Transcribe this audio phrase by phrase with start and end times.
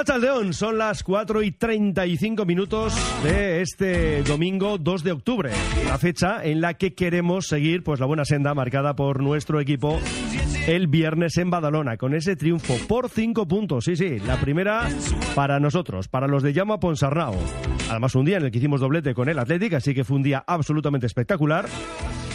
[0.00, 5.50] León son las 4 y 35 minutos de este domingo 2 de octubre,
[5.86, 10.00] la fecha en la que queremos seguir pues la buena senda marcada por nuestro equipo
[10.66, 13.84] el viernes en Badalona con ese triunfo por 5 puntos.
[13.84, 14.88] Sí, sí, la primera
[15.34, 17.34] para nosotros, para los de Llama Ponsarnau.
[17.90, 20.22] Además un día en el que hicimos doblete con el Athletic, así que fue un
[20.22, 21.66] día absolutamente espectacular.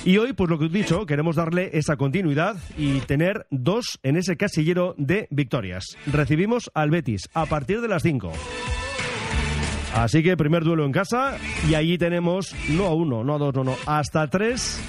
[0.05, 4.17] Y hoy, pues lo que he dicho, queremos darle esa continuidad y tener dos en
[4.17, 5.83] ese casillero de victorias.
[6.05, 8.31] Recibimos al Betis a partir de las 5.
[9.95, 13.55] Así que primer duelo en casa y allí tenemos no a uno, no a dos,
[13.55, 14.79] no, no, hasta tres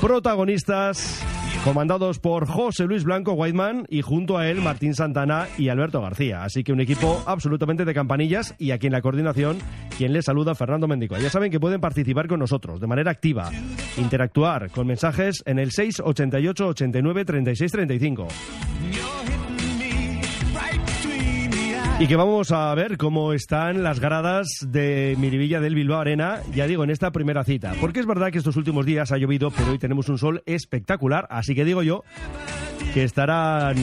[0.00, 1.24] protagonistas
[1.64, 6.42] comandados por José Luis Blanco Whiteman y junto a él Martín Santana y Alberto García.
[6.42, 9.58] Así que un equipo absolutamente de campanillas y aquí en la coordinación
[9.96, 11.16] quien les saluda Fernando Mendico.
[11.18, 13.50] Ya saben que pueden participar con nosotros de manera activa,
[13.96, 18.28] interactuar con mensajes en el 688 89 36 35.
[22.02, 26.66] Y que vamos a ver cómo están las gradas de Miribilla del Bilbao Arena, ya
[26.66, 27.74] digo, en esta primera cita.
[27.80, 31.28] Porque es verdad que estos últimos días ha llovido, pero hoy tenemos un sol espectacular,
[31.30, 32.02] así que digo yo
[32.92, 33.76] que estarán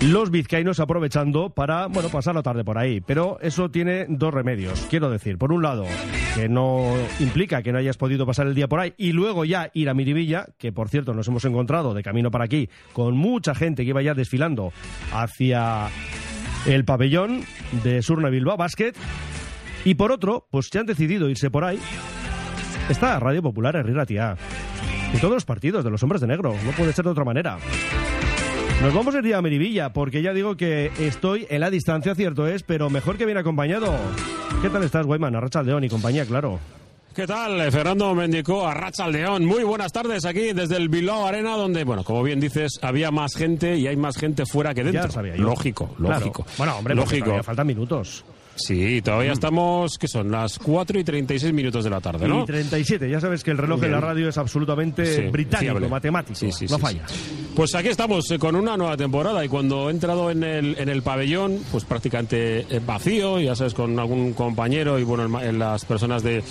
[0.00, 3.00] los vizcaínos aprovechando para, bueno, pasar la tarde por ahí.
[3.00, 4.86] Pero eso tiene dos remedios.
[4.88, 5.84] Quiero decir, por un lado,
[6.34, 9.70] que no implica que no hayas podido pasar el día por ahí y luego ya
[9.74, 13.54] ir a Miribilla, que por cierto nos hemos encontrado de camino para aquí con mucha
[13.54, 14.72] gente que iba ya desfilando
[15.12, 15.88] hacia
[16.66, 17.42] el pabellón
[17.82, 18.92] de Surna Bilbao Basket.
[19.84, 21.78] Y por otro, pues se han decidido irse por ahí.
[22.88, 24.36] Está Radio Popular Herrera Tía.
[25.14, 26.54] Y todos los partidos de los hombres de negro.
[26.64, 27.58] No puede ser de otra manera.
[28.82, 32.46] Nos vamos el día a Merivilla, porque ya digo que estoy en la distancia, cierto
[32.46, 33.92] es, pero mejor que bien acompañado.
[34.62, 35.34] ¿Qué tal estás, Guayman?
[35.34, 36.60] Arracha León y compañía, claro.
[37.12, 37.72] ¿Qué tal?
[37.72, 39.44] Fernando Mendicó, Arracha León.
[39.44, 43.34] Muy buenas tardes aquí desde el Bilbao Arena, donde, bueno, como bien dices, había más
[43.34, 45.02] gente y hay más gente fuera que dentro.
[45.02, 45.42] Ya sabía yo.
[45.42, 46.46] Lógico, lógico.
[46.56, 47.42] Bueno, hombre, lógico.
[47.42, 48.24] faltan minutos.
[48.58, 50.30] Sí, todavía estamos, que son?
[50.30, 52.42] Las 4 y 36 minutos de la tarde, ¿no?
[52.42, 56.78] Y 37, ya sabes que el reloj de la radio es absolutamente británico, matemático, no
[56.78, 57.04] falla.
[57.54, 60.88] Pues aquí estamos eh, con una nueva temporada y cuando he entrado en el, en
[60.88, 65.84] el pabellón, pues prácticamente eh, vacío, ya sabes, con algún compañero y bueno, en las
[65.84, 66.42] personas de,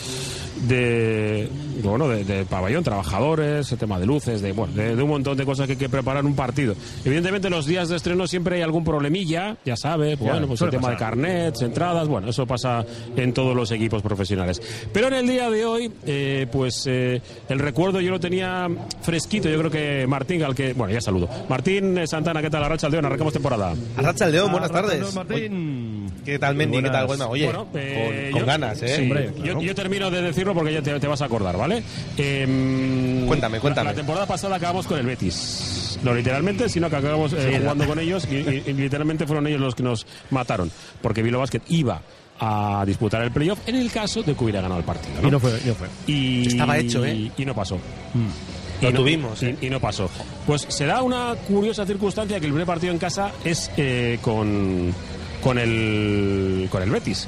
[0.68, 1.50] de
[1.84, 5.66] bueno de, pabellón, trabajadores, el tema de luces, de, bueno, de, un montón de cosas
[5.66, 6.76] que hay que preparar un partido.
[7.06, 10.92] Evidentemente los días de estreno siempre hay algún problemilla, ya sabes, bueno, pues el tema
[10.92, 12.86] de carnets, entradas, bueno, eso pasa
[13.16, 14.62] en todos los equipos profesionales.
[14.92, 18.68] Pero en el día de hoy, eh, pues eh, el recuerdo yo lo tenía
[19.02, 21.30] fresquito, yo creo que Martín, al que, bueno, ya saludo.
[21.50, 22.64] Martín eh, Santana, ¿qué tal?
[22.64, 23.74] Arracha Aldeón, arrancamos temporada.
[23.96, 25.14] Arracha Aldeón, buenas tardes.
[25.14, 26.12] Martín.
[26.26, 26.82] ¿Qué tal, Mendy?
[26.82, 27.08] ¿Qué tal?
[27.08, 29.32] Bueno, oye, con, ganas, ¿eh?
[29.44, 31.84] yo, termino de decirlo porque ya te, vas a acordar, ¿vale?
[32.18, 33.90] Em, cuéntame, cuéntame.
[33.90, 36.00] La, temporada pasada acabamos con el Betis.
[36.04, 39.84] No literalmente, sino que acabamos eh, jugando con ellos y, literalmente fueron ellos los que
[39.84, 40.72] nos mataron.
[41.02, 42.02] Porque Vilo Basket iba
[42.40, 45.16] a disputar el playoff en el caso de que hubiera ganado el partido.
[45.24, 45.60] Y no fue.
[45.66, 45.88] No fue.
[46.06, 47.32] Y, Estaba hecho, ¿eh?
[47.36, 47.78] Y, no pasó.
[47.78, 48.84] Mm.
[48.84, 49.42] Lo tuvimos.
[49.42, 49.56] ¿eh?
[49.60, 50.10] Y, no pasó.
[50.46, 54.94] Pues se da una curiosa circunstancia que el primer partido en casa es eh, con,
[55.42, 57.28] con, el, con el Betis.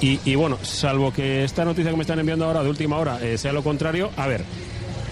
[0.00, 3.38] Y, bueno, salvo que esta noticia que me están enviando ahora de última hora eh,
[3.38, 4.44] sea lo contrario, a ver,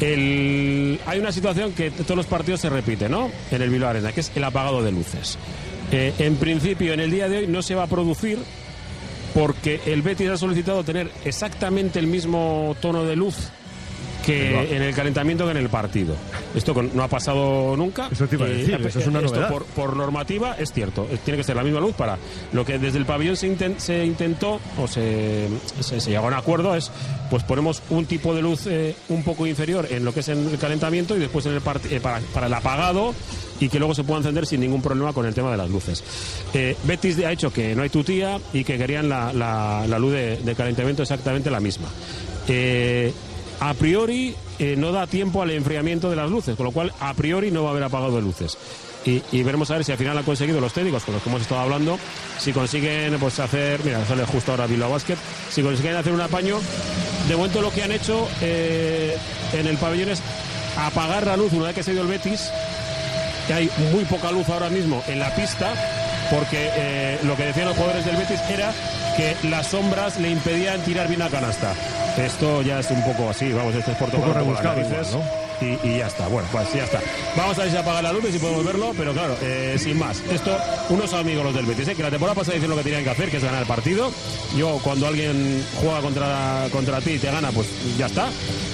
[0.00, 3.30] el, hay una situación que todos los partidos se repite, ¿no?
[3.50, 5.38] En el Bilbao Arena, que es el apagado de luces.
[5.90, 8.38] Eh, en principio, en el día de hoy no se va a producir
[9.32, 13.36] porque el Betis ha solicitado tener exactamente el mismo tono de luz
[14.24, 16.16] que en el calentamiento que en el partido.
[16.54, 18.08] Esto no ha pasado nunca.
[18.10, 19.52] Eso te iba a eh, decir, eso es una novedad.
[19.74, 22.18] Por, normativa es cierto, tiene que ser la misma luz para
[22.52, 25.48] lo que desde el pabellón se, se intentó o se,
[25.80, 26.90] se, llegó a un acuerdo es
[27.30, 30.48] pues ponemos un tipo de luz eh, un poco inferior en lo que es en
[30.48, 33.14] el calentamiento y después en el eh, para, el apagado
[33.60, 36.02] y que luego se pueda encender sin ningún problema con el tema de las luces.
[36.84, 40.54] Betis ha hecho que no hay tutía y que querían la, la, luz de, de,
[40.54, 41.88] calentamiento exactamente la misma
[43.64, 47.14] a priori eh, no da tiempo al enfriamiento de las luces, con lo cual a
[47.14, 48.58] priori no va a haber apagado de luces.
[49.06, 51.42] Y, veremos a ver si al final han conseguido los técnicos con los que hemos
[51.42, 51.98] estado hablando,
[52.38, 55.16] si consiguen pues hacer, mira, sale justo ahora Bilbao Basket,
[55.50, 56.58] si consiguen hacer un apaño.
[57.28, 59.16] De momento lo que han hecho eh,
[59.54, 60.22] en el pabellón es
[60.78, 62.50] apagar la luz una vez que se dio el Betis,
[63.46, 65.72] que hay muy poca luz ahora mismo en la pista,
[66.30, 68.72] porque eh, lo que decían los jugadores del Betis era
[69.16, 71.74] que las sombras le impedían tirar bien a canasta.
[72.18, 74.80] Esto ya es un poco así, vamos, esto es por tocar rebuscado
[75.60, 76.28] y, ya está.
[76.28, 77.00] Bueno, pues ya está.
[77.36, 79.98] Vamos a ver si apaga la luz y si podemos verlo, pero claro, eh, sin
[79.98, 80.20] más.
[80.30, 80.56] Esto,
[80.90, 81.94] unos amigos los del Betis, ¿eh?
[81.94, 84.10] que la temporada pasada hicieron lo que tenían que hacer, que es ganar el partido.
[84.56, 88.28] Yo, cuando alguien juega contra, contra ti y te gana, pues ya está.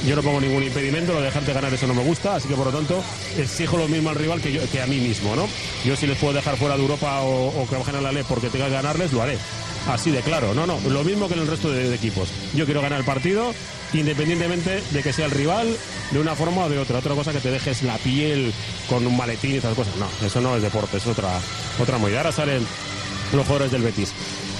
[0.06, 2.54] Yo no pongo ningún impedimento, lo de dejarte ganar eso no me gusta, así que
[2.54, 3.02] por lo tanto
[3.37, 5.46] exijo lo mismo al rival que, yo, que a mí mismo, ¿no?
[5.84, 8.48] Yo si les puedo dejar fuera de Europa o, que bajen a la ley porque
[8.48, 9.38] tenga que ganarles, lo haré.
[9.88, 12.29] Así de claro, no, no, lo mismo que en el resto de, equipos.
[12.55, 13.55] Yo quiero ganar el partido
[13.93, 15.77] independientemente de que sea el rival
[16.12, 16.99] de una forma o de otra.
[16.99, 18.53] Otra cosa que te dejes la piel
[18.88, 19.97] con un maletín y esas cosas.
[19.97, 21.41] No, eso no es deporte, es otra,
[21.79, 22.19] otra movida.
[22.19, 22.67] Ahora salen
[23.32, 24.12] los jugadores del Betis.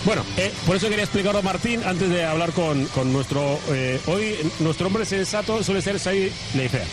[0.05, 3.58] Bueno, eh, por eso quería explicarlo a Martín antes de hablar con, nuestro...
[3.70, 6.84] Eh, hoy nuestro hombre sensato suele ser Said Leifer.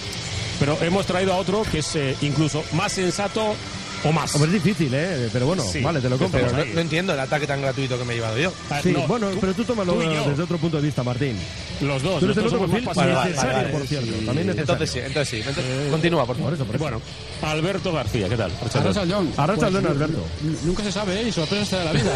[0.59, 3.55] Pero hemos traído a otro que es eh, incluso más sensato
[4.07, 4.35] o más.
[4.35, 5.29] es difícil, ¿eh?
[5.31, 6.39] Pero bueno, vale, te lo compro.
[6.39, 8.51] Pero no, entiendo el ataque tan gratuito que me he llevado yo.
[8.69, 11.37] Ah, sí, bueno, pero tú tómalo desde otro punto de vista, Martín.
[11.81, 12.19] Los dos.
[12.19, 14.25] Tú eres el otro perfil necesario, por cierto.
[14.25, 15.49] También Entonces sí, entonces sí.
[15.59, 16.57] Eh, continúa, por favor.
[16.77, 17.01] Bueno,
[17.41, 18.51] Alberto García, ¿qué tal?
[18.73, 19.31] Arrachalón.
[19.37, 20.25] Arrachalón, pues, Alberto.
[20.63, 21.27] Nunca se sabe, ¿eh?
[21.27, 22.11] Y sorpresa de la vida.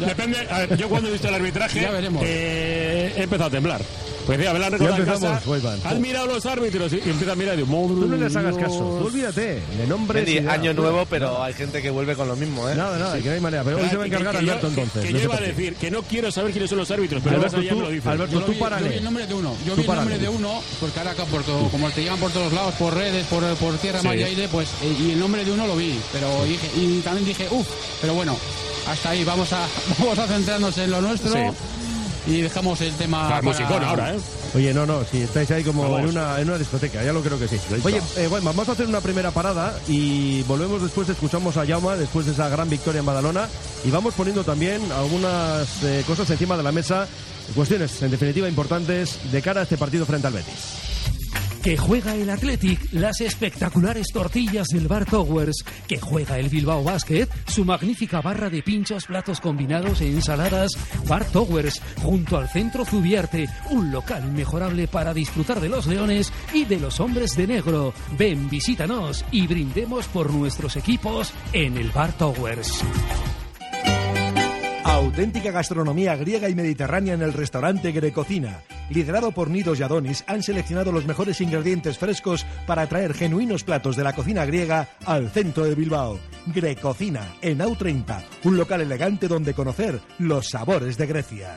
[0.06, 0.38] Depende,
[0.78, 2.22] yo cuando he visto el arbitraje, ya veremos.
[2.26, 3.82] Eh, he empezado a temblar.
[4.26, 7.86] Pues ya, la ya empezamos, Has mirado los árbitros y empieza a mirar y digo,
[7.86, 9.60] Tú no les hagas caso, tú olvídate.
[9.76, 9.86] De
[10.48, 12.74] año nuevo, pero hay gente que vuelve con lo mismo, ¿eh?
[12.74, 13.64] Nada, nada, que no hay manera.
[13.64, 15.04] Pero hoy se va a encargar Alberto entonces.
[15.04, 17.60] Que yo iba a decir que no quiero saber quiénes son los árbitros, pero Alberto,
[17.62, 18.06] tú, lo dices.
[18.06, 18.84] Alberto, tú párale.
[18.84, 19.56] Yo vi el nombre de uno.
[19.66, 21.24] Yo vi el nombre de uno, porque ahora acá,
[21.70, 24.68] como te llevan por todos lados, por redes, por, por tierra, mar y aire, pues,
[24.82, 25.98] eh, y el nombre de uno lo vi.
[26.12, 27.66] Pero dije, y también dije, uff,
[28.00, 28.36] pero bueno,
[28.88, 29.66] hasta ahí, vamos a,
[29.98, 31.54] vamos a centrarnos en lo nuestro
[32.26, 33.28] y dejamos el tema.
[33.28, 33.88] Para...
[33.88, 34.18] ahora, ¿eh?
[34.54, 37.38] Oye, no, no, si estáis ahí como en una, en una discoteca, ya lo creo
[37.38, 37.58] que sí.
[37.82, 41.96] Oye, eh, bueno, vamos a hacer una primera parada y volvemos después, escuchamos a Jauma
[41.96, 43.48] después de esa gran victoria en Badalona
[43.84, 47.06] y vamos poniendo también algunas eh, cosas encima de la mesa,
[47.54, 50.93] cuestiones en definitiva importantes de cara a este partido frente al Betis
[51.64, 57.26] que juega el Athletic, las espectaculares tortillas del Bar Towers, que juega el Bilbao Basket,
[57.46, 60.72] su magnífica barra de pinchos, platos combinados e ensaladas,
[61.08, 66.66] Bar Towers, junto al Centro Zubiarte, un local inmejorable para disfrutar de los leones y
[66.66, 67.94] de los hombres de negro.
[68.18, 72.84] Ven, visítanos y brindemos por nuestros equipos en el Bar Towers.
[74.94, 78.60] Auténtica gastronomía griega y mediterránea en el restaurante Grecocina.
[78.90, 83.96] Liderado por Nidos y Adonis, han seleccionado los mejores ingredientes frescos para traer genuinos platos
[83.96, 86.20] de la cocina griega al centro de Bilbao.
[86.46, 91.56] Grecocina, en AU30, un local elegante donde conocer los sabores de Grecia.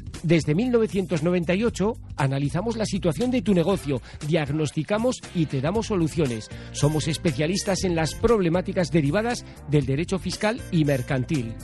[0.23, 6.49] desde 1998 analizamos la situación de tu negocio, diagnosticamos y te damos soluciones.
[6.71, 11.55] Somos especialistas en las problemáticas derivadas del derecho fiscal y mercantil.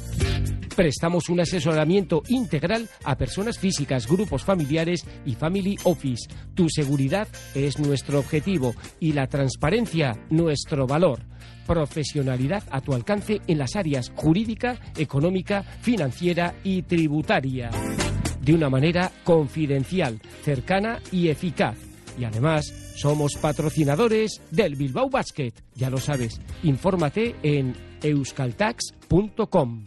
[0.76, 6.30] Prestamos un asesoramiento integral a personas físicas, grupos familiares y family office.
[6.54, 11.22] Tu seguridad es nuestro objetivo y la transparencia nuestro valor
[11.66, 17.70] profesionalidad a tu alcance en las áreas jurídica, económica, financiera y tributaria
[18.48, 21.78] de una manera confidencial, cercana y eficaz.
[22.18, 25.52] Y además, somos patrocinadores del Bilbao Basket.
[25.76, 29.84] Ya lo sabes, infórmate en euskaltax.com.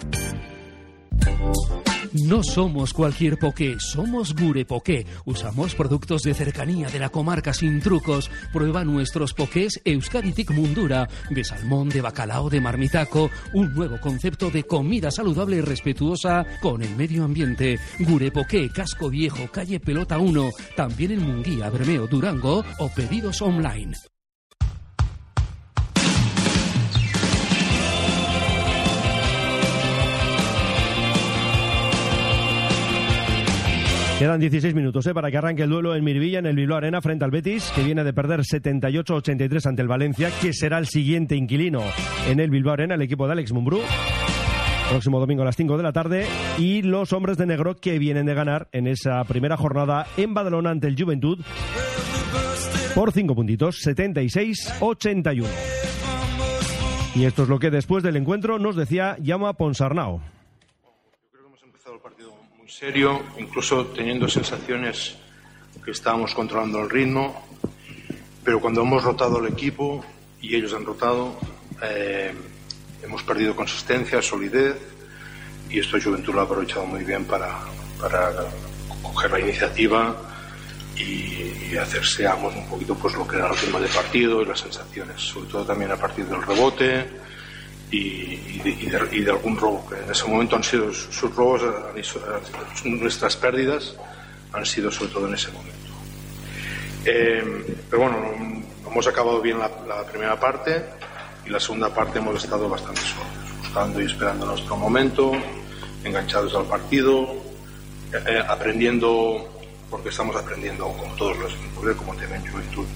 [2.12, 5.06] No somos cualquier poké, somos Gure Poké.
[5.24, 8.28] Usamos productos de cercanía de la comarca sin trucos.
[8.52, 13.30] Prueba nuestros pokés Euskaditik Mundura, de salmón, de bacalao, de marmitaco.
[13.54, 17.78] Un nuevo concepto de comida saludable y respetuosa con el medio ambiente.
[18.00, 20.50] Gure Poké, Casco Viejo, Calle Pelota 1.
[20.76, 24.09] También en Munguía, Bermeo, Durango o pedidos online.
[34.20, 35.14] Quedan 16 minutos ¿eh?
[35.14, 37.82] para que arranque el duelo en Mirvilla, en el Bilbao Arena, frente al Betis, que
[37.82, 41.80] viene de perder 78-83 ante el Valencia, que será el siguiente inquilino
[42.28, 43.80] en el Bilbao Arena, el equipo de Alex Mumbrú.
[44.90, 46.26] Próximo domingo a las 5 de la tarde.
[46.58, 50.68] Y los hombres de negro que vienen de ganar en esa primera jornada en Badalona
[50.68, 51.42] ante el Juventud
[52.94, 55.46] por 5 puntitos, 76-81.
[57.14, 60.20] Y esto es lo que después del encuentro nos decía Llama Ponsarnau
[62.70, 65.16] serio, incluso teniendo sensaciones
[65.84, 67.44] que estábamos controlando el ritmo,
[68.44, 70.04] pero cuando hemos rotado el equipo
[70.40, 71.36] y ellos han rotado,
[71.82, 72.32] eh,
[73.02, 74.76] hemos perdido consistencia, solidez
[75.68, 77.58] y esta juventud lo ha aprovechado muy bien para,
[79.02, 80.16] coger la iniciativa
[80.96, 84.60] y, hacerse amos un poquito pues lo que era el ritmo de partido y las
[84.60, 87.06] sensaciones, sobre todo también a partir del rebote
[87.90, 91.62] y, de, algún robo, que en ese momento han sido sus robos,
[92.84, 93.96] nuestras pérdidas
[94.52, 95.76] han sido sobre todo en ese momento.
[97.04, 98.18] Eh, pero bueno,
[98.86, 99.70] hemos acabado bien la,
[100.04, 100.84] primera parte
[101.46, 105.32] y la segunda parte hemos estado bastante solos, buscando y esperando nuestro momento,
[106.04, 107.22] enganchados al partido,
[108.12, 109.48] eh, eh, aprendiendo,
[109.88, 111.54] porque estamos aprendiendo como todos los
[111.96, 112.86] como tienen juventud,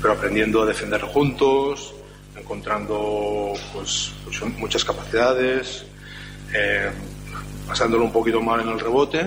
[0.00, 1.94] pero aprendiendo a defender juntos,
[2.36, 4.12] encontrando pues,
[4.56, 5.84] muchas capacidades,
[6.54, 6.90] eh,
[7.66, 9.26] pasándolo un poquito mal en el rebote,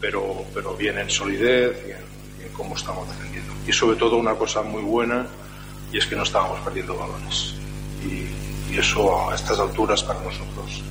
[0.00, 3.52] pero, pero bien en solidez y en, cómo estamos defendiendo.
[3.66, 5.26] Y sobre todo una cosa muy buena,
[5.92, 7.54] y es que no estábamos perdiendo balones.
[8.04, 10.82] Y, eso a estas alturas para nosotros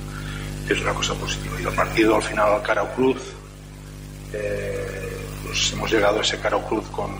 [0.66, 1.60] es una cosa positiva.
[1.60, 3.18] Y el partido al final al Cara Cruz,
[4.32, 7.14] eh, pues hemos llegado a ese Cara Cruz con,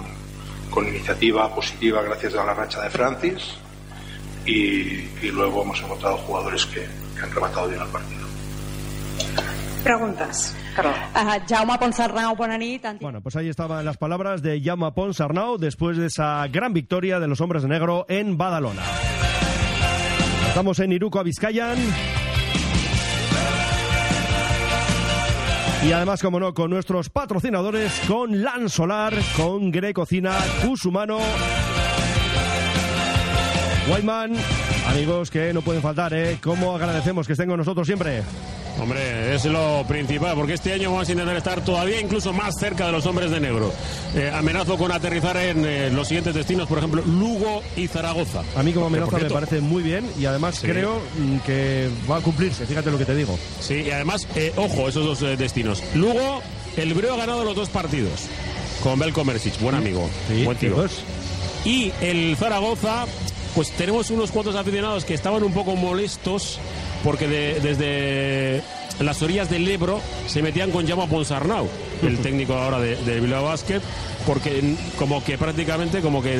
[0.71, 3.59] con iniciativa positiva gracias a la racha de Francis
[4.47, 6.87] y, luego hemos encontrado jugadores que,
[7.23, 8.25] han rematado bien el partido.
[9.83, 10.57] Preguntas.
[10.77, 12.35] Uh, Jaume Ponsarnau,
[13.01, 17.29] Bueno, pues ahí estaban las palabras de Jaume Ponsarnau después de esa gran victoria de
[17.29, 18.83] los hombres de negro en Badalona.
[20.49, 21.79] Estamos en Iruko Vizcayan.
[25.87, 31.19] Y además, como no, con nuestros patrocinadores, con Lan Solar, con Grecocina, Cusumano
[33.87, 34.33] Whiteman,
[34.88, 36.38] amigos que no pueden faltar, ¿eh?
[36.43, 38.23] ¿Cómo agradecemos que estén con nosotros siempre?
[38.81, 42.87] Hombre, es lo principal, porque este año vamos a intentar estar todavía incluso más cerca
[42.87, 43.73] de los hombres de negro.
[44.14, 48.43] Eh, amenazo con aterrizar en eh, los siguientes destinos, por ejemplo, Lugo y Zaragoza.
[48.57, 52.21] A mí como amenaza me parece muy bien y además creo mm, que va a
[52.21, 53.38] cumplirse, fíjate lo que te digo.
[53.61, 55.83] Sí, y además, eh, ojo, esos dos destinos.
[55.95, 56.43] Lugo,
[56.79, 58.29] el Breo ha ganado los dos partidos
[58.83, 60.09] con Belko Mersic, buen amigo,
[60.43, 60.87] buen tío.
[61.64, 63.07] Y el Zaragoza
[63.55, 66.59] pues tenemos unos cuantos aficionados que estaban un poco molestos
[67.03, 68.63] porque desde
[69.01, 71.69] las orillas del Ebro se metían con Llama Ponsarnau,
[72.03, 73.81] el técnico ahora de, de Bilbao Basket,
[74.27, 76.39] porque como que prácticamente como que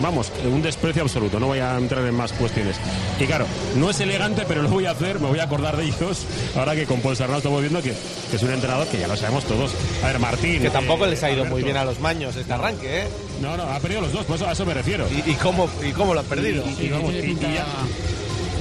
[0.00, 2.76] vamos un desprecio absoluto no voy a entrar en más cuestiones.
[3.18, 5.84] Y claro no es elegante pero lo voy a hacer me voy a acordar de
[5.84, 6.26] ellos
[6.56, 9.72] ahora que con Ponsarnau estamos viendo que, es un entrenador que ya lo sabemos todos.
[10.02, 13.02] A ver Martín que tampoco les ha ido muy bien a los maños este arranque
[13.02, 13.08] ¿eh?
[13.40, 16.14] No no ha perdido los dos pues a eso me refiero y, cómo y cómo
[16.14, 16.64] lo ha perdido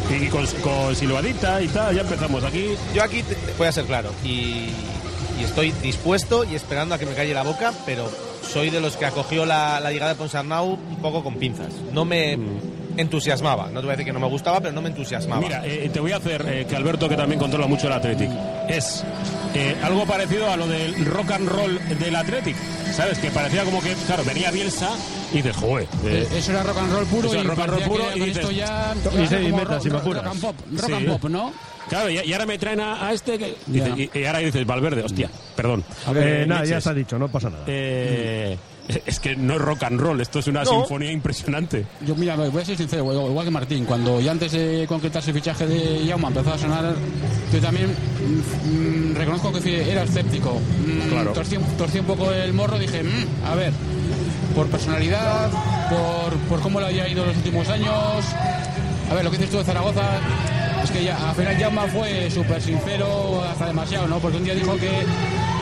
[0.09, 2.75] y, con, con Silvadita y tal, ya empezamos aquí.
[2.93, 3.23] Yo aquí
[3.57, 4.69] voy a ser claro y,
[5.43, 8.09] estoy dispuesto y esperando a que me calle la boca, pero
[8.41, 11.73] soy de los que acogió la, llegada de Ponsarnau un poco con pinzas.
[11.93, 12.37] No me
[12.99, 15.41] entusiasmaba, no te voy a decir que no me gustaba, pero no me entusiasmaba.
[15.41, 18.29] Mira, eh, te voy a hacer eh, que Alberto, que también controla mucho el Athletic,
[18.67, 19.03] es
[19.53, 22.55] eh, algo parecido a lo del rock and roll del Athletic.
[22.93, 23.19] ¿Sabes?
[23.19, 24.89] Que parecía como que, claro, venía Bielsa
[25.31, 25.87] y dices, joder.
[26.35, 27.33] eso era rock and roll puro.
[27.33, 28.93] y rock and roll puro y esto ya.
[29.13, 31.53] y, meta, si me Rock and pop, rock and pop, ¿no?
[31.87, 33.55] Claro, y, ahora me traen a, este.
[33.67, 35.83] y, ahora dices, Valverde, hostia, perdón.
[36.47, 37.63] nada, ya está dicho, no pasa nada.
[37.67, 38.57] Eh.
[39.05, 41.85] Es que no es rock and roll, esto es una sinfonía impresionante.
[42.05, 45.35] Yo, mira, voy a ser sincero, igual que Martín, cuando ya antes de concretarse el
[45.35, 46.95] fichaje de Yauma empezó a sonar,
[47.53, 50.59] yo también mm, reconozco que era escéptico.
[50.85, 51.33] Mm, claro.
[51.33, 53.73] Torcí, un poco el morro, dije, mm, a ver,
[54.55, 55.51] por personalidad,
[55.89, 58.25] por, por cómo le había ido los últimos años.
[59.09, 60.03] A ver, lo que dices tú de Zaragoza,
[60.83, 64.19] es que ya, al final Yauma fue súper sincero, hasta demasiado, ¿no?
[64.19, 65.03] Porque un día dijo que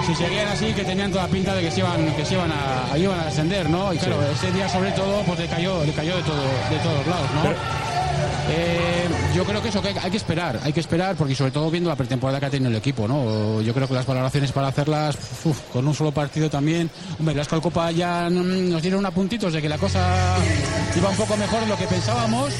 [0.05, 2.97] si seguían así, que tenían toda pinta de que se iban, que se iban a,
[2.97, 3.93] iban a descender, ¿no?
[3.93, 7.07] Y claro, ese día sobre todo, pues le cayó, le cayó de todo, de todos
[7.07, 7.87] lados, ¿no?
[8.49, 11.69] Eh, yo creo que eso que hay, que esperar, hay que esperar porque sobre todo
[11.69, 13.61] viendo la pretemporada que ha tenido el equipo, ¿no?
[13.61, 15.17] Yo creo que las valoraciones para hacerlas
[15.73, 16.89] con un solo partido también,
[17.19, 20.37] hombre, las Copa ya nos dieron una puntitos de que la cosa
[20.95, 22.53] iba un poco mejor de lo que pensábamos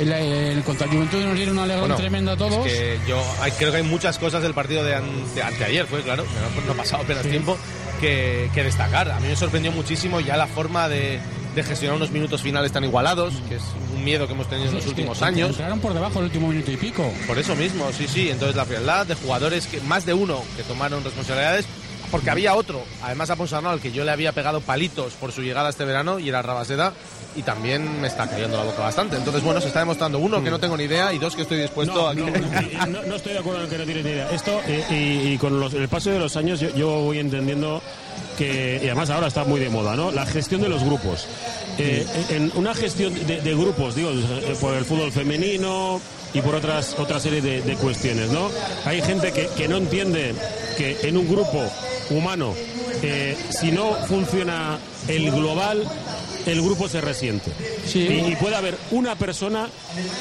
[0.00, 2.66] el, el contra el Juventud nos dieron una alegrón tremenda a todos.
[3.06, 3.22] yo
[3.58, 6.24] creo que hay muchas cosas del partido de, anteayer, fue claro,
[6.66, 7.56] no, ha pasado apenas tiempo,
[8.00, 9.10] que, destacar.
[9.10, 11.20] A mí me sorprendió muchísimo ya la forma de,
[11.56, 13.62] gestionar unos minutos finales tan igualados, que es
[13.94, 15.50] un miedo que hemos tenido en los últimos años.
[15.50, 17.12] Entraron por debajo el último minuto y pico.
[17.26, 18.30] Por eso mismo, sí, sí.
[18.30, 21.66] Entonces la frialdad de jugadores, que más de uno que tomaron responsabilidades,
[22.10, 25.42] porque había otro, además a Ponsarnau, al que yo le había pegado palitos por su
[25.42, 26.92] llegada este verano, y era Rabaseda,
[27.36, 29.16] y también me está cayendo la boca bastante.
[29.16, 31.60] Entonces, bueno, se está demostrando, uno, que no tengo ni idea, y dos, que estoy
[31.60, 32.14] dispuesto a...
[32.14, 32.26] No,
[33.14, 34.30] estoy de acuerdo en que no tienes ni idea.
[34.30, 37.82] Esto, eh, y, con el paso de los años, yo, voy entendiendo
[38.36, 40.10] que, y además ahora está muy de moda, ¿no?
[40.10, 41.26] La gestión de los grupos.
[41.78, 46.00] Eh, en una gestión de, de grupos, digo, eh, por el fútbol femenino
[46.32, 48.50] y por otras otra serie de, cuestiones, ¿no?
[48.84, 50.34] Hay gente que, que no entiende
[50.76, 51.62] que en un grupo
[52.10, 52.54] humano,
[53.02, 55.88] eh, si no funciona el global,
[56.46, 57.50] el grupo se resiente.
[57.86, 58.00] Sí.
[58.00, 59.68] Y, y puede haber una persona,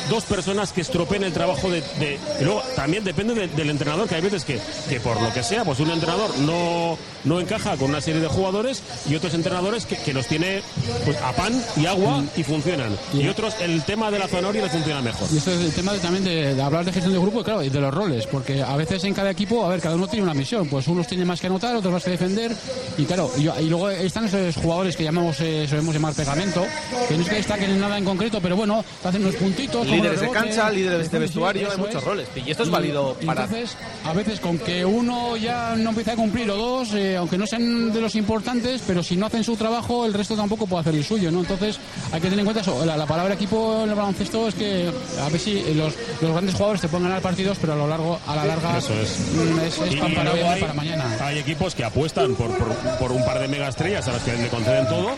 [0.10, 1.82] dos personas que estropeen el trabajo de...
[2.00, 4.60] de- y luego también depende de- del entrenador, que hay veces que,
[4.90, 8.28] que por lo que sea, pues un entrenador no, no encaja con una serie de
[8.28, 10.62] jugadores y otros entrenadores que, que los tiene
[11.06, 12.96] pues, a pan y agua y funcionan.
[13.14, 15.28] Y otros, el tema de la zanahoria le funciona mejor.
[15.32, 17.64] Y esto es el tema de- también de, de hablar de gestión de grupo, claro,
[17.64, 20.24] y de los roles, porque a veces en cada equipo, a ver, cada uno tiene
[20.24, 22.56] una misión, pues unos tienen más que anotar, otros más que defender,
[22.98, 26.66] y claro, y, y luego están esos jugadores que llamamos, eh, solemos llamar pegamento,
[27.08, 29.88] que no es que destaquen en nada en concreto, pero bueno, te hacen unos puntitos.
[29.88, 32.04] Líderes de cancha, líderes de vestuario, hay muchos es.
[32.04, 32.28] roles.
[32.36, 33.76] Y esto es válido para- Entonces,
[34.06, 37.46] a veces con que uno ya no empiece a cumplir, o dos, eh, aunque no
[37.48, 40.96] sean de los importantes, pero si no hacen su trabajo, el resto tampoco puede hacer
[40.96, 41.40] el suyo, ¿no?
[41.40, 41.78] Entonces,
[42.12, 42.86] hay que tener en cuenta eso.
[42.86, 46.56] La, la palabra equipo en el baloncesto es que a ver si los, los grandes
[46.56, 49.18] jugadores te pueden ganar partidos, pero a lo largo, a la larga Eso es.
[49.34, 51.18] mm, es, es Y- pan y para hoy, hay, para mañana.
[51.22, 54.48] hay equipos que apuestan por, por, por un par de megaestrellas a las que le
[54.50, 55.12] conceden todo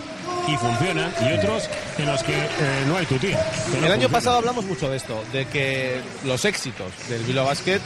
[0.47, 3.39] y funcionan, y otros en los que eh, no hay tu tía.
[3.83, 7.79] El año pasado hablamos mucho de esto, de que los éxitos del Bilbao Basket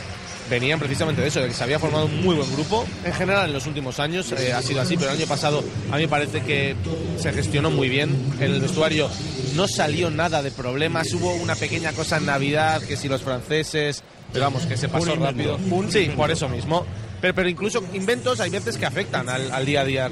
[0.50, 2.85] venían precisamente de eso, de que se había formado un muy buen grupo.
[3.03, 5.95] En general, en los últimos años eh, ha sido así, pero el año pasado a
[5.95, 6.75] mí me parece que
[7.19, 8.09] se gestionó muy bien.
[8.39, 9.09] En el vestuario
[9.55, 11.12] no salió nada de problemas.
[11.13, 15.13] Hubo una pequeña cosa en Navidad, que si los franceses, pero vamos, que se pasó
[15.13, 15.55] Un rápido.
[15.72, 16.15] un sí, invento.
[16.18, 16.85] por eso mismo.
[17.22, 20.09] Pero, pero incluso inventos hay veces que afectan al, al día a día.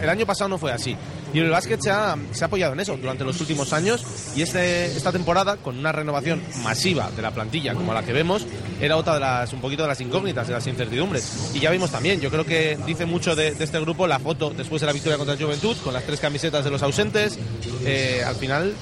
[0.00, 0.96] El año pasado no fue así.
[1.34, 4.04] Y el básquet se ha, se ha apoyado en eso durante los últimos años
[4.36, 8.46] y este, esta temporada, con una renovación masiva de la plantilla como la que vemos,
[8.80, 11.50] era otra de las, un poquito de las incógnitas, de las incertidumbres.
[11.52, 14.50] Y ya vimos también, yo creo que dice mucho de, de este grupo la foto
[14.50, 17.36] después de la victoria contra el Juventud, con las tres camisetas de los ausentes.
[17.84, 18.72] Eh, al final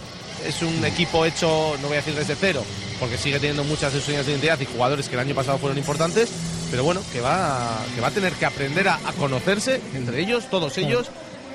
[0.46, 2.62] es un equipo hecho, no voy a decir desde cero,
[3.00, 5.56] porque sigue teniendo muchas de sus señas de identidad y jugadores que el año pasado
[5.56, 6.30] fueron importantes,
[6.70, 10.50] pero bueno, que va, que va a tener que aprender a, a conocerse entre ellos,
[10.50, 11.06] todos ellos,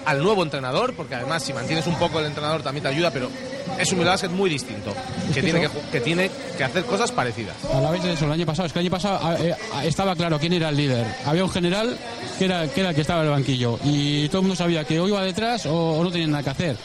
[0.07, 3.29] al nuevo entrenador, porque además si mantienes un poco el entrenador también te ayuda, pero
[3.77, 4.93] es un básquet muy distinto,
[5.33, 7.55] que, tiene que, que que hacer cosas parecidas.
[7.91, 10.53] Vez de eso, el año pasado, es que el año pasado eh, estaba claro quién
[10.53, 11.05] era el líder.
[11.25, 11.97] Había un general
[12.39, 14.85] que era, que era el que estaba en el banquillo y todo el mundo sabía
[14.85, 16.77] que o iba detrás o, no tenía nada que hacer.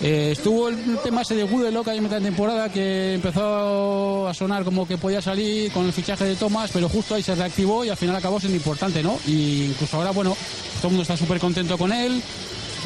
[0.00, 4.34] Eh, estuvo el tema ese de Woodlock ahí en mitad de temporada que empezó a
[4.34, 7.84] sonar como que podía salir con el fichaje de Thomas, pero justo ahí se reactivó
[7.84, 9.18] y al final acabó siendo importante, ¿no?
[9.26, 10.34] Y incluso ahora, bueno,
[10.78, 12.22] todo el mundo está súper contento con él.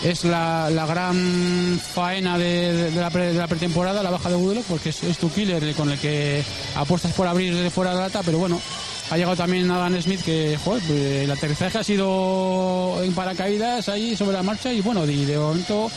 [0.05, 4.65] Es la, la gran faena de, la, pre- de la pretemporada, la baja de Woodlock,
[4.67, 6.45] porque es, tu killer con el que
[6.77, 8.61] apuestas por abrir desde fuera de la lata, pero bueno,
[9.11, 14.17] ha llegado también Adam Smith que, joder, pues, el aterrizaje ha sido en paracaídas ahí
[14.17, 15.91] sobre la marcha y bueno, de momento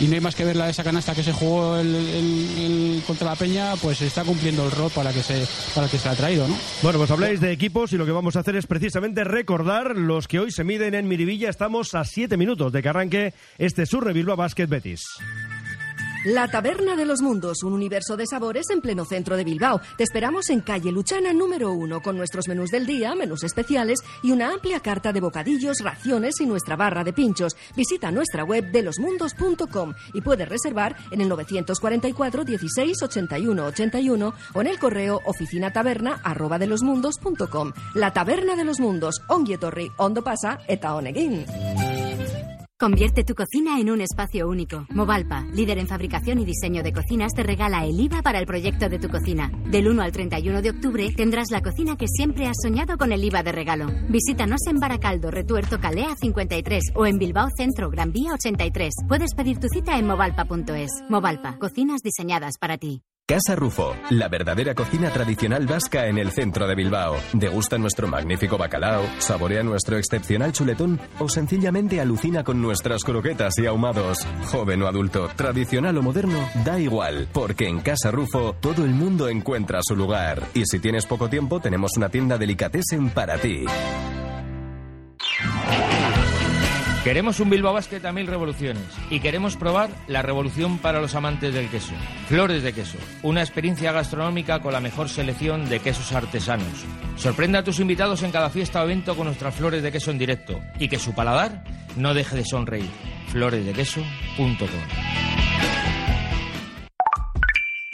[0.00, 3.36] y no hay más que ver la esa canasta que se jugó el, contra la
[3.36, 6.56] Peña, pues está cumpliendo el rol para que se para que se ha traído, ¿no?
[6.82, 10.28] Bueno, pues habláis de equipos y lo que vamos a hacer es precisamente recordar los
[10.28, 11.48] que hoy se miden en Miribilla.
[11.48, 15.04] Estamos a siete minutos de que arranque este Surre Bilbao Basket Betis.
[16.26, 19.80] La Taberna de los Mundos, un universo de sabores en pleno centro de Bilbao.
[19.96, 24.32] Te esperamos en calle Luchana número uno con nuestros menús del día, menús especiales y
[24.32, 27.56] una amplia carta de bocadillos, raciones y nuestra barra de pinchos.
[27.76, 34.66] Visita nuestra web delosmundos.com y puedes reservar en el 944 16 81 81 o en
[34.66, 37.72] el correo oficinataberna arroba delosmundos.com.
[37.94, 40.96] La Taberna de los Mundos, ongi etorri, ondo pasa eta.
[42.78, 44.86] Convierte tu cocina en un espacio único.
[44.90, 48.90] Movalpa, líder en fabricación y diseño de cocinas, te regala el IVA para el proyecto
[48.90, 49.50] de tu cocina.
[49.70, 53.24] Del 1 al 31 de octubre tendrás la cocina que siempre has soñado con el
[53.24, 53.86] IVA de regalo.
[54.10, 58.92] Visítanos en Baracaldo, Retuerto, Calea 53 o en Bilbao Centro, Gran Vía 83.
[59.08, 60.90] Puedes pedir tu cita en movalpa.es.
[61.08, 63.00] Movalpa, cocinas diseñadas para ti.
[63.28, 67.16] Casa Rufo, la verdadera cocina tradicional vasca en el centro de Bilbao.
[67.32, 69.02] ¿Degusta nuestro magnífico bacalao?
[69.18, 71.00] ¿Saborea nuestro excepcional chuletón?
[71.18, 74.24] ¿O sencillamente alucina con nuestras croquetas y ahumados?
[74.52, 79.28] Joven o adulto, tradicional o moderno, da igual, porque en Casa Rufo todo el mundo
[79.28, 80.40] encuentra su lugar.
[80.54, 83.64] Y si tienes poco tiempo, tenemos una tienda delicatessen para ti.
[87.06, 91.54] Queremos un Bilbao Basket a mil revoluciones y queremos probar la revolución para los amantes
[91.54, 91.92] del queso.
[92.28, 96.84] Flores de queso, una experiencia gastronómica con la mejor selección de quesos artesanos.
[97.14, 100.18] Sorprende a tus invitados en cada fiesta o evento con nuestras flores de queso en
[100.18, 101.62] directo y que su paladar
[101.94, 102.90] no deje de sonreír.
[103.28, 104.56] Floresdequeso.com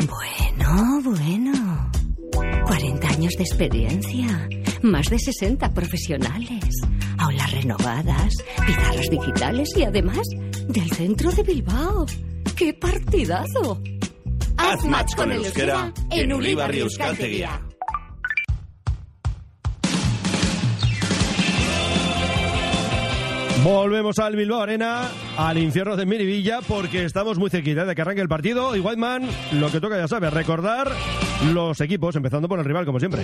[0.09, 2.02] Bueno, bueno.
[2.67, 4.49] 40 años de experiencia.
[4.83, 6.65] Más de 60 profesionales.
[7.19, 8.35] aulas renovadas,
[8.67, 10.27] pizarras digitales y además
[10.69, 12.07] del centro de Bilbao.
[12.57, 13.81] ¡Qué partidazo!
[14.57, 17.61] Haz match con el euskera en Ulibarri Euskaltegia.
[23.65, 28.21] Volvemos al Bilbao Arena, al infierno de Miribilla, porque estamos muy cerquita de que arranque
[28.21, 28.75] el partido.
[28.75, 30.91] Y Whiteman, lo que toca ya sabes, recordar
[31.53, 33.23] los equipos, empezando por el rival, como siempre.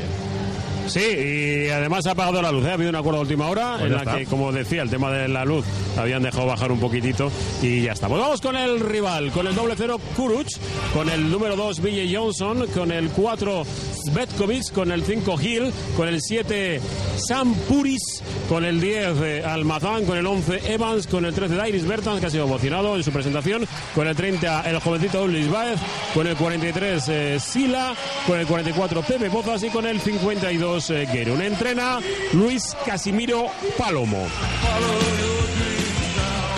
[0.88, 2.64] Sí, y además ha apagado la luz.
[2.64, 2.70] ¿eh?
[2.70, 4.18] Ha habido un acuerdo a última hora Pues en la está.
[4.18, 5.64] que, como decía, el tema de la luz
[5.96, 7.30] habían dejado bajar un poquitito
[7.62, 8.08] y ya está.
[8.08, 10.48] Pues vamos con el rival, con el doble cero Kuruch,
[10.94, 13.64] con el número 2 Ville Johnson, con el 4
[14.10, 16.80] Svetkovic, con el 5 Hill, con el 7
[17.16, 21.86] Sam Puris, con el 10 eh, Almazán, con el 11 Evans, con el 13 Dairis
[21.86, 25.78] Bertans, que ha sido emocionado en su presentación, con el 30 el jovencito Ulis Baez,
[26.14, 27.94] con el 43 eh, Sila,
[28.26, 31.42] con el 44 Pepe Pozas y con el 52 eh, Gerun.
[31.42, 32.00] Entrena
[32.32, 34.26] Luis Casimiro Palomo.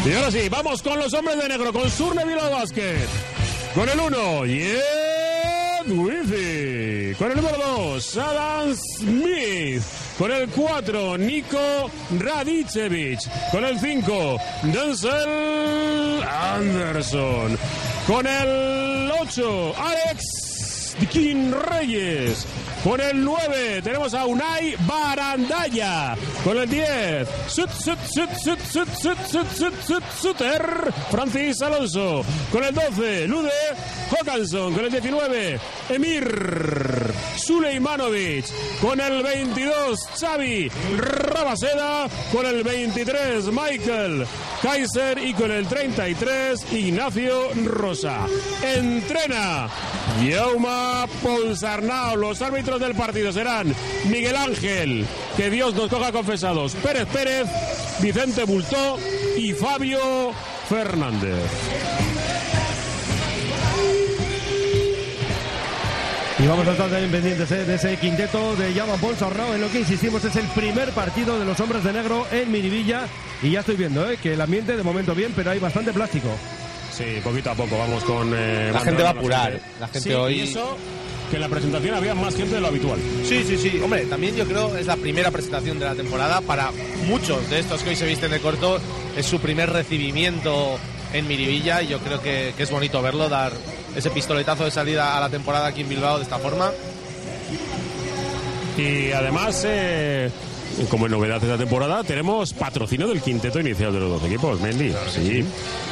[0.04, 3.06] Y ahora sí, vamos con los hombres de negro, con Surne Vila Basket.
[3.74, 4.80] Con el 1, Yed.
[7.18, 9.82] Con el número 2, Adam Smith.
[10.18, 13.20] Con el 4, Nico Radicevic.
[13.50, 17.58] Con el 5, Denzel Anderson.
[18.06, 22.46] Con el 8, Alex Dikin Reyes.
[22.82, 26.16] Con el 9 tenemos a Unai Barandaya.
[26.42, 32.24] Con el 10, Sut, Sut, Sut, Sut, Sut, Sut, Sut, Sut, Sut, Suter, Francis Alonso.
[32.50, 33.50] Con el 12, Lude
[34.10, 34.72] Hawkinson.
[34.72, 37.12] Con el 19, Emir
[37.70, 38.46] Suleimanovic.
[38.80, 42.08] Con el 22, Xavi Rabaseda.
[42.32, 44.26] Con el 23, Michael
[44.62, 45.18] Kaiser.
[45.18, 48.26] Y con el 33, Ignacio Rosa.
[48.62, 49.68] Entrena
[50.24, 52.16] Yauma Ponsarnau.
[52.16, 53.74] Los árbitros del partido serán
[54.06, 55.06] Miguel Ángel,
[55.36, 57.46] que Dios nos coja confesados, Pérez Pérez,
[58.00, 58.98] Vicente Bultó
[59.36, 60.32] y Fabio
[60.68, 61.79] Fernández.
[66.42, 69.52] Y vamos a estar también pendientes eh, de ese quinteto de Llama Ponsarnau.
[69.52, 73.06] En lo que insistimos es el primer partido de los hombres de negro en Miribilla.
[73.42, 76.28] Y ya estoy viendo eh, que el ambiente de momento bien, pero hay bastante plástico.
[76.96, 78.32] Sí, poquito a poco vamos con...
[78.34, 79.66] eh, La gente va a apurar, gente.
[79.66, 79.70] eh.
[79.80, 80.76] La gente Sí, hoy- Y eso,
[81.30, 82.98] que en la presentación había más gente de lo habitual.
[83.24, 83.78] Sí, sí, sí.
[83.82, 86.40] Hombre, también yo creo es la primera presentación de la temporada.
[86.40, 86.70] Para
[87.06, 88.80] muchos de estos que hoy se visten de corto,
[89.14, 90.78] es su primer recibimiento
[91.12, 91.82] en Miribilla.
[91.82, 93.52] Y yo creo que, que es bonito verlo, dar
[93.94, 96.70] ese pistoletazo de salida a la temporada aquí en Bilbao de esta forma.
[98.76, 100.30] Y además, eh,
[100.90, 104.92] como novedad de esta temporada, tenemos patrocinio del quinteto inicial de los dos equipos, Mendy.
[105.12, 105.44] sí.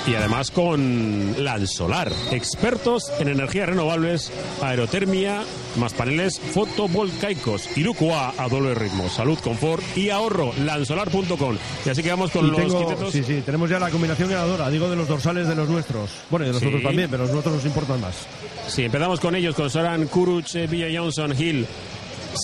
[0.06, 5.42] Y además con Lansolar, expertos en energías renovables, aerotermia,
[5.76, 7.76] más paneles fotovoltaicos.
[7.76, 10.52] Irukoa a doble ritmo, salud, confort y ahorro.
[10.64, 11.56] Lansolar.com.
[11.84, 13.12] Y así que vamos con Y los tengo- quintetos.
[13.12, 16.08] sí, sí, tenemos ya la combinación ganadora, digo de los dorsales de los nuestros.
[16.30, 16.68] Bueno, y de los Sí.
[16.68, 18.14] otros también, pero los nuestros nos importan más.
[18.68, 21.66] Sí, empezamos con ellos, con Soran Kuruch, eh, Villa Johnson, Hill,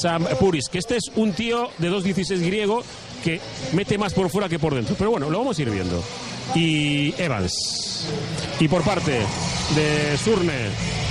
[0.00, 2.82] Sam Puris, que este es un tío de 2.16 griego
[3.22, 3.40] que
[3.72, 4.94] mete más por fuera que por dentro.
[4.98, 6.02] Pero bueno, lo vamos a ir viendo.
[6.54, 8.08] Y Evans.
[8.60, 9.12] Y por parte
[9.74, 10.68] de Surne,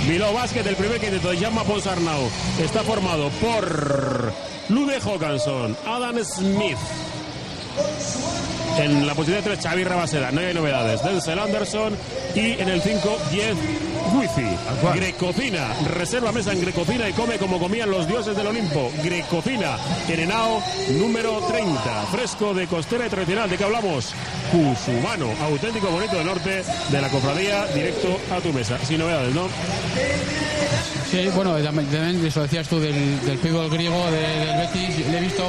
[0.08, 2.28] Bilbao Basket, el primer quinteto de Jan Ponsarnau
[2.62, 4.32] está formado por
[4.68, 6.78] Lude Hawkinson, Adam Smith,
[8.78, 11.02] en la posición de 3, Xavi Rabaseda, no hay novedades.
[11.02, 11.96] Denzel Anderson
[12.34, 13.56] y en el 5, 10,
[14.12, 14.56] Wifi.
[14.94, 18.90] Grecocina, reserva mesa en Grecocina y come como comían los dioses del Olimpo.
[19.02, 19.76] Grecocina,
[20.08, 20.62] en Henao,
[20.98, 21.80] número 30.
[22.12, 23.48] Fresco de costera y tradicional.
[23.50, 24.12] ¿De qué hablamos?
[24.52, 28.78] Cusumano, auténtico bonito del norte de la cofradía, directo a tu mesa.
[28.86, 29.48] Sin novedades, ¿no?
[31.10, 35.06] Sí, bueno, también, también eso decías tú del, del pívot griego de- del Betis.
[35.08, 35.44] Le he visto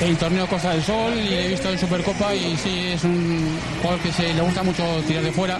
[0.00, 4.00] en torneo Costa del Sol y he visto en Supercopa y sí, es un jugador
[4.00, 5.58] que se, le gusta mucho tirar de fuera.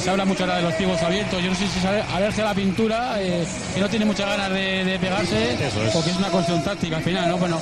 [0.00, 1.42] Se habla mucho ahora de los pivos abiertos.
[1.42, 4.50] Yo no sé si es a verse la pintura, eh, que no tiene muchas ganas
[4.50, 5.72] de, de pegarse, es.
[5.92, 7.38] porque es una cuestión táctica al final, ¿no?
[7.38, 7.60] Bueno,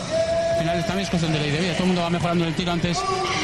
[0.52, 1.72] al final también es cuestión de ley de vida.
[1.72, 2.98] Todo el mundo va mejorando el tiro antes.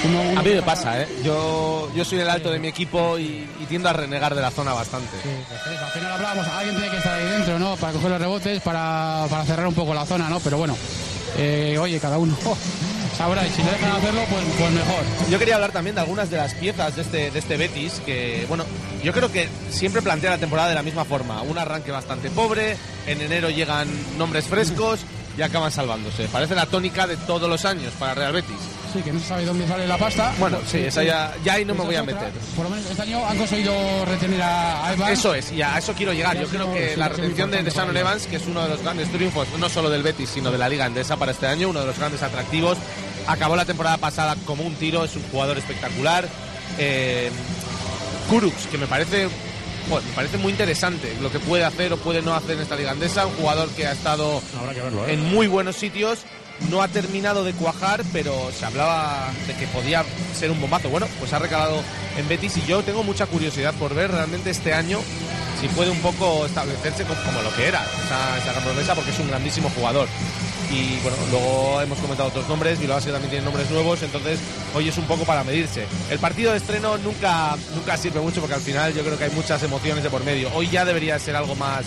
[0.04, 1.08] Uno, uno A mí me pasa, ¿eh?
[1.24, 4.50] Yo, yo soy el alto de mi equipo y, y tiendo a renegar de la
[4.50, 5.16] zona bastante.
[5.22, 7.76] Pues al final hablábamos, alguien tiene que estar ahí dentro, ¿no?
[7.76, 10.40] Para coger los rebotes, para, para cerrar un poco la zona, ¿no?
[10.40, 10.76] Pero bueno,
[11.36, 12.36] eh, oye, cada uno
[13.16, 15.30] sabrá y si le dejan hacerlo, pues, pues mejor.
[15.30, 18.44] Yo quería hablar también de algunas de las piezas de este, de este Betis, que,
[18.48, 18.64] bueno,
[19.02, 21.42] yo creo que siempre plantea la temporada de la misma forma.
[21.42, 25.00] Un arranque bastante pobre, en enero llegan nombres frescos
[25.36, 26.26] y acaban salvándose.
[26.28, 28.56] Parece la tónica de todos los años para Real Betis.
[28.92, 30.32] Sí, que no se sabe dónde sale la pasta.
[30.38, 32.14] Bueno, sí, esa ya, ya ahí no me Esa voy a otra.
[32.14, 32.32] meter.
[32.54, 35.18] Por lo menos este año han conseguido retener a Evans.
[35.18, 36.38] Eso es, y a eso quiero llegar.
[36.38, 39.08] Yo creo que la retención de, de Shannon Evans, que es uno de los grandes
[39.10, 41.86] triunfos, no solo del Betis, sino de la Liga Endesa para este año, uno de
[41.86, 42.78] los grandes atractivos.
[43.26, 46.26] Acabó la temporada pasada como un tiro, es un jugador espectacular.
[46.78, 47.30] Eh,
[48.30, 49.28] Kuruks, que me parece,
[49.88, 52.76] joder, me parece muy interesante lo que puede hacer o puede no hacer en esta
[52.76, 53.26] Liga Endesa.
[53.26, 55.14] Un jugador que ha estado Habrá que verlo, ¿eh?
[55.14, 56.20] en muy buenos sitios.
[56.70, 60.88] No ha terminado de cuajar, pero se hablaba de que podía ser un bombazo.
[60.88, 61.82] Bueno, pues ha recalado
[62.16, 64.98] en Betis y yo tengo mucha curiosidad por ver realmente este año
[65.60, 69.10] si puede un poco establecerse como, como lo que era esa, esa gran promesa, porque
[69.10, 70.08] es un grandísimo jugador.
[70.70, 74.38] Y bueno, luego hemos comentado otros nombres, Bilbao Basket también tiene nombres nuevos, entonces
[74.74, 75.86] hoy es un poco para medirse.
[76.10, 79.30] El partido de estreno nunca, nunca sirve mucho porque al final yo creo que hay
[79.30, 80.50] muchas emociones de por medio.
[80.54, 81.84] Hoy ya debería ser algo más,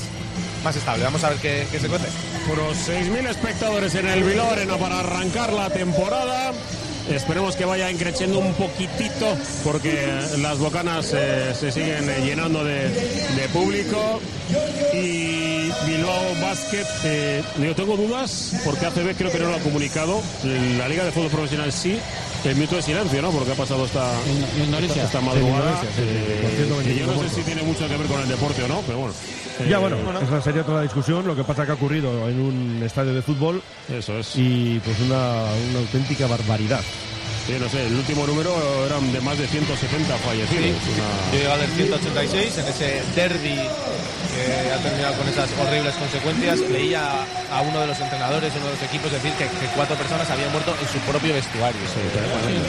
[0.64, 1.04] más estable.
[1.04, 2.08] Vamos a ver qué, qué se cuece.
[2.52, 6.54] Unos 6.000 espectadores en el Bilbao Arena para arrancar la temporada.
[7.10, 10.08] Esperemos que vaya creciendo un poquitito porque
[10.40, 14.22] las bocanas eh, se siguen eh, llenando de, de público.
[14.94, 20.22] Y Bilbao Basket, eh, yo tengo dudas porque ACB creo que no lo ha comunicado.
[20.78, 22.00] La Liga de Fútbol Profesional sí.
[22.46, 23.32] El minuto de silencio, ¿no?
[23.32, 24.14] Porque ha pasado esta,
[24.64, 25.04] Indonesia.
[25.04, 25.82] esta madrugada.
[25.82, 28.64] Sí, eh, que yo no sé 25 si tiene mucho que ver con el deporte
[28.64, 29.14] o no, pero bueno.
[29.70, 31.28] Ya, Eh, bueno, esa sería otra discusión.
[31.28, 33.62] Lo que pasa que ha ocurrido en un estadio de fútbol.
[33.94, 34.38] Eso es.
[34.38, 36.80] Y pues una, una auténtica barbaridad.
[37.48, 38.54] Sí, no sé, el último número
[38.86, 40.78] eran de más de 170 fallecidos.
[40.94, 43.56] Una- Yo he llegado al 186 en ese derby
[44.30, 46.60] que ha terminado con esas horribles consecuencias.
[46.70, 50.30] Leía a uno de los entrenadores, uno de los equipos, decir que, que cuatro personas
[50.30, 51.82] habían muerto en su propio vestuario.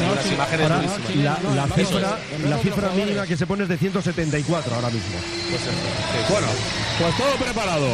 [0.00, 0.80] Bueno, unas imágenes Ahora,
[1.14, 5.12] la, la cifra, la cifra mínima que se pone es de 174 ahora mismo.
[5.50, 6.32] Pues eso, sí.
[6.32, 6.46] Bueno,
[6.98, 7.88] pues todo preparado.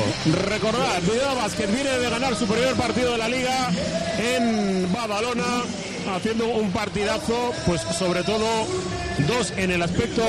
[0.47, 3.71] Recordad, Bilbao Basket viene de ganar su primer partido de la liga
[4.19, 5.65] en Badalona,
[6.09, 8.47] haciendo un partidazo, pues sobre todo
[9.29, 10.23] dos en el aspecto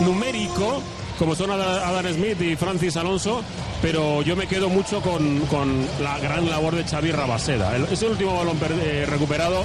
[0.00, 0.82] numérico,
[1.18, 3.42] como son Ada- Adam Smith y Francis Alonso,
[3.82, 7.74] pero yo me quedo mucho con, con la gran labor de Xavi Rabaseda.
[7.76, 9.64] El- Es el último balón per- eh, recuperado,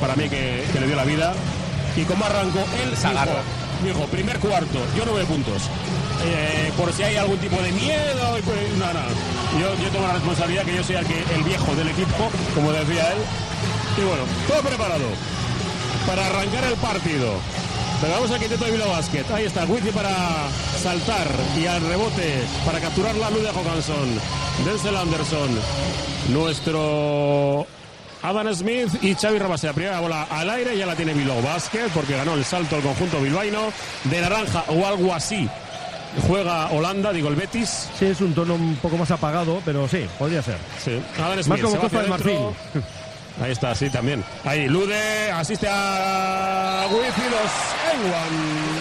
[0.00, 1.34] para mí que, que le dio la vida.
[1.96, 3.08] Y cómo arrancó él, Se
[3.84, 5.62] dijo, primer cuarto, yo nueve puntos.
[6.24, 8.36] Eh, por si hay algún tipo de miedo.
[8.44, 9.00] pues, no, no.
[9.60, 13.12] Yo, yo tengo la responsabilidad que yo el, que, el viejo del equipo, como decía
[13.12, 13.18] él.
[13.98, 15.04] Y bueno, todo preparado
[16.06, 17.32] para arrancar el partido.
[18.00, 19.24] Pero vamos al quinteto de Bilbao Basket.
[19.34, 20.14] Ahí está, Wizzy para
[20.80, 21.26] saltar
[21.60, 24.20] y al rebote para capturar la luz de Hawkinson.
[24.64, 25.50] Denzel Anderson,
[26.28, 27.66] nuestro
[28.22, 29.72] Adam Smith y Xavi Rabasea.
[29.72, 33.20] Primera bola al aire, ya la tiene Bilbao Basket porque ganó el salto el conjunto
[33.20, 33.72] bilbaíno.
[34.04, 35.48] De naranja o algo así.
[36.28, 37.88] Juega Holanda, digo el Betis.
[37.98, 40.56] Sí, es un tono un poco más apagado, pero sí, podría ser.
[40.82, 41.00] Sí.
[41.18, 42.38] Adam Más Smith como se va Costa de Marfil.
[43.42, 44.24] Ahí está, sí, también.
[44.44, 48.78] Ahí, Lude asiste a Wifi los Enwan.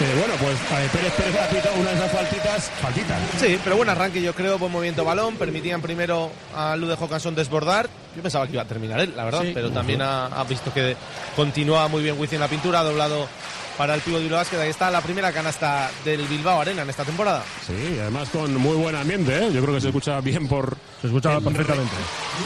[0.00, 2.70] Eh, bueno, pues eh, Pérez Pérez ha pitado una de esas faltitas.
[2.80, 3.18] Faltitas.
[3.40, 5.34] Sí, pero buen arranque, yo creo, buen movimiento balón.
[5.36, 7.88] Permitían primero a Lude Hawkinson desbordar.
[8.14, 9.50] Yo pensaba que iba a terminar él, la verdad, Sí.
[9.52, 10.96] pero también ha, ha visto que
[11.34, 13.26] continúa muy bien Wizi en la pintura, ha doblado
[13.78, 14.58] para el pivo de Bilbao Basket.
[14.58, 17.42] Ahí está la primera canasta del Bilbao Arena en esta temporada.
[17.66, 19.50] Sí, además con muy buen ambiente, ¿eh?
[19.52, 20.76] Yo creo que se escucha bien por.
[21.00, 21.92] Se escuchaba perfectamente.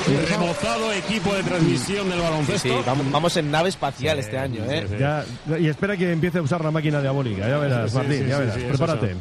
[0.09, 2.69] el remozado equipo de transmisión del baloncesto.
[2.69, 4.87] sí, vamos, vamos en nave espacial este año, ¿eh?
[4.89, 4.97] sí.
[4.99, 5.25] Ya,
[5.59, 7.49] y espera que empiece a usar la máquina diabólica.
[7.49, 8.57] Ya verás, Sí, Martín, sí, ya sí, verás.
[8.59, 9.17] eso Prepárate.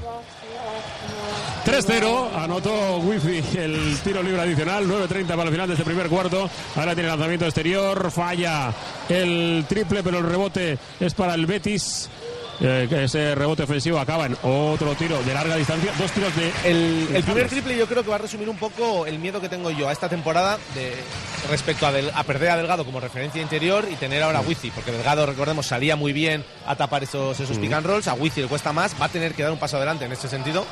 [1.65, 6.49] 3-0, anotó Wifi el tiro libre adicional, 9-30 para el final de este primer cuarto.
[6.75, 8.73] Ahora tiene lanzamiento exterior, falla
[9.09, 12.09] el triple, pero el rebote es para el Betis.
[12.63, 17.07] Eh, ese rebote ofensivo acaba en otro tiro de larga distancia, dos tiros de El,
[17.15, 19.71] el primer triple yo creo que va a resumir un poco el miedo que tengo
[19.71, 20.93] yo a esta temporada de,
[21.49, 24.69] respecto a, Del- a perder a Delgado como referencia interior y tener ahora a Wizi,
[24.69, 28.41] porque Delgado, recordemos, salía muy bien a tapar esos, esos pick and rolls, a Wizi
[28.41, 30.63] le cuesta más, va a tener que dar un paso adelante en ese sentido.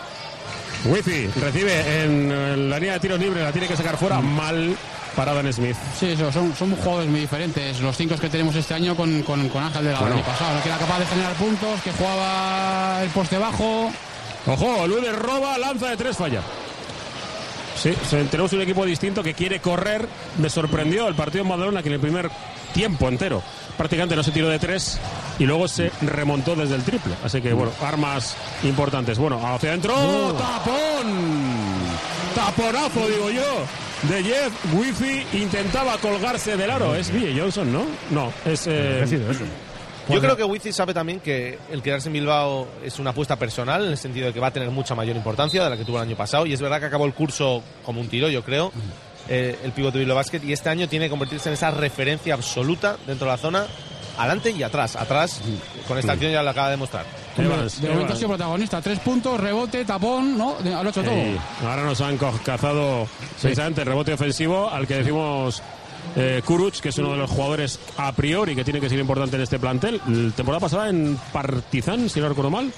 [0.85, 4.75] Wifi recibe en la línea de tiros libre, la tiene que sacar fuera, mal
[5.15, 5.75] para Dan Smith.
[5.99, 7.79] Sí, eso, son, son jugadores muy diferentes.
[7.81, 10.15] Los cinco que tenemos este año con, con, con Ángel Delgado Bueno.
[10.17, 10.63] el año pasado, ¿no?
[10.63, 13.91] que era capaz de generar puntos, que jugaba el poste bajo.
[14.47, 16.41] Ojo, Lude roba, lanza de tres, falla.
[17.75, 17.93] Sí,
[18.29, 20.07] tenemos un equipo distinto que quiere correr.
[20.37, 22.29] Me sorprendió el partido en Badalona que en el primer
[22.73, 23.41] tiempo entero
[23.79, 24.99] prácticamente no se tiró de tres
[25.39, 27.13] y luego se remontó desde el triple.
[27.23, 29.17] Así que bueno, armas importantes.
[29.17, 29.93] Bueno, hacia adentro,
[30.37, 31.07] tapón.
[32.35, 33.65] Taponazo, digo yo.
[34.09, 36.93] De Jeff Wifi intentaba colgarse del aro.
[36.93, 37.85] Es Ville Johnson, ¿no?
[38.11, 38.67] No, es.
[38.67, 39.05] eh.
[40.09, 43.85] Yo creo que Wizi sabe también que el quedarse en Bilbao es una apuesta personal,
[43.85, 45.97] en el sentido de que va a tener mucha mayor importancia de la que tuvo
[45.97, 46.45] el año pasado.
[46.45, 48.73] Y es verdad que acabó el curso como un tiro, yo creo.
[49.29, 52.33] Eh, el pivote de Bilbao Basket y este año tiene que convertirse en esa referencia
[52.33, 53.65] absoluta dentro de la zona,
[54.17, 54.95] adelante y atrás.
[54.95, 55.39] Atrás,
[55.87, 57.05] con esta acción ya lo acaba de demostrar.
[57.37, 57.43] de
[57.89, 58.81] momento ha sido protagonista.
[58.81, 60.57] Tres puntos, rebote, tapón, ¿no?
[60.57, 61.13] Al ocho todo.
[61.13, 63.07] Sí, ahora nos han cazado
[63.39, 65.61] precisamente el rebote ofensivo al que decimos
[66.15, 69.35] eh, Kuruc, que es uno de los jugadores a priori que tiene que ser importante
[69.35, 70.01] en este plantel.
[70.07, 72.71] La temporada pasada en Partizan, si no recuerdo mal.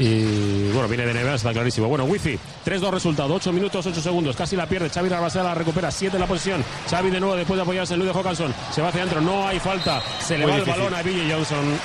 [0.00, 1.86] Y bueno, viene de NBA, está clarísimo.
[1.86, 4.88] Bueno, Wifi, 3-2 resultado, 8 minutos, 8 segundos, casi la pierde.
[4.88, 6.64] Xavi Rabaseda la recupera, 7 en la posición.
[6.88, 8.54] Xavi de nuevo después de apoyarse en Lude Hawkinson.
[8.74, 10.00] Se va hacia adentro, no hay falta.
[10.20, 11.78] Se le va el balón a Billy Johnson.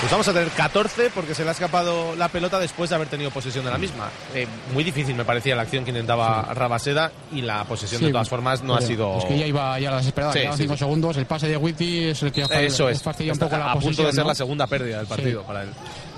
[0.00, 3.08] Pues vamos a tener 14 porque se le ha escapado la pelota después de haber
[3.08, 4.10] tenido posesión de la misma.
[4.34, 8.12] Eh, muy difícil me parecía la acción que intentaba Rabaseda y la posesión Sí, de
[8.12, 9.16] todas formas no ha sido...
[9.16, 10.78] Es que ya iba ya a la desesperada, Sí, quedaban sí, cinco sí.
[10.80, 11.16] segundos.
[11.16, 13.02] El pase de Witty es el que fa- Eso es.
[13.06, 14.28] un poco la a punto de ser ¿no?
[14.28, 15.70] la segunda pérdida del partido para él.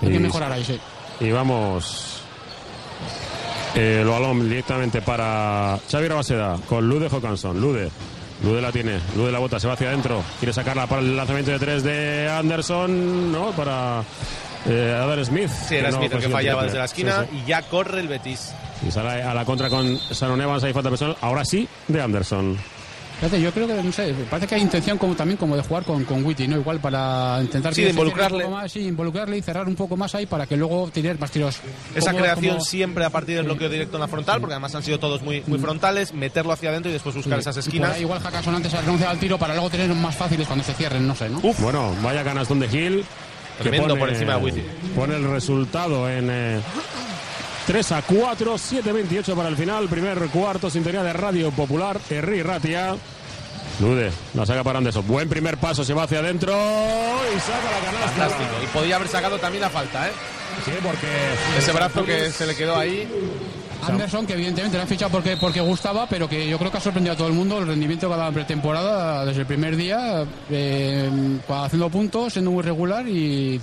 [0.02, 0.78] Hay que mejorar ahí, sí.
[1.20, 2.22] Y vamos.
[3.74, 7.61] Eh, el balón directamente para Xavi Rabaseda con Lude Hawkinson.
[7.61, 7.90] Lude.
[8.42, 9.00] Lude la tiene.
[9.16, 9.59] Lude la bota.
[9.59, 10.22] Se va hacia adentro.
[10.38, 13.33] Quiere sacarla para el lanzamiento de tres de Anderson.
[13.33, 13.50] ¿No?
[13.52, 14.02] Para
[14.66, 15.50] eh, Adam Smith.
[15.50, 18.09] Sí, era no Smith el que fallaba desde la esquina Sí, y ya corre el
[18.09, 18.52] Betis.
[18.87, 20.62] Y sale a la contra con Sharon Evans.
[20.64, 21.16] Hay falta personal.
[21.20, 22.57] Ahora sí, de Anderson.
[23.20, 25.83] Fíjate, yo creo que, no sé, parece que hay intención como, también como de jugar
[25.83, 26.57] con, con Witty, ¿no?
[26.57, 27.74] Igual para intentar...
[27.74, 28.44] Sí, involucrarle.
[28.44, 31.18] Un poco más, sí, involucrarle y cerrar un poco más ahí para que luego tirar
[31.18, 31.59] más tiros.
[31.96, 34.85] Esa creación como- siempre a partir del bloqueo directo en la frontal, porque además han
[34.85, 37.94] sido todos muy, muy frontales, meterlo hacia adentro y después buscar esas esquinas.
[37.96, 40.74] ahí igual Hackason antes ha renunciado al tiro para luego tener más fáciles cuando se
[40.74, 41.40] cierren, no sé, ¿no?
[41.59, 43.04] Bueno, vaya canastón de Gil.
[43.61, 44.62] Tremendo por encima de Wizzy.
[44.94, 46.61] Pone el resultado en eh,
[47.68, 49.88] 3 a 4, 7-28 para el final.
[49.88, 52.00] Primer cuarto, sintonía de Radio Popular.
[52.09, 52.96] Herri Ratia.
[53.78, 55.07] Lude, la saca para Anderson.
[55.07, 58.09] Buen primer paso, se va hacia adentro y saca la canasta.
[58.09, 58.50] Fantástico.
[58.64, 60.12] Y podía haber sacado también la falta, ¿eh?
[60.64, 61.09] Sí, porque
[61.59, 63.07] ese brazo que se le quedó ahí.
[63.86, 66.80] Anderson, que evidentemente le han fichado porque, porque gustaba, pero que yo creo que ha
[66.80, 69.76] sorprendido a todo el mundo el rendimiento que ha dado en pretemporada desde el primer
[69.76, 71.08] día, eh,
[71.48, 73.60] haciendo puntos, siendo muy regular y,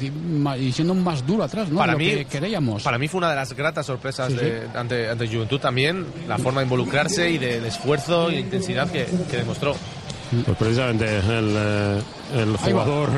[0.59, 1.77] y siendo más duro atrás, ¿no?
[1.79, 2.83] Para Lo mí, que queríamos.
[2.83, 4.45] para mí fue una de las gratas sorpresas Sí, sí.
[4.45, 9.05] de- ante, ante Juventud también, la forma de involucrarse y del esfuerzo y intensidad que,
[9.29, 9.75] que demostró.
[10.45, 12.01] Pues precisamente el, eh,
[12.35, 12.83] el Ahí va.
[12.83, 13.09] jugador.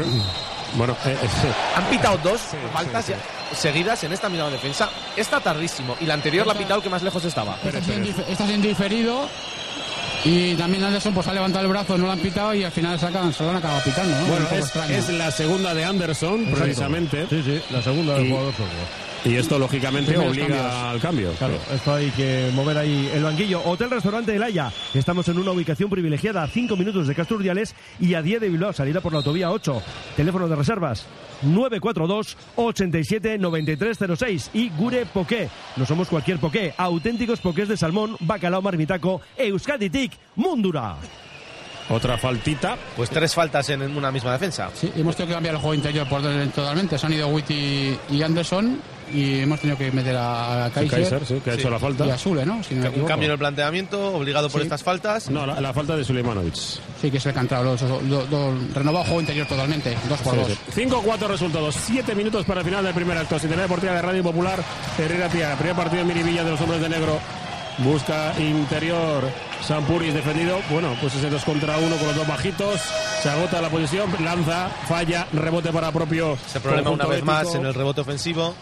[0.76, 1.28] Bueno, eh, eh,
[1.76, 2.42] Han pitado dos
[2.74, 3.18] faltas ya
[3.56, 4.90] seguidas en esta misma defensa.
[5.16, 7.58] Esta tardísimo y la anterior la ha pitado que más lejos estaba.
[7.64, 9.28] Está siendo, dif- está siendo diferido
[10.26, 13.00] y también Anderson pues ha levantado el brazo, no lo han pitado y al final
[13.00, 14.26] sacan, se lo han acabado pitando, ¿no?
[14.26, 16.60] Bueno, es, es la segunda de Anderson, Exacto.
[16.64, 17.28] precisamente.
[17.30, 19.07] Sí, sí, la segunda del Y- jugador sordo.
[19.26, 20.74] Y esto, lógicamente, Primeros obliga cambios.
[20.74, 21.32] al cambio.
[21.38, 23.62] Claro, esto hay que mover ahí el banquillo.
[23.66, 24.72] Hotel Restaurante El Haya.
[24.94, 28.50] Estamos en una ubicación privilegiada a 5 minutos de Castro Urdiales y a 10 de
[28.50, 29.82] Bilbao, salida por la autovía 8.
[30.16, 31.06] Teléfono de reservas
[31.42, 35.50] 942 87 9306 y Gure Poké.
[35.76, 40.96] No somos cualquier poké, auténticos pokés de salmón, bacalao marmitaco, Euskaditik, Mundura.
[41.90, 42.78] Otra faltita.
[42.96, 44.70] Pues tres faltas en una misma defensa.
[44.74, 46.98] Sí, hemos tenido que cambiar el juego interior por totalmente.
[46.98, 48.78] Se han ido Witty y Anderson
[49.14, 52.06] y hemos tenido que meter a Kaiser, Kaiser, sí, que ha hecho la falta.
[52.06, 52.64] y a Sule, ¿no?
[52.64, 53.08] Si no me Un equivoco.
[53.10, 54.66] cambio en el planteamiento, obligado por Sí.
[54.66, 55.30] estas faltas.
[55.30, 56.56] No, la, la falta de Suleimanovic.
[56.56, 57.64] Sí, que es el que ha entrado.
[57.64, 59.98] Los, los- los- los- renovado juego interior totalmente.
[60.10, 60.50] Dos por dos.
[60.76, 61.76] 5-4 resultados.
[61.86, 63.38] 7 minutos para el final del primer acto.
[63.40, 64.60] Sintonía Deportiva de Radio Popular.
[64.98, 65.56] Herrera Tía.
[65.58, 67.20] Primer partido en Miribilla de los hombres de negro.
[67.80, 69.24] Busca interior.
[69.62, 70.60] Sampuris defendido.
[70.70, 72.80] Bueno, pues ese 2 contra 1 con los dos bajitos.
[73.22, 74.10] Se agota la posición.
[74.24, 74.70] Lanza.
[74.88, 75.28] Falla.
[75.34, 76.34] Rebote para propio.
[76.48, 78.56] Ese problema una vez más en el rebote ofensivo.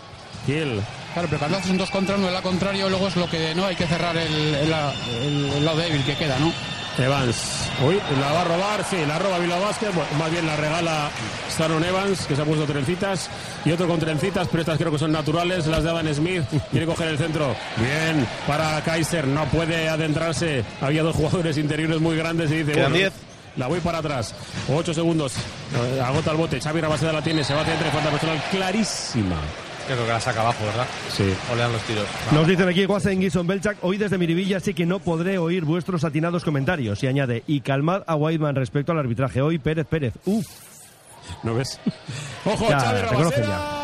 [0.45, 0.81] Gil.
[1.13, 3.65] Claro, pero cuando haces un 2 contra 1, el contrario, luego es lo que no
[3.65, 4.73] hay que cerrar el, el-
[5.21, 6.51] el- el lado débil que queda, ¿no?
[6.97, 7.69] Evans.
[7.85, 11.09] Uy, la va a robar, sí, la roba Bilbao bueno, más bien la regala
[11.51, 13.29] Staron Evans, que se ha puesto trencitas,
[13.65, 16.85] y otro con trencitas, pero estas creo que son naturales, las de Adam Smith, quiere
[16.85, 22.49] coger el centro, bien, para Kaiser, no puede adentrarse, había dos jugadores interiores muy grandes
[22.51, 23.13] y dice, Quedan bueno, 10.
[23.57, 24.33] la voy para atrás,
[24.73, 25.33] ocho segundos,
[25.75, 29.35] Eh, agota el bote, Xavi Rabaseda la tiene, se va hacia entre, falta personal clarísima.
[29.87, 30.87] Creo que la saca abajo, ¿verdad?
[31.09, 31.31] Sí.
[31.51, 32.05] O le dan los tiros.
[32.31, 36.03] Nos dicen aquí Guazen Gison Belchak, hoy desde Miribilla sí que no podré oír vuestros
[36.03, 37.03] atinados comentarios.
[37.03, 39.41] Y añade, y calmad a Whiteman respecto al arbitraje.
[39.41, 40.13] Hoy Pérez Pérez.
[40.25, 40.74] Uf.
[41.43, 41.79] ¿No ves?
[42.45, 43.01] Ojo, Ya, Xavi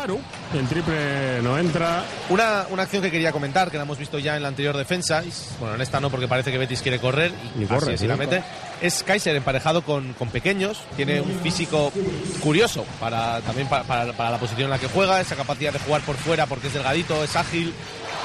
[0.08, 0.18] no,
[0.54, 4.36] el triple no entra, Una, una acción que quería comentar, que la hemos visto ya
[4.36, 7.32] en la anterior defensa, y, bueno, en esta no, porque parece que Betis quiere correr,
[7.58, 8.06] y Y corre, así, así sí.
[8.08, 8.42] la mete,
[8.80, 11.92] es Kaiser emparejado con, con pequeños, tiene un físico
[12.40, 15.78] curioso para también para, para- para la posición en la que juega, esa capacidad de
[15.78, 17.72] jugar por fuera porque es delgadito, es ágil,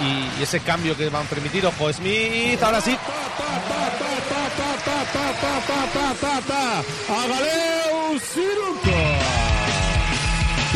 [0.01, 2.97] y, y ese cambio que van a permitir, ojo, Smith, ahora sí,
[7.09, 8.97] a Galeu Ciruco.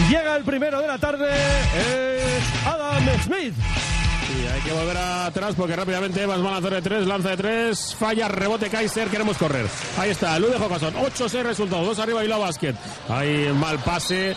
[0.09, 3.53] Llega el primero de la tarde, es Adam Smith.
[4.31, 7.37] Y hay que volver atrás porque rápidamente Evans va a lanzar de tres, lanza de
[7.37, 9.67] tres, falla, rebote Kaiser, queremos correr.
[9.97, 12.75] Ahí está, Lude Jocason, 8-6 resultado, dos arriba y la básquet.
[13.09, 14.35] Ahí mal pase.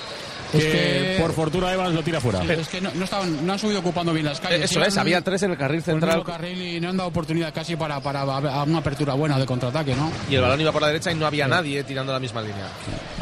[0.52, 2.40] Que, que- por fortuna Evans lo tira fuera.
[2.42, 4.62] Sí, es que no, no estaban, no han subido ocupando bien las calles.
[4.70, 6.96] Eso Sí, es, han- había tres en el carril el central carril y no han
[6.96, 10.10] dado oportunidad casi para, para a una apertura buena de contraataque, ¿no?
[10.30, 12.68] y el balón iba por la derecha y no había nadie tirando la misma línea.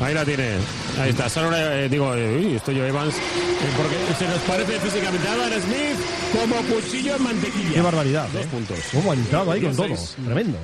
[0.03, 0.51] Ahí la tiene.
[1.01, 1.29] Ahí está.
[1.29, 3.15] Solo eh, digo, eh, uy, estoy yo Evans.
[3.15, 3.19] eh,
[3.77, 5.99] porque se nos parece físicamente a Adam Smith
[6.33, 7.75] como cuchillo en mantequilla.
[7.75, 8.29] Qué barbaridad.
[8.33, 8.49] Dos ¿eh?
[8.51, 8.79] puntos.
[8.93, 9.87] ¿Cómo ha entrado ahí con todo?
[9.89, 10.17] 16.
[10.25, 10.59] Tremendo.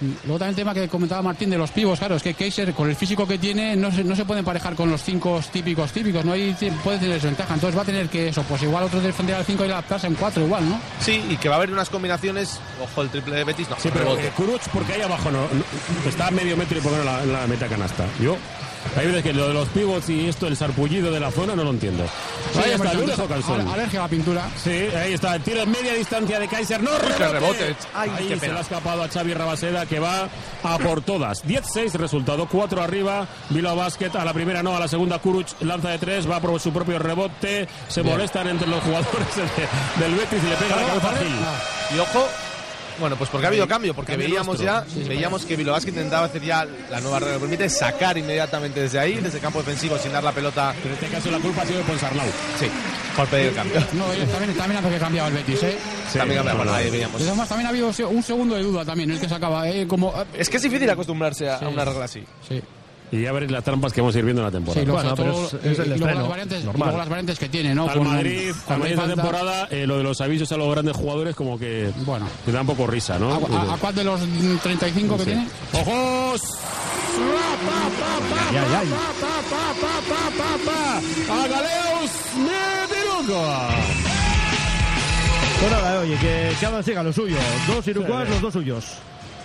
[0.00, 2.88] Luego también el tema que comentaba Martín de los pivos, claro, es que Kaiser con
[2.88, 6.24] el físico que tiene no se, no se puede emparejar con los cinco típicos típicos,
[6.24, 9.36] no hay puede tener desventaja, entonces va a tener que eso, pues igual otro defender
[9.36, 10.80] al 5 y adaptarse en 4 igual, ¿no?
[11.00, 13.90] Sí, y que va a haber unas combinaciones, ojo, el triple de Betis, no, Sí,
[13.92, 17.04] pero eh, Kuruc, porque ahí abajo no, no- está a medio metro y por en
[17.04, 18.06] la, la meta canasta.
[18.20, 18.36] Yo,
[18.96, 21.64] hay veces que lo de los pivots y esto, el sarpullido de la zona, no
[21.64, 22.04] lo entiendo.
[22.56, 23.60] ahí está, Jocansson.
[23.62, 24.48] al- Alergia a la pintura.
[24.62, 26.82] Sí, ahí está, el tiro en media distancia de Kaiser.
[26.82, 27.28] ¡No, rebote!
[27.32, 27.76] rebote.
[27.94, 28.52] Ay, qué se pena.
[28.54, 30.28] le ha escapado a Xavi Rabaseda, que va
[30.64, 31.44] a por todas.
[31.46, 35.90] 10-6 resultado, 4 arriba, Bilbao Basket, a la primera no, a la segunda Kuruc lanza
[35.90, 38.14] de 3, va por su propio rebote, se Bien.
[38.14, 41.96] molestan entre los jugadores de- del Betis y le pega la cabeza a Gil.
[41.96, 42.28] Y ojo,
[43.00, 45.02] bueno, pues porque ha habido cambio, porque Cambio veíamos nuestro.
[45.02, 48.98] ya, veíamos que Basket intentaba hacer ya la nueva regla, que permite sacar inmediatamente desde
[48.98, 50.74] ahí, desde el campo defensivo, sin dar la pelota.
[50.84, 52.26] En este caso la culpa ha sido de Ponsarnau.
[52.58, 52.66] Sí,
[53.16, 53.80] por pedir el cambio.
[53.94, 55.78] No, ellos también, también hace que cambiaba el Betis, ¿eh?
[56.12, 57.20] También cambia, bueno, ahí veíamos.
[57.22, 59.86] Además, también ha habido un segundo de duda también, el que sacaba, ¿eh?
[59.86, 61.64] Como, Es que es difícil acostumbrarse a, Sí.
[61.64, 62.24] a una regla así.
[62.48, 62.60] sí.
[63.12, 64.80] Y ya veréis las trampas que vamos a ir viendo en la temporada.
[64.80, 67.38] Sí, luego, Bueno, pero es- es el y luego las variantes, y luego las variantes
[67.40, 67.88] que tiene, ¿no?
[67.88, 71.34] Al Con- Madrid, esta falta- temporada, eh, lo de los avisos a los grandes jugadores
[71.34, 72.26] como que Bueno.
[72.44, 73.32] te da un poco risa, ¿no?
[73.32, 75.30] ¿A, a- a cuál de los mm, 35 que Sí.
[75.30, 75.48] tiene?
[75.72, 76.40] ¡Ojos!
[78.50, 78.88] Ay, ay, ay.
[81.30, 83.68] ¡A Galeos Mediruca!
[85.60, 87.36] Pues nada, oye, que cada siga lo suyo.
[87.66, 88.84] Dos irucuas, los dos suyos.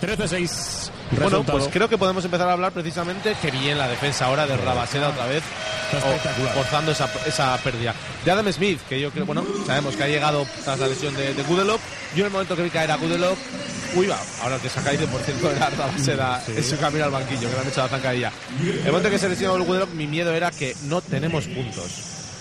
[0.00, 0.90] 13-6.
[1.12, 4.56] Bueno, pues creo que podemos empezar a hablar precisamente que bien la defensa ahora de
[4.56, 5.42] Rabaseda otra vez,
[5.92, 7.94] o- forzando esa, esa pérdida.
[8.24, 11.32] De Adam Smith, que yo creo, bueno, sabemos que ha llegado tras la lesión de,
[11.34, 11.44] de.
[11.44, 13.36] Yo en el momento que vi caer a Kudelov,
[13.94, 17.10] uy, va, ahora que se ha caído, por cierto, era Rabaseda en su camino al
[17.10, 18.32] banquillo, que le han hecho la zancadilla.
[18.84, 21.84] El momento que se lesionó el Kudelov, mi miedo era que no tenemos puntos.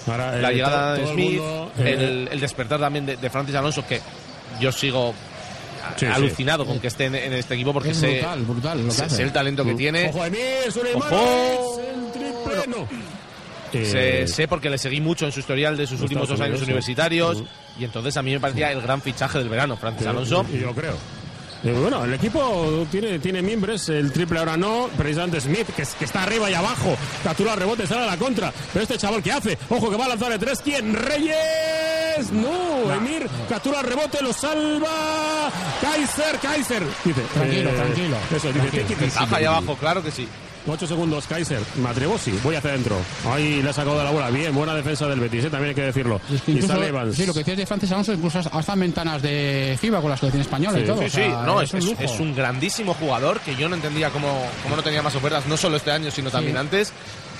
[0.07, 3.29] Ahora, La eh, llegada de el Smith, mundo, eh, el, el despertar también de, de
[3.29, 4.01] Francis Alonso, que
[4.59, 5.13] yo sigo
[5.97, 6.11] Sí, sí.
[6.11, 8.91] alucinado con que esté en, en este equipo porque Es sé, brutal, brutal lo que
[8.91, 9.15] sé- hace.
[9.17, 10.09] sé el talento que tiene.
[10.09, 10.39] Ojo, Emir,
[10.71, 10.95] el.
[13.73, 16.61] Eh, Sé, sé porque le seguí mucho en su historial de sus últimos dos años
[16.61, 17.43] universitarios
[17.77, 20.45] y entonces a mí me parecía el gran fichaje del verano, Francis Yo- Alonso.
[20.53, 20.95] Yo, creo.
[21.65, 25.95] Eh, bueno, el equipo tiene, tiene miembros, el triple ahora no, precisamente Smith, que, es-
[25.95, 29.23] que está arriba y abajo, captura el rebote, sale a la contra, pero este chaval
[29.23, 29.57] ¿qué hace?
[29.69, 30.93] Ojo que va a lanzar de tres, ¿quién?
[30.93, 35.49] Reyes, no, Emir, captura el rebote, lo salva,
[35.81, 38.99] Kaiser, Kaiser, dice, Tranquilo, tranquilo, Eso, dice, tranquilo.
[38.99, 40.27] Ventaja ahí abajo, claro que sí.
[40.67, 41.59] 8 segundos, Kaiser.
[41.75, 42.37] Me atrevo, sí.
[42.43, 42.97] Voy hacia adentro.
[43.27, 44.29] Ahí le ha sacado de la bola.
[44.31, 45.49] Bien, buena defensa del Betis, ¿eh?
[45.49, 46.19] también hay que decirlo.
[46.33, 47.15] Es que y incluso- sale Evans.
[47.15, 50.17] Sí, lo que decías de Francis Alonso, incluso hasta en ventanas de FIBA con la
[50.17, 50.97] selección española y Sí, todo.
[51.01, 52.01] Sí, o sea, sí, no, es, un es- lujo.
[52.03, 55.55] es un grandísimo jugador que yo no entendía cómo, cómo no tenía más ofertas, no
[55.57, 56.91] solo este año, sino también antes.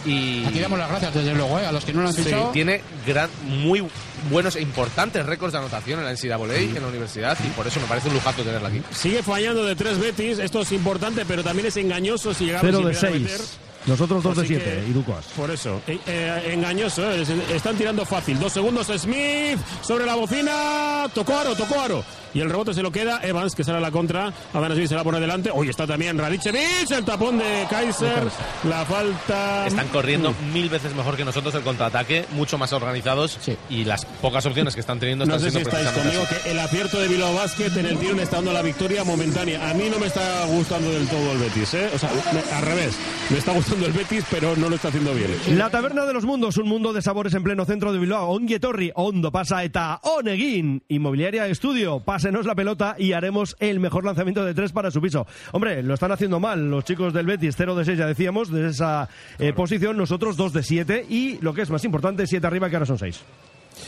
[0.06, 1.66] Y Aquí damos las gracias, desde luego, ¿eh?
[1.66, 2.50] a los que no lo han Sí, fichado.
[2.52, 3.84] tiene gran, muy
[4.30, 7.80] buenos e importantes récords de anotación en la NCAA, en la universidad, y por eso
[7.80, 8.82] me parece un lujazo tenerla aquí.
[8.92, 10.40] Sigue fallando de tres Betis.
[10.40, 13.42] Esto es importante, pero también es engañoso si llegamos 0 sin de empezar a meter.
[13.86, 13.88] 6.
[13.88, 15.26] Nosotros 2 de Así 7, que- irucuas.
[15.36, 17.24] Por eso, eh, eh, engañoso, eh,
[17.54, 18.40] están tirando fácil.
[18.40, 22.04] Dos segundos, Smith sobre la bocina, tocó aro, tocó aro.
[22.34, 24.34] Y el rebote se lo queda Evans, que sale a la contra.
[24.54, 25.52] Adán Smith se la pone delante.
[25.54, 28.24] Hoy está también Radicevic, el tapón de Kaiser.
[28.68, 29.66] La falta.
[29.68, 33.38] Están corriendo mil veces mejor que nosotros el contraataque, mucho más organizados,
[33.70, 36.44] y las pocas opciones que están teniendo No están sé si siendo estáis precisamente conmigo,
[36.44, 39.70] que el acierto de Bilbao Basket en el tiro le está dando la victoria momentánea.
[39.70, 41.90] A mí no me está gustando del todo el Betis, ¿eh?
[41.96, 42.96] O sea, me- al revés.
[43.30, 45.30] Me está gustando el Betis, pero no lo está haciendo bien.
[45.58, 48.30] La Taberna de los Mundos, un mundo de sabores en pleno centro de Bilbao.
[48.30, 50.84] Onguietorri, Ondo pasa eta Onegin.
[50.88, 55.28] Inmobiliaria Estudio, pásenos la pelota y haremos el mejor lanzamiento de tres para su piso.
[55.52, 58.70] Hombre, lo están haciendo mal los chicos del Betis, 0 de 6 ya decíamos, de
[58.70, 59.10] esa
[59.40, 62.78] eh, posición, nosotros 2 de 7 y lo que es más importante, 7 arriba que
[62.78, 63.22] ahora son 6.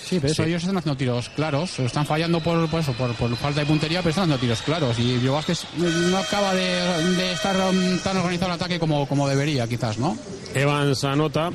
[0.08, 1.80] Sí, pero eso, ellos están haciendo tiros claros.
[1.80, 5.00] Están fallando por, por eso, por, por falta de puntería, pero están haciendo tiros claros.
[5.00, 9.28] Y Bilbao Vázquez no acaba de, de estar um, tan organizado el ataque como, como
[9.28, 10.18] debería, quizás, ¿no?
[10.54, 11.52] Evans anota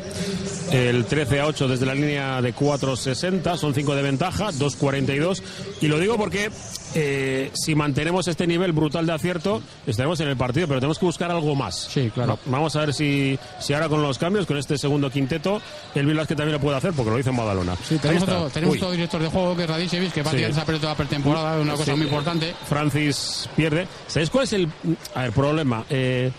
[0.70, 5.43] el 13 a 8 desde la línea de 4.60, son 5 de ventaja, 2.42.
[5.80, 6.51] Y lo digo porque
[6.95, 11.07] eh, si mantenemos este nivel brutal de acierto, estaremos en el partido, pero tenemos que
[11.07, 11.88] buscar algo más.
[11.90, 12.38] Sí, claro.
[12.47, 15.61] Vamos a ver si, si ahora con los cambios, con este segundo quinteto,
[15.95, 17.76] el Vilas que también lo puede hacer, porque lo hizo en Badalona.
[17.76, 20.55] Sí, tenemos otro, tenemos otro director de juego que es Radicevic, que prácticamente Sí.
[20.55, 22.55] se ha perdido toda la pretemporada, una cosa muy importante.
[22.68, 23.86] Francis pierde.
[24.07, 24.68] ¿Sabes cuál es el
[25.14, 25.84] a ver, problema?
[25.90, 26.30] Eh,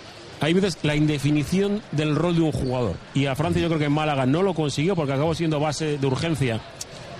[0.41, 2.95] hay veces la indefinición del rol de un jugador.
[3.13, 5.97] Y a Francis yo creo que en Málaga no lo consiguió porque acabó siendo base
[5.97, 6.59] de urgencia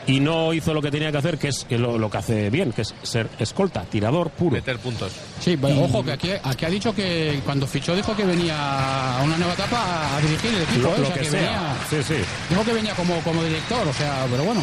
[0.08, 2.49] y no hizo lo que tenía que hacer, que es que lo, lo que hace
[2.49, 4.51] bien, que es ser escolta, tirador puro.
[4.56, 5.12] Meter puntos.
[5.39, 9.24] Sí, bueno, ojo, que aquí, aquí ha dicho que cuando fichó dijo que venía a
[9.24, 10.82] una nueva etapa a dirigir el equipo.
[10.89, 10.99] Lo, ¿eh?
[10.99, 11.39] lo O sea, que sea.
[11.41, 12.16] venía- Sí, sí.
[12.49, 14.62] dijo que venía como, como director, o sea, pero bueno.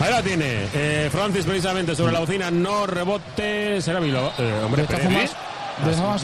[0.00, 0.66] Ahí la tiene.
[0.74, 2.50] Eh, Francis precisamente sobre la bocina.
[2.50, 3.80] No rebote.
[3.80, 4.32] Será Vilo.
[4.38, 4.88] Eh, hombre, De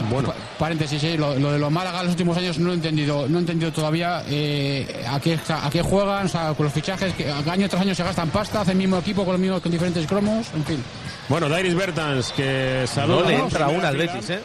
[0.09, 0.29] Bueno.
[0.29, 3.27] pa- paréntesis, sí, lo, lo de los Málaga en los últimos años no he entendido,
[3.27, 7.13] no he entendido todavía eh, a, qué, a qué juegan, o sea, con los fichajes,
[7.13, 9.71] que año tras año se gastan pasta, hacen el mismo equipo con los mismos, con
[9.71, 10.83] diferentes cromos, en fin.
[11.29, 13.21] Bueno, Dairis Bertans, que saluda.
[13.23, 14.41] No le entra una al Betis, ¿eh?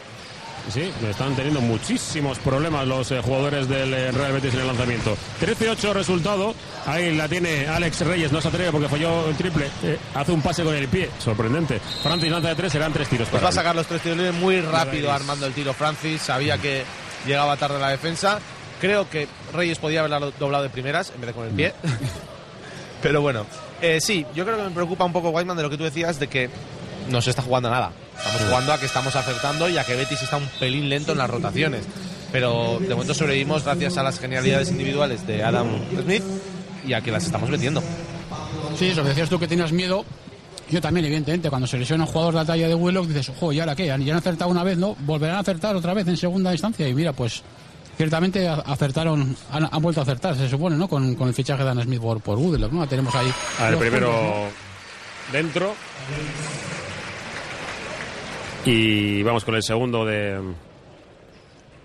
[0.69, 5.17] Sí, están teniendo muchísimos problemas los eh, jugadores del eh, Real Betis en el lanzamiento.
[5.41, 6.55] 13-8 resultado.
[6.87, 8.33] Ahí la tiene Alex Reyes.
[8.33, 9.67] No se atreve porque falló el triple.
[9.85, 11.09] Eh, hace un pase con el pie.
[11.19, 11.81] Sorprendente.
[12.03, 12.73] Francis lanza de tres.
[12.73, 15.53] Serán tres tiros Pues para va a sacar los tres tiros muy rápido armando el
[15.53, 16.21] tiro Francis.
[16.23, 16.83] Sabía que
[17.27, 18.41] llegaba tarde la defensa.
[18.81, 21.75] Creo que Reyes podía haberla doblado de primeras en vez de con el pie.
[23.03, 23.47] Pero bueno,
[24.01, 26.27] sí, yo creo que me preocupa un poco Whiteman de lo que tú decías de
[26.27, 26.51] que
[27.09, 27.93] no se está jugando nada.
[28.17, 31.19] Estamos jugando a que estamos acertando y a que Betis está un pelín lento en
[31.19, 31.85] las rotaciones.
[32.33, 35.69] Pero de momento sobrevivimos gracias a las genialidades individuales de Adam
[36.03, 36.23] Smith
[36.87, 37.83] y a que las estamos metiendo.
[38.79, 40.05] Sí, eso que decías tú que tenías miedo.
[40.69, 43.53] Yo también, evidentemente, cuando se lesiona un jugador de la talla de Willock, dices, ojo,
[43.53, 43.87] ¿y ahora qué?
[43.87, 44.97] Ya han acertado una vez, ¿no?
[45.01, 46.89] Volverán a acertar otra vez en segunda instancia.
[46.89, 47.43] Y mira, pues
[47.97, 50.89] ciertamente acertaron, han, han vuelto a acertar, se supone, ¿no?
[50.89, 52.87] Con, con el fichaje de Ana Smith por, por Woodlock, ¿no?
[52.89, 53.33] Tenemos ahí.
[53.61, 55.75] A ver, primero puntos, dentro.
[58.67, 60.41] Y vamos con el segundo de,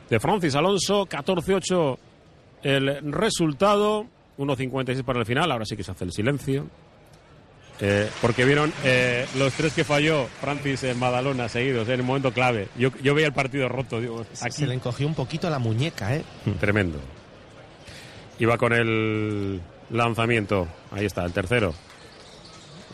[0.09, 1.05] de Francis Alonso.
[1.05, 1.97] 14-8
[2.63, 4.07] el resultado.
[4.37, 5.51] 1.56 para el final.
[5.51, 6.67] Ahora sí que se hace el silencio.
[7.79, 12.05] Eh, porque vieron eh, los tres que falló Francis en Badalona seguidos eh, en el
[12.05, 12.67] momento clave.
[12.77, 13.99] Yo, yo veía el partido roto.
[13.99, 16.23] Digo, aquí Se le encogió un poquito la muñeca, ¿eh?
[16.59, 16.99] Tremendo.
[18.39, 20.67] Iba con el lanzamiento.
[20.91, 21.73] Ahí está, el tercero.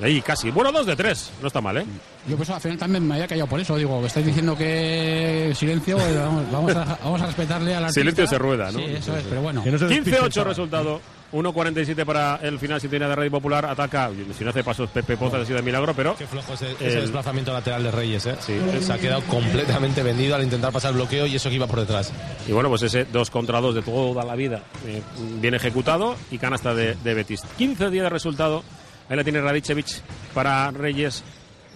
[0.02, 0.52] Ahí casi.
[0.52, 1.32] Bueno, dos de tres.
[1.41, 1.86] No está mal, ¿eh?
[2.28, 3.76] Yo pues al final también me había callado por eso.
[3.78, 8.02] Digo, que estáis diciendo que silencio, eh, vamos, vamos a, vamos a respetarle al artista.
[8.02, 8.80] Silencio se rueda, ¿no?
[8.80, 9.64] Sí, eso es, pero bueno.
[9.64, 11.02] 15-8 resultado.
[11.34, 13.66] 1.47 para el final sintonía de Radio Popular.
[13.66, 14.10] Ataca.
[14.38, 16.16] Si no hace pasos Pepe Poza, ha sido de milagro, pero.
[16.16, 18.36] Qué flojo ese, el- ese desplazamiento lateral de Reyes, ¿eh?
[18.82, 21.80] Se ha quedado completamente vendido al intentar pasar el bloqueo y eso que iba por
[21.82, 22.14] detrás.
[22.48, 25.02] Y bueno, pues ese 2 contra 2 de toda la vida eh,
[25.41, 27.41] bien ejecutado y canasta de, de Betis.
[27.58, 28.64] 15 días de resultado.
[29.10, 29.88] Ahí la tiene Radicevic
[30.34, 31.24] para Reyes.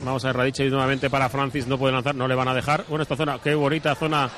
[0.04, 1.68] Vamos a ver, Radicevic nuevamente para Francis.
[1.68, 2.86] No puede lanzar, no le van a dejar.
[2.90, 4.30] Bueno, esta zona, qué bonita zona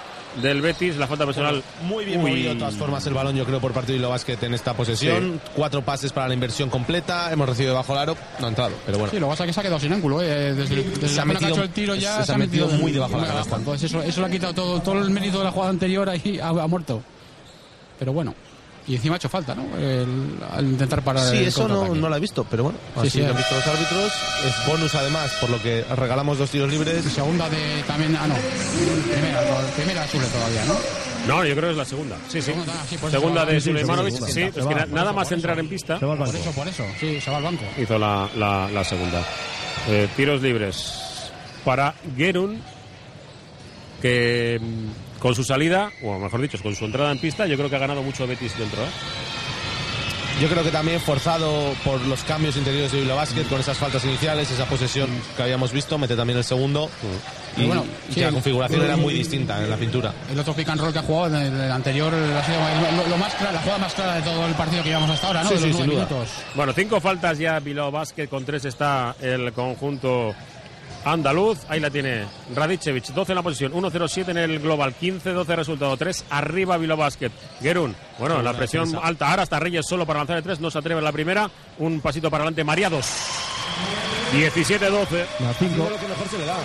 [0.41, 0.97] del Betis.
[0.97, 1.63] La falta personal.
[1.83, 2.31] Muy bien Uy.
[2.31, 4.73] movido de todas formas el balón, yo creo, por parte de Hilo Basket en esta
[4.73, 5.39] posesión.
[5.55, 7.31] Cuatro pases para la inversión completa.
[7.31, 8.17] Hemos recibido bajo el aro.
[8.41, 9.11] No ha entrado, pero bueno.
[9.11, 10.53] Sí, lo que pasa es que se ha quedado sin ángulo, ¿eh?
[10.53, 13.17] Desde, desde Se ha metido- hecho el tiro ya se ha metido muy debajo de
[13.21, 13.55] la muy canasta.
[13.55, 16.39] Entonces eso, eso le ha quitado todo, todo el mérito de la jugada anterior ahí,
[16.43, 17.01] ha, ha muerto.
[17.97, 18.35] Pero bueno.
[18.85, 19.63] Y encima ha hecho falta, ¿no?
[19.77, 22.99] El- al intentar parar Sí, el eso no, no lo he visto, pero bueno, Sí,
[22.99, 24.11] así sí, lo han visto los árbitros.
[24.45, 27.03] Es bonus además, por lo que regalamos dos tiros libres.
[27.05, 28.13] Segunda de también.
[28.19, 28.35] Ah, no.
[29.09, 30.75] Primera, no, primera Sule todavía, ¿no?
[31.25, 32.17] No, yo creo que es la segunda.
[32.27, 32.51] Sí, sí.
[32.51, 34.13] Segunda, ah, sí, Segunda se va- de sí, sí, Suleimanovic.
[34.25, 35.61] Sí, Se es va, que nada eso, más entrar eso.
[35.63, 35.99] en pista.
[35.99, 36.83] Por eso, por eso.
[36.99, 37.63] Sí, se va al banco.
[37.81, 39.23] hizo la, la- la segunda.
[39.87, 41.31] Eh, tiros libres
[41.63, 42.61] para Gerun,
[44.01, 44.87] que mm,
[45.23, 47.79] con su salida, o mejor dicho, con su entrada en pista, yo creo que ha
[47.79, 48.83] ganado mucho Betis dentro.
[48.83, 48.87] ¿eh?
[50.41, 54.03] Yo creo que también forzado por los cambios interiores de Bilbao Basket con esas faltas
[54.03, 55.07] iniciales, esa posesión
[55.37, 56.89] que habíamos visto, mete también el segundo.
[57.55, 60.11] Y, bueno, y sí, la el- configuración era muy distinta en la pintura.
[60.29, 62.57] El otro pick and roll que ha jugado en el, el anterior ha sido
[62.97, 65.27] lo, lo más clara, la jugada más clara de todo el partido que llevamos hasta
[65.27, 65.49] ahora, ¿no?
[65.49, 66.05] Sí, de los sí, sin duda.
[66.09, 66.29] minutos.
[66.55, 70.33] Bueno, cinco faltas ya Bilbao Basket, con tres está el conjunto
[71.05, 71.59] andaluz.
[71.69, 72.25] Ahí la tiene
[72.55, 77.31] Radicevic, 12 en la posición, 1-0-7 en el global, 15-12 resultado, 3 arriba Bilbao Basket.
[77.61, 80.79] Gerun, bueno, la presión alta, ahora está Reyes solo para lanzar el 3, no se
[80.79, 81.49] atreve en la primera,
[81.79, 83.42] un pasito para adelante, María 2.
[84.33, 85.25] 17-12.
[85.39, 85.87] Más cinco.
[85.89, 86.55] lo que mejor se le da.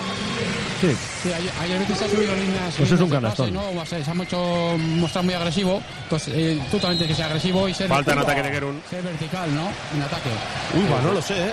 [0.81, 0.95] Sí.
[1.23, 2.73] Sí, ayer, ayer el Betis ha subido líneas.
[2.77, 3.53] Pues es un canastón.
[3.53, 3.81] pase, ¿no?
[3.81, 4.37] O sea, se ha mucho,
[4.77, 5.81] mostrado muy agresivo.
[6.03, 7.87] Entonces, eh, tú también tienes que ser agresivo y ser.
[7.89, 8.81] Falta en ataque de Gerun.
[8.89, 9.69] Ser vertical, ¿no?
[9.95, 10.29] En ataque.
[10.73, 11.51] Uy, bueno, no lo sé, ¿eh?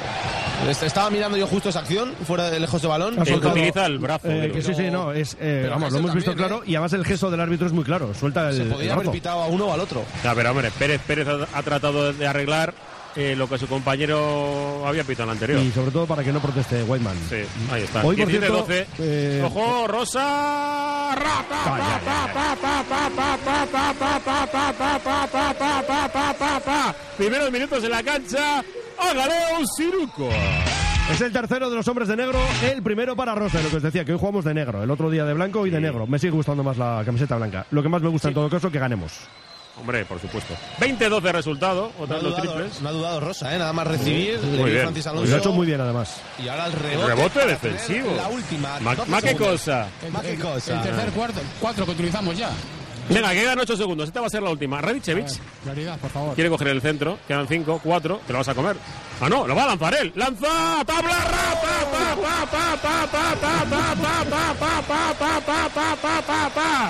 [0.70, 3.14] Est- Estaba mirando yo justo esa acción, fuera de lejos de balón.
[3.18, 4.28] Ha El que soltado- utiliza el brazo.
[4.30, 6.62] Eh, que sí, sí, no, es, eh, Pero vamos, lo Gesell hemos visto también, claro
[6.66, 9.04] y además el gesto del árbitro es muy claro, suelta el, Se el podía haber
[9.06, 9.12] brazo.
[9.12, 10.04] pitado a uno o al otro.
[10.24, 12.72] Ya, pero hombre, Pérez Pérez ha, ha tratado de arreglar
[13.16, 15.60] eh, lo que su compañero había pitado en la anterior.
[15.60, 17.16] Y sobre todo para que no proteste Whiteman.
[17.28, 17.36] Sí,
[17.70, 18.04] ahí está.
[18.04, 18.86] Hoy, por cierto, 12.
[18.98, 19.42] Eh...
[19.44, 21.16] Ojo, Rosa.
[27.16, 28.64] Primeros minutos en la cancha.
[28.98, 30.28] Agaleus Ciruco.
[31.10, 33.82] Es el tercero de los hombres de negro, el primero para Rosa, lo que os
[33.82, 36.06] decía, que hoy jugamos de negro, el otro día de blanco y de negro.
[36.06, 37.64] Me sigue gustando más la camiseta blanca.
[37.70, 38.30] Lo que más me gusta sí.
[38.30, 39.12] en todo caso, es que ganemos.
[39.78, 40.54] Hombre, por supuesto.
[40.80, 42.80] 22 de resultado, No dos dudado, triples.
[42.80, 43.58] no ha dudado Rosa, ¿eh?
[43.58, 44.40] nada más recibir.
[44.40, 44.82] Muy bien.
[44.82, 45.36] Francis Lo ha Alonso.
[45.36, 46.16] hecho muy bien además.
[46.42, 47.06] Y ahora el rebote.
[47.06, 48.14] Rebote defensivo.
[48.16, 48.80] La última.
[48.80, 49.86] Ma- 12 ma qué cosa.
[50.10, 50.82] Ma qué El cosa.
[50.82, 52.50] tercer cuarto, cuatro que utilizamos ya.
[53.08, 54.08] Venga, quedan 8 segundos.
[54.08, 54.80] Esta va a ser la última.
[54.80, 55.28] Radicevic
[55.62, 56.34] Claridad, por favor.
[56.34, 57.18] quiere coger el centro.
[57.26, 58.20] Quedan 5, 4.
[58.26, 58.76] Te lo vas a comer.
[59.20, 60.12] Ah, no, lo va a lanzar él.
[60.14, 60.84] ¡Lanza!
[60.84, 61.26] ¡Tabla!
[62.16, 62.76] pa,
[65.36, 66.86] pa, pa, pa,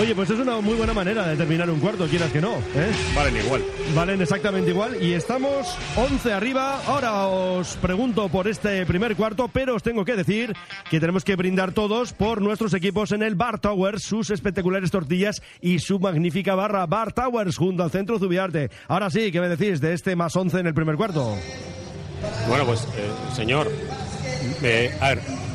[0.00, 2.52] Oye, pues es una muy buena manera de terminar un cuarto, quieras que no.
[2.52, 2.92] ¿eh?
[3.16, 3.64] Valen igual.
[3.96, 6.80] Valen exactamente igual y estamos 11 arriba.
[6.86, 10.54] Ahora os pregunto por este primer cuarto, pero os tengo que decir
[10.88, 15.42] que tenemos que brindar todos por nuestros equipos en el Bar Towers, sus espectaculares tortillas
[15.60, 18.70] y su magnífica barra Bar Towers junto al centro Zubiarte.
[18.86, 21.36] Ahora sí, ¿qué me decís de este más 11 en el primer cuarto?
[22.48, 23.68] Bueno, pues, eh, señor.
[24.62, 25.47] eh, a ver.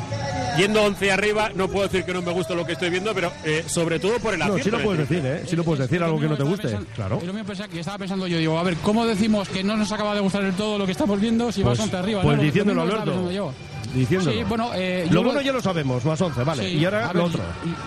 [0.58, 3.32] Yendo 11 arriba, no puedo decir que no me gusta lo que estoy viendo, pero
[3.43, 4.64] eh, sobre todo por el No, acierto.
[4.64, 5.43] sí lo puedes decir, ¿eh?
[5.47, 6.78] Sí lo puedes decir, algo que no te guste.
[6.95, 7.18] Claro.
[7.18, 9.76] Es lo mismo pensaba- que estaba pensando yo, digo, a ver, ¿cómo decimos que no
[9.76, 12.22] nos acaba de gustar del todo lo que estamos viendo si Pues- vas once arriba?
[12.22, 12.38] pues ¿no?
[12.38, 13.32] Lo- lo diciéndolo, Alberto.
[13.94, 14.32] Diciéndolo.
[14.32, 16.64] Sí, bueno, eh, lo bueno ya lo sabemos, más 11, vale.
[16.70, 17.44] Sí, y ahora a lo ver, otro.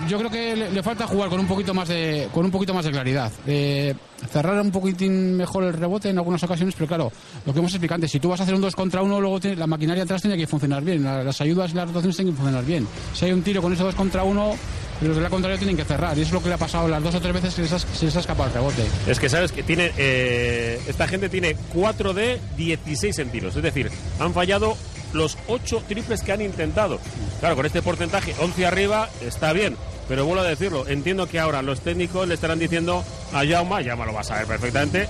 [0.09, 2.73] Yo, creo que le, le falta jugar con un poquito más de con un poquito
[2.73, 3.33] más de claridad.
[3.47, 3.95] Eh,
[4.31, 7.13] cerrar un poquitín mejor el rebote en algunas ocasiones, pero claro,
[7.45, 9.41] lo que hemos explicado antes, si tú vas a hacer un 2 contra 1, luego
[9.41, 12.35] tiene- la maquinaria atrás tiene que funcionar bien, la- las ayudas y las rotaciones tienen
[12.35, 12.87] que funcionar bien.
[13.13, 14.55] Si hay un tiro con ese 2 contra 1,
[15.03, 16.89] los de la contraria tienen que cerrar, y eso es lo que le ha pasado
[16.89, 18.83] las dos o tres veces que les ha, se les ha escapado el rebote.
[19.07, 23.63] Es que sabes que tiene eh, esta gente tiene 4 de 16 en tiros, es
[23.63, 24.77] decir, han fallado
[25.17, 27.01] los 8 triples que han intentado.
[27.41, 29.77] Claro, con este porcentaje 11 arriba está bien,
[30.09, 34.07] pero vuelvo a decirlo, entiendo que ahora los técnicos le estarán diciendo a Jauma, Jauma
[34.07, 35.09] lo va a saber perfectamente,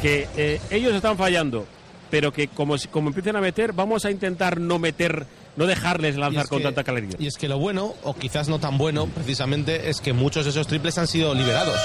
[0.00, 1.66] que eh, ellos están fallando,
[2.10, 5.26] pero que como, como empiecen a meter, vamos a intentar no meter,
[5.58, 7.18] no dejarles lanzar con que- tanta claridad.
[7.18, 10.50] Y es que lo bueno, o quizás no tan bueno, precisamente, es que muchos de
[10.52, 11.78] esos triples han sido liberados.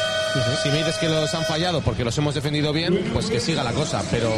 [0.64, 3.64] Si me dices que los han fallado porque los hemos defendido bien, pues que siga
[3.64, 4.04] la cosa.
[4.10, 4.32] Pero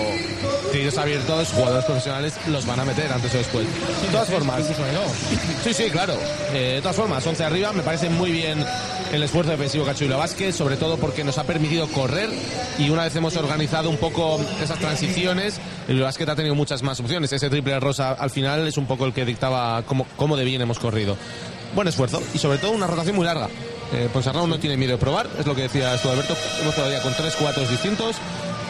[0.71, 3.65] tiros abiertos, jugadores profesionales los van a meter antes o después.
[4.01, 4.63] De todas formas.
[5.63, 6.13] Sí, sí, claro.
[6.53, 8.63] Eh, de todas formas, 11 arriba, me parece muy bien
[9.13, 12.29] el esfuerzo defensivo que ha hecho Vázquez, sobre todo porque nos ha permitido correr
[12.77, 16.99] y una vez hemos organizado un poco esas transiciones, el Vázquez ha tenido muchas más
[16.99, 17.31] opciones.
[17.31, 20.61] Ese triple rosa al final es un poco el que dictaba cómo, cómo de bien
[20.61, 21.17] hemos corrido.
[21.73, 23.49] Buen esfuerzo y sobre todo una rotación muy larga.
[23.93, 26.35] Eh, Ponsarnau no tiene miedo de probar, es lo que decía tú Alberto.
[26.61, 28.15] Hemos todavía con tres cuatros distintos.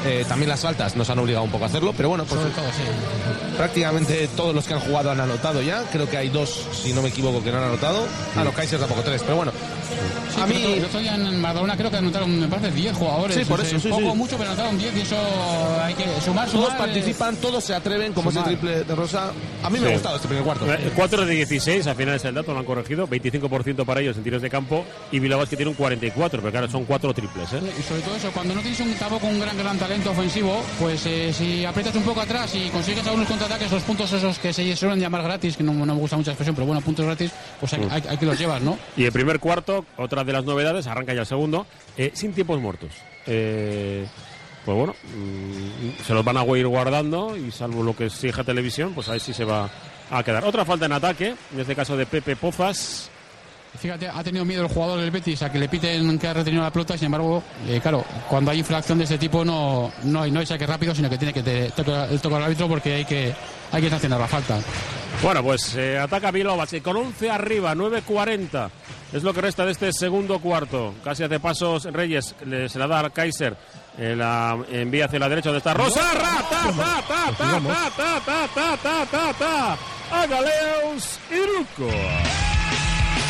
[0.05, 2.39] Eh, también las faltas nos han obligado un poco a hacerlo, pero bueno, pues,
[3.57, 5.83] prácticamente todos los que han jugado han anotado ya.
[5.91, 8.05] Creo que hay dos, si no me equivoco, que no han anotado.
[8.35, 9.51] Ah, no, Kaiser tampoco tres, pero bueno.
[10.33, 10.61] Sí, a mí.
[10.77, 13.37] el otro día en Badalona creo que anotaron, me parece, 10 jugadores.
[13.37, 14.17] Sí, por O sea, eso, sí, Poco sí.
[14.17, 15.15] mucho, pero anotaron 10 y eso
[15.81, 18.49] hay que sumar, Todos sumar, eh, participan, todos se atreven, como ese sumar.
[18.57, 19.31] triple de Rosa.
[19.63, 19.91] A mí me Sí.
[19.91, 20.65] ha gustado este primer cuarto.
[20.95, 23.07] 4 de 16, al final es el dato, lo han corregido.
[23.07, 24.83] 25% para ellos en tiros de campo.
[25.11, 27.53] Y Bilbao que tiene un 44, pero claro, son 4 triples.
[27.53, 27.61] ¿eh?
[27.79, 31.05] Y sobre todo eso, cuando no tienes un tampoco un gran gran talento ofensivo, pues
[31.05, 34.75] eh, si aprietas un poco atrás y consigues algunos contraataques, los puntos esos que se
[34.75, 37.73] suelen llamar gratis, que no, no me gusta mucha expresión, pero bueno, puntos gratis, pues
[37.73, 38.77] hay, que los llevas, ¿no?
[38.97, 41.65] Y el primer cuarto, otra de las novedades, arranca ya el segundo,
[41.97, 42.91] eh, sin tiempos muertos.
[43.25, 44.05] Eh,
[44.65, 48.93] pues bueno, mm, se los van a ir guardando y salvo lo que exija televisión,
[48.93, 49.69] pues ahí sí se va
[50.11, 50.43] a quedar.
[50.43, 53.09] Otra falta en ataque, en este caso de Pepe Pozas.
[53.79, 56.63] Fíjate, ha tenido miedo el jugador del Betis a que le piten que ha retenido
[56.63, 60.31] la pelota, sin embargo, eh, claro, cuando hay infracción de este tipo no, no hay,
[60.31, 63.05] no hay saque rápido, sino que tiene que te, toca, el al árbitro porque hay
[63.05, 63.33] que,
[63.71, 64.57] hay que sancionar la falta.
[65.21, 68.69] Bueno, pues eh, ataca Bilbao Basket con 11 arriba, 9.40.
[69.13, 70.93] Es lo que resta de este segundo cuarto.
[71.03, 73.55] Casi hace pasos Reyes, le- se la da a Kaiser.
[73.97, 76.01] eh, la envía hacia la derecha donde está Rosa.
[76.13, 79.77] Ra, ta, ta, ta, ta, ta, ta, ta, ta, ta, ta,
[81.31, 82.54] Iruko.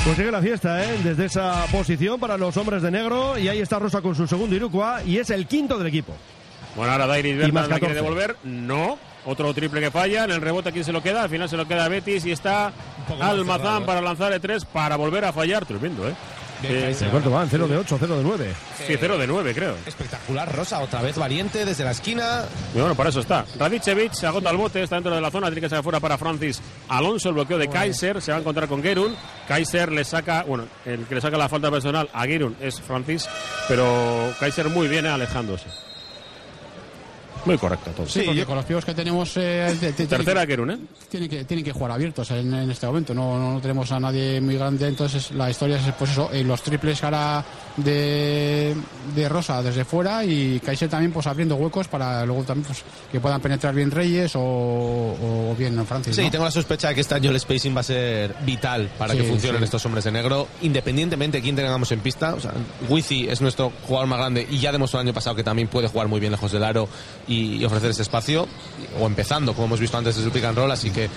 [0.05, 0.99] Pues sigue la fiesta, ¿eh?
[1.03, 3.39] Desde esa posición para los hombres de negro.
[3.39, 5.03] Y ahí está Rosa con su segundo Irukoa.
[5.03, 6.13] Y es el quinto del equipo.
[6.75, 7.95] Bueno, ahora Dairis más la quiere 14.
[7.95, 8.35] devolver.
[8.43, 8.99] No.
[9.25, 10.25] Otro triple que falla.
[10.25, 11.23] En el rebote, ¿quién se lo queda?
[11.23, 12.71] Al final se lo queda Betis y está
[13.19, 13.85] Almazán cerrado, ¿eh?
[13.87, 15.65] para lanzar el 3 para volver a fallar.
[15.65, 16.13] Tremendo, ¿eh?
[16.67, 17.47] Eh, ¿De cuánto van?
[17.49, 18.53] 0 de 8, 0 de 9.
[18.87, 19.75] sí, 0 de 9, creo.
[19.85, 22.45] Espectacular, Rosa, otra vez valiente desde la esquina.
[22.73, 23.45] Y bueno, para eso está.
[23.57, 26.17] Radicevic se agota el bote, está dentro de la zona, tiene que sacar fuera para
[26.17, 29.15] Francis Alonso, el bloqueo de Kaiser, se va a encontrar con Gerun.
[29.47, 33.27] Kaiser le saca, bueno, el que le saca la falta personal a Gerun es Francis,
[33.67, 35.84] pero Kaiser muy bien eh, alejándose.
[37.45, 38.07] Muy correcto todo.
[38.07, 39.33] Sí, porque con los pibos que tenemos...
[39.37, 40.77] eh, te- te- Tercera Kerun, ¿eh?
[41.09, 43.13] tienen que, tienen que jugar abiertos en, en este momento.
[43.13, 46.61] No, no tenemos a nadie muy grande, entonces la historia es pues eso, eh, los
[46.63, 47.43] triples ahora
[47.77, 48.75] de,
[49.15, 53.19] de Rosa desde fuera y Kaiser también pues abriendo huecos para luego también pues, que
[53.19, 56.15] puedan penetrar bien Reyes o, o bien Francis.
[56.15, 56.31] Sí, ¿no?
[56.31, 59.19] tengo la sospecha de que este año el spacing va a ser vital para Sí,
[59.19, 59.65] que funcionen sí.
[59.65, 62.33] estos hombres de negro, independientemente de quién tengamos en pista.
[62.33, 62.51] O sea,
[62.89, 65.87] Wizzy es nuestro jugador más grande y ya demostró el año pasado que también puede
[65.87, 66.87] jugar muy bien lejos del aro
[67.27, 68.47] y, y ofrecer ese espacio,
[68.99, 70.71] o empezando, como hemos visto antes de su pick and roll.
[70.71, 71.09] Así que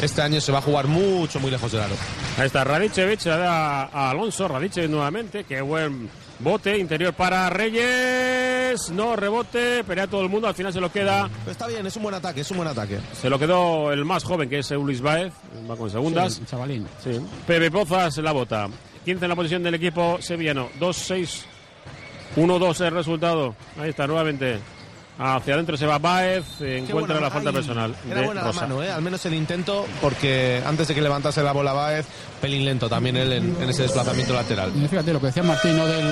[0.00, 1.94] este año se va a jugar mucho, muy lejos del aro.
[2.38, 6.08] Ahí está Radicevic, le da a Alonso, Radicevic nuevamente, qué buen
[6.38, 11.30] bote, interior para Reyes, no rebote, pelea todo el mundo, al final se lo queda,
[11.40, 12.98] Pero está bien, es un buen ataque, es un buen ataque.
[13.18, 15.32] se lo quedó el más joven que es Luis Baez,
[15.68, 16.34] va con segundas.
[16.34, 16.86] Sí, chavalín.
[17.02, 17.18] Sí.
[17.46, 18.68] Pepe Pozas la bota.
[19.04, 20.68] 15 en la posición del equipo sevillano.
[20.80, 21.44] 2-6.
[22.36, 23.54] 1-2 el resultado.
[23.78, 24.58] Ahí está nuevamente.
[25.18, 26.44] Hacia adentro se va Baez.
[26.60, 27.94] Encuentra buena- la falta ay, personal.
[28.10, 28.90] Era de buena la mano, ¿eh?
[28.90, 32.06] al menos el intento, porque antes de que levantase la bola Baez,
[32.40, 34.70] pelín lento también él en, en ese desplazamiento lateral.
[34.76, 35.86] Y fíjate lo que decía Martín ¿no?
[35.86, 36.04] del,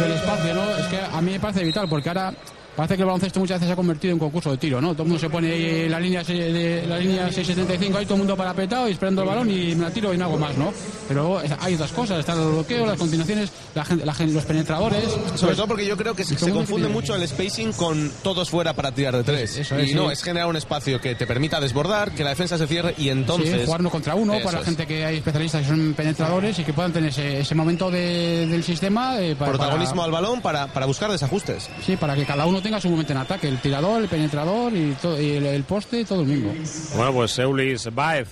[0.00, 0.70] del espacio, ¿no?
[0.76, 2.32] Es que a mí me parece vital porque ahora
[2.76, 4.92] parece que el baloncesto muchas veces se ha convertido en concurso de tiro, ¿no?
[4.92, 8.14] Todo el mundo se pone ahí en la línea, de, la línea 675, ahí todo
[8.14, 10.56] el mundo parapetado y esperando el balón y me la tiro y no hago más,
[10.56, 10.72] ¿no?
[11.08, 15.04] Pero hay otras cosas, están los bloqueos, las continuaciones, la gente, la gente, los penetradores.
[15.10, 17.72] Sobre pues, todo porque yo creo que se, y se confunde tiene- mucho el spacing
[17.72, 19.56] con todos fuera para tirar de tres.
[19.58, 20.12] Eso y es, no, sí.
[20.14, 23.60] es generar un espacio que te permita desbordar, que la defensa se cierre y entonces.
[23.60, 24.64] Sí, jugar uno contra uno para es.
[24.64, 28.46] gente que hay especialistas que son penetradores y que puedan tener ese, ese momento de-
[28.46, 31.68] del sistema eh, para, Protagonismo para- al balón para, para buscar desajustes.
[31.84, 34.96] Sí, para que cada uno tenga su momento en ataque, el tirador, el penetrador y,
[35.20, 36.52] y el, poste, todo el mismo.
[36.96, 38.28] Bueno, pues Eulis Baez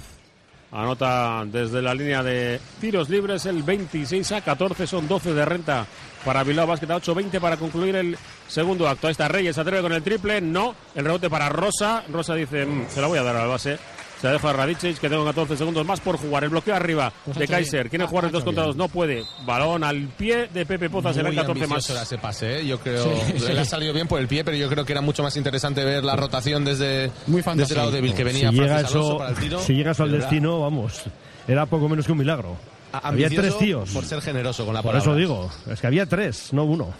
[0.72, 5.86] anota desde la línea de tiros libres el 26 a 14, son 12 de renta
[6.24, 8.16] para Bilbao Basket, 8-20 para concluir el
[8.46, 9.06] segundo acto.
[9.08, 12.88] Ahí está Reyes, atreve con el triple, no, el rebote para Rosa, Rosa dice, "Mm,
[12.88, 13.78] se la voy a dar al base.
[14.20, 16.44] Se la deja a Radicic, que tengo 14 segundos más por jugar.
[16.44, 17.88] El bloqueo arriba Pues de Kaiser.
[17.88, 18.76] Quiere jugar en dos contra dos.
[18.76, 19.22] No puede.
[19.46, 21.12] Balón al pie de Pepe Poza.
[21.14, 21.88] Serán Muy 14 más.
[21.90, 22.66] era ese pase, ¿eh?
[22.66, 23.02] yo creo.
[23.04, 23.48] Sí, sí.
[23.54, 25.82] Le ha salido bien por el pie, pero yo creo que era mucho más interesante
[25.84, 27.80] ver la rotación desde, Muy desde fantástico.
[27.80, 29.58] el lado débil que Si venía llega, Francis Alonso eso, para el tiro.
[29.60, 31.02] si llega eso al verdad, destino, vamos,
[31.48, 32.56] era poco menos que un milagro.
[32.92, 33.88] a- Había tres tíos.
[33.90, 35.10] Por ser generoso con la Por palabra.
[35.12, 36.92] eso digo, es que había tres, no uno.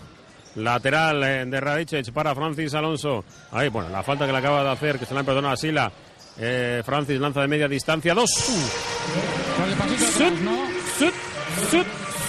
[0.57, 3.25] Lateral eh, de Radicic para Francis Alonso.
[3.53, 5.57] Ahí, bueno, la falta que le acaba de hacer, que se la han perdonado a
[5.57, 5.93] Sila.
[6.39, 8.15] Eh, Francis lanza de media distancia.
[8.15, 8.31] Dos.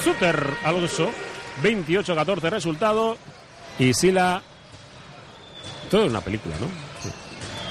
[0.03, 1.11] Suter Alonso.
[1.63, 3.17] 28-14 resultado.
[3.79, 4.41] Y Sila.
[5.89, 6.67] Todo es una película, ¿no?
[7.01, 7.09] Sí.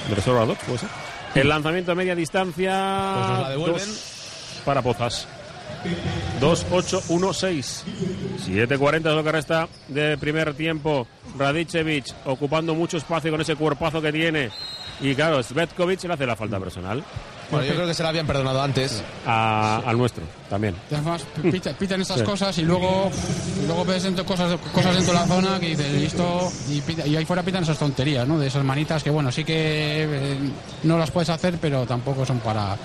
[0.09, 0.89] De Dogs, puede ser.
[1.35, 3.13] El lanzamiento a media distancia.
[3.15, 3.87] Pues nos la devuelven.
[3.87, 5.27] dos para Pozas.
[6.39, 7.83] 2-8-1-6.
[8.45, 11.07] 7-40 es lo que resta de primer tiempo.
[11.37, 14.49] Radicevic ocupando mucho espacio con ese cuerpazo que tiene.
[14.99, 17.03] Y claro, Svetkovic le hace la falta personal.
[17.49, 19.03] Bueno, yo creo que se la habían perdonado antes.
[19.25, 20.73] A- al nuestro también.
[20.89, 22.23] Además, pita- pitan estas Sí.
[22.25, 23.11] cosas y luego
[23.61, 26.79] y luego ves dentro cosas, cosas dentro de la zona que dices, y esto, y,
[26.81, 28.39] pita- y ahí fuera pitan esas tonterías, ¿no?
[28.39, 30.37] De esas manitas que, bueno, sí que eh,
[30.83, 32.77] no las puedes hacer, pero tampoco son para,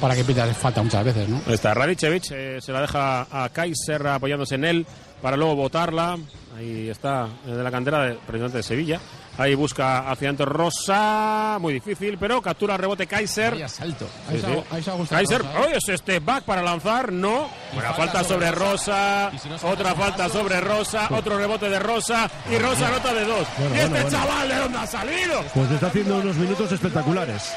[0.00, 1.42] para que pitas falta muchas veces, ¿no?
[1.46, 4.86] Ahí está Radicevic, eh, se la deja a Kaiser apoyándose en él
[5.20, 6.16] para luego botarla.
[6.56, 8.98] Ahí está, de la cantera de, precisamente de Sevilla.
[9.36, 13.68] Ahí busca hacia adentro Rosa, muy difícil, pero captura el rebote Kaiser.
[13.68, 14.08] Salto.
[14.30, 14.62] Ahí Sí, se ha- sí.
[14.70, 15.72] ahí se ha gustado Kaiser, Rosa, ¿eh?
[15.76, 17.50] es este back para lanzar, no.
[17.74, 22.30] Buena falta falta sobre Rosa, si no otra falta sobre Rosa, otro rebote de Rosa
[22.50, 23.46] y Rosa nota de dos.
[23.58, 24.18] Bueno, ¿Y este bueno, bueno.
[24.18, 25.44] chaval de dónde ha salido?
[25.52, 27.52] Pues está haciendo unos minutos espectaculares.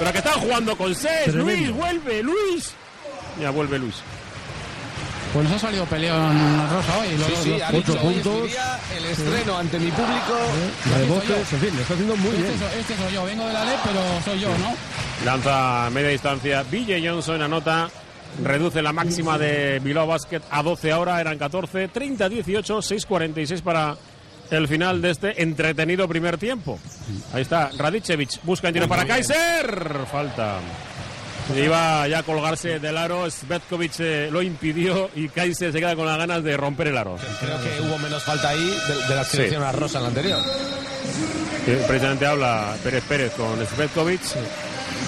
[0.00, 1.24] Pero que están jugando con seis.
[1.26, 1.44] Tremendo.
[1.52, 2.74] Luis, vuelve, Luis.
[3.40, 3.94] Ya vuelve Luis.
[5.32, 6.36] Pues nos ha salido peleón
[6.70, 7.08] Rosa hoy.
[7.08, 8.48] Sí, los- sí, los- ha ocho dicho, hoy es mi puntos.
[8.50, 10.34] día, el estreno ante mi público.
[10.90, 11.56] La de Este soy voces, yo.
[11.56, 12.58] en fin, lo está haciendo muy este, bien.
[12.58, 14.74] soy, este soy yo, vengo de la LEP, pero soy yo, ¿no?
[15.24, 16.62] Lanza a media distancia.
[16.64, 17.88] Ville Johnson anota.
[18.44, 21.20] Reduce la máxima de Bilbao Basket a 12 ahora.
[21.20, 21.88] Eran 14.
[21.88, 22.80] 30-18.
[22.80, 23.96] 6-46 para
[24.50, 26.78] el final de este entretenido primer tiempo.
[27.32, 27.70] Ahí está.
[27.76, 30.06] Radicevic busca en tiro para Kaiser.
[30.10, 30.58] Falta.
[31.56, 33.28] Iba ya a colgarse del aro.
[33.30, 37.16] Svetkovic eh, lo impidió y Kaiser se queda con las ganas de romper el aro.
[37.40, 39.42] Creo que hubo menos falta ahí de, de la que Sí.
[39.42, 40.40] hicieron a Rosa en la anterior.
[41.64, 44.20] Que precisamente habla Pérez Pérez con Svetkovic.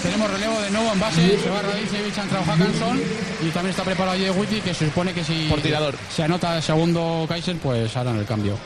[0.03, 2.99] Tenemos relevo de nuevo en base, se va Radicevic, ha entrado Hackanson
[3.41, 5.95] y también está preparado Jay Witty, que se supone que si Por tirador.
[6.13, 8.57] se anota el segundo Kaiser, pues harán el cambio.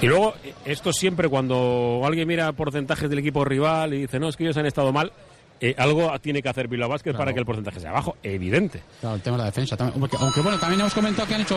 [0.00, 4.36] Y luego, esto siempre cuando alguien mira porcentajes del equipo rival y dice, no, es
[4.36, 5.12] que ellos han estado mal,
[5.60, 8.82] eh, algo tiene que hacer Bilbao Basket para que el porcentaje sea bajo, evidente.
[9.00, 10.00] Claro, el tema de la defensa también.
[10.00, 11.56] Porque, aunque bueno, también hemos comentado que han hecho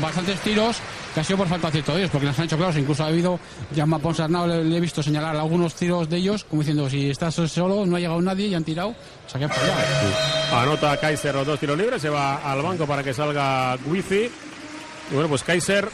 [0.00, 0.78] bastantes tiros
[1.14, 2.76] que ha sido por falta de acierto de ellos, porque les han hecho claros.
[2.76, 3.38] Incluso ha habido,
[3.74, 7.34] ya Ponsarnau le, le he visto señalar algunos tiros de ellos, como diciendo, si estás
[7.34, 9.80] solo, no ha llegado nadie y han tirado, o sea que han fallado.
[10.52, 14.30] Anota Kaiser los dos tiros libres, se va al banco para que salga Wifi.
[15.10, 15.88] Y bueno, pues Kaiser,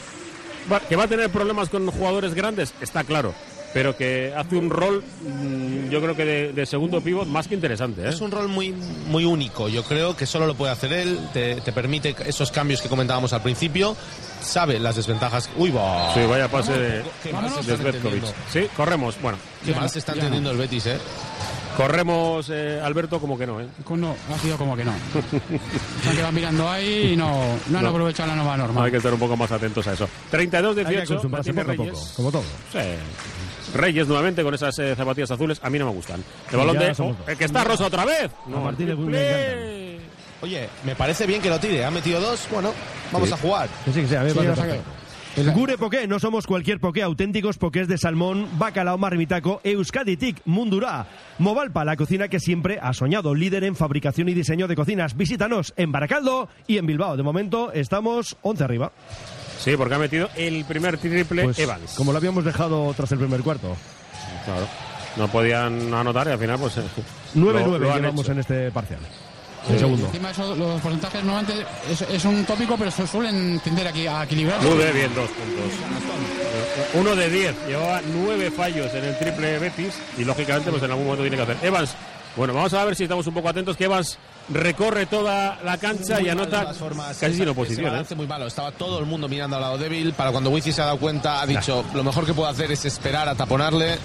[0.87, 3.33] que va a tener problemas con jugadores grandes, está claro.
[3.73, 7.55] Pero que hace un rol, mm, yo creo que de, de segundo pivot más que
[7.55, 8.03] interesante.
[8.03, 8.09] ¿eh?
[8.09, 8.71] Es un rol muy,
[9.07, 9.69] muy único.
[9.69, 11.17] Yo creo que solo lo puede hacer él.
[11.31, 13.95] Te, te permite esos cambios que comentábamos al principio.
[14.41, 15.49] Sabe las desventajas.
[15.55, 16.13] Uy, va.
[16.13, 17.95] Sí, vaya pase de, de está Svetkovic.
[17.95, 18.33] entendiendo.
[18.51, 19.15] Sí, corremos.
[19.21, 20.97] Bueno, Qué mal se está entendiendo el Betis, ¿eh?
[21.77, 23.61] corremos, eh, Alberto, como que no.
[23.61, 23.67] ¿eh?
[23.95, 24.91] No, ha sido como que no.
[26.03, 27.89] Se han quedado mirando ahí y no, no han No.
[27.91, 28.83] aprovechado la nueva norma.
[28.83, 30.09] Hay que estar un poco más atentos a eso.
[30.33, 31.99] Hay que 32-18, acostumbrarse mantiene poco a Reyes.
[31.99, 32.43] poco, como todo.
[32.73, 32.79] Sí.
[33.73, 35.59] Reyes nuevamente con esas eh, zapatillas azules.
[35.63, 36.23] A mí no me gustan.
[36.51, 36.93] El balón de.
[36.99, 38.31] oh, el que está rosa otra vez.
[38.45, 39.99] A No, el me triple.
[40.41, 41.85] Oye, me parece bien que lo tire.
[41.85, 42.47] Ha metido dos.
[42.51, 42.73] Bueno,
[43.11, 43.33] vamos Sí.
[43.33, 43.69] a jugar.
[43.85, 44.81] Que sí, que sí, a Sí, perfecto.
[45.53, 51.05] Gure Poké, no somos cualquier poké, auténticos pokés de salmón, bacalao marmitaco, Euskaditik, Mundura,
[51.39, 55.15] Movalpa, la cocina que siempre ha soñado, líder en fabricación y diseño de cocinas.
[55.15, 57.15] Visítanos en Baracaldo y en Bilbao.
[57.15, 58.91] De momento estamos 11 arriba.
[59.63, 61.93] Sí, porque ha metido el primer triple Pues, Evans.
[61.95, 63.75] como lo habíamos dejado tras el primer cuarto.
[64.45, 64.67] Claro.
[65.17, 66.77] No podían anotar y al final, pues.
[66.77, 66.81] eh,
[67.35, 68.31] 9-9 lo- lo han llevamos hecho.
[68.31, 68.99] en este parcial.
[69.67, 70.05] Sí, El segundo.
[70.07, 74.23] Encima eso, los porcentajes normalmente es, es un tópico, pero su- suelen tender aquí a
[74.23, 74.59] equilibrar.
[74.63, 75.71] Muy bien, dos puntos.
[76.95, 77.55] Uno de diez.
[77.67, 81.43] Llevaba nueve fallos en el triple Betis y lógicamente pues en algún momento tiene que
[81.43, 81.57] hacer.
[81.61, 81.93] Evans,
[82.35, 84.17] bueno, vamos a ver si estamos un poco atentos que Evans
[84.53, 87.95] recorre toda la cancha y Muy anota formas, casi sin oposición.
[87.95, 88.15] ¿eh?
[88.15, 88.47] muy malo.
[88.47, 90.13] Estaba todo el mundo mirando al lado débil.
[90.13, 92.85] Para cuando Wifi se ha dado cuenta, ha dicho: Lo mejor que puedo hacer es
[92.85, 93.97] esperar a taponarle.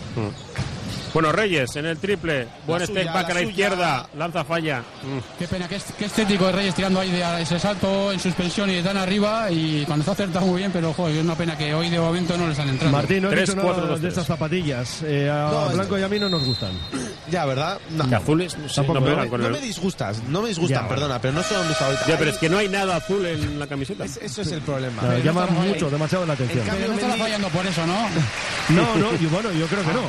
[1.14, 2.46] Bueno, Reyes en el triple.
[2.66, 4.09] Buen La step back a la izquierda.
[4.18, 4.80] Lanza falla.
[5.02, 5.38] Mm.
[5.38, 8.74] Qué pena, qué, qué estético de Reyes tirando ahí de ese salto en suspensión y
[8.76, 9.50] de tan arriba.
[9.50, 12.36] Y cuando está acertado muy bien, pero joder, es una pena que hoy de momento
[12.36, 12.92] no les han entrado.
[12.92, 15.02] Martín, no Tres, cuatro, nada dos, de estas zapatillas.
[15.04, 16.72] Eh, a No, Blanco y a mí no nos gustan.
[17.30, 17.78] Ya, ¿verdad?
[17.90, 18.09] No.
[18.09, 19.12] Que azules no, sé, Tampoco, no ¿no?
[19.14, 20.94] pegan con No el- me disgustas, no me disgustan, Ya, bueno.
[20.96, 22.07] perdona, pero no son mis favoritas.
[22.07, 24.04] Ya, pero es que no hay nada azul en la camiseta.
[24.04, 25.00] es- eso es el problema.
[25.00, 26.61] Claro, llama mucho, demasiado la atención.
[26.61, 27.96] En cambio, Pero no Mendy- fallando por eso, ¿no?
[28.68, 30.00] No, no, y bueno, yo creo que no.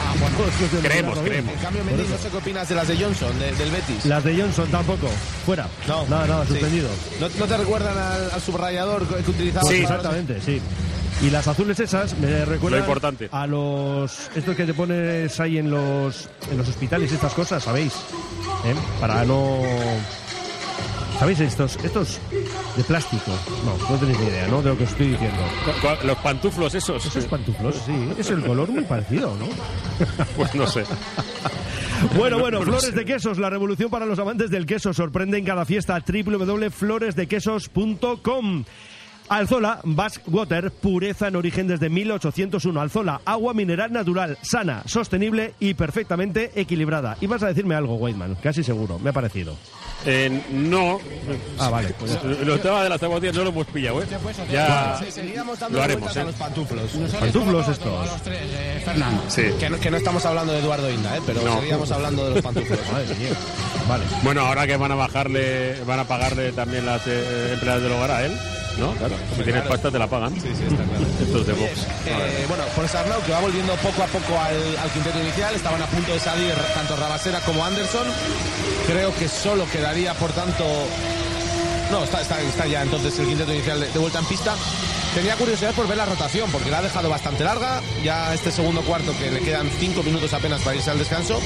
[0.00, 0.36] Ah, bueno.
[0.46, 1.52] Es Creemos, creemos.
[1.54, 4.04] En cambio, Mendy, no sé qué opinas de las de Johnson, de- del Betis.
[4.06, 5.08] Las de Johnson tampoco.
[5.46, 5.68] Fuera.
[5.88, 6.06] No.
[6.08, 6.50] Nada, nada, Sí.
[6.52, 6.88] suspendido.
[7.20, 9.68] ¿No, no te recuerdan al, al subrayador que utilizabas?
[9.68, 10.60] Sí, para- exactamente, sí.
[11.22, 13.28] Y las azules esas me recuerdan Lo importante.
[13.30, 17.92] a los estos que te pones ahí en los en los hospitales estas cosas, ¿sabéis?
[18.64, 18.74] ¿Eh?
[19.00, 19.60] Para no
[21.18, 22.18] ¿Sabéis estos estos
[22.76, 23.30] de plástico?
[23.64, 24.60] No, no tenéis ni idea, ¿no?
[24.62, 25.42] De lo que os estoy diciendo.
[26.04, 27.04] Los pantuflos esos.
[27.06, 29.46] Esos pantuflos, sí, es el color muy parecido, ¿no?
[30.36, 30.84] Pues no sé.
[32.16, 32.90] Bueno, bueno, No Flores sé.
[32.92, 34.92] de Quesos, la revolución para los amantes del queso.
[34.92, 38.64] Sorprende en cada fiesta www.floresdequesos.com.
[39.28, 42.80] Alzola, Basque Water, pureza en origen desde 1801.
[42.80, 47.16] Alzola, agua mineral natural, sana, sostenible y perfectamente equilibrada.
[47.20, 49.56] Y vas a decirme algo, Weidman, casi seguro, me ha parecido.
[50.04, 50.98] Eh, no.
[51.58, 54.06] Ah, vale, pues Lo tema de las zapatillas no lo hemos pillado, ¿eh?
[54.50, 56.24] Ya seguíamos dando lo haremos, ¿eh?
[56.24, 56.90] los pantuflos.
[57.14, 58.06] Ha Pantuflos estos.
[58.10, 59.20] los tres, eh, Fernán.
[59.28, 59.42] Sí.
[59.60, 61.20] Que no, que no estamos hablando de Eduardo Inda, ¿eh?
[61.24, 61.60] pero No.
[61.60, 62.78] seguíamos hablando de los pantuflos.
[63.88, 64.04] Vale.
[64.22, 68.10] Bueno, ahora que van a bajarle, van a pagarle también las eh, empleadas del hogar
[68.12, 68.32] a él,
[68.78, 68.92] ¿no?
[68.92, 69.14] Claro.
[69.36, 70.32] Si tienes pasta te la pagan.
[70.34, 71.06] Sí, sí, está claro.
[71.20, 71.86] Estos de Vox.
[72.06, 75.82] Eh, bueno, por Sarnau, que va volviendo poco a poco al, al quinteto inicial, estaban
[75.82, 78.06] a punto de salir tanto Rabasera como Anderson.
[78.86, 79.64] Creo que solo
[80.18, 80.64] por tanto.
[81.90, 84.54] No, está, está, está ya entonces el quinteto inicial de, de vuelta en pista.
[85.14, 87.82] Tenía curiosidad por ver la rotación, porque la ha dejado bastante larga.
[88.02, 91.38] Ya este segundo cuarto, que le quedan cinco minutos apenas para irse al descanso.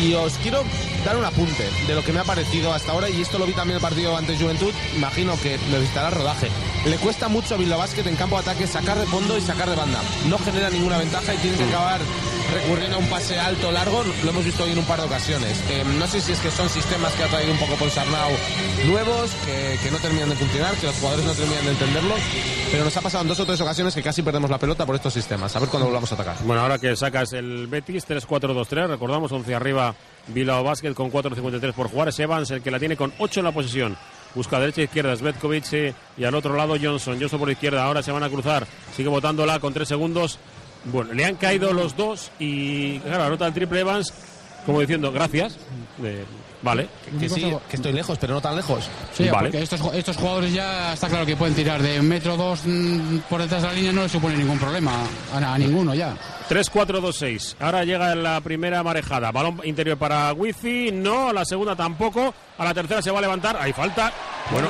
[0.00, 0.62] Y os quiero
[1.04, 3.52] dar un apunte de lo que me ha parecido hasta ahora, y esto lo vi
[3.52, 6.48] también el partido ante Juventud, imagino que necesitará rodaje.
[6.84, 9.70] Le cuesta mucho a Bilbao Basket en campo de ataque sacar de fondo y sacar
[9.70, 10.00] de banda.
[10.28, 12.00] No genera ninguna ventaja y tiene que acabar
[12.52, 15.58] recurriendo a un pase alto largo, lo hemos visto hoy en un par de ocasiones.
[15.70, 18.30] Eh, no sé si es que son sistemas que ha traído un poco Ponsarnau
[18.86, 22.20] nuevos, que, que no terminan de funcionar, que los jugadores no terminan de entenderlos,
[22.70, 24.94] pero nos ha pasado en dos o tres ocasiones que casi perdemos la pelota por
[24.94, 25.54] estos sistemas.
[25.56, 26.36] A ver cuándo volvamos a atacar.
[26.44, 29.94] Bueno, ahora que sacas el Betis, 3-4-2-3, recordamos 11 arriba
[30.28, 32.08] Bilbao Basket con 4.53 por jugar.
[32.08, 33.96] Es Evans el que la tiene con 8 en la posesión.
[34.34, 37.18] Busca derecha e izquierda, Svetkovic sí, y al otro lado Johnson.
[37.18, 38.66] Johnson por izquierda, ahora se van a cruzar.
[38.94, 40.38] Sigue botándola con 3 segundos.
[40.84, 44.12] Bueno, le han caído los dos y, claro, anota el triple Evans
[44.66, 45.56] como diciendo gracias.
[46.66, 46.88] Vale.
[47.18, 48.84] Que sí, que estoy lejos, pero no tan lejos.
[49.14, 49.48] Sí, Vale.
[49.48, 53.40] porque estos, estos jugadores ya está claro que pueden tirar de metro dos mm, por
[53.40, 54.92] detrás de la línea, no les supone ningún problema
[55.32, 56.14] a, a ninguno ya.
[56.48, 57.56] 3-4-2-6.
[57.60, 59.30] Ahora llega la primera marejada.
[59.32, 60.90] Balón interior para Wifi.
[60.92, 62.34] No, a la segunda tampoco.
[62.58, 63.56] A la tercera se va a levantar.
[63.60, 64.12] Hay falta.
[64.50, 64.68] Bueno,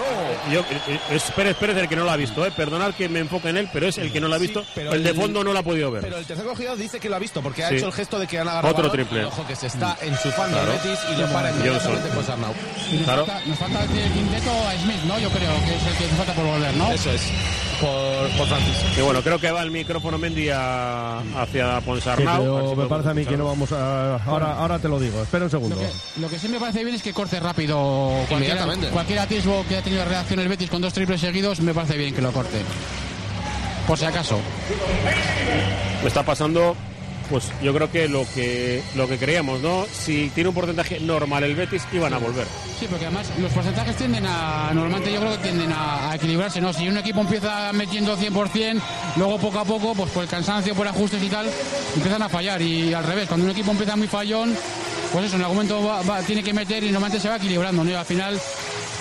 [0.51, 2.45] yo, eh, es Pérez Pérez el que no la ha visto.
[2.47, 2.51] Eh.
[2.57, 4.65] Perdonad que me enfoque en él, pero es el que no la ha visto.
[4.75, 6.03] pero el de fondo no la ha podido ver.
[6.03, 7.77] Pero el tercer cogido dice que lo ha visto porque ha Sí.
[7.77, 8.73] hecho el gesto de que han agarrado.
[8.73, 8.97] Otro balón.
[9.07, 9.23] triple.
[9.23, 10.73] Y Ojo, que se está enchufando Claro.
[10.73, 11.99] Betis y lo para Johnson.
[12.33, 12.55] Arnau.
[12.91, 13.27] Y nos, Claro.
[13.27, 15.19] falta, nos falta el quinteto a Smith, ¿no?
[15.21, 16.91] Yo creo que es el que nos falta por volver, ¿no?
[16.93, 17.23] Eso es.
[17.81, 18.99] Por, por Francis.
[18.99, 22.43] Y bueno, creo que va el micrófono Mendy a- hacia Ponsarnau.
[22.43, 24.17] Pero si me parece a mí que no vamos a...
[24.17, 25.77] Ahora, ahora te lo digo, espera un segundo.
[25.77, 27.77] Lo que, lo que sí me parece bien es que corte rápido.
[28.29, 28.89] Cualquier, Inmediatamente.
[28.89, 32.15] cualquier atisbo que ha tenido reacción el Betis con dos triples seguidos, me parece bien
[32.15, 32.59] que lo corte.
[33.87, 34.39] Por si acaso.
[36.03, 36.75] Me está pasando,
[37.31, 39.87] pues yo creo que lo que lo que creíamos, ¿no?
[39.93, 42.47] Si tiene un porcentaje normal el Betis, iban a volver.
[42.79, 46.61] Sí, porque además los porcentajes tienden a, normalmente yo creo que tienden a, a equilibrarse,
[46.61, 46.73] ¿no?
[46.73, 48.81] Si un equipo empieza metiendo 100%,
[49.17, 51.47] luego poco a poco, pues por el cansancio, por ajustes y tal,
[51.95, 52.61] empiezan a fallar.
[52.63, 54.55] Y al revés, cuando un equipo empieza muy fallón,
[55.13, 57.83] pues eso, en algún momento va- va- tiene que meter y normalmente se va equilibrando,
[57.85, 57.91] ¿no?
[57.91, 58.39] Y al final,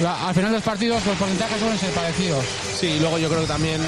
[0.01, 2.45] la- al final de los partidos los porcentajes suelen ser parecidos.
[2.79, 3.81] Sí, y luego yo creo que también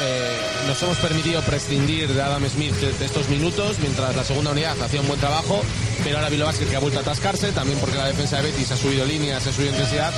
[0.00, 0.36] eh,
[0.66, 4.80] nos hemos permitido prescindir de Adam Smith de, de estos minutos, mientras la segunda unidad
[4.82, 5.60] hacía un buen trabajo,
[6.02, 8.70] pero ahora Vilo Vázquez que ha vuelto a atascarse, también porque la defensa de Betis
[8.72, 10.12] ha subido líneas, ha subido intensidad,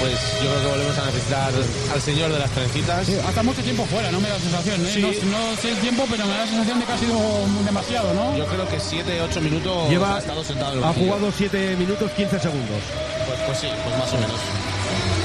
[0.00, 1.52] pues yo creo que volvemos a necesitar
[1.92, 3.06] al señor de las trencitas.
[3.06, 4.90] Sí, hasta mucho tiempo fuera, no me da la sensación, ¿eh?
[4.92, 5.00] Sí.
[5.00, 7.18] No, no sé el tiempo, pero me da la sensación de que ha sido
[7.64, 8.36] demasiado, ¿no?
[8.36, 12.10] Yo creo que 7-8 minutos Lleva, ha estado sentado en el ha jugado 7 minutos
[12.12, 12.80] 15 segundos.
[13.26, 14.40] Pues, pues sí, pues más o menos.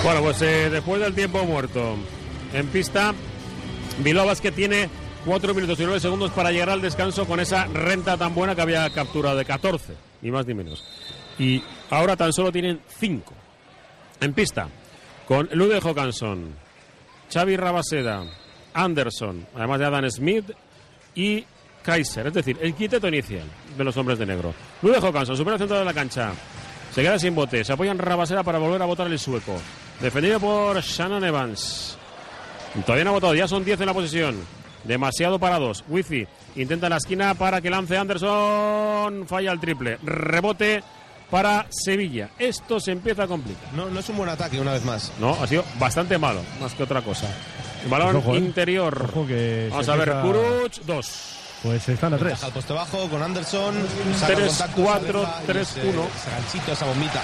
[0.04, 1.96] Bueno, pues eh, después del tiempo muerto
[2.54, 3.14] en pista,
[4.00, 4.90] Bilobas que tiene
[5.26, 8.62] 4 minutos y 9 segundos para llegar al descanso con esa renta tan buena que
[8.62, 10.84] había capturado de 14, ni más ni menos.
[11.40, 13.34] Y ahora tan solo tienen 5
[14.22, 14.70] en pista
[15.28, 16.56] con Lude Johansson,
[17.32, 18.24] Xavi Rabaseda,
[18.74, 20.52] Anderson, además de Adam Smith
[21.16, 21.44] y
[21.84, 23.46] Kaiser, es decir, el quinteto inicial
[23.78, 24.54] de los hombres de negro.
[24.82, 26.32] Lude Johansson, supera el centro de la cancha,
[26.94, 29.60] se queda sin bote, se apoya en Rabasera para volver a votar el sueco.
[30.00, 31.98] Defendido por Shannon Evans.
[32.86, 34.36] Todavía no ha votado, ya son 10 en la posición.
[34.84, 35.84] Demasiado para dos.
[35.90, 36.26] Wifi
[36.56, 39.26] intenta la esquina para que lance Anderson.
[39.28, 39.98] Falla el triple.
[40.04, 40.82] Rebote
[41.30, 42.30] para Sevilla.
[42.40, 43.74] Esto se empieza a complicar.
[43.74, 45.12] No, no es un buen ataque una vez más.
[45.20, 47.28] No, ha sido bastante malo, más que otra cosa.
[47.90, 48.38] Balón Pues ojo, ¿eh?
[48.40, 49.10] interior.
[49.10, 51.34] Ojo que Vamos a ver, empieza- Kuruc, dos.
[51.64, 52.32] Pues están a 3.
[52.34, 53.74] Baja al poste bajo con Anderson.
[54.20, 56.08] saca el Tres, contacto, cuatro, se aleja y tres, ese- uno.
[56.16, 57.24] Ese ganchito, esa bombita.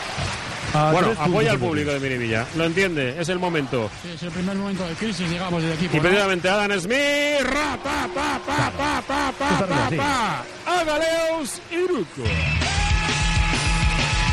[0.91, 2.47] Bueno, apoya al público de Miribilla.
[2.55, 3.91] Lo entiende, es el momento.
[4.01, 5.93] Sí, es el primer momento de crisis, digamos, del equipo.
[5.93, 6.03] Y ¿no?
[6.03, 7.41] precisamente Adam Smith.
[7.43, 10.45] Ra, pa, pa, pa, pa, pa, pa, pa, pa.
[10.65, 12.23] Agaleus Iruko.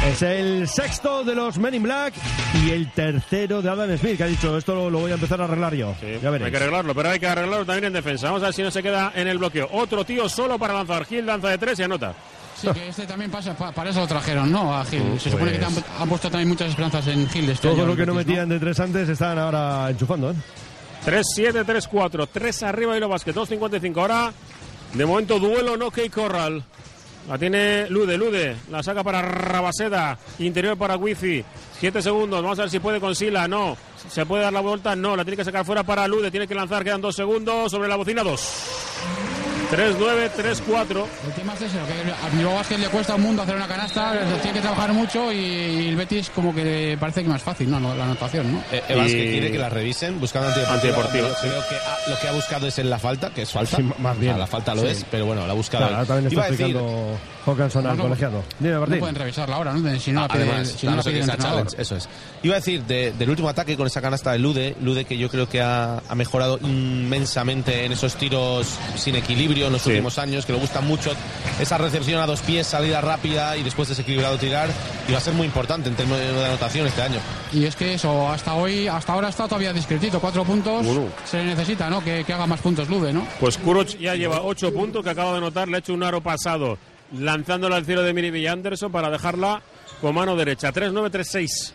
[0.05, 2.15] Es el sexto de los Men in Black
[2.65, 5.41] y el tercero de Adam Smith, que ha dicho, esto lo, lo voy a empezar
[5.43, 5.95] a arreglar yo.
[6.01, 6.51] ya Hay veréis.
[6.51, 8.29] que arreglarlo, pero hay que arreglarlo también en defensa.
[8.29, 9.69] Vamos a ver si no se queda en el bloqueo.
[9.73, 11.05] Otro tío solo para lanzar.
[11.05, 12.15] Gil lanza de tres y anota.
[12.59, 14.75] Sí, que este también pasa, pa- para eso lo trajeron, ¿no?
[14.75, 15.03] A Gil.
[15.05, 17.69] Mm, Se supone que pues- han, han puesto también muchas esperanzas en Gil de este
[17.69, 20.35] Todo año, lo que no metían de tres antes están ahora enchufando, ¿eh?
[21.05, 22.27] 3-7, 3-4.
[22.31, 23.35] 3 arriba y lo básquet.
[23.35, 23.99] 2-55.
[24.01, 24.33] Ahora,
[24.95, 26.63] de momento, duelo no Key Corral.
[27.29, 28.57] La tiene Lude, Lude.
[28.71, 30.19] La saca para Rabaseda.
[30.39, 31.45] Interior para Wifi.
[31.79, 32.43] 7 segundos.
[32.43, 33.47] Vamos a ver si puede con Sila.
[33.47, 33.77] No.
[34.09, 34.97] ¿Se puede dar la vuelta?
[34.97, 35.17] No.
[35.17, 36.31] La tiene que sacar fuera para Lude.
[36.31, 36.83] Tiene que lanzar.
[36.83, 37.71] Quedan 2 segundos.
[37.71, 39.40] Sobre la bocina, 2.
[39.71, 41.05] 3-9, 3-4.
[41.27, 44.13] El tema es ese, que a Bilbao Basket le cuesta un mundo hacer una canasta,
[44.43, 47.71] tiene que trabajar mucho y, y el Betis como que le parece que más fácil,
[47.71, 47.79] ¿no?
[47.95, 48.63] La anotación, ¿no?
[48.73, 50.75] Eh, Evans Y- que quiere que la revisen buscando antideportiva.
[50.97, 51.49] Antideportiva, Yo sí.
[51.49, 53.77] Creo que ah, lo que ha buscado es en la falta, que es falta.
[53.77, 54.33] Sí, más bien.
[54.33, 54.89] O sea, la falta lo Sí.
[54.89, 55.85] es, pero bueno, la ha buscado.
[55.85, 58.43] Claro, ahora también está a decir, explicando Hawkinson al No, colegiado.
[58.59, 59.99] Dime, No pueden revisarla ahora, ¿no?
[59.99, 62.09] Si no la pide, Además, si no a la pide challenge, eso es.
[62.43, 65.29] Iba a decir de- del último ataque con esa canasta de Lude, Lude que yo
[65.29, 68.67] creo que ha, ha mejorado inmensamente en esos tiros
[68.97, 69.91] sin equilibrio en los Sí.
[69.91, 71.13] últimos años, que le gusta mucho
[71.61, 74.69] esa recepción a dos pies, salida rápida y después desequilibrado tirar,
[75.09, 77.19] y va a ser muy importante en términos de anotación este año.
[77.53, 81.07] Y es que eso, hasta hoy, hasta ahora está todavía discretito, cuatro puntos, Bueno.
[81.25, 82.03] se le necesita, ¿no?
[82.05, 83.27] Que, que haga más puntos Lude, ¿no?
[83.41, 85.69] Pues Kuroc ya lleva 8 puntos que acabo de notar.
[85.69, 86.79] Le ha hecho un aro pasado
[87.13, 89.63] lanzándola al cielo de Miribilla Anderson para dejarla
[90.01, 90.73] con mano derecha.
[90.73, 91.73] 3-9-3-6.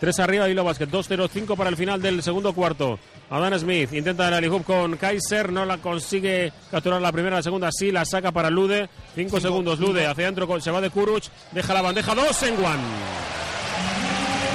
[0.00, 0.86] 3 arriba y lo Basket.
[0.88, 2.98] 2-0-5 para el final del segundo cuarto.
[3.30, 5.50] Adán Smith intenta el alley-oop con Kaiser.
[5.52, 7.36] No la consigue capturar la primera.
[7.36, 8.88] La segunda sí la saca para Lude.
[9.16, 9.80] 5 segundos.
[9.80, 10.46] Lude hacia adentro.
[10.46, 11.24] con- Se va de Kuruc.
[11.52, 12.14] Deja la bandeja.
[12.14, 12.82] 2 en one.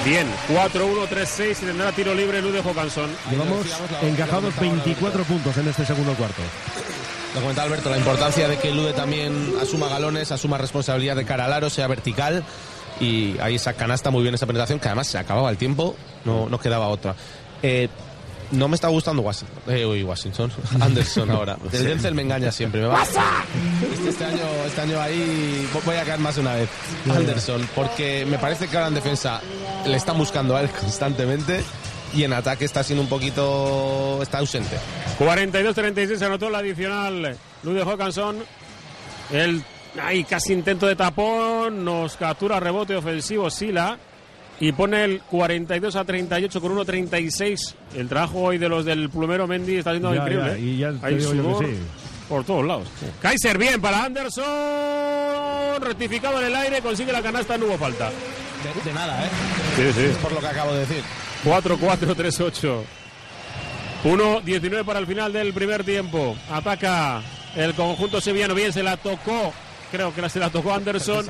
[0.05, 0.27] Bien.
[0.49, 3.09] 4-1-3-6 y tendrá tiro libre Lude Johansson.
[3.29, 3.65] Llevamos
[4.01, 6.41] encajados 24 puntos en este segundo cuarto.
[7.33, 11.45] Lo comentaba Alberto, la importancia de que Lude también asuma galones, asuma responsabilidad de cara
[11.45, 12.43] al aro, sea vertical.
[12.99, 16.47] Y ahí esa canasta muy bien esa penetración, que además se acababa el tiempo, no,
[16.47, 17.15] no quedaba otra.
[17.63, 17.89] Eh,
[18.51, 19.57] no me está gustando Washington.
[19.67, 20.51] Eh, uy, Washington.
[20.79, 21.57] Anderson ahora.
[21.71, 22.81] El Denzel me engaña siempre.
[22.81, 23.03] Me va.
[23.03, 26.69] Este, este año, este año ahí voy a caer más de una vez.
[27.09, 29.41] Anderson, porque me parece que ahora en defensa
[29.85, 31.63] le están buscando a él constantemente
[32.13, 34.19] y en ataque está siendo un poquito.
[34.21, 34.77] está ausente.
[35.19, 37.37] 42-36 se anotó la adicional.
[37.63, 38.37] Lude Hawkinson.
[39.31, 39.63] El
[40.01, 41.83] ahí casi intento de tapón.
[41.83, 43.97] Nos captura rebote ofensivo Sila.
[44.59, 47.73] Y pone el 42 a 38 con 1.36.
[47.95, 50.51] El trabajo hoy de los del plumero Mendy está siendo Ya, increíble.
[50.51, 51.77] ya, y ya te Hay digo yo que sudor sí.
[52.29, 52.87] por todos lados.
[53.21, 55.81] Kaiser bien para Anderson.
[55.81, 56.81] Rectificado en el aire.
[56.81, 57.57] Consigue la canasta.
[57.57, 58.09] No hubo falta.
[58.09, 59.29] De, de nada, ¿eh?
[59.75, 60.05] Sí, sí.
[60.11, 61.03] Es por lo que acabo de decir.
[61.43, 62.83] 4-4-3-8.
[64.03, 66.35] 1-19 para el final del primer tiempo.
[66.51, 67.21] Ataca
[67.55, 68.53] el conjunto sevillano.
[68.53, 69.53] Bien, se la tocó.
[69.91, 71.27] Creo que se la tocó Anderson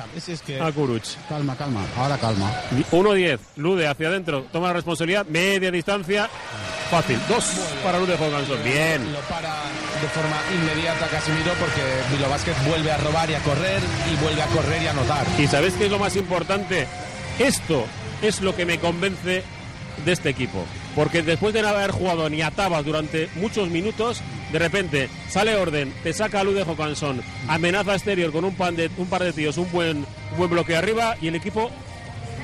[0.60, 1.16] a Kuruch.
[1.28, 1.82] Calma, calma.
[1.98, 2.50] Ahora calma.
[2.90, 3.38] 1-10.
[3.56, 4.46] Lude hacia adentro.
[4.50, 5.26] Toma la responsabilidad.
[5.26, 6.30] Media distancia.
[6.90, 7.18] Fácil.
[7.28, 7.44] Dos
[7.82, 8.58] para Lude Johansson.
[8.64, 9.12] Bien.
[9.12, 9.54] Lo para
[10.00, 14.42] de forma inmediata Casimiro porque Vilo Vázquez vuelve a robar y a correr y vuelve
[14.42, 15.26] a correr y a anotar.
[15.38, 16.86] ¿Y sabéis qué es lo más importante?
[17.38, 17.84] Esto
[18.22, 19.42] es lo que me convence
[20.04, 20.64] de este equipo.
[20.94, 24.22] Porque después de no haber jugado ni a tabas durante muchos minutos,
[24.52, 28.76] de repente sale orden, te saca a Luz de Jocansson, amenaza exterior con un, pan
[28.76, 31.70] de, un par de tíos, un buen, un buen bloque arriba y el equipo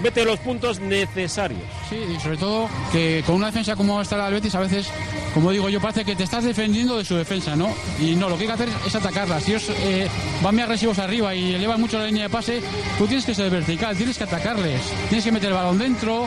[0.02, 1.60] mete los puntos necesarios.
[1.88, 4.88] Sí, y sobre todo que con una defensa como está la del a veces,
[5.34, 7.68] como digo yo, parece que te estás defendiendo de su defensa, ¿no?
[8.00, 9.40] Y no, lo que hay que hacer es atacarla.
[9.40, 10.08] Si ellos eh,
[10.42, 12.62] van muy agresivos arriba y elevan mucho la línea de pase,
[12.98, 16.26] tú tienes que ser vertical, tienes que atacarles, tienes que meter el balón dentro,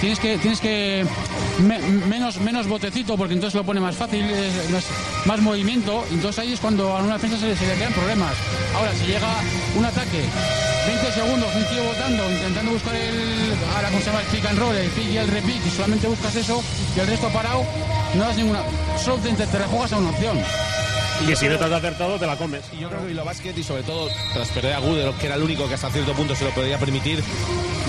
[0.00, 1.04] tienes que, tienes que
[1.62, 4.84] me- menos, menos botecito, porque entonces lo pone más fácil, es más,
[5.26, 8.32] más movimiento, entonces ahí es cuando a una defensa se, se le crean problemas.
[8.74, 9.28] Ahora, si llega
[9.76, 10.22] un ataque
[10.86, 14.58] 20 segundos, un tío votando, intentando buscar el, ahora cómo se llama el pick and
[14.58, 16.62] roll, el pick y el repick, y solamente buscas eso,
[16.96, 17.64] y el resto parado,
[18.14, 18.60] no das ninguna,
[18.98, 20.38] solo te, te a una opción.
[21.28, 22.64] Y si no estás acertado, te la comes.
[22.72, 25.36] Y yo creo que Vilo Vázquez y sobre todo tras perder a Gudero, que era
[25.36, 27.22] el único que hasta cierto punto se lo podía permitir,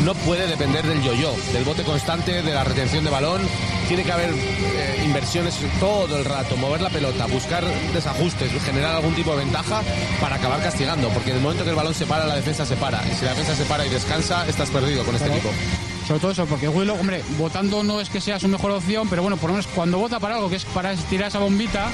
[0.04, 3.42] no puede depender del yo-yo, del bote constante, de la retención de balón.
[3.88, 7.64] Tiene que haber eh, inversiones todo el rato, mover la pelota, buscar
[7.94, 9.82] desajustes, generar algún tipo de ventaja
[10.20, 12.76] para acabar castigando, porque en el momento que el balón se para, la defensa se
[12.76, 13.02] para.
[13.10, 15.50] Y si la defensa se para y descansa, estás perdido con este equipo.
[16.08, 19.22] Sobre todo eso, porque Willow, hombre, votando no es que sea su mejor opción, pero
[19.22, 21.90] bueno, por lo menos cuando vota para algo, que es para tirar esa bombita,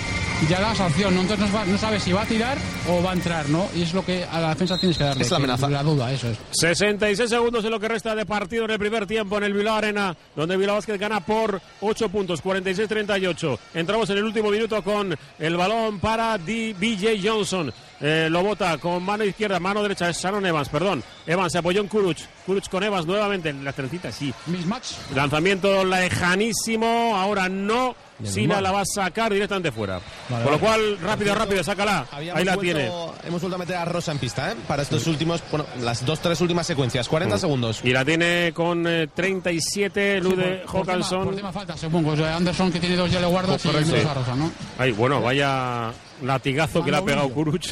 [0.49, 1.21] ya da esa opción, ¿no?
[1.21, 2.57] Entonces no, va- no sabes si va a tirar
[2.87, 3.67] o va a entrar, ¿no?
[3.75, 5.23] Y es lo que a la defensa tienes que darle.
[5.23, 5.69] Es la que- amenaza.
[5.69, 6.37] La duda, eso es.
[6.51, 9.75] 66 segundos en lo que resta de partido en el primer tiempo en el Bilbao
[9.75, 13.57] Arena, donde Bilbao Vázquez gana por 8 puntos, 46-38.
[13.73, 17.73] Entramos en el último minuto con el balón para D- BJ Johnson.
[17.99, 21.03] Eh, lo bota con mano izquierda, mano derecha es Sharon Evans, perdón.
[21.25, 22.19] Evans se apoyó en Kuruch.
[22.45, 24.31] Kuruch con Evans nuevamente en la trencita, sí.
[24.45, 24.91] Mismatch.
[25.15, 27.95] Lanzamiento lejanísimo, ahora no.
[28.23, 29.99] Sina la va a sacar directamente fuera.
[30.29, 30.59] Vale, Con lo vale.
[30.59, 32.05] cual, rápido, rápido, sácala.
[32.11, 32.91] Habíamos Ahí la vuelto- tiene.
[33.27, 34.55] Hemos vuelto a meter a Rosa en pista, ¿eh?
[34.67, 37.07] Para estos últimos, bueno, las dos, tres últimas secuencias.
[37.07, 37.39] 40 Mm.
[37.39, 37.81] segundos.
[37.83, 41.23] Y la tiene con eh, 37 Lude Por tema, Hawkinson.
[41.25, 42.11] por tema falta, supongo.
[42.11, 43.91] O sea, Anderson que tiene dos ya le guardas y Correcto.
[43.91, 44.51] menos a Rosa, ¿no?
[44.77, 45.91] Ay, bueno, vaya
[46.23, 47.67] latigazo que le ha pegado Kuruch.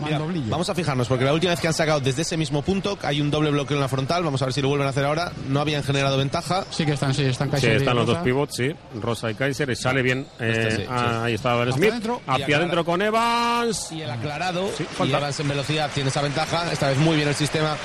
[0.00, 0.18] Mira,
[0.48, 3.20] vamos a fijarnos, porque la última vez que han sacado desde ese mismo punto hay
[3.20, 4.22] un doble bloqueo en la frontal.
[4.24, 5.32] Vamos a ver si lo vuelven a hacer ahora.
[5.48, 6.64] No habían generado ventaja.
[6.70, 8.18] Sí que están, sí, están Sí, Kaiser y están los Rosa.
[8.18, 8.70] dos pivots, sí.
[9.00, 9.70] Rosa y Kaiser.
[9.70, 10.26] Y sale bien.
[10.40, 10.88] eh, Este sí, sí.
[10.90, 11.90] ah, Ahí está Van Hacia Smith.
[11.90, 12.20] adentro.
[12.26, 13.92] Y Hacia adentro con Evans.
[13.92, 14.68] Y el aclarado.
[14.78, 15.18] y falta.
[15.18, 16.72] Evans en velocidad tiene esa ventaja.
[16.72, 17.76] Esta vez muy bien el sistema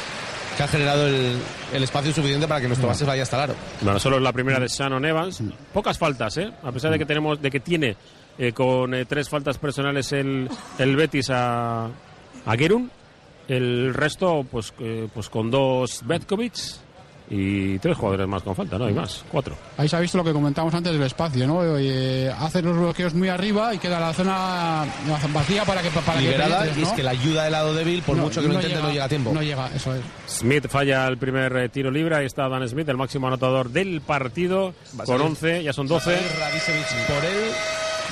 [0.58, 1.38] que ha generado el,
[1.74, 3.56] el espacio suficiente para que nuestro base vaya hasta el aro.
[3.82, 5.42] Bueno, solo es la primera de Shannon Evans.
[5.74, 6.52] Pocas faltas, ¿eh?
[6.64, 7.96] A pesar de que tenemos, de que tiene
[8.40, 12.90] eh, con eh, tres faltas personales el, el Betis a, a Gerun.
[13.48, 16.54] El resto, pues, eh, pues con dos Betkovic
[17.32, 18.86] y tres jugadores más con falta, ¿no?
[18.86, 19.56] Hay más, cuatro.
[19.78, 21.62] Ahí se ha visto lo que comentábamos antes del espacio, ¿no?
[21.78, 24.86] Eh, hace los bloqueos muy arriba y queda la zona
[25.34, 26.96] vacía para que para Liberada, que penetres, y es ¿no?
[26.96, 29.10] que la ayuda del lado débil, por No, mucho que lo intente, no llega a
[29.10, 29.32] tiempo.
[29.34, 30.02] No llega, eso es.
[30.28, 32.16] Smith falla el primer eh, tiro libre.
[32.18, 35.92] Ahí está Dan Smith, el máximo anotador del partido, con salir- 11, ya son va
[35.92, 36.16] a 12.
[36.16, 37.52] salir Radicevic por él.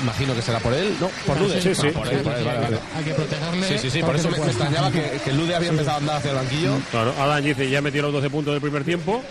[0.02, 0.95] Imagino que será por él.
[0.99, 1.61] No, por Lude.
[1.61, 1.90] sí, sí.
[1.90, 2.80] Por él, por él, vale, vale.
[2.95, 3.68] Hay que protegerle.
[3.68, 4.02] Sí, sí, sí.
[4.02, 6.78] Por eso me, me extrañaba que, que Lude había empezado a andar hacia el banquillo.
[6.91, 9.24] Claro, Adam dice, ya metió los 12 puntos del primer tiempo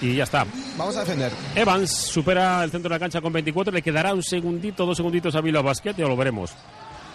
[0.00, 0.46] y ya está.
[0.76, 1.32] Vamos a defender.
[1.54, 5.34] Evans supera el centro de la cancha con 24, le quedará un segundito, dos segunditos
[5.34, 6.52] a Vila Basket, ya lo veremos.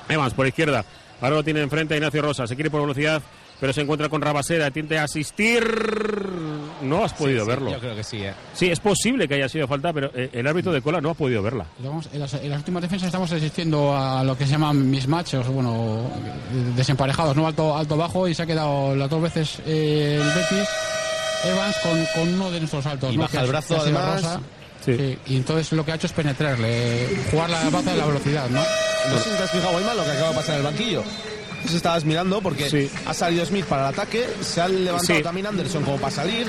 [0.10, 0.84] Evans por izquierda,
[1.22, 3.22] ahora lo tiene enfrente a Ignacio Rosa, se quiere por velocidad,
[3.62, 5.64] pero se encuentra con Rabaseda, tiende a asistir
[6.82, 7.72] no has podido Sí, sí, verlo.
[7.72, 8.34] Yo creo que sí, ¿eh?
[8.56, 11.14] Sí, es posible que haya sido falta, pero eh, el árbitro de cola no ha
[11.14, 11.68] podido verla.
[11.78, 15.48] Vamos, en, las, en las últimas defensas estamos asistiendo a lo que se llaman mismatches,
[15.48, 16.10] bueno,
[16.76, 17.46] desemparejados, ¿no?
[17.46, 20.68] Alto, alto bajo y se ha quedado las dos veces eh, el Betis
[21.46, 23.14] Evans con, con uno de nuestros altos.
[23.14, 23.24] Y ¿no?
[23.24, 24.24] baja Que el brazo, además.
[24.24, 24.42] Rosa.
[24.84, 28.50] Sí, Y entonces lo que ha hecho es penetrarle, jugar la baza de la velocidad,
[28.50, 28.60] ¿no?
[28.60, 31.04] No sé si te has fijado, Guayman, lo que acaba de pasar en el banquillo.
[31.68, 32.90] Si estabas mirando porque Sí.
[33.06, 35.24] ha salido Smith para el ataque, se ha levantado Sí.
[35.24, 36.48] también Anderson como para salir.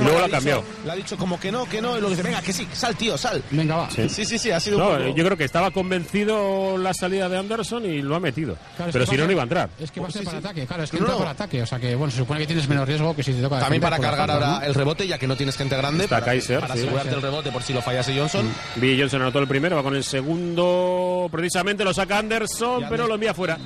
[0.00, 0.62] Luego la ha cambió.
[0.84, 2.94] Le ha dicho como que no, que no, y luego dice, venga, que sí, sal,
[2.96, 3.42] tío, sal.
[3.50, 3.90] Venga, va.
[3.90, 4.08] Sí.
[4.08, 5.14] Sí, sí, sí, ha sido No, un poco...
[5.16, 8.56] yo creo que estaba convencido la salida de Anderson y lo ha metido.
[8.76, 9.70] Claro, pero si no, no iba a entrar.
[9.80, 10.46] Es que va a ser Sí, para sí.
[10.46, 11.18] ataque, claro, es que No, entra no.
[11.18, 13.40] para ataque, o sea que, bueno, se supone que tienes menos riesgo que si te
[13.42, 14.62] toca También para cargar ahora ¿no?
[14.62, 16.80] el rebote, ya que no tienes gente grande, Está para, Kaiser, para sí.
[16.80, 17.24] asegurarte Kaiser.
[17.24, 18.48] el rebote por si lo fallase Johnson.
[18.76, 21.28] Billy Johnson anotó el primero, va con el segundo.
[21.30, 23.58] Precisamente lo saca Anderson, pero lo envía fuera.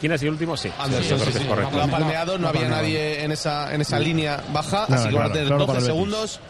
[0.00, 0.56] ¿Quién ha sido el último?
[0.56, 1.44] Sí, Anderson, sí, sí, sí.
[1.44, 1.76] correcto.
[1.76, 2.82] Lo ha palmeado, no ha había palmeado.
[2.82, 5.66] nadie en esa, en esa línea baja, Nada, así que van a claro, tener claro
[5.66, 5.86] 12 para el Betis.
[5.86, 6.40] segundos.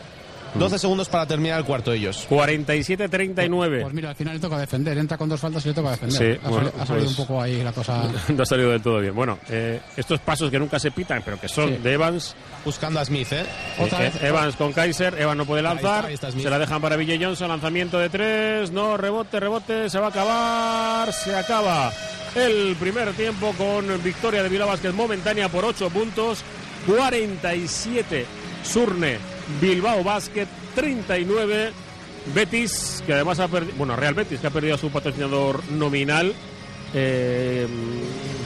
[0.55, 2.27] 12 segundos para terminar el cuarto ellos.
[2.29, 3.83] 47-39.
[3.83, 6.35] Pues mira, al final le toca defender, entra con dos faltas y le toca defender.
[6.37, 8.03] Sí, ha, bueno, sali- ha salido pues- un poco ahí la cosa.
[8.29, 9.15] no ha salido del todo bien.
[9.15, 11.77] Bueno, eh, estos pasos que nunca se pitan, pero que son Sí.
[11.83, 12.35] de Evans.
[12.65, 13.45] Buscando a Smith, ¿eh?
[13.79, 14.23] Otra Eh, vez.
[14.23, 16.45] Evans con Kaiser, Evans no puede Ahí lanzar, está, ahí está Smith.
[16.45, 20.11] se la dejan para Ville Johnson, lanzamiento de tres, no, rebote, rebote, se va a
[20.11, 21.91] acabar, se acaba
[22.35, 26.43] el primer tiempo con victoria de Bilbao Basket momentánea por 8 puntos,
[26.87, 28.27] 47
[28.63, 29.19] Surne,
[29.61, 31.73] Bilbao Basket 39
[32.35, 36.35] Betis, que además ha perdido, bueno, Real Betis, que ha perdido a su patrocinador nominal.
[36.95, 37.67] eh,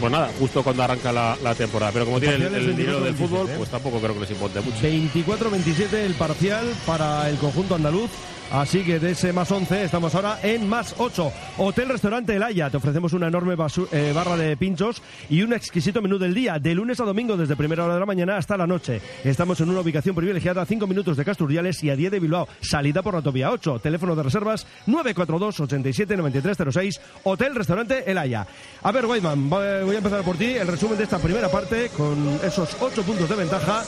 [0.01, 1.93] pues nada, justo cuando arranca la, la temporada.
[1.93, 3.55] Pero como tiene el, dinero del 24-27, fútbol, ¿eh?
[3.57, 4.77] pues tampoco creo que les importe mucho.
[4.79, 8.11] 24-27 el parcial para el conjunto andaluz.
[8.55, 11.33] Así que de ese más 11 estamos ahora en más 8.
[11.59, 12.71] Hotel Restaurante El Haya.
[12.71, 13.57] Te ofrecemos una enorme
[13.91, 17.57] eh, barra de pinchos y un exquisito menú del día, de lunes a domingo desde
[17.57, 19.01] primera hora de la mañana hasta la noche.
[19.25, 22.47] Estamos en una ubicación privilegiada a 5 minutos de Casturdiales y a 10 de Bilbao.
[22.61, 23.81] Salida por la autovía 8.
[23.81, 27.01] Teléfono de reservas 942 87 9306.
[27.25, 28.47] Hotel Restaurante El Haya.
[28.85, 30.55] A ver, va- voy a empezar por ti.
[30.55, 33.83] El resumen de esta primera parte con esos 8 puntos de ventaja.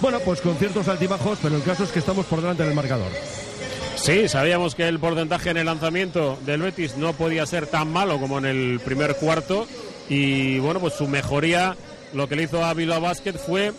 [0.00, 3.12] Bueno, pues con ciertos altibajos, pero el caso es que estamos por delante del marcador.
[4.00, 8.18] Sí, sabíamos que el porcentaje en el lanzamiento del Betis no podía ser tan malo
[8.18, 9.66] como en el primer cuarto.
[10.08, 11.76] Y bueno, pues su mejoría,
[12.14, 13.72] lo que le hizo a Bilbao Basket fue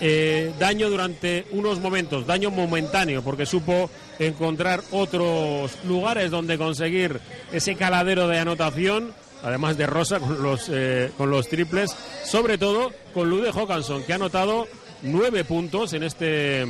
[0.00, 7.18] eh, daño durante unos momentos, daño momentáneo, porque supo encontrar otros lugares donde conseguir
[7.50, 12.92] ese caladero de anotación, además de Rosa con los, eh, con los triples, sobre todo
[13.14, 14.68] con Lude Hawkinson, que ha anotado
[15.02, 16.66] nueve puntos en este,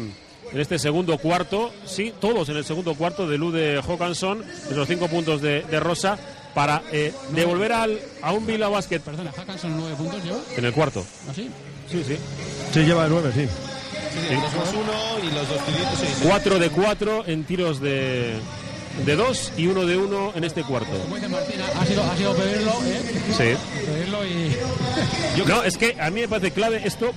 [0.52, 5.08] en este segundo cuarto, sí, todos en el segundo cuarto de Lude Hawkinson, esos cinco
[5.08, 6.18] puntos de, de Rosa,
[6.54, 10.40] para eh, devolver al, a un Bilbao Basket Perdona, Hackanson nueve puntos yo.
[10.56, 11.04] en el cuarto.
[11.30, 11.50] ¿Así?
[11.90, 12.16] Sí, sí.
[12.72, 13.46] Sí, lleva de 9, sí.
[13.46, 15.98] Sí, dos más uno y los dos tiritos.
[16.00, 16.26] sí, sí.
[16.26, 18.34] 4 de 4 en tiros de,
[19.04, 20.90] de 2 y 1 de 1 en este cuarto.
[21.02, 23.02] Como dice Martín, ha sido, ha sido pedirlo, ¿eh?
[23.36, 23.86] Sí.
[23.86, 24.56] Pedirlo y.
[25.46, 27.12] No, es que a mí me parece clave esto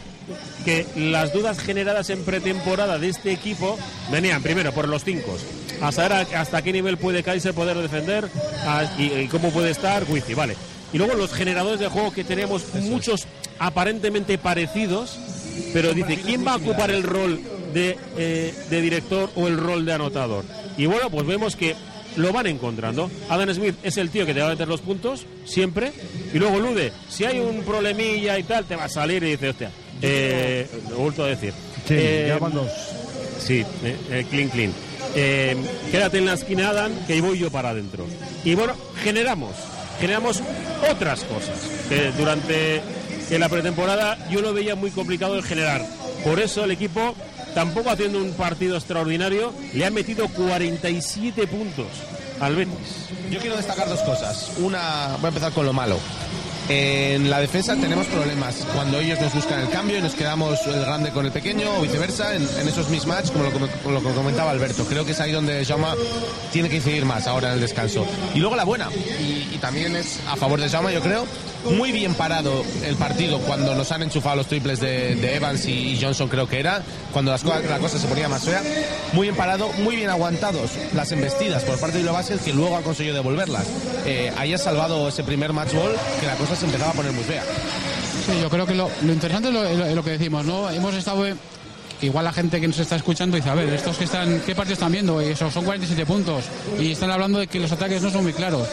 [0.65, 3.77] que las dudas generadas en pretemporada de este equipo
[4.11, 5.37] venían primero por los 5.
[5.81, 8.29] A saber a- hasta qué nivel puede Kaiser poder defender
[8.67, 10.55] a- y, y cómo puede estar Wifi, vale.
[10.91, 13.25] Y luego los generadores de juego que tenemos muchos
[13.57, 15.17] aparentemente parecidos,
[15.73, 17.39] pero dice, ¿quién va a ocupar el rol
[17.73, 20.43] de, eh, de director o el rol de anotador?
[20.77, 21.75] Y bueno, pues vemos que
[22.15, 23.09] lo van encontrando.
[23.29, 25.91] Adam Smith es el tío que te va a meter los puntos, siempre.
[26.33, 29.49] Y luego Lude, si hay un problemilla y tal, te va a salir y dice,
[29.49, 29.71] hostia,
[30.01, 31.53] eh, lo he vuelto a decir.
[31.87, 32.71] Sí, Eh, ya van dos.
[33.39, 34.73] Sí, eh, eh, clean, clean.
[35.15, 35.55] Eh,
[35.91, 38.05] quédate en la esquina, Adam, que voy yo para adentro.
[38.43, 38.73] Y bueno,
[39.03, 39.55] generamos,
[39.99, 40.41] generamos
[40.91, 41.55] otras cosas.
[41.87, 42.81] que durante
[43.37, 45.83] la pretemporada yo lo veía muy complicado de generar.
[46.23, 47.15] Por eso el equipo,
[47.53, 51.87] tampoco haciendo un partido extraordinario, le ha metido 47 puntos
[52.39, 53.09] al Betis.
[53.29, 54.51] Yo quiero destacar dos cosas.
[54.57, 55.97] Una, voy a empezar con lo malo.
[56.69, 58.57] En la defensa tenemos problemas.
[58.75, 61.81] Cuando ellos nos buscan el cambio y nos quedamos el grande con el pequeño o
[61.81, 64.85] viceversa, en, en esos mismatch, como lo, como lo comentaba Alberto.
[64.85, 65.87] Creo que es ahí donde Jaume
[66.51, 68.05] tiene que incidir más ahora en el descanso.
[68.35, 68.87] Y luego la buena,
[69.19, 71.25] y, y también es a favor de Jaume, yo creo.
[71.65, 76.27] Muy bien parado el partido cuando nos han enchufado los triples de, Evans y Johnson,
[76.29, 76.81] creo que era,
[77.11, 78.61] cuando las, la cosa se ponía más fea.
[79.13, 82.83] Muy bien parado, muy bien aguantados las embestidas por parte de Basket, que luego han
[82.83, 83.65] conseguido devolverlas.
[84.05, 87.11] Eh, ahí ha salvado ese primer match ball, que la cosa se empezaba a poner
[87.11, 87.43] muy fea.
[88.25, 90.69] Sí, yo creo que lo, interesante es lo, lo- lo que decimos, ¿no?
[90.69, 91.25] Hemos estado.
[92.01, 94.77] Igual la gente que nos está escuchando dice, a ver, estos que están, ¿qué partidos
[94.77, 95.21] están viendo?
[95.21, 96.45] Y eso, son 47 puntos.
[96.79, 98.67] Y están hablando de que los ataques no son muy claros.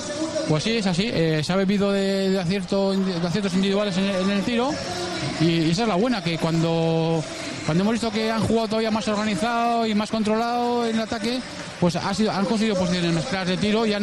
[0.48, 1.10] Pues sí, es así.
[1.12, 4.70] eh, se ha bebido de, de acierto, de aciertos individuales en el, tiro.
[5.40, 7.22] Y, esa es la buena, que cuando,
[7.64, 11.40] cuando hemos visto que han jugado todavía más organizado y más controlado en el ataque,
[11.80, 14.02] pues han conseguido posiciones mezcladas de tiro y han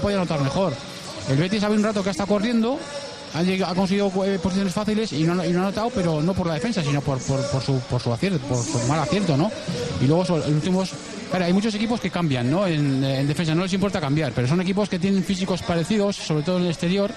[0.00, 0.74] podido anotar mejor.
[1.28, 2.78] El Betis sabe un rato que está corriendo,
[3.34, 7.00] ha, conseguido eh, posiciones fáciles y no, ha notado, pero no por la defensa, sino
[7.00, 9.50] por, por, por, su, por su acierto, por su mal acierto, ¿no?
[10.00, 10.92] Y luego los últimos
[11.32, 12.66] hay muchos equipos que cambian, ¿no?
[12.66, 16.44] En, en, defensa no les importa cambiar, pero son equipos que tienen físicos parecidos, sobre
[16.44, 17.10] todo en el exterior,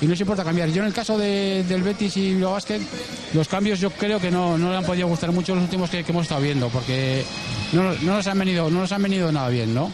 [0.00, 0.68] y no les importa cambiar.
[0.70, 2.80] Yo en el caso de, del Betis y Bilbao Basket,
[3.34, 6.04] los cambios yo creo que no, no le han podido gustar mucho los últimos que,
[6.04, 7.24] que hemos estado viendo, porque
[7.72, 9.90] no, no, nos han venido, no nos han venido nada bien, ¿no?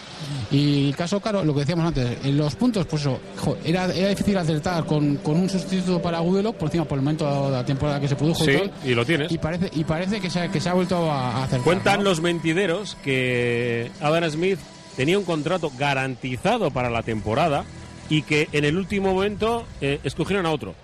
[0.51, 3.87] Y el caso, claro, lo que decíamos antes, en los puntos, pues eso, jo, era,
[3.87, 7.53] era difícil acertar con, con un sustituto para Gudelo, por encima, por el momento de
[7.53, 8.45] la temporada que se produjo.
[8.45, 9.33] Sí, y, tal, y lo tienes.
[9.33, 11.61] y parece, y parece que, se, ha- que se ha vuelto a, a acertar.
[11.65, 12.05] Cuentan ¿no?
[12.05, 14.59] los mentideros que Adam Smith
[14.97, 17.65] tenía un contrato garantizado para la temporada
[18.13, 20.75] y que en el último momento eh, escogieron a otro.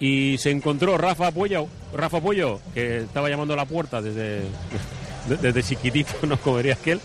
[0.00, 4.40] Y se encontró Rafa Puello, Rafa Puello, que estaba llamando a la puerta desde,
[5.28, 7.00] de- desde chiquitito, no como diría aquel,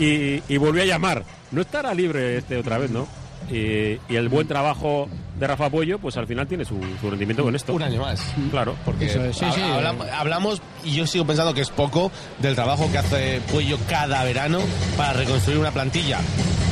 [0.00, 1.24] y, y volvió a llamar.
[1.52, 3.06] No estará libre este otra vez, ¿no?
[3.50, 5.08] Y el buen trabajo
[5.38, 7.72] de Rafa Puello, pues al final tiene su, su rendimiento con esto.
[7.74, 8.20] Un año más.
[8.50, 9.60] Claro, Porque Eso es, sí, sí.
[9.60, 14.22] hablam- hablamos, y yo sigo pensando que es poco, del trabajo que hace Puello cada
[14.24, 14.60] verano
[14.96, 16.18] para reconstruir una plantilla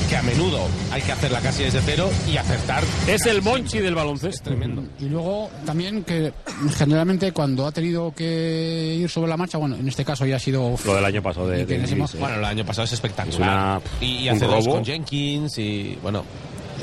[0.08, 0.60] que a menudo
[0.90, 2.82] hay que hacerla casi desde cero y acertar.
[3.06, 4.44] Es el Monchi del baloncesto.
[4.50, 4.82] Tremendo.
[4.98, 6.32] Y luego también que
[6.78, 10.38] generalmente cuando ha tenido que ir sobre la marcha, bueno, en este caso ya ha
[10.38, 10.74] sido...
[10.86, 11.96] Lo del año pasado de, de eh.
[12.18, 13.32] Bueno, el año pasado es espectacular.
[13.34, 16.24] Es una- y, y hace dos con Jenkins y bueno.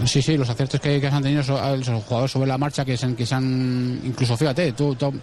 [0.05, 1.59] Sí, sí, los aciertos que, que han tenido esos
[2.03, 4.01] jugadores sobre la marcha que se, han- que se han...
[4.03, 4.95] Incluso, fíjate, tú...
[4.95, 5.13] tú,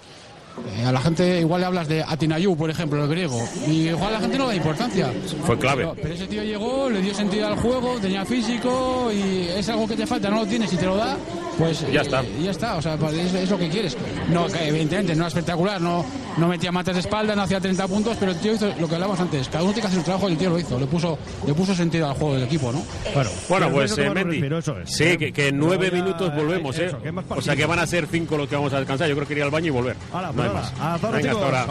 [0.76, 4.08] eh, a la gente igual le hablas de Atinayú, por ejemplo, el griego, y igual
[4.08, 5.12] a la gente no da importancia.
[5.44, 5.82] Fue clave.
[5.82, 9.86] Pero, pero ese tío llegó, le dio sentido al juego, tenía físico y es algo
[9.88, 11.16] que te falta, no lo tienes y te lo da,
[11.58, 12.22] pues Ya eh, está.
[12.42, 13.96] ya está, o sea, pues es, es lo que quieres.
[14.30, 16.04] No, evidentemente no era espectacular, no,
[16.38, 18.94] no metía matas de espalda, no hacía 30 puntos, pero el tío hizo lo que
[18.94, 20.86] hablamos antes, cada uno tiene que hacer su trabajo y el tío lo hizo, le
[20.86, 22.82] puso, le puso sentido al juego del equipo, ¿no?
[23.14, 24.30] Bueno, Bueno, pues eh, a Mendy.
[24.32, 24.90] respiro, eso es.
[24.90, 26.86] Sí, que, que en nueve minutos volvemos, ¿eh?
[26.86, 26.98] eso,
[27.28, 29.08] o sea que van a ser cinco los que vamos a descansar.
[29.08, 29.96] Yo creo que ir al baño y volver.
[30.12, 30.72] Hala, no hay más.
[30.80, 31.66] Hasta ahora, Venga, hasta ahora.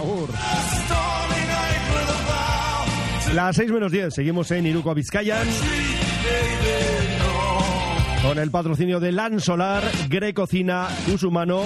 [3.33, 5.47] Las 6 menos 10, seguimos en Iruko Vizcayan.
[8.21, 11.63] Con el patrocinio de Lan Solar, Grecocina, Usumano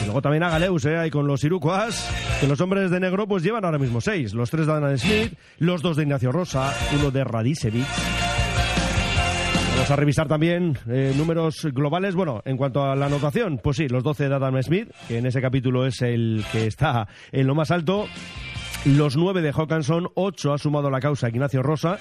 [0.00, 0.96] y luego también a Galeus, ¿eh?
[0.96, 2.08] Ahí con los Irukoas,
[2.40, 4.32] que los hombres de negro pues llevan ahora mismo seis.
[4.32, 8.27] Los tres de Adam Smith, los dos de Ignacio Rosa, uno de Radicevic.
[9.90, 12.14] A revisar también eh, números globales.
[12.14, 15.24] Bueno, en cuanto a la anotación, pues sí, los 12 de Adam Smith, que en
[15.24, 18.06] ese capítulo es el que está en lo más alto.
[18.84, 21.98] Los 9 de Hawkinson, 8 ha sumado la causa Ignacio Rosa.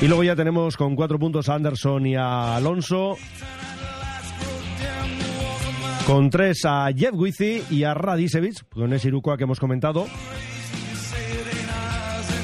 [0.00, 3.16] Y luego ya tenemos con 4 puntos a Anderson y a Alonso.
[6.06, 10.06] Con 3 a Jeff Wizzy y a Radicevic, con ese Irukoa que hemos comentado.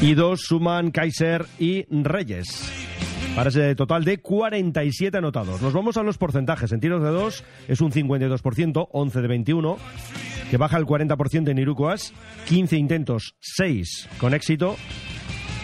[0.02, 2.87] Y dos suman Kaiser y Reyes.
[3.34, 5.62] Para ese total de 47 anotados.
[5.62, 6.72] Nos vamos a los porcentajes.
[6.72, 9.78] En tiros de 2 es un 52%, 11 de 21,
[10.50, 12.12] que baja el 40% en Irukoas,
[12.46, 14.76] 15 intentos, 6 con éxito.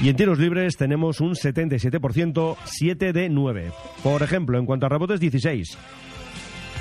[0.02, 3.72] Y en tiros libres tenemos un 77%, 7 de 9.
[4.02, 5.78] Por ejemplo, en cuanto a rebotes, 16.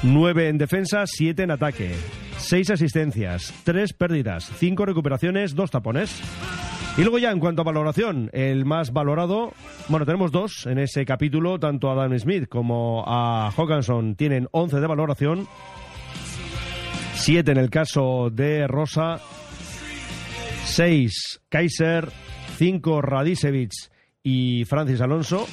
[0.03, 1.91] 9 en defensa, 7 en ataque.
[2.37, 6.21] 6 asistencias, 3 pérdidas, 5 recuperaciones, 2 tapones.
[6.95, 9.53] Y luego ya en cuanto a valoración, el más valorado,
[9.89, 14.79] bueno, tenemos dos en ese capítulo, tanto a Dan Smith como a Hawkinson tienen 11
[14.79, 15.47] de valoración,
[17.15, 19.19] 7 en el caso de Rosa,
[20.65, 22.09] 6 Kaiser,
[22.57, 23.71] 5 Radicevic
[24.21, 25.47] y Francis Alonso.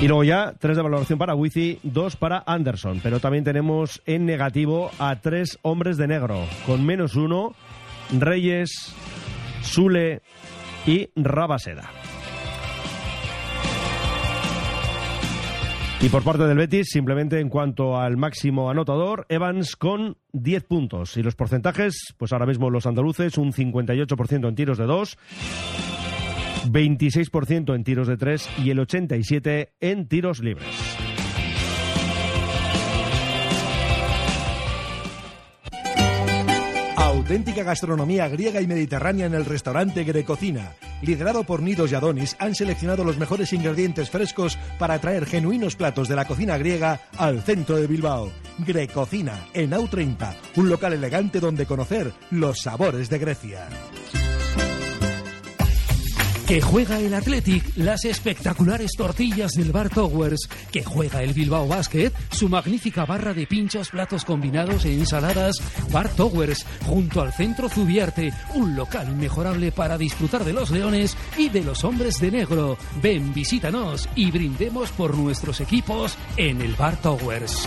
[0.00, 2.98] Y luego ya, 3 de valoración para Wizzy, 2 para Anderson.
[3.00, 7.54] Pero también tenemos en negativo a tres hombres de negro, con menos uno,
[8.20, 8.94] Reyes,
[9.62, 10.22] Sule
[10.86, 11.90] y Rabaseda.
[16.04, 21.16] Y por parte del Betis, simplemente en cuanto al máximo anotador, Evans con 10 puntos.
[21.16, 25.18] Y los porcentajes, pues ahora mismo los andaluces, un 58% en tiros de 2,
[26.66, 30.83] 26% en tiros de 3 y el 87% en tiros libres.
[37.24, 40.72] Auténtica gastronomía griega y mediterránea en el restaurante Grecocina.
[41.00, 46.06] Liderado por Nidos y Adonis, han seleccionado los mejores ingredientes frescos para traer genuinos platos
[46.06, 48.30] de la cocina griega al centro de Bilbao.
[48.58, 53.68] Grecocina, en AU30, un local elegante donde conocer los sabores de Grecia.
[56.46, 60.46] Que juega el Athletic, las espectaculares tortillas del Bar Towers.
[60.70, 65.56] Que juega el Bilbao Basket, su magnífica barra de pinchos, platos combinados e ensaladas.
[65.90, 71.48] Bar Towers, junto al Centro Zubiarte, un local inmejorable para disfrutar de los leones y
[71.48, 72.76] de los hombres de negro.
[73.02, 77.66] Ven, visítanos y brindemos por nuestros equipos en el Bar Towers.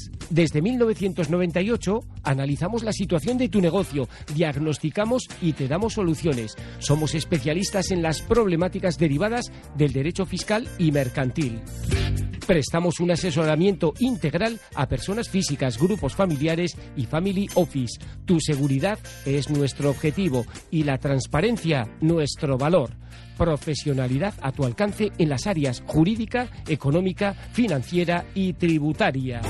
[0.31, 6.55] Desde 1998 analizamos la situación de tu negocio, diagnosticamos y te damos soluciones.
[6.79, 11.59] Somos especialistas en las problemáticas derivadas del derecho fiscal y mercantil.
[12.47, 17.99] Prestamos un asesoramiento integral a personas físicas, grupos familiares y family office.
[18.23, 22.91] Tu seguridad es nuestro objetivo y la transparencia nuestro valor
[23.37, 29.41] profesionalidad a tu alcance en las áreas jurídica, económica, financiera y tributaria.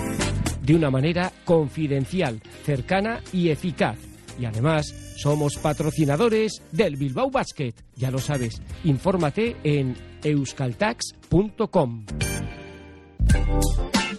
[0.71, 3.99] De una manera confidencial, cercana y eficaz.
[4.39, 4.87] Y además,
[5.17, 7.73] somos patrocinadores del Bilbao Basket.
[7.97, 12.05] Ya lo sabes, infórmate en euskaltax.com.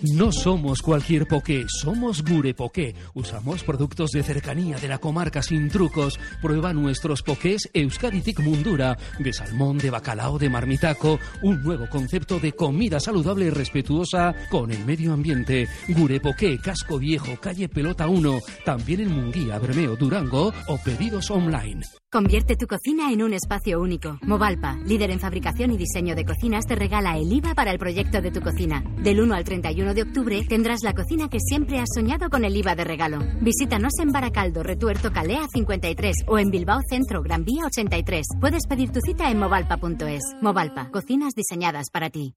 [0.02, 2.92] No somos cualquier poké, somos Gure Poké.
[3.14, 6.18] Usamos productos de cercanía de la comarca sin trucos.
[6.40, 11.20] Prueba nuestros pokés Euskaditik Mundura, de salmón, de bacalao, de marmitaco.
[11.42, 15.68] Un nuevo concepto de comida saludable y respetuosa con el medio ambiente.
[15.86, 18.40] Gure Poké, Casco Viejo, Calle Pelota 1.
[18.64, 21.82] También en Munguía, Bermeo, Durango o pedidos online.
[22.12, 24.18] Convierte tu cocina en un espacio único.
[24.20, 28.20] Movalpa, líder en fabricación y diseño de cocinas, te regala el IVA para el proyecto
[28.20, 28.84] de tu cocina.
[29.02, 32.56] Del 1 al 31 de octubre tendrás la cocina que siempre has soñado con el
[32.56, 33.18] IVA de regalo.
[33.40, 38.26] Visítanos en Baracaldo, Retuerto Calea 53 o en Bilbao Centro, Gran Vía 83.
[38.40, 40.22] Puedes pedir tu cita en movalpa.es.
[40.40, 42.34] Movalpa, cocinas diseñadas para ti.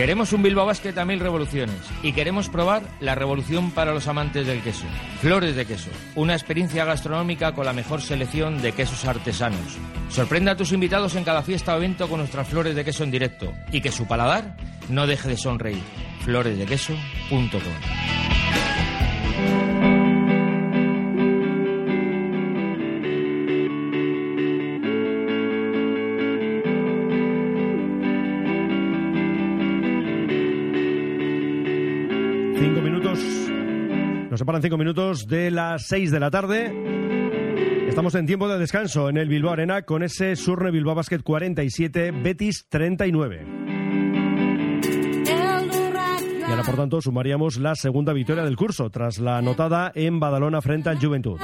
[0.00, 4.46] Queremos un Bilbao Basket a mil revoluciones y queremos probar la revolución para los amantes
[4.46, 4.86] del queso.
[5.20, 9.76] Flores de queso, una experiencia gastronómica con la mejor selección de quesos artesanos.
[10.08, 13.10] Sorprenda a tus invitados en cada fiesta o evento con nuestras flores de queso en
[13.10, 14.56] directo y que su paladar
[14.88, 15.82] no deje de sonreír.
[16.24, 17.60] Floresdequeso.com
[34.40, 36.72] Separan cinco minutos de las seis de la tarde.
[37.86, 42.10] Estamos en tiempo de descanso en el Bilbao Arena con ese Surne Bilbao Basket 47,
[42.10, 43.44] Betis 39.
[45.26, 50.62] Y ahora, por tanto, sumaríamos la segunda victoria del curso, tras la anotada en Badalona
[50.62, 51.38] frente al Juventud.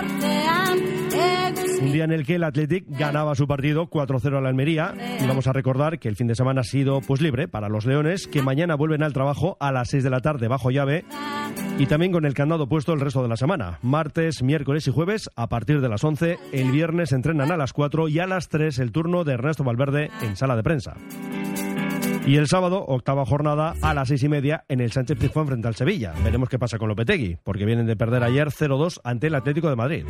[1.80, 4.94] Un día en el que el Athletic ganaba su partido 4-0 a la Almería.
[5.22, 7.86] Y vamos a recordar que el fin de semana ha sido pues libre para los
[7.86, 11.04] Leones, que mañana vuelven al trabajo a las 6 de la tarde bajo llave.
[11.78, 13.78] Y también con el candado puesto el resto de la semana.
[13.82, 16.38] Martes, miércoles y jueves a partir de las 11.
[16.52, 20.10] El viernes entrenan a las 4 y a las 3 el turno de Ernesto Valverde
[20.22, 20.94] en sala de prensa.
[22.26, 25.68] Y el sábado, octava jornada, a las seis y media en el Sánchez Pizjuán frente
[25.68, 26.12] al Sevilla.
[26.24, 29.76] Veremos qué pasa con Lopetegui, porque vienen de perder ayer 0-2 ante el Atlético de
[29.76, 30.04] Madrid.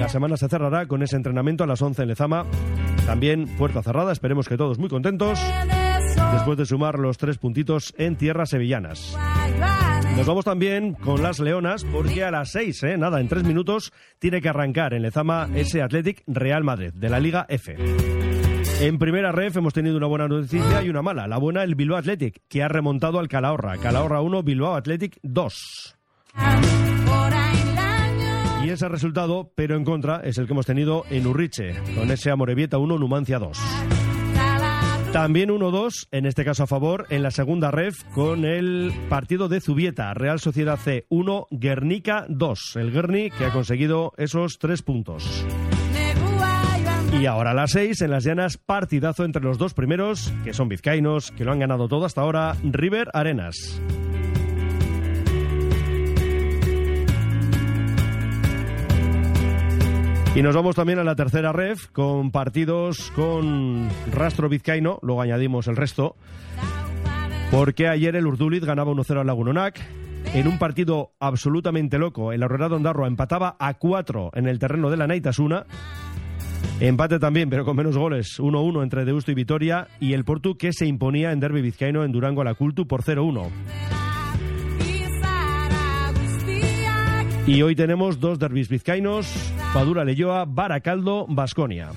[0.00, 2.46] La semana se cerrará con ese entrenamiento a las 11 en Lezama.
[3.04, 5.38] También puerta cerrada, esperemos que todos muy contentos.
[6.32, 9.14] Después de sumar los tres puntitos en tierras sevillanas.
[10.16, 13.92] Nos vamos también con las Leonas, porque a las 6, eh, nada, en tres minutos,
[14.18, 17.76] tiene que arrancar en Lezama ese Athletic Real Madrid, de la Liga F.
[18.80, 21.26] En primera ref hemos tenido una buena noticia y una mala.
[21.26, 23.76] La buena, el Bilbao Athletic, que ha remontado al Calahorra.
[23.76, 25.96] Calahorra 1, Bilbao Athletic 2.
[28.70, 32.78] Ese resultado, pero en contra, es el que hemos tenido en Urriche, con ese Amorebieta
[32.78, 33.58] 1, Numancia 2.
[35.12, 39.60] También 1-2, en este caso a favor, en la segunda ref, con el partido de
[39.60, 42.76] Zubieta, Real Sociedad C 1, Guernica 2.
[42.76, 45.44] El Guerni que ha conseguido esos tres puntos.
[47.20, 50.68] Y ahora a las seis, en las llanas, partidazo entre los dos primeros, que son
[50.68, 53.82] vizcaínos, que lo han ganado todo hasta ahora, River Arenas.
[60.34, 65.66] Y nos vamos también a la tercera ref, con partidos con rastro vizcaíno, luego añadimos
[65.66, 66.14] el resto,
[67.50, 69.80] porque ayer el Urduliz ganaba 1-0 al Lagunonac,
[70.32, 74.96] en un partido absolutamente loco, el Aurrera Ondarroa empataba a 4 en el terreno de
[74.96, 75.66] la Naitasuna,
[76.80, 78.40] Empate también, pero con menos goles.
[78.40, 79.88] 1-1 entre Deusto y Vitoria.
[80.00, 83.02] Y el Portu que se imponía en Derby Vizcaíno en Durango a la Cultu por
[83.02, 83.99] 0-1.
[87.46, 89.26] Y hoy tenemos dos derbis vizcaínos,
[89.72, 91.90] Padura Leyoa, Baracaldo, Basconia.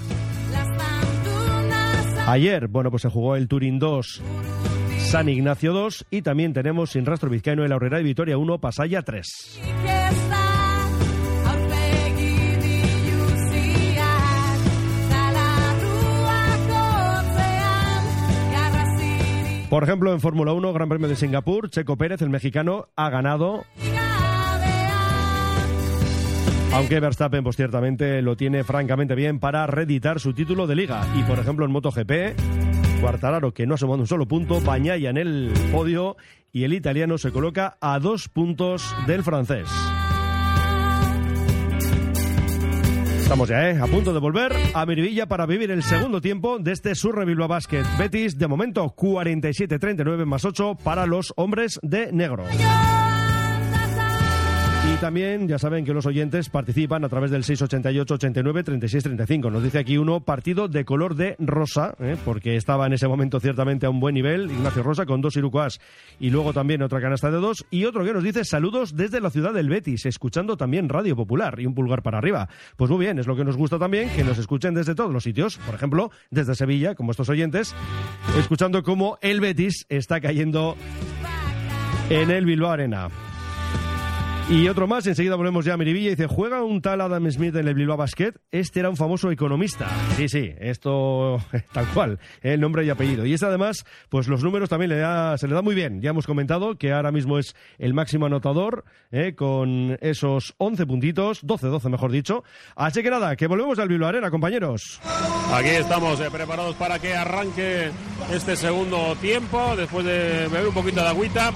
[2.25, 4.21] Ayer, bueno, pues se jugó el Turín 2,
[4.99, 9.01] San Ignacio 2 y también tenemos sin rastro vizcaíno el Aurrera y Vitoria 1, Pasaya
[9.01, 9.59] 3.
[19.69, 23.65] Por ejemplo, en Fórmula 1, Gran Premio de Singapur, Checo Pérez, el mexicano, ha ganado.
[26.73, 31.05] Aunque Verstappen, pues ciertamente lo tiene francamente bien para reeditar su título de liga.
[31.15, 35.17] Y por ejemplo, en MotoGP, Cuartararo, que no ha sumado un solo punto, Bañaya en
[35.17, 36.17] el podio
[36.51, 39.69] y el italiano se coloca a dos puntos del francés.
[43.19, 43.79] Estamos ya, ¿eh?
[43.79, 47.47] A punto de volver a Miribilla para vivir el segundo tiempo de este Surre Bilbao
[47.47, 47.83] Basket.
[47.99, 52.45] Betis, de momento, 47-39 más 8 para los hombres de negro.
[55.03, 59.51] También ya saben que los oyentes participan a través del 688 89 36 35.
[59.51, 62.15] Nos dice aquí uno partido de color de rosa, ¿eh?
[62.23, 64.49] porque estaba en ese momento ciertamente a un buen nivel.
[64.49, 65.81] Ignacio Rosa con dos irucuas
[66.21, 67.65] y luego también otra canasta de dos.
[67.69, 71.59] Y otro que nos dice saludos desde la ciudad del Betis, escuchando también Radio Popular
[71.59, 72.47] y un pulgar para arriba.
[72.77, 75.25] Pues muy bien, es lo que nos gusta también, que nos escuchen desde todos los
[75.25, 75.57] sitios.
[75.57, 77.75] Por ejemplo, desde Sevilla, como estos oyentes,
[78.39, 80.77] escuchando cómo el Betis está cayendo
[82.09, 83.09] en el Bilbao Arena.
[84.49, 87.65] Y otro más, enseguida volvemos ya a Miribilla dice, ¿juega un tal Adam Smith en
[87.65, 88.33] el Bilbao Basket?
[88.51, 89.87] Este era un famoso economista.
[90.17, 91.37] Sí, sí, esto
[91.71, 93.25] tal cual, el nombre y apellido.
[93.25, 96.01] Y es además, pues los números también le da, se le da muy bien.
[96.01, 101.43] Ya hemos comentado que ahora mismo es el máximo anotador, eh, con esos 11 puntitos,
[101.43, 102.43] 12-12 mejor dicho.
[102.75, 104.99] Así que nada, que volvemos al Bilbao Arena, compañeros.
[105.53, 107.91] Aquí estamos eh, preparados para que arranque
[108.31, 111.53] este segundo tiempo, después de beber un poquito de agüita.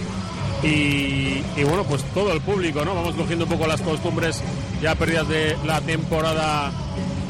[0.64, 2.96] Y, bueno, pues todo el público, ¿no?
[2.96, 4.42] Vamos cogiendo un poco las costumbres
[4.82, 6.72] ya perdidas de la temporada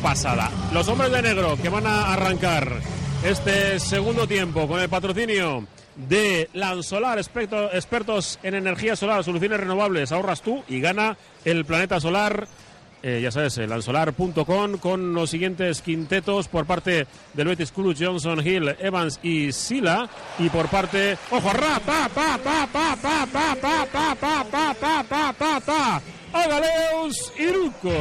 [0.01, 0.49] pasada.
[0.73, 2.79] Los hombres de negro que van a arrancar
[3.23, 10.41] este segundo tiempo con el patrocinio de Lansolar, expertos en energía solar, soluciones renovables, ahorras
[10.41, 12.47] tú y gana el planeta solar.
[13.07, 18.75] Eh, ya sabes, lansolar.com con los siguientes quintetos por parte del Betis Cruz, Johnson, Hill,
[18.81, 20.09] Evans y Sila.
[20.38, 25.03] Y por parte, ojo, ra, pa, pa, pa, pa, pa, pa, pa, pa, pa, pa,
[25.05, 26.01] pa, pa, pa,
[27.39, 27.93] Iruko.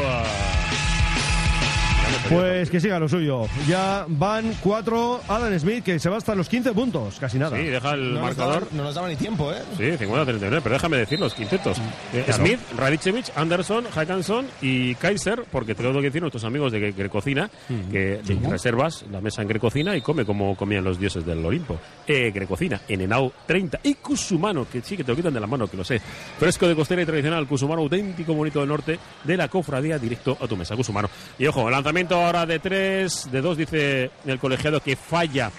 [2.29, 3.47] Pues que siga lo suyo.
[3.69, 7.57] Ya van cuatro Adam Smith que se va hasta los 15 puntos, casi nada.
[7.57, 8.63] Sí, deja el no marcador.
[8.63, 9.63] Nos daba, no nos daba ni tiempo, ¿eh?
[9.77, 11.79] Sí, 50-39, pero déjame decir los quintetos.
[12.13, 12.45] Eh, Claro.
[12.45, 17.51] Smith, Radicevic, Anderson, Hackanson y Kaiser, porque tengo que decir nuestros amigos de Grecocina,
[17.91, 21.79] que reservas la mesa en Grecocina y come como comían los dioses del Olimpo.
[22.07, 25.47] Eh, Grecocina, en Enau 30 y Cusumano, que sí que te lo quitan de la
[25.47, 26.01] mano, que lo sé.
[26.39, 30.47] Fresco de costera y tradicional, Cusumano, auténtico bonito del norte de la cofradía, directo a
[30.49, 31.09] tu mesa, Cusumano.
[31.39, 35.51] Y ojo, lanzamiento ahora de 3, de 2 dice el colegiado que falla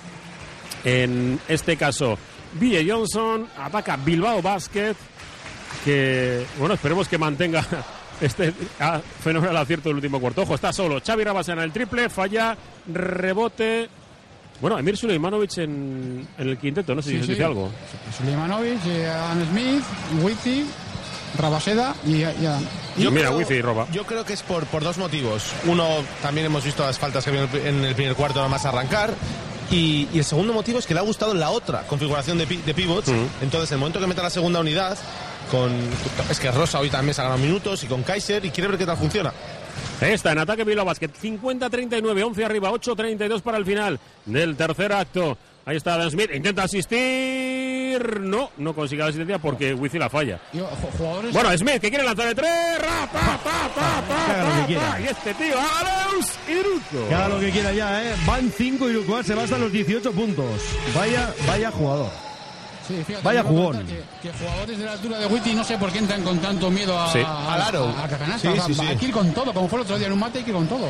[0.83, 2.17] en este caso
[2.53, 4.95] Ville Johnson, ataca Bilbao Basket,
[5.83, 7.63] que bueno, esperemos que mantenga
[8.21, 10.43] este ah, fenomenal acierto del último cuarto.
[10.43, 11.01] Ojo, está solo.
[11.05, 12.55] Xavi Rabas en el triple, falla,
[12.87, 13.89] rebote.
[14.61, 17.31] Bueno, Emir Suleimanovic en, en el quinteto, no sé si Sí, os sí.
[17.33, 17.69] dice algo.
[18.17, 19.83] Suleimanovic, eh, Adam Smith,
[20.23, 20.65] Witty,
[21.37, 22.23] Rabaseda y, y.
[22.97, 23.87] Yo Mira, creo- wifi y roba.
[23.91, 25.43] Yo creo que es por, por dos motivos.
[25.65, 25.87] Uno,
[26.21, 29.13] también hemos visto las faltas que había en el- primer cuarto nada más arrancar.
[29.69, 32.73] Y, y el segundo motivo es que le ha gustado la otra configuración de, de
[32.73, 33.11] pivots.
[33.41, 34.97] Entonces, el momento que meta la segunda unidad,
[35.51, 35.69] con
[36.29, 38.77] es que Rosa hoy también se ha ganado minutos y con Kaiser y quiere ver
[38.77, 39.33] qué tal funciona.
[39.99, 41.09] Está, en ataque Bilbao Basket.
[41.21, 45.37] 50-39, 11 arriba, 8-32 para el final del tercer acto.
[45.67, 48.21] Ahí está Adam Smith, intenta asistir.
[48.21, 50.39] No, no consigue la asistencia porque Wizi la falla.
[50.97, 51.33] Jugadores.
[51.33, 52.79] Bueno, Smith que quiere lanzar de tres.
[52.79, 53.69] Ra, pa, pa,
[54.07, 54.67] pa.
[55.01, 57.09] Y este tío, Aleus Iruko.
[57.09, 58.15] Que haga lo que quiera ya, ¿eh?
[58.25, 60.45] Van 5 y Uruguay se va hasta los 18 puntos.
[60.95, 62.11] Vaya, vaya jugador.
[62.87, 63.85] Sí, fíjate, Vaya jugón.
[63.85, 66.71] Que, que jugadores de la altura de Witty no sé por qué entran con tanto
[66.71, 67.19] miedo a, Sí.
[67.25, 67.83] a, aro.
[67.89, 68.39] a, a la canasta.
[68.39, 68.81] Sí, O sea, sí, sí.
[68.87, 70.51] Hay que ir con todo, como fue el otro día en un mate, hay que
[70.51, 70.87] ir con todo.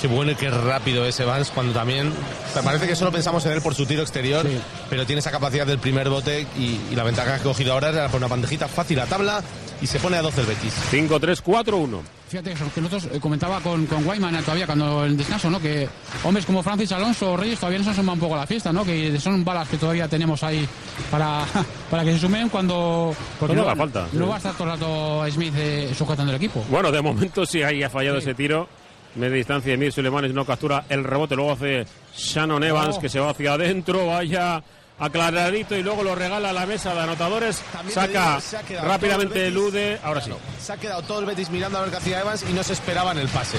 [0.00, 2.10] Qué bueno y qué rápido es Evans cuando también...
[2.56, 4.58] Me parece que solo pensamos en él por su tiro exterior, Sí.
[4.88, 7.90] pero tiene esa capacidad del primer bote y, y la ventaja que ha cogido ahora
[7.90, 9.42] era por una bandejita fácil a tabla
[9.82, 10.74] y se pone a 12 el Betis.
[10.90, 12.00] 5-3-4-1.
[12.28, 15.50] Fíjate eso, que nosotros eh, comentaba con, con Guayman eh, todavía cuando en el descanso,
[15.50, 15.60] ¿no?
[15.60, 15.88] Que
[16.24, 18.72] hombres como Francis Alonso o Reyes todavía no se suman un poco a la fiesta,
[18.72, 18.84] ¿no?
[18.84, 20.66] Que son balas que todavía tenemos ahí
[21.10, 21.44] para,
[21.90, 23.14] para que se sumen cuando.
[23.38, 24.28] Porque no, haga falta, no sí.
[24.30, 26.64] va a estar todo el rato Smith eh, sujetando el equipo.
[26.70, 28.68] Bueno, de momento sí ahí ha fallado ese tiro.
[29.16, 31.34] Media distancia, Emir Sulemanes no captura el rebote.
[31.36, 31.84] Luego hace
[32.16, 33.00] Shannon Evans Oh.
[33.00, 34.06] que se va hacia adentro.
[34.06, 34.62] Vaya
[34.98, 37.62] aclaradito y luego lo regala a la mesa de anotadores.
[37.72, 39.52] También Saca digo, se rápidamente el.
[39.54, 39.98] Elude.
[40.04, 40.30] Ahora sí.
[40.62, 42.74] Se ha quedado todo el Betis mirando a ver qué hacía Evans y no se
[42.74, 43.56] esperaban el pase.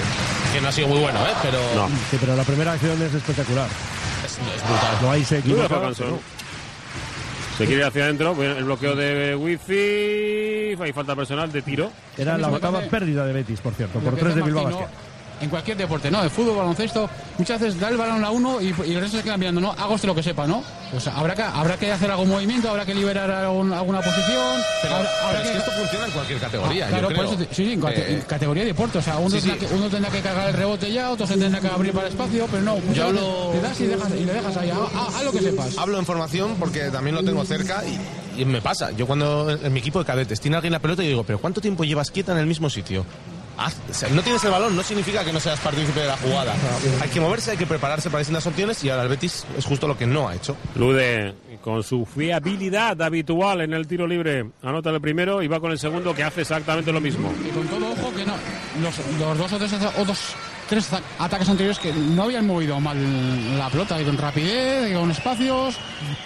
[0.54, 1.32] Que no ha sido muy bueno, ¿eh?
[1.42, 1.58] Pero
[2.10, 3.68] Sí, pero la primera acción es espectacular.
[4.24, 4.38] es, es
[4.68, 4.96] brutal.
[5.02, 6.18] No hay se equivoca, pero-
[7.58, 8.40] Se quiere ir hacia adentro.
[8.42, 10.82] El bloqueo de Wifi.
[10.82, 11.90] Hay falta personal de tiro.
[12.16, 14.86] Era la octava pérdida de Betis, por cierto, por tres de Bilbao Basket.
[15.42, 16.22] En cualquier deporte, ¿no?
[16.22, 19.22] De fútbol, baloncesto, muchas veces da el balón a uno y, y el resto se
[19.24, 19.72] queda mirando, ¿no?
[19.72, 20.62] Hago usted lo que sepa, ¿no?
[20.90, 24.60] Pues habrá que, habrá que hacer algún movimiento, habrá que liberar algún- alguna posición.
[24.82, 26.86] Pero, habrá, pero habrá es que esto funciona en cualquier categoría.
[26.86, 27.36] Ah, claro, yo por creo.
[27.38, 28.98] eso, te- sí, sí, en, Eh, en categoría de deporte.
[28.98, 29.66] O sea, uno, sí, tendrá sí.
[29.66, 32.12] Que, uno tendrá que cargar el rebote ya, otro se tendrá que abrir para el
[32.12, 35.32] espacio, pero no, Yo hablo- le das y, dejas, y le dejas ahí, haz lo
[35.32, 35.76] que sepas.
[35.78, 37.82] Hablo en formación porque también lo tengo cerca
[38.36, 38.90] y, y me pasa.
[38.92, 41.60] Yo cuando en mi equipo de cadetes tiene alguien la pelota y digo, pero ¿cuánto
[41.60, 43.04] tiempo llevas quieta en el mismo sitio?
[43.58, 46.16] Haz- o sea, no tienes el balón, no significa que no seas partícipe de la
[46.16, 46.54] jugada.
[47.02, 49.86] Hay que moverse, hay que prepararse para distintas opciones y ahora el Betis es justo
[49.86, 50.56] lo que no ha hecho.
[50.74, 55.70] Lude, con su fiabilidad habitual en el tiro libre, anota el primero y va con
[55.70, 57.32] el segundo que hace exactamente lo mismo.
[57.46, 58.34] Y con todo ojo que no,
[58.82, 60.18] los, los dos o tres, o dos,
[60.68, 62.96] tres ata- ataques anteriores que no habían movido mal
[63.58, 65.76] la pelota, y con rapidez, y con espacios,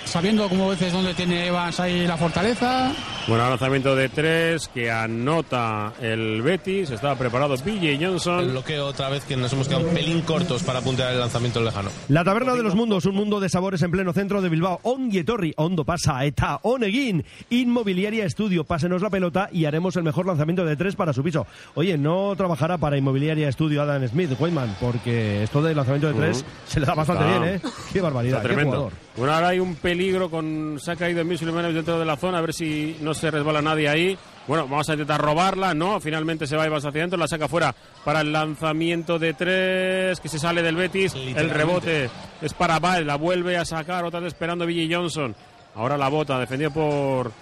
[0.04, 2.92] sabiendo como veces dónde tiene Evans ahí la fortaleza.
[3.28, 6.90] Bueno, lanzamiento de tres que anota el Betis.
[6.90, 8.48] Estaba preparado BJ El Johnson.
[8.52, 11.90] bloqueo otra vez que nos hemos quedado un pelín cortos para apuntar el lanzamiento lejano.
[12.08, 14.78] La Taberna de los Mundos, un mundo de sabores en pleno centro de Bilbao.
[14.84, 17.24] Ongi etorri, ondo pasa, eta onegin.
[17.50, 21.48] Inmobiliaria Estudio, pásenos la pelota y haremos el mejor lanzamiento de tres para su piso.
[21.74, 26.44] Oye, no trabajará para Inmobiliaria Estudio Adam Smith, Wayman, porque esto de lanzamiento de tres
[26.68, 27.60] se le da bastante Está- bien, ¿eh?
[27.92, 28.76] Qué barbaridad, Está qué tremendo.
[28.76, 29.05] jugador.
[29.16, 30.78] Bueno, ahora hay un peligro con.
[30.78, 34.18] Se ha caído dentro de la zona, a ver si no se resbala nadie ahí.
[34.46, 35.98] Bueno, vamos a intentar robarla, ¿no?
[36.00, 37.74] Finalmente se va Ibas hacia adentro, la saca fuera
[38.04, 41.14] para el lanzamiento de tres, que se sale del Betis.
[41.14, 42.10] El rebote
[42.42, 45.34] es para Baez, la vuelve a sacar, otra vez esperando Billy Johnson.
[45.74, 47.32] Ahora la bota, defendido por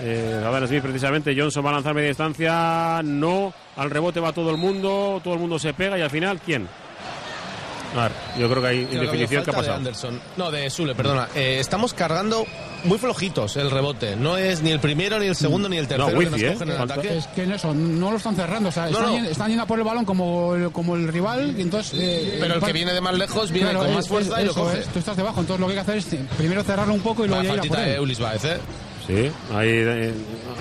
[0.00, 1.34] eh, Adam Smith precisamente.
[1.36, 3.52] Johnson va a lanzar media distancia, no.
[3.76, 6.68] Al rebote va todo el mundo, todo el mundo se pega y al final, ¿quién?
[7.96, 9.44] A ver, yo creo que hay Creo que había indefinición.
[9.44, 9.76] ¿Qué ha falta de pasado?
[9.78, 10.20] Anderson.
[10.36, 11.28] No, de Sule, perdona.
[11.34, 12.44] Eh, estamos cargando
[12.84, 14.14] muy flojitos el rebote.
[14.14, 16.52] No es ni el primero, ni el segundo, ni el tercero que Wifi, nos ¿eh?
[16.52, 17.16] cogen en el Falta- ataque.
[17.18, 19.12] Es que en eso, no lo están cerrando, o sea, No, están, no.
[19.14, 21.98] Yendo, están yendo a por el balón como el, como el rival, y entonces...
[21.98, 24.36] eh, Pero el pa- que viene de más lejos viene Claro, con es- más fuerza
[24.36, 24.78] es- y lo coge.
[24.80, 27.00] es, tú estás debajo, entonces lo que hay que hacer es eh, primero cerrarlo un
[27.00, 27.94] poco y luego ya ir a por él.
[27.96, 28.58] Eulis Baez, ¿eh?
[29.06, 30.12] Sí, ahí eh,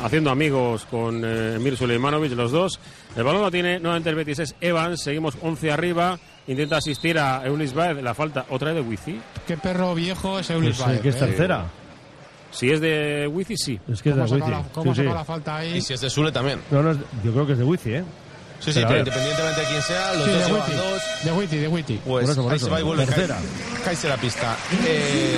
[0.04, 2.80] haciendo amigos con eh, Emir Suleimanovic, los dos.
[3.18, 6.18] El balón lo tiene nuevamente el Betis, es Evans, seguimos 11 arriba,
[6.48, 9.20] intenta asistir a Eulis Baez, la falta otra de Wifi.
[9.46, 11.20] Qué perro viejo es Eulis Pues, Baez, que es eh.
[11.20, 11.66] tercera.
[12.52, 13.80] Si es de Wifi, sí.
[13.92, 14.64] Es que es de ¿Cómo ha sacado Wifi.
[14.68, 15.06] la, cómo ha Sí, sí.
[15.06, 15.78] sacado la falta ahí?
[15.78, 16.60] Y si es de Sule también.
[16.72, 18.04] No, no, es- yo creo que es de Wifi, ¿eh?
[18.60, 21.02] Sí, sí, Pero a independientemente de quién sea, los Sí, dos llevan Witty, dos.
[21.26, 21.94] de Witty, de Witty.
[22.04, 22.66] Pues Por eso, por ahí eso.
[22.66, 23.06] se va y vuelve.
[23.86, 24.56] Caerse la pista.
[24.88, 25.38] Eh,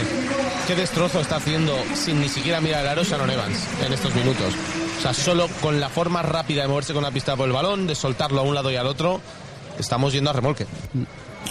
[0.68, 4.54] qué destrozo está haciendo sin ni siquiera mirar el aro Shannon Evans en estos minutos.
[5.00, 7.88] O sea, solo con la forma rápida de moverse con la pista por el balón,
[7.88, 9.20] de soltarlo a un lado y al otro,
[9.80, 10.66] estamos yendo a remolque.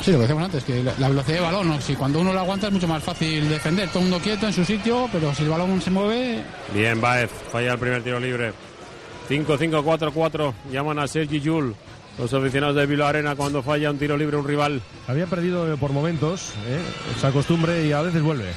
[0.02, 1.80] Sí, lo que decíamos antes, que la, la velocidad de balón, ¿no?
[1.80, 4.52] si cuando uno lo aguanta es mucho más fácil defender, todo el mundo quieto en
[4.52, 6.42] su sitio, pero si el balón se mueve,
[6.72, 8.52] Bien, Baez, falla el primer tiro libre.
[9.28, 11.74] 5-5-4-4, llaman a Sergi Yul,
[12.18, 14.80] los aficionados de Bilbao Arena cuando falla un tiro libre un rival.
[15.06, 16.80] Había perdido eh, por momentos ¿eh?
[17.16, 18.52] esa costumbre y a veces vuelve.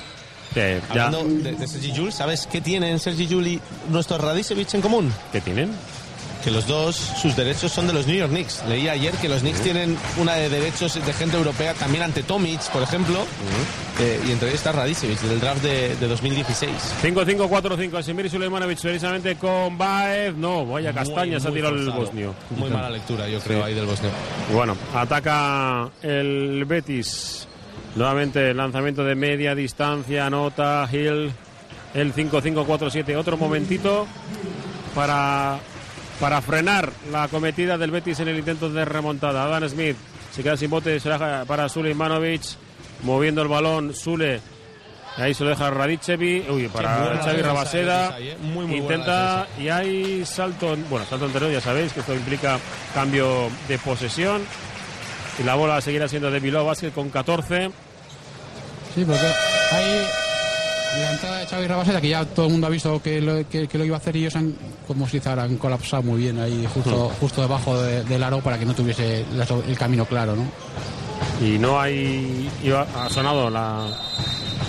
[0.54, 0.60] Sí,
[0.94, 1.06] ya.
[1.08, 5.14] Hablando de, de Sergi Yul, ¿sabes qué tienen Sergi Yul y nuestro Radicevic en común?
[5.32, 5.72] ¿Qué tienen?
[6.44, 8.64] Que los dos, sus derechos son de los New York Knicks.
[8.68, 12.62] Leí ayer que los Knicks tienen una de derechos de gente europea también ante Tomic,
[12.72, 13.20] por ejemplo.
[14.00, 16.72] Eh, y entre ellos está Radicevic, del draft de, de 2016.
[17.04, 20.36] 5-5-4-5, Semir Suleimanovic precisamente con Baez.
[20.36, 22.34] No, vaya castaña, se ha tirado el bosnio.
[22.50, 24.10] Muy mala lectura, yo creo, ahí del bosnio.
[24.54, 27.48] Bueno, ataca el Betis.
[27.96, 31.32] Nuevamente lanzamiento de media distancia, anota Hill
[31.94, 33.18] el 5-5-4-7.
[33.18, 34.08] Otro momentito
[34.96, 35.60] para,
[36.22, 39.44] para frenar la cometida del Betis en el intento de remontada.
[39.44, 39.98] Adam Smith
[40.32, 42.44] se queda sin bote, se la deja para Suleimanovic,
[43.02, 43.96] moviendo el balón.
[43.96, 44.40] Sule,
[45.18, 46.46] ahí se lo deja Radicevi.
[46.48, 48.14] Uy, para Xavi Rabaseda.
[48.14, 48.38] ahí, ¿eh?
[48.40, 52.60] Muy, muy buena Intenta y hay salto, bueno, salto entero, ya sabéis que esto implica
[52.94, 54.44] cambio de posesión.
[55.40, 57.72] Y la bola seguirá siendo de Bilbao Basket con 14.
[58.94, 59.26] sí, porque
[59.72, 60.06] hay
[61.00, 63.78] la entrada de Xavi que ya todo el mundo ha visto que lo, que, que
[63.78, 64.54] lo iba a hacer y ellos han,
[64.88, 68.58] como dice ahora, han colapsado muy bien ahí justo, justo debajo de- del aro para
[68.60, 70.44] que no tuviese la- el camino claro, ¿no?
[71.46, 72.50] Y no hay.
[72.64, 73.88] iba- ha sonado la.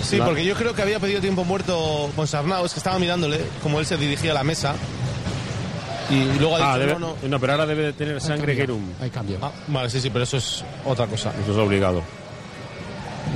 [0.01, 3.39] Sí, la- porque yo creo que había pedido tiempo muerto Ponsarnau, es que estaba mirándole
[3.61, 4.75] como él se dirigía a la mesa.
[6.09, 8.75] Y luego ha dicho, Ah, debe- no, no, pero ahora debe de tener sangre cambio.
[8.75, 8.83] Gerum.
[9.01, 9.37] Hay cambio.
[9.41, 11.31] Ah, vale, sí, sí, pero eso es otra cosa.
[11.41, 12.01] Eso es obligado.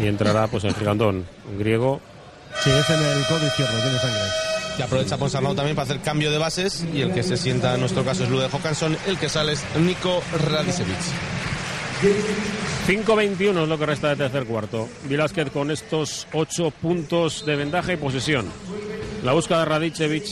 [0.02, 1.26] Y entrará pues el gigantón
[1.58, 2.02] griego
[2.64, 4.22] Sí, es en el codo izquierdo, tiene sangre.
[4.78, 7.80] Y aprovecha Ponsarnau también para hacer cambio de bases y el que se sienta en
[7.80, 10.98] nuestro caso es Lude Hawkinson, el que sale es Nico Radicevic.
[12.88, 14.88] 5-21 es lo que resta de tercer cuarto.
[15.06, 18.46] Vilásquez con estos 8 puntos de ventaja y posesión.
[19.24, 20.26] La búsqueda de Radicevic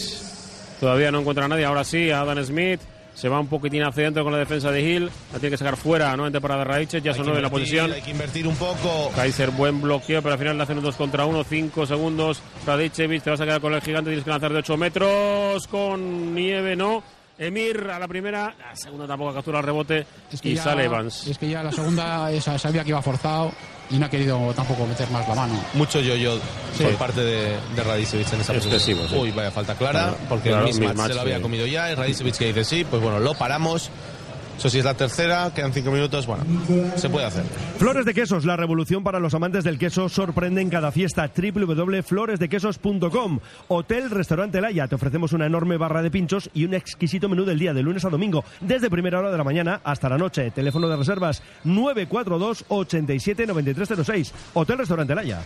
[0.80, 1.66] todavía no encuentra a nadie.
[1.66, 2.82] Ahora sí, Adam Smith
[3.16, 5.06] se va un poquitín hacia adentro con la defensa de Hill.
[5.34, 7.04] La tiene que sacar fuera nuevamente para Radicevic.
[7.06, 7.92] Ya Hay son 9 en la posición.
[7.94, 9.12] Hay que invertir un poco.
[9.16, 12.42] Kaiser, buen bloqueo, pero al final le hacen un 2 contra 1, 5 segundos.
[12.68, 15.68] Radicevic, te vas a quedar con el gigante, tienes que lanzar de 8 metros.
[15.68, 17.02] Con nieve, no.
[17.38, 20.86] Emir a la primera, la segunda tampoco captura el rebote Es que y ya- sale
[20.86, 21.28] Evans.
[21.28, 23.52] Es que ya la segunda esa, sabía que iba forzado
[23.90, 25.54] y no ha querido tampoco meter más la mano.
[25.74, 26.40] Mucho yo-yo
[26.78, 26.84] Sí.
[26.84, 29.10] por parte de, de Radicevic en esa Excesivo, posición.
[29.10, 29.16] sí.
[29.30, 31.42] Uy, vaya falta clara, Claro, porque claro, el mismatch mismatch, se lo había sí.
[31.42, 33.90] comido ya y Radicevic que dice sí, pues bueno, lo paramos.
[34.58, 36.46] Eso sí es la tercera, quedan cinco minutos, bueno,
[36.96, 37.44] se puede hacer.
[37.78, 41.30] Flores de Quesos, la revolución para los amantes del queso sorprende en cada fiesta.
[41.36, 44.88] www.floresdequesos.com Hotel Restaurante Laya.
[44.88, 48.06] Te ofrecemos una enorme barra de pinchos y un exquisito menú del día de lunes
[48.06, 50.52] a domingo, desde primera hora de la mañana hasta la noche.
[50.52, 54.34] Teléfono de reservas 942 87 9306.
[54.54, 55.42] Hotel Restaurante Laya.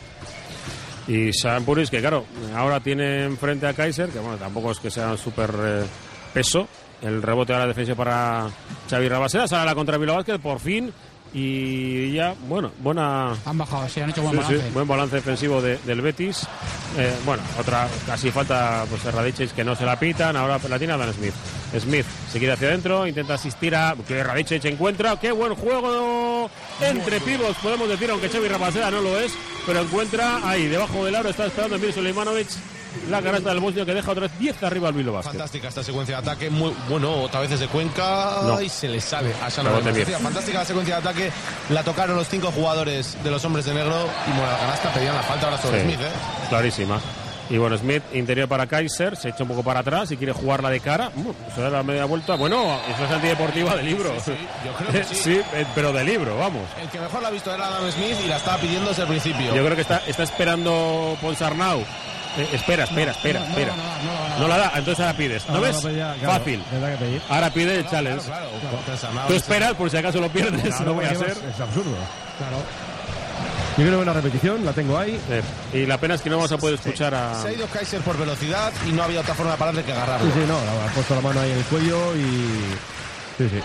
[1.07, 2.26] Y Sam Puris, que claro,
[2.56, 5.84] ahora tiene enfrente a Kaiser, que bueno, tampoco es que sea un súper eh,
[6.34, 6.68] peso.
[7.02, 8.48] El rebote ahora defensa para
[8.90, 10.92] Xavi Rabaseda, sale la contra Bilbao Vázquez, por fin.
[11.32, 13.36] Y ya, bueno, buena.
[13.46, 14.72] Han bajado, sí, han hecho buen Sí, sí, balance.
[14.74, 16.48] buen balance defensivo de- del Betis.
[16.98, 20.94] Eh, bueno, otra casi falta pues Radicevic que no se la pitan, ahora la tiene
[20.94, 21.34] Adam Smith.
[21.80, 26.50] Smith se quiere hacia adentro, intenta asistir a que Radicevic encuentra, qué buen juego
[26.82, 29.32] entre pibos, podemos decir, aunque Xavi Rapaseda no lo es,
[29.68, 32.48] pero encuentra ahí debajo del aro está esperando Emir Suleimanovic
[33.10, 35.32] la canasta del bosnio que deja otra vez 10 arriba al Bilbao Basket.
[35.32, 38.61] Fantástica esta secuencia de ataque, muy bueno, otra vez desde Cuenca No.
[38.61, 39.49] y se le sale a.
[39.49, 41.32] Fantástica la secuencia de ataque,
[41.70, 45.16] la tocaron los cinco jugadores de los hombres de negro y bueno, la canasta pedían
[45.16, 46.11] la falta ahora sobre Sí, Smith, ¿eh?
[46.49, 46.99] Clarísima.
[47.52, 50.70] Y bueno, Smith interior para Kaiser, se echa un poco para atrás y quiere jugarla
[50.70, 51.11] de cara.
[51.16, 52.36] Uh, se da la media vuelta.
[52.36, 54.14] Bueno, eso es antideportiva de libro.
[54.24, 55.41] Sí, sí, yo creo que sí.
[55.56, 56.61] eh, pero de libro, vamos.
[56.80, 59.07] El que mejor la ha visto era Adam Smith y la estaba pidiendo desde el
[59.07, 59.56] principio.
[59.56, 61.84] Yo creo que está, está esperando Ponsarnau.
[62.40, 63.74] Eh, espera, espera, espera, espera.
[64.40, 65.48] No la da, entonces ahora pides.
[65.49, 65.76] ¿No ves?
[65.76, 66.64] no, pues ya, claro, Fácil.
[67.28, 68.26] Ahora pide el challenge.
[68.26, 69.28] Claro, claro.
[69.28, 71.49] Tú esperas por si acaso lo pierdes, Claro, no voy a porque ser.
[71.49, 71.95] Es, absurdo.
[72.38, 72.57] Claro.
[73.78, 75.20] Yo creo que una repetición, la tengo ahí.
[75.74, 77.41] Y la pena es que no vamos a poder escuchar a.
[77.41, 80.32] Se ha ido Kaiser por velocidad y no había otra forma de pararle que agarrarlo.
[80.32, 82.76] Sí, sí, no, ha puesto la mano ahí en el cuello y.
[83.40, 83.60] Sí, sí.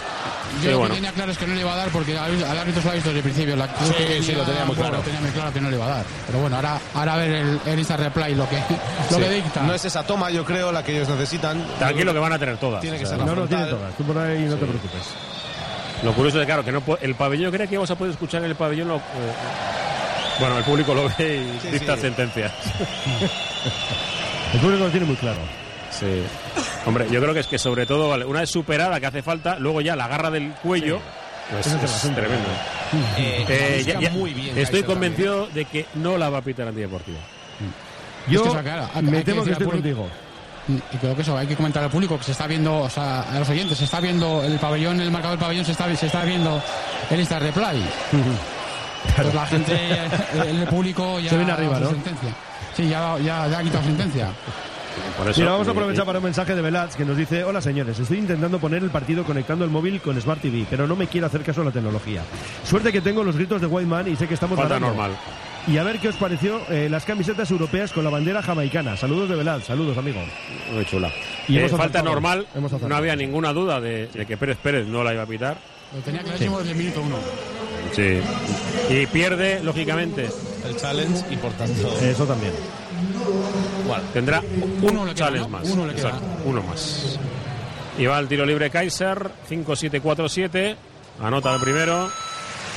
[0.62, 0.94] Yo lo bueno.
[0.94, 2.86] que tenía claro es que no le iba a dar porque al al árbitro se
[2.86, 3.56] lo ha visto desde el principio.
[3.56, 4.96] La, Sí, sí, lo tenía muy claro.
[4.98, 6.04] Lo tenía muy claro que no le iba a dar.
[6.26, 8.56] Pero bueno, ahora, ahora a ver el, el Insta Replay lo que,
[9.10, 9.22] lo Sí.
[9.22, 9.62] que dicta.
[9.62, 11.60] No es esa toma, yo creo, la que ellos necesitan.
[11.78, 12.80] Tranquilo que van a tener todas.
[12.80, 13.94] Tiene que O sea, ser No, no, tiene todas.
[13.96, 15.02] Tú por ahí no te preocupes.
[16.04, 18.50] Lo curioso es claro, que no el pabellón, creo que íbamos a poder escuchar en
[18.50, 18.86] el pabellón.
[18.88, 19.00] Lo, eh,
[20.38, 22.02] bueno, el público lo ve y Sí, dicta sí.
[22.02, 22.52] sentencias.
[24.52, 25.38] El público lo tiene muy claro.
[26.00, 26.22] Sí.
[26.86, 29.58] Hombre, yo creo que es que sobre todo, vale, una vez superada que hace falta,
[29.58, 31.00] luego ya la garra del cuello.
[31.50, 32.48] pues es es tremendo.
[33.16, 36.42] Eh, Eh, busca ya- ya- muy bien estoy convencido de que no la va a
[36.42, 37.18] pitar antideportiva.
[38.28, 40.08] Yo que, o sea, claro, hay- me hay que temo que decir estoy contigo.
[40.66, 43.20] Y creo que eso hay que comentar al público que se está viendo, o sea,
[43.20, 46.06] a los oyentes, se está viendo el pabellón, el marcador del pabellón, se está, se
[46.06, 46.62] está viendo
[47.10, 47.82] el Insta Replay.
[49.14, 49.72] Pues la gente,
[50.32, 51.90] el, el público ya Se viene arriba, ¿no?
[51.90, 52.30] sentencia.
[52.74, 54.28] Sí, ya, ya, ya ha quitado sentencia.
[55.16, 57.60] Por eso, Mira, vamos a aprovechar para un mensaje de Velaz que nos dice: Hola
[57.60, 61.06] señores, estoy intentando poner el partido conectando el móvil con Smart TV, pero no me
[61.06, 62.22] quiero hacer caso a la tecnología.
[62.64, 65.12] Suerte que tengo los gritos de Whiteman y sé que estamos Falta normal.
[65.66, 68.96] Y a ver qué os pareció eh, las camisetas europeas con la bandera jamaicana.
[68.98, 70.20] Saludos de Velaz, saludos amigo.
[70.72, 71.10] Muy chula.
[71.48, 75.02] Y Eh, falta normal, Hemos no había ninguna duda de, de que Pérez Pérez no
[75.02, 75.56] la iba a pitar.
[75.94, 77.16] Lo tenía clarísimo desde el minuto uno.
[77.92, 78.20] Sí.
[78.90, 80.28] Y pierde, lógicamente.
[80.66, 81.96] El challenge y por tanto.
[82.02, 82.52] Eso también.
[83.86, 84.42] Bueno, Tendrá
[84.82, 85.48] Uno un le ¿no?
[85.48, 85.68] más.
[85.68, 86.18] Uno le queda.
[86.44, 87.18] Uno más.
[87.98, 90.76] Y va al tiro libre Kaiser, 5-7-4-7.
[91.22, 92.10] Anota el primero.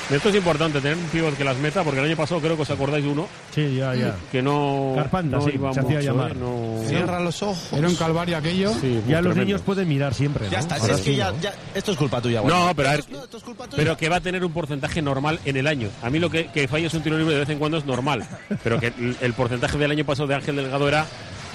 [0.10, 2.62] Esto es importante, tener un pivot que las meta, porque el año pasado creo que
[2.62, 4.16] os acordáis de uno Sí, ya, ya.
[4.32, 6.32] que no, Carpanta, no sí, iba se hacía mucho, llamar.
[6.32, 6.36] ¿eh?
[6.40, 7.74] No- cierra los ojos.
[7.74, 8.72] Era un calvario aquello.
[8.80, 9.44] Sí, Ya los tremendo.
[9.46, 10.46] niños pueden mirar siempre.
[10.50, 10.60] Ya ¿no?
[10.60, 11.42] está, si es que ya, ¿no?
[11.42, 12.76] ya- Esto es culpa tuya, No, Juan.
[12.78, 13.76] pero a ver, Esto, esto es culpa tuya.
[13.76, 15.90] pero que va a tener un porcentaje normal en el año.
[16.02, 18.26] A mí lo que, que falles un tiro libre de vez en cuando es normal,
[18.64, 21.06] pero que el, el porcentaje del año pasado de Ángel Delgado era,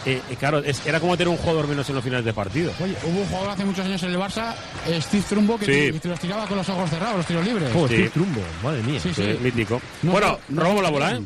[0.07, 2.73] eh, claro, es- era como tener un jugador menos en los finales de partido.
[2.83, 4.55] Oye, hubo un jugador hace muchos años en el Barça,
[5.01, 5.93] Steve Trumbo, que Sí.
[5.93, 7.73] te, te los tiraba con los ojos cerrados, los tiros libres.
[7.73, 8.09] Joder, Sí.
[8.11, 9.01] trumbo, madre mía.
[9.01, 9.23] Sí, sí.
[9.23, 9.81] Eh, mítico.
[10.03, 11.21] No, bueno, no, robamos la bola, ¿eh?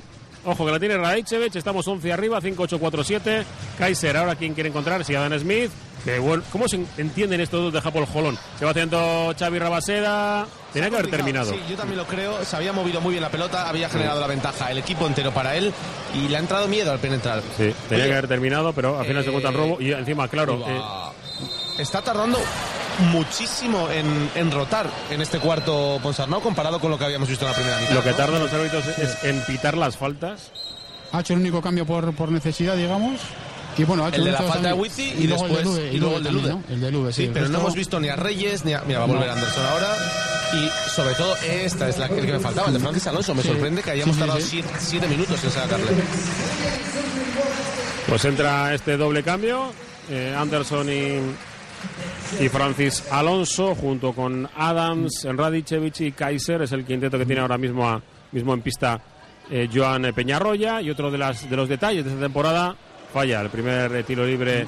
[0.44, 3.44] Ojo que la tiene Radicevich, estamos 11 arriba, 5-8-4-7.
[3.78, 5.70] Kaiser, ahora quién quiere encontrar, si Adam Smith.
[6.20, 8.38] Bueno, ¿Cómo se entienden estos dos de Japón Jolón?
[8.58, 10.46] Se va haciendo Xavi Rabaseda.
[10.72, 11.52] Tenía que haber terminado.
[11.52, 12.44] Sí, yo también lo creo.
[12.44, 15.56] Se había movido muy bien la pelota, había generado la ventaja el equipo entero para
[15.56, 15.72] él
[16.14, 17.40] y le ha entrado miedo al penetrar.
[17.56, 19.80] Sí, tenía Oye, que haber terminado, pero al final se encuentra el robo.
[19.80, 20.80] Y encima, claro, eh,
[21.78, 22.38] Está tardando
[23.12, 27.50] muchísimo en, en rotar en este cuarto Ponsarnau comparado con lo que habíamos visto en
[27.50, 27.94] la primera mitad.
[27.94, 28.16] lo que ¿no?
[28.16, 30.50] tardan los árbitros es en pitar las faltas.
[31.12, 33.20] Ha hecho el único cambio por, por necesidad, digamos.
[33.78, 34.74] Y bueno, ha hecho El de la falta de.
[34.74, 36.48] Wizzy y, luego el de después Lude, y luego el de Lude.
[36.50, 36.62] ¿no?
[36.68, 37.22] El de Lude, sí.
[37.22, 38.80] Sí, el pero no hemos visto ni a Reyes ni a.
[38.86, 39.32] Mira, va a volver No.
[39.34, 39.88] Anderson ahora.
[40.54, 43.34] Y sobre todo, esta es la el que me faltaba, el de Francis Alonso.
[43.34, 43.48] Me Sí.
[43.48, 44.46] sorprende que hayamos Sí, tardado sí.
[44.50, 45.86] siete, siete minutos en sacarle.
[48.08, 49.72] Pues entra este doble cambio.
[50.08, 57.18] eh, Anderson y, y Francis Alonso, junto con Adams, Radicevich y Kaiser, es el quinteto
[57.18, 58.00] que tiene ahora mismo, a-
[58.30, 59.00] mismo en pista
[59.50, 60.80] eh, Joan Peñarroya.
[60.80, 62.76] Y otro de, las, de los detalles de esta temporada,
[63.12, 64.66] falla el primer eh, tiro libre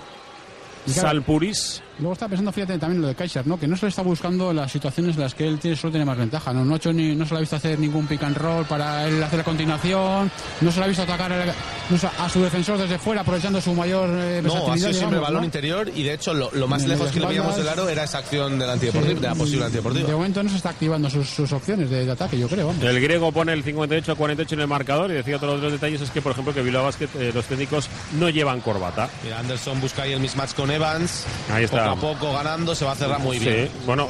[0.87, 1.83] Salpuris.
[1.99, 3.59] Luego está pensando, fíjate, también lo de Kaiser, ¿no?
[3.59, 6.05] Que no se le está buscando las situaciones en las que él tiene, solo tiene
[6.05, 6.65] más ventaja, ¿no?
[6.65, 9.07] No, ha hecho ni, no se le ha visto hacer ningún pick and roll para
[9.09, 10.31] él hacer la continuación,
[10.61, 11.49] no se le ha visto atacar el-
[11.91, 15.21] no a su defensor desde fuera, aprovechando su mayor eh, No, ha sido siempre digamos,
[15.23, 15.45] balón ¿no?
[15.45, 18.05] interior y de hecho lo, lo más En lejos que le veíamos del aro era
[18.05, 20.09] esa acción del antideportivo, de la posible De antideportiva.
[20.11, 22.69] momento no se está activando sus, sus opciones de, de ataque, yo creo.
[22.69, 22.83] vamos.
[22.85, 25.73] El griego pone el 58 a 48 en el marcador y decía otro de los
[25.73, 27.89] detalles es que, por ejemplo, que Bilbao Basket, eh, los técnicos
[28.19, 29.09] no llevan corbata.
[29.25, 31.25] Mira, Anderson busca ahí el mismatch con Evans.
[31.51, 31.88] Ahí está.
[31.93, 33.67] A poco ganando, se va a cerrar muy bien.
[33.69, 34.09] Sí, bueno,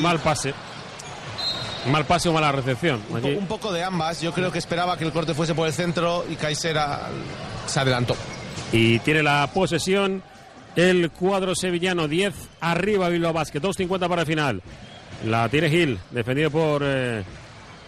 [0.00, 0.54] mal pase.
[1.90, 3.02] Mal pase o mala recepción.
[3.10, 3.36] Un, po- Aquí.
[3.36, 4.20] un poco de ambas.
[4.22, 7.08] Yo creo que esperaba que el corte fuese por el centro y Kaiser ah,
[7.66, 8.16] se adelantó.
[8.72, 10.22] Y tiene la posesión
[10.76, 12.08] el cuadro sevillano.
[12.08, 13.60] 10 arriba Bilbao Basket.
[13.60, 14.62] 2.50 para el final.
[15.26, 17.22] La tiene Gil, defendido por eh,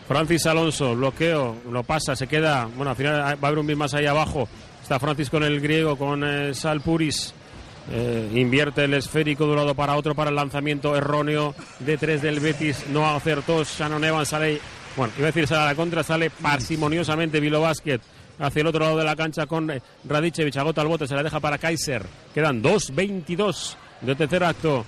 [0.07, 0.95] Francis Alonso.
[0.95, 2.67] Bloqueo, lo pasa, se queda.
[2.77, 4.47] Bueno, al final va a haber un bit más ahí abajo.
[4.83, 7.33] Está Francis con el griego, con eh, Sal Puris.
[7.91, 12.21] Eh, invierte el esférico de un lado para otro para el lanzamiento erróneo de tres
[12.23, 12.87] del Betis.
[12.91, 13.63] No acertó.
[13.65, 14.61] Shannon Evans sale.
[14.97, 18.01] Bueno, iba a decir sale a la contra, sale parsimoniosamente Vilo Basket
[18.39, 20.57] hacia el otro lado de la cancha con eh, Radicevic.
[20.57, 22.05] Agota el bote, se la deja para Kaiser.
[22.35, 24.85] Quedan 2.22 de tercer acto.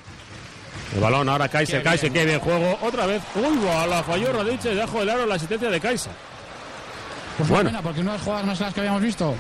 [0.94, 2.24] El balón ahora Kaiser, Qué Kaiser, bien.
[2.24, 2.78] qué bien juego.
[2.82, 3.22] Otra vez.
[3.36, 3.58] Uy,
[3.88, 6.12] la falló Radicevic debajo del aro la asistencia de Kaiser.
[7.36, 7.68] Pues Bueno.
[7.70, 9.34] pena, porque unas jugadas más las que habíamos visto.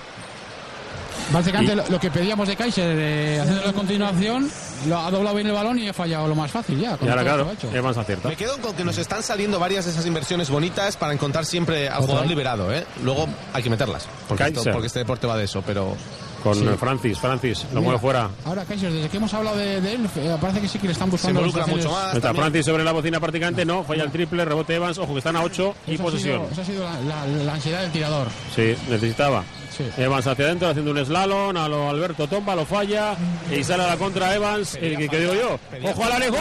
[1.32, 4.50] Básicamente Y- lo, lo que pedíamos de Kaiser, eh, haciéndolo a continuación,
[4.86, 6.98] lo ha doblado bien el balón y ha fallado lo más fácil ya.
[7.02, 7.70] Y ahora, claro, hecho.
[7.74, 8.28] Evans acierta.
[8.28, 11.88] Me quedo con que nos están saliendo varias de esas inversiones bonitas para encontrar siempre
[11.88, 12.72] al jugador liberado.
[12.72, 12.84] ¿eh?
[13.04, 14.06] Luego hay que meterlas.
[14.28, 14.72] Porque, esto- Kaiser.
[14.72, 15.62] porque este deporte va de eso.
[15.66, 15.96] Pero
[16.42, 16.64] Con Sí.
[16.78, 18.30] Francis, Francis, lo Mira, mueve fuera.
[18.44, 20.92] Ahora Kaiser, desde que hemos hablado de, de él, eh, parece que sí que le
[20.92, 21.40] están buscando.
[21.40, 22.14] involucra mucho más.
[22.14, 22.32] Está.
[22.32, 25.42] Francis sobre la bocina prácticamente, no, falla el triple, rebote Evans, ojo que están a
[25.42, 26.42] 8 y ha posesión.
[26.46, 28.28] sido- Esa ha sido la, la- la ansiedad del tirador.
[28.54, 29.42] Sí, necesitaba.
[29.78, 29.88] Sí.
[29.96, 33.14] Evans hacia adentro haciendo un slalom, a lo Alberto Tomba lo falla
[33.56, 35.58] y sale a la contra Evans, el que, que digo yo.
[35.88, 36.36] Ojo al Alejo,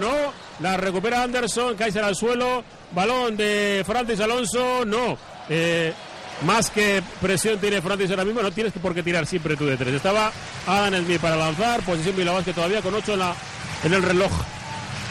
[0.00, 5.16] no, la recupera Anderson, Kaiser al suelo, balón de Francis Alonso, no.
[5.48, 5.92] Eh,
[6.42, 9.76] más que presión tiene Francis ahora mismo, no tienes por qué tirar siempre tú de
[9.76, 9.94] tres.
[9.94, 10.32] Estaba
[10.66, 13.34] Adam Smith para lanzar, posición Bilbao que todavía con 8 en, la,
[13.84, 14.32] en el reloj.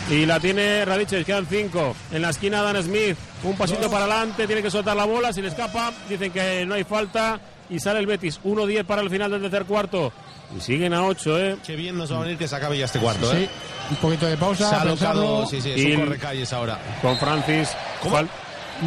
[0.10, 1.96] Y la tiene Radiches, quedan cinco.
[2.12, 5.42] En la esquina Dan Smith, un pasito para adelante, tiene que soltar la bola, si
[5.42, 7.40] le escapa, dicen que no hay falta
[7.70, 8.40] y sale el Betis.
[8.44, 10.14] 1-10 para el final del tercer cuarto.
[10.58, 11.58] Y siguen a 8, ¿eh?
[11.66, 13.30] qué bien nos va a venir que se acabe ya este cuarto.
[13.32, 13.50] Sí, ¿eh?
[13.90, 14.70] un poquito de pausa.
[14.70, 16.80] Se ha alocado, sí, sí, es Y- un correcalles ahora.
[17.02, 17.70] Con Francis.
[18.04, 18.30] Fal-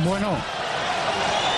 [0.02, 0.38] Bueno,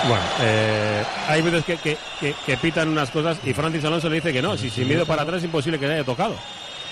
[0.05, 4.15] Bueno, eh, hay veces que, que, que- que pitan unas cosas y Francis Alonso le
[4.15, 6.35] dice que no, si sin miedo para atrás es imposible que le haya tocado.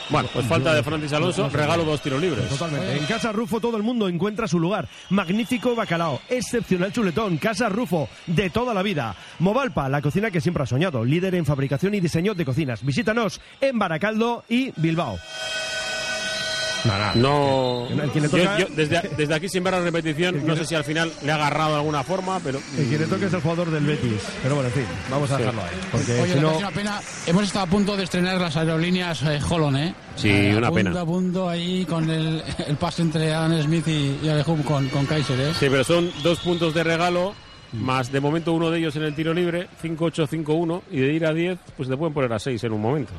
[0.10, 2.48] Bueno, pues falta de Francis Alonso, regalo dos tiros libres.
[2.50, 2.98] Totalmente.
[2.98, 4.88] En Casa Rufo todo el mundo encuentra su lugar.
[5.10, 9.16] Magnífico bacalao, excepcional chuletón, Casa Rufo, de toda la vida.
[9.40, 12.84] Movalpa, la cocina que siempre ha soñado, líder en fabricación y diseño de cocinas.
[12.84, 15.18] Visítanos en Baracaldo y Bilbao.
[17.16, 17.88] No.
[17.90, 20.66] El que le Yo- toca- yo desde, desde aquí sin ver la repetición, no sé
[20.66, 22.60] si al final le ha agarrado de alguna forma, pero.
[22.78, 24.22] El que le toque es el jugador del Betis.
[24.42, 25.40] Pero bueno, en fin, vamos a Sí.
[25.42, 25.70] dejarlo ahí.
[25.92, 26.58] Porque oye, si no...
[26.58, 27.00] una pena.
[27.28, 29.94] Hemos estado a punto de estrenar las aerolíneas eh, Holon, ¿eh?
[30.16, 31.02] Sí, Eh, a una punto, pena.
[31.02, 35.06] A punto ahí con el, el pase entre Adam Smith y, y Alejum con, con
[35.06, 35.54] Kaiser, ¿eh?
[35.60, 37.34] Sí, pero son dos puntos de regalo,
[37.74, 41.26] más de momento uno de ellos en el tiro libre, 5-8, 5-1, y de ir
[41.26, 43.14] a 10, pues te pueden poner a 6 en un momento.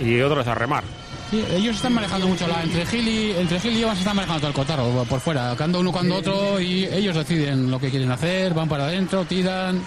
[0.00, 0.84] Y otros a remar.
[1.30, 4.40] Sí, ellos están manejando mucho la entre Gil y entre Gil y Evans están manejando
[4.40, 8.10] todo el cotarro por fuera, cuando uno cuando otro y ellos deciden lo que quieren
[8.10, 9.82] hacer, van para adentro, tiran.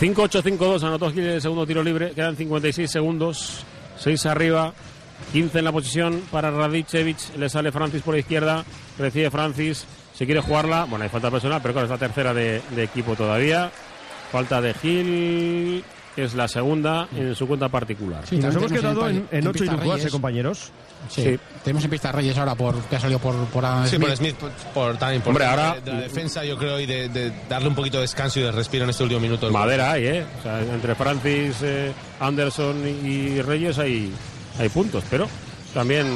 [0.00, 3.64] 5-8, 5-2, anotó Gil el segundo tiro libre, quedan 56 segundos,
[3.98, 4.74] 6 arriba,
[5.32, 8.64] 15 en la posición para Radicevic, le sale Francis por la izquierda,
[8.98, 12.62] recibe Francis, se quiere jugarla, bueno, hay falta personal, pero claro, es la tercera de,
[12.70, 13.70] de equipo todavía.
[14.30, 15.84] falta de Gil,
[16.16, 18.24] es la segunda en su cuenta particular.
[18.30, 20.10] y nos hemos tenemos quedado en- en, en en 8 y Reyes.
[20.12, 20.70] compañeros.
[21.10, 21.22] Sí.
[21.22, 21.38] Sí.
[21.62, 24.08] Tenemos en pista Reyes ahora por que ha salido por por Adam Sí, Smith.
[24.08, 26.86] por Smith, por, por- también por Hombre, de- ahora- de la defensa, yo creo, y
[26.86, 29.50] de, de darle un poquito de descanso y de respiro en este último minuto.
[29.50, 30.24] Madera hay, ¿eh?
[30.40, 34.12] O sea, entre Francis, eh, Anderson y Reyes hay,
[34.58, 35.28] hay puntos, pero
[35.74, 36.06] también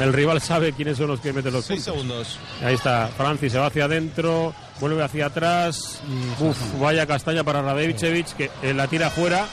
[0.00, 1.94] el rival sabe quiénes son los que meten los Seis puntos.
[2.02, 2.38] segundos.
[2.64, 6.00] Ahí está, Francis se va hacia adentro, vuelve hacia atrás.
[6.40, 9.46] Uf, vaya castaña para Radevicevic, que eh, la tira fuera,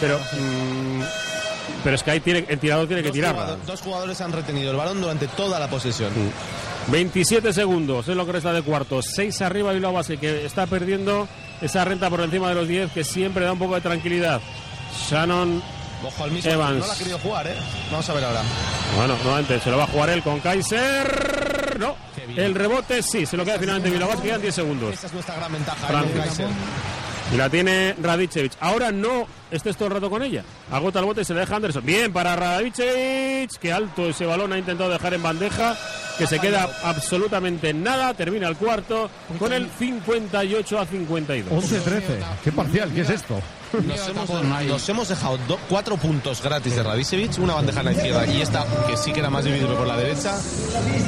[0.00, 0.18] pero.
[0.18, 1.00] mm,
[1.82, 3.42] pero es que ahí tiene, el tirador tiene que tirarla.
[3.42, 6.10] jugado- dos jugadores han retenido el balón durante toda la posesión.
[6.88, 9.02] 27 segundos es lo que resta de cuarto.
[9.02, 11.26] 6 arriba Bilbao Basket que está perdiendo
[11.60, 14.40] esa renta por encima de los 10 que siempre da un poco de tranquilidad.
[15.10, 15.62] Shannon
[16.04, 16.50] Ojo al mismo.
[16.50, 16.78] Evans.
[16.78, 17.56] No la ha querido jugar, ¿eh?
[17.90, 18.42] Vamos a ver ahora.
[18.96, 21.76] Bueno, nuevamente se lo va a jugar él con Kaiser.
[21.78, 21.96] No.
[22.36, 24.22] El rebote sí, se lo queda finalmente Basket.
[24.22, 24.94] Quedan 10 segundos.
[24.94, 26.02] Esa es nuestra gran ventaja.
[26.02, 26.12] ¿eh?
[26.16, 26.48] Kaiser.
[27.32, 28.52] Y la tiene Radicevic.
[28.60, 30.42] Ahora no estés todo el rato con ella.
[30.70, 31.84] Agota el bote y se le deja Anderson.
[31.84, 33.50] Bien para Radicevic.
[33.58, 35.76] Que alto ese balón ha intentado dejar en bandeja.
[36.18, 38.14] Que se queda absolutamente en nada.
[38.14, 41.52] Termina el cuarto con el 58 a 52.
[41.64, 42.00] 11-13.
[42.42, 42.90] ¿Qué parcial?
[42.94, 43.40] ¿Qué es esto?
[43.72, 44.30] Nos hemos,
[44.64, 48.40] nos hemos dejado do- cuatro puntos gratis de Radicevic, una bandeja en la izquierda y
[48.40, 50.38] esta que sí que era más dividible por la derecha.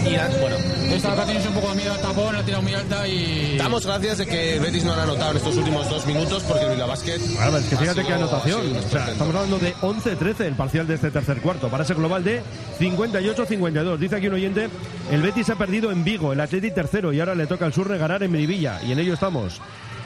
[0.05, 0.57] Y bueno,
[0.93, 3.57] Esta vez tienes un poco de miedo al tapón, la tira muy alta y.
[3.57, 6.71] damos gracias de que Betis no han anotado en estos últimos dos minutos porque el
[6.73, 7.19] Bilbao Basket.
[7.37, 8.77] Bueno, es que fíjate ha sido- anotación.
[8.77, 11.69] O sea, estamos hablando de 11-13 el parcial de este tercer cuarto.
[11.69, 12.43] Para ese global de
[12.79, 13.97] 58-52.
[13.99, 14.69] Dice aquí un oyente,
[15.11, 17.99] el Betis ha perdido en Vigo, el Atleti tercero y ahora le toca al Surre
[17.99, 18.81] ganar en Melivilla.
[18.83, 19.61] Y en ello estamos.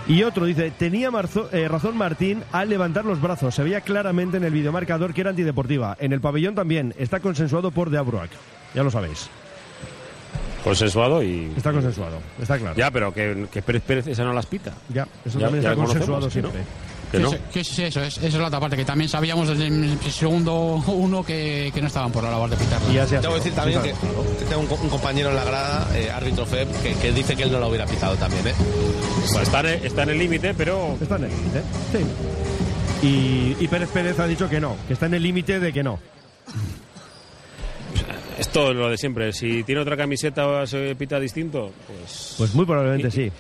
[0.09, 3.55] Y otro dice, tenía marzo- eh, razón Martín al levantar los brazos.
[3.55, 5.97] Se veía claramente en el videomarcador que era antideportiva.
[6.01, 6.93] En el pabellón también.
[6.99, 8.31] Está consensuado por De Abruac.
[8.75, 9.29] Ya lo sabéis.
[10.65, 11.53] Consensuado y.
[11.57, 12.19] Está consensuado.
[12.41, 12.77] Está claro.
[12.77, 14.73] Ya, pero que, que Pérez Pérez esa no las pita.
[14.89, 16.61] Ya, eso Ya- también ya está consensuado siempre.
[17.13, 17.31] Que no.
[17.53, 20.83] Que sí, eso es, esa es la otra parte, que también sabíamos desde el segundo
[20.87, 22.93] uno que, que no estaban por la labor de pitarla.
[22.93, 23.35] Y así Debo sido.
[23.37, 24.25] decir también Sí, que claro.
[24.39, 27.37] que tengo un, co- un compañero en la grada, eh, árbitro FEB, que, que dice
[27.37, 28.55] que él no lo hubiera pitado también, ¿eh?
[29.29, 30.97] Bueno, está, en, está en el límite, pero.
[31.01, 31.63] Está en el límite.
[31.93, 33.07] Sí.
[33.07, 35.83] Y, y Pérez Pérez ha dicho que no, que está en el límite de que
[35.83, 35.99] no.
[38.39, 39.33] Esto es lo de siempre.
[39.33, 42.35] Si tiene otra camiseta o se pita distinto, pues.
[42.39, 43.31] Pues muy probablemente sí.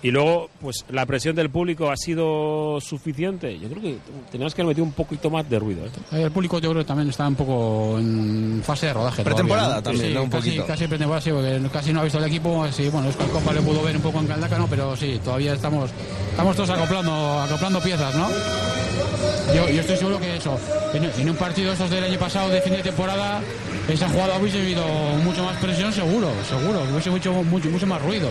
[0.00, 3.58] Y luego, pues la presión del público ha sido suficiente.
[3.58, 3.98] Yo creo que
[4.30, 5.84] tenías que haber metido un poquito más de ruido.
[5.86, 6.22] ¿eh?
[6.22, 9.24] El público yo creo que también está un poco en fase de rodaje.
[9.24, 10.22] Pretemporada todavía, también, Sí, ¿no?
[10.22, 10.66] Un casi, poquito.
[10.66, 12.64] Casi pretemporada, sí, porque casi no ha visto el equipo.
[12.70, 14.68] Sí, bueno, es que el Copa le pudo ver un poco en Caldaca, ¿no?
[14.68, 15.90] Pero sí, todavía estamos,
[16.30, 18.28] estamos todos acoplando, acoplando piezas, ¿no?
[19.52, 20.56] Yo, yo estoy seguro que eso,
[20.94, 23.40] en, en un partido estos del año pasado de fin de temporada,
[23.88, 24.84] esa jugada hubiese habido
[25.24, 28.28] mucho más presión, seguro, seguro, hubiese hecho mucho, mucho más ruido.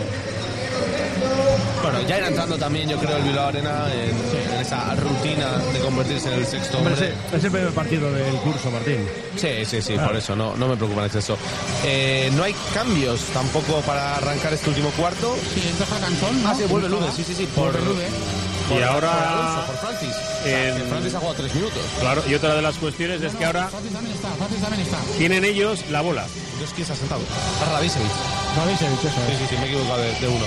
[1.82, 5.78] Bueno, ya irá entrando también, yo creo, el Bilbao Arena en, en esa rutina de
[5.80, 6.94] convertirse en el sexto Hombre,
[7.32, 9.06] es el primer partido del curso, Martín.
[9.36, 10.08] Sí, sí, sí, Claro.
[10.08, 11.36] por eso, no, no me preocupa en exceso.
[11.84, 15.36] Eh, no hay cambios tampoco para arrancar este último cuarto.
[15.54, 16.48] Sí, entra Hackanson, ¿no?
[16.50, 17.46] Ah, sí, vuelve Lude, sí, sí, sí.
[17.54, 18.06] Por, Vuelve Lude.
[18.08, 20.14] Y por- ahora- Por, Alonso, por Francis.
[20.16, 21.78] O sea, en- que Francis ha jugado tres minutos.
[22.00, 24.98] Claro, y otra de las cuestiones es que ahora Francis también está, Francis también está.
[25.16, 26.26] tienen ellos la bola.
[26.52, 27.20] Entonces, ¿quién se ha sentado?
[27.66, 28.10] A Radicevic.
[28.56, 29.38] Radicevic, eso Sí, es.
[29.38, 30.44] sí, sí, me he equivocado de, de uno.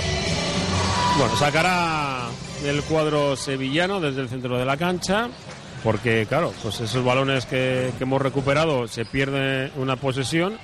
[1.17, 2.27] Bueno, sacará
[2.63, 5.29] el cuadro sevillano desde el centro de la cancha.
[5.83, 10.57] Porque, claro, pues esos balones que, que hemos recuperado se pierde una posesión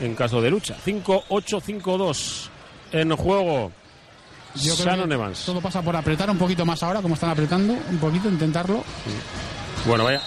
[0.00, 0.76] en caso de lucha.
[0.84, 2.48] 5-8-5-2
[2.92, 3.72] en juego.
[4.54, 5.44] Yo creo que Evans.
[5.46, 8.82] todo pasa por apretar un poquito más ahora, como están apretando, un poquito, intentarlo.
[9.86, 10.20] Bueno, vaya.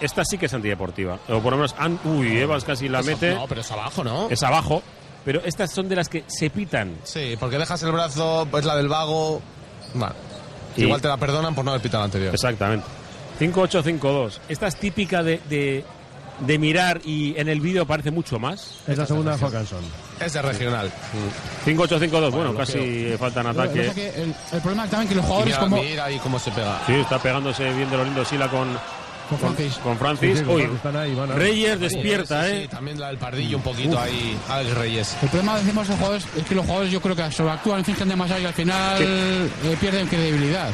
[0.00, 1.18] Esta sí que es antideportiva.
[1.28, 3.34] O por lo menos, an- uy, Evans casi la Eso- mete.
[3.34, 4.28] No, pero es abajo, ¿no?
[4.28, 4.82] Es abajo.
[5.26, 6.96] Pero estas son de las que se pitan.
[7.04, 9.42] Sí, porque dejas el brazo, pues la del vago.
[9.92, 10.14] Bueno,
[10.76, 12.32] Y- igual te la perdonan por no haber pitado la anterior.
[12.32, 12.86] Exactamente.
[13.38, 14.38] 5-8-5-2.
[14.48, 15.84] Esta es típica de, de,
[16.40, 18.78] de mirar y en el vídeo parece mucho más.
[18.86, 19.84] Es la segunda de Hawkinson.
[20.20, 20.90] Es de regional.
[21.66, 22.30] 5-8-5-2.
[22.30, 23.86] Bueno, lo casi faltan Lo- lo que pasa ataque.
[23.88, 26.38] es que el, el problema es también que los jugadores mira, como mira ahí cómo
[26.38, 26.80] se pega.
[26.86, 28.68] Sí, está pegándose bien de lo lindo Sila con,
[29.28, 29.74] con Francis.
[29.78, 30.38] con Francis.
[30.38, 32.62] Sí, sí, Uy, están ahí, van a- Reyes despierta, Sí, sí, ¿eh?
[32.62, 35.16] sí, también la del pardillo un poquito ahí, Alex Reyes.
[35.22, 38.42] El problema decimos los jugadores es que los jugadores yo creo que sobreactúan, fingen demasiado
[38.42, 39.48] y al final eh,
[39.80, 40.70] pierden credibilidad.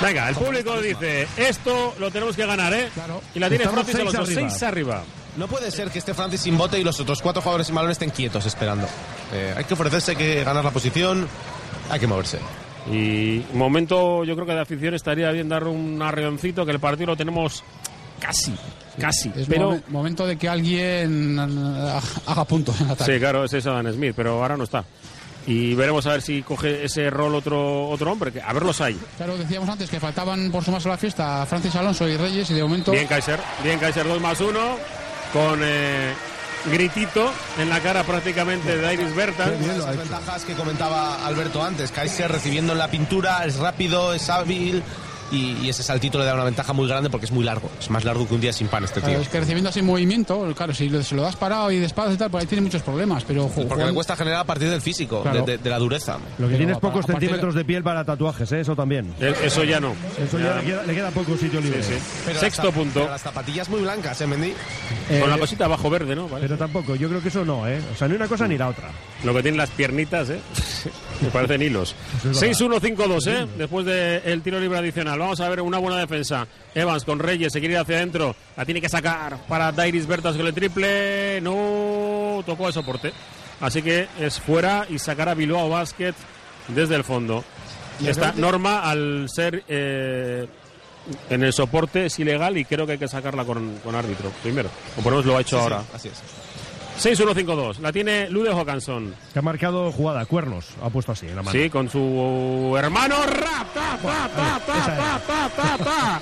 [0.00, 2.88] Venga, el público dice, esto lo tenemos que ganar, ¿eh?
[2.94, 3.20] Claro.
[3.34, 4.50] Y la tiene Estamos Francis seis Alonso, arriba.
[4.50, 5.02] 6 arriba.
[5.36, 7.90] No puede ser que esté Francis sin bote y los otros cuatro jugadores sin balón
[7.90, 8.86] estén quietos esperando.
[9.32, 11.28] Eh, hay que ofrecerse, hay que ganar la posición,
[11.90, 12.38] hay que moverse.
[12.92, 17.08] Y momento, yo creo que de afición estaría bien dar un arreoncito, que el partido
[17.08, 17.62] lo tenemos
[18.20, 18.54] casi,
[19.00, 19.32] casi.
[19.36, 23.12] Es pero momen- momento de que alguien eh, haga puntos en ataque.
[23.14, 24.84] Sí, claro, es eso Dan Smith, pero ahora no está.
[25.46, 28.80] y veremos a ver si coge ese rol otro otro hombre, que a ver los
[28.82, 28.98] hay.
[29.16, 32.54] Claro, decíamos antes que faltaban por sumarse a la fiesta Francis Alonso y Reyes y
[32.54, 32.90] de momento...
[32.92, 34.58] Bien Kaiser, bien Kaiser 2 más 1
[35.32, 36.12] con eh,
[36.70, 39.46] gritito en la cara prácticamente de Iris Berta.
[39.48, 41.92] Las ventajas que comentaba Alberto antes.
[41.92, 44.82] Kaiser recibiendo en la pintura, es rápido, es hábil.
[45.30, 47.68] Y, y ese saltito le da una ventaja muy grande porque es muy largo.
[47.78, 49.08] Es más largo que un día sin pan este tío.
[49.10, 51.86] Claro, es que recibiendo así movimiento, claro, si lo- se lo das parado y de
[51.86, 53.24] espaldas y tal, por ahí tiene muchos problemas.
[53.24, 55.42] Pero Porque le cuesta generar a partir del físico, Claro.
[55.44, 56.16] de, de- de la dureza.
[56.38, 58.60] Lo que tienes a- pocos de- centímetros de piel para tatuajes, ¿eh?
[58.60, 59.12] eso también.
[59.20, 59.94] Eh, Eso ya no.
[60.18, 61.82] Eso ya, Ya- le, queda, le queda poco sitio libre.
[61.82, 62.00] Sí, sí.
[62.24, 63.00] Pero Sexto punto.
[63.00, 64.54] pero las zapatillas muy blancas, ¿eh, Mendy?
[65.10, 66.28] Eh, Con la cosita abajo verde, ¿no?
[66.28, 66.42] Vale.
[66.46, 67.80] Pero tampoco, yo creo que eso no, ¿eh?
[67.94, 68.90] O sea, ni una cosa ni la otra.
[69.24, 70.40] Lo que tienen las piernitas, ¿eh?
[71.22, 71.94] Me parecen hilos.
[72.18, 72.80] Eso es verdad.
[72.82, 73.46] 6-1-5-2, ¿eh?
[73.56, 75.18] Después del tiro libre adicional.
[75.18, 76.46] Vamos a ver una buena defensa.
[76.74, 78.34] Evans con Reyes, se quiere ir hacia adentro.
[78.56, 81.40] La tiene que sacar para Dairis Bertas con el triple.
[81.40, 83.12] No tocó el soporte.
[83.60, 86.14] Así que es fuera y sacará Bilbao Basket
[86.68, 87.44] desde el fondo.
[88.04, 90.46] Esta norma, al ser eh,
[91.30, 94.70] en el soporte, es ilegal y creo que hay que sacarla con, con árbitro primero.
[94.96, 95.82] O por lo menos lo ha hecho Sí, sí, ahora.
[95.92, 96.14] así es.
[96.98, 97.78] 6-1-5-2.
[97.78, 99.14] La tiene Lude Hawkinson.
[99.32, 100.66] Que ha marcado jugada, cuernos.
[100.82, 101.58] Ha puesto así en la mano.
[101.58, 103.16] Sí, con su hermano.
[103.24, 103.74] ¡Rap!
[103.74, 106.20] ¡Ta, ta, ta, ta, ta, ta.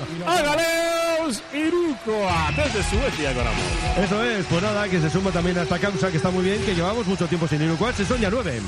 [2.56, 3.58] Desde Suecia, Coramo.
[4.02, 4.46] Eso es.
[4.46, 7.06] Pues nada, que se suma también a esta causa que está muy bien, que llevamos
[7.06, 7.92] mucho tiempo sin Irukoa.
[7.92, 8.60] Se son ya nueve.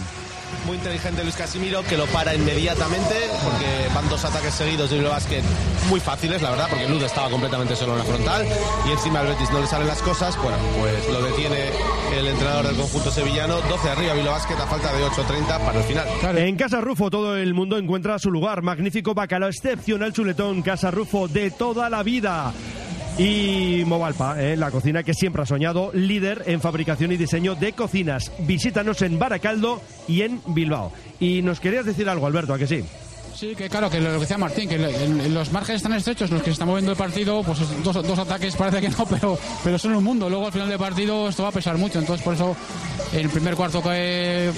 [0.69, 5.15] Muy inteligente Luis Casimiro, que lo para inmediatamente, porque van dos ataques seguidos de Bilbao
[5.15, 5.43] Basket
[5.89, 8.47] muy fáciles, la verdad, porque Ludo estaba completamente solo en la frontal
[8.87, 10.37] y encima al Betis no le salen las cosas.
[10.43, 11.71] Bueno, pues lo detiene
[12.15, 13.63] el entrenador del conjunto sevillano.
[13.63, 16.39] 12 arriba Bilbao Basket a falta de 8.30 para el final.
[16.39, 18.61] En Casa Rufo todo el mundo encuentra su lugar.
[18.61, 20.61] Magnífico bacalao, excepcional chuletón.
[20.61, 22.53] Casa Rufo de toda la vida.
[23.19, 27.73] Y Movalpa, eh, la cocina que siempre ha soñado, líder en fabricación y diseño de
[27.73, 28.31] cocinas.
[28.47, 30.93] Visítanos en Baracaldo y en Bilbao.
[31.19, 32.85] Y nos querías decir algo, Alberto, ¿a que sí?
[33.39, 36.47] Sí, que claro, que lo que decía Martín, que los márgenes están estrechos, los que
[36.47, 39.79] se está moviendo el partido, pues es- dos, dos ataques parece que no, pero, pero
[39.79, 40.29] son un mundo.
[40.29, 42.57] Luego al final del partido esto va a pesar mucho, entonces por eso
[43.13, 44.51] en el primer cuarto que,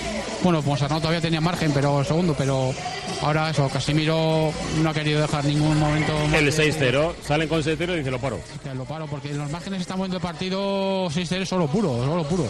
[0.43, 2.73] bueno, pues Arnaud todavía tenía margen, pero el segundo, pero
[3.21, 4.51] ahora eso, Casimiro
[4.83, 6.15] no ha querido dejar ningún momento.
[6.29, 7.13] más El de- 6-0.
[7.23, 8.41] Salen con 6-0 y dice lo paro.
[8.63, 12.47] que lo paro, porque los márgenes está moviendo el partido 6-0 solo puro, solo puro.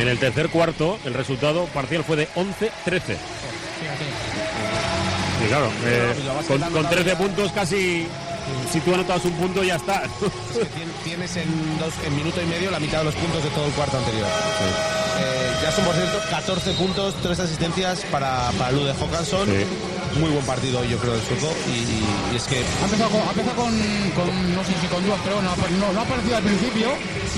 [0.00, 3.16] En el tercer cuarto, el resultado parcial fue de 11-13.
[5.48, 6.14] Claro, eh,
[6.48, 8.06] con, con 13 puntos casi,
[8.72, 10.02] si tú anotas un punto ya está.
[10.04, 10.10] Es
[10.58, 13.50] que tien- tienes en, dos, en minuto y medio la mitad de los puntos de
[13.50, 14.26] todo el cuarto anterior.
[14.26, 19.48] Eh, ya son, por cierto, 14 puntos, 3 asistencias para, para Lude Hawkinson.
[20.20, 21.52] Muy buen partido hoy, yo creo, del sueco.
[21.68, 23.72] Y, y es que Ha empezado con, ha empezado con,
[24.16, 26.88] con, no sé si con dudas, pero no, ha- no, no ha aparecido al principio,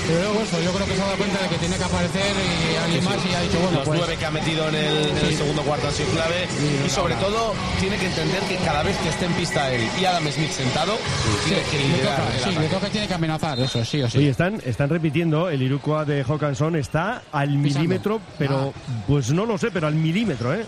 [0.07, 2.31] pero luego eso, yo creo que se ha dado cuenta de que tiene que aparecer
[2.39, 3.99] y alguien más y ha dicho, bueno, los pues...
[3.99, 6.47] nueve que ha metido en el, en el segundo cuarto han sido clave.
[6.85, 10.05] Y sobre todo, tiene que entender que cada vez que esté en pista él y
[10.05, 10.97] Adam Smith sentado,
[11.45, 14.19] tiene que liderar sí, tiene que amenazar, eso sí o sí.
[14.19, 18.73] Oye, están, están repitiendo, el Irukoa de Hawkinson está al milímetro, pero
[19.07, 20.65] pues no lo sé, pero al milímetro, ¿eh?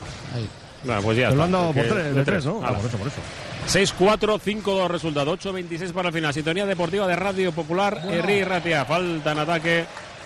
[0.83, 2.61] Bueno, pues ya Te lo han dado por tres, de tres, ¿no?
[2.63, 3.21] Ah, por eso, por eso.
[3.67, 5.37] 6-4, 5-2 resultado.
[5.37, 6.33] 8-26 para el final.
[6.33, 8.01] Sintonía deportiva de Radio Popular.
[8.09, 8.85] Herri Ratia.
[8.85, 9.85] Falta en ataque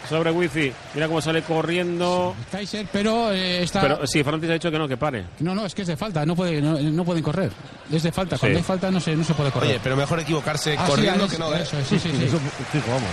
[0.10, 0.72] sobre Wifi.
[0.94, 2.36] Mira cómo sale corriendo.
[2.52, 3.82] Kaiser, pero eh, está...
[3.82, 5.26] Pero sí, Francis ha dicho que no, que pare.
[5.40, 7.52] No, no, es que es de falta, no, puede, no, no pueden correr.
[7.91, 8.61] Es de falta, cuando Sí.
[8.61, 9.69] hay falta no se, no se puede correr.
[9.72, 11.61] Oye, pero mejor equivocarse Ah, sí, corriendo es- que no, ¿eh?
[11.61, 12.23] eso es, sí, sí, sí.
[12.26, 12.40] Eso,
[12.72, 13.10] fijo, vamos.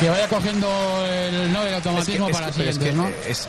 [0.00, 0.66] Que vaya cogiendo
[1.06, 3.48] el, no, el automatismo Es que- para es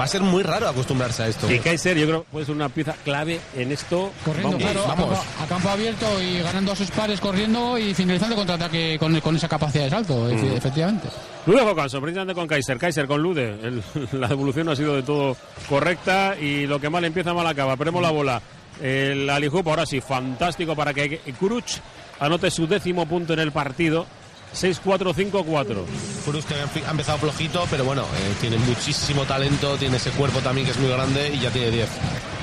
[0.00, 1.50] va a ser muy raro acostumbrarse a esto.
[1.50, 4.10] Y Kaiser, yo creo que puede ser una pieza clave en esto.
[4.24, 5.18] Corriendo, Vamos, claro, a vamos.
[5.18, 9.36] campo, a campo abierto y ganando a sus pares corriendo y finalizando contraataque con, con
[9.36, 10.56] esa capacidad de salto, Mm.
[10.56, 11.08] efectivamente.
[11.46, 12.76] Lude Hawkinson, precisamente con Kaiser.
[12.78, 13.50] Kaiser con Lude.
[13.62, 13.82] El-
[14.20, 15.36] la devolución no ha sido de todo
[15.68, 17.76] correcta y lo que mal empieza, mal acaba.
[17.76, 18.42] Perdemos la bola.
[18.82, 21.78] El Alijup, ahora sí, fantástico para que Kuruch
[22.20, 24.06] anote su décimo punto en el partido.
[24.54, 25.76] 6-4-5-4.
[26.24, 30.64] Cruz que ha empezado flojito, pero bueno, eh, tiene muchísimo talento, tiene ese cuerpo también
[30.66, 31.88] que es muy grande y ya tiene 10.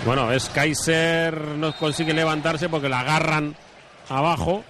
[0.05, 3.55] Bueno, es Kaiser, no consigue levantarse porque la agarran
[4.09, 4.63] abajo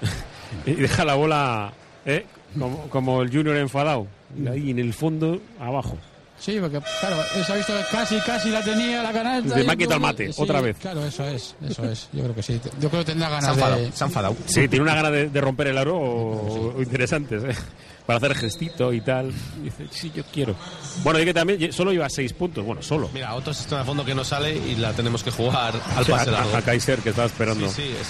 [0.66, 1.72] y deja la bola
[2.06, 2.24] eh,
[2.58, 4.06] como, como el Junior enfadado.
[4.50, 5.96] Ahí en el fondo, abajo.
[6.38, 9.56] Sí, porque claro, se ha visto que casi, casi la tenía la canasta.
[9.56, 10.76] Quitado el luego- mate, sí, otra vez.
[10.78, 12.08] Claro, eso es, eso es.
[12.12, 12.60] Yo creo que sí.
[12.80, 13.92] Yo creo que tendrá Se ganas enfadado, de...
[13.92, 14.36] se ha enfadado.
[14.46, 17.60] Sí, tiene una gana de, de romper el aro o- o interesantes, ¿eh?
[18.06, 19.32] Para hacer gestito y tal.
[19.64, 20.54] Dice, sí, yo quiero.
[21.02, 22.64] Bueno, y que también solo lleva seis puntos.
[22.64, 23.10] Bueno, solo.
[23.12, 26.04] Mira, otro sistema de fondo que no sale y la tenemos que jugar al O
[26.04, 26.56] sea, pase a- largo.
[26.56, 27.68] a Kaiser, que estaba esperando.
[27.68, 28.08] Sí, sí, es...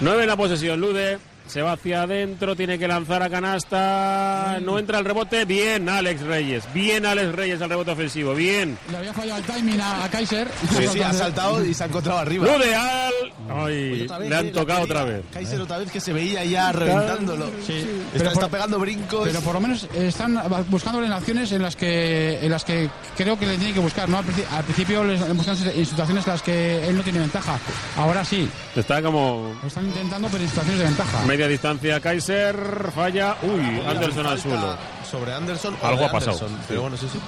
[0.00, 1.18] 9 en la posesión, Lude.
[1.46, 6.22] Se va hacia adentro, tiene que lanzar a canasta, no entra el rebote, bien Alex
[6.22, 8.76] Reyes, bien Alex Reyes al rebote ofensivo, bien.
[8.90, 10.48] Le había fallado el timing a, a Kaiser.
[10.76, 12.46] Sí, sí, ha saltado y se ha encontrado arriba.
[12.46, 13.12] Ludeal,
[13.50, 15.22] ay, vez, le han eh, tocado otra vez.
[15.32, 17.46] Kaiser otra vez que se veía ya reventándolo.
[17.66, 17.86] Sí.
[18.14, 19.26] Está, por- está pegando brincos.
[19.28, 23.38] Pero por lo menos están buscándole en acciones en las que en las que creo
[23.38, 24.08] que le tiene que buscar.
[24.08, 24.18] ¿no?
[24.18, 27.58] Al principio les buscan en situaciones en las que él no tiene ventaja.
[27.96, 31.24] Ahora sí, Está como lo están intentando, pero en situaciones de ventaja.
[31.36, 32.56] Media distancia Kaiser,
[32.94, 34.76] falla, uy, Anderson al suelo.
[35.10, 35.76] Sobre Anderson.
[35.82, 36.32] Algo ha pasado.
[36.32, 37.18] Anderson, Pero bueno, sí, sí.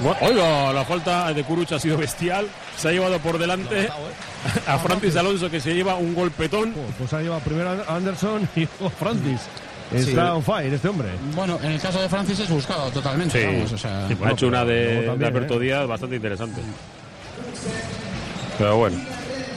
[0.00, 2.48] Bueno, Oiga, la falta de Kuruch ha sido bestial.
[2.76, 3.88] Se ha llevado por delante
[4.66, 6.74] a Francis Alonso que se lleva un golpetón.
[6.98, 9.40] Pues ha llevado primero a Anderson y luego Francis.
[9.92, 10.16] Está Sí.
[10.32, 11.08] on fire este hombre.
[11.36, 13.40] Bueno, en el caso de Francis es buscado totalmente.
[13.40, 15.64] Sí, vamos, o sea, ha hecho una de también, Alberto ¿eh?
[15.64, 16.60] Díaz bastante interesante.
[18.58, 18.96] Pero bueno.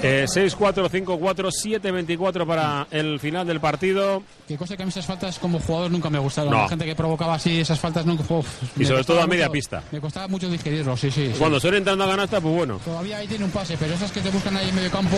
[0.03, 1.49] Eh, 6-4, 5-4,
[1.80, 4.22] 7-24 para el final del partido.
[4.47, 6.51] Que cosa que a mí esas faltas como jugador nunca me gustaron.
[6.51, 6.61] No.
[6.63, 8.23] La gente que provocaba así esas faltas nunca.
[8.30, 8.45] uf,
[8.77, 9.84] Y sobre todo a media mucho- pista.
[9.91, 11.27] Me costaba mucho digerirlo, sí, sí.
[11.31, 11.39] sí.
[11.39, 12.80] Cuando suele entrando a ganasta, pues bueno.
[12.85, 15.17] Todavía ahí tiene un pase, pero esas que te buscan ahí en medio campo,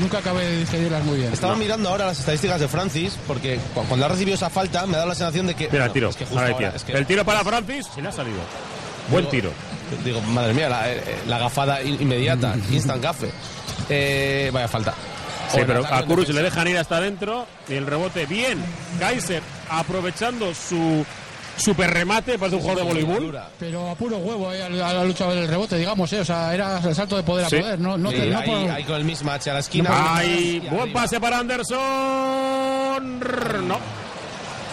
[0.00, 1.32] nunca acabé de digerirlas muy bien.
[1.32, 4.94] Estaba mirando ahora las estadísticas de Francis, porque cu- cuando ha recibido esa falta me
[4.96, 5.68] dado la sensación de que.
[5.70, 6.08] Mira, el tiro.
[6.08, 6.94] es que justo Ahora ahora, el es tiro.
[6.96, 8.38] que- El tiro para Francis, se le ha salido.
[9.10, 9.50] Buen tiro.
[10.02, 13.30] Digo, madre mía, la, eh, la gafada in- inmediata, instant gafe.
[13.88, 14.94] Eh, vaya falta.
[15.52, 18.64] Sí, pero a en Kuruch le dejan ir hasta adentro y el rebote bien.
[18.98, 21.04] Kaiser aprovechando su
[21.56, 23.38] super remate, parece un jugador de voleibol.
[23.60, 26.80] Pero a puro huevo eh, ha, ha luchado el rebote, digamos, eh, o sea, era
[26.80, 27.56] el salto de poder Sí.
[27.56, 29.60] a poder, no, no, Sí, te- no ahí, por- ahí con el mismatch a la
[29.60, 29.90] esquina.
[30.16, 33.20] Ay, buen pase para Anderson.
[33.68, 33.78] No.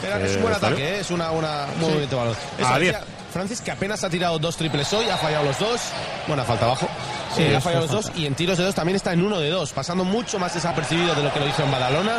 [0.01, 1.85] Pero es un Eh, buen ¿está ataque, eh, es una, una Sí.
[1.93, 2.35] bonito balón.
[2.57, 2.93] A Eso diez.
[2.93, 5.81] decía Francis que apenas ha tirado dos triples hoy, ha fallado los dos.
[6.27, 6.87] Buena falta abajo.
[7.35, 8.09] Sí, Eh, ha fallado los falta.
[8.09, 10.53] dos y en tiros de dos también está en uno de dos, pasando mucho más
[10.53, 12.17] desapercibido de lo que lo hizo en Badalona.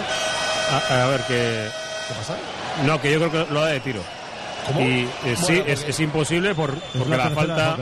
[0.90, 1.68] A, a ver, que.
[2.08, 2.36] ¿Qué pasa?
[2.86, 4.00] No, que yo creo que lo da de tiro.
[4.66, 4.80] ¿Cómo?
[4.80, 7.76] Y eh, sí, Bueno, es, porque- es imposible por, porque la falta.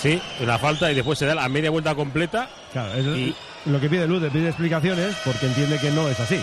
[0.00, 2.48] Sí, la falta y después se da la media vuelta completa.
[2.72, 3.34] Claro, es Y-
[3.66, 6.38] lo que pide Luz, le pide explicaciones porque entiende que no es así.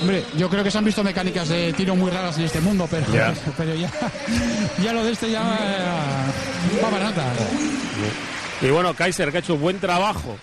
[0.00, 2.86] Hombre, yo creo que se han visto mecánicas de tiro muy raras en este mundo,
[2.90, 3.34] pero Ya.
[3.56, 3.90] pero ya,
[4.82, 7.24] ya lo de este ya eh, va barata.
[8.62, 10.36] Y bueno, Kaiser que ha hecho buen trabajo,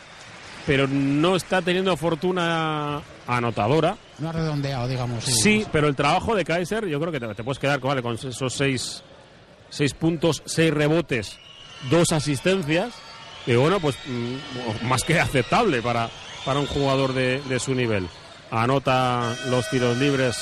[0.66, 3.98] pero no está teniendo fortuna anotadora.
[4.20, 5.24] No ha redondeado, digamos.
[5.24, 8.16] Sí, pero el trabajo de Kaiser, yo creo que te, te puedes quedar vale, con
[8.16, 9.04] esos seis,
[9.70, 11.38] seis puntos, seis rebotes,
[11.90, 12.94] dos asistencias.
[13.48, 16.10] Y bueno, pues mm, más que aceptable para,
[16.46, 18.08] para un jugador de, de su nivel.
[18.52, 20.38] Anota los tiros libres,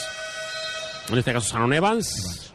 [1.10, 2.54] en este caso Sanon Evans,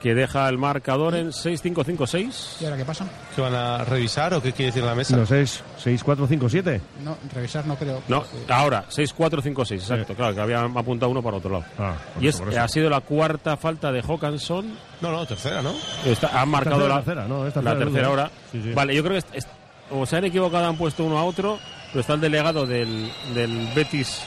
[0.00, 2.60] que deja el marcador en 6-5-5-6.
[2.60, 3.06] ¿Y ahora qué pasa?
[3.34, 5.16] ¿Qué van a revisar o qué quiere decir la mesa?
[5.16, 6.80] No sé, 6, 4, 5, 7.
[7.02, 8.02] No, revisar no creo.
[8.08, 11.64] No, ahora, 6-4-5-6, exacto, claro, que había apuntado uno para otro lado.
[11.78, 14.76] Ah, y es, ha sido la cuarta falta de Hawkinson.
[15.00, 15.72] No, no, tercera, ¿no?
[16.04, 18.30] Está- han marcado Tercera, la tercera, no, la tercera, hora.
[18.52, 18.72] Sí, sí.
[18.74, 19.48] Vale, yo creo que es- es-
[19.90, 21.58] o se han equivocado, han puesto uno a otro,
[21.94, 24.20] pero está el delegado del, del Betis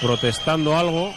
[0.00, 1.12] protestando algo.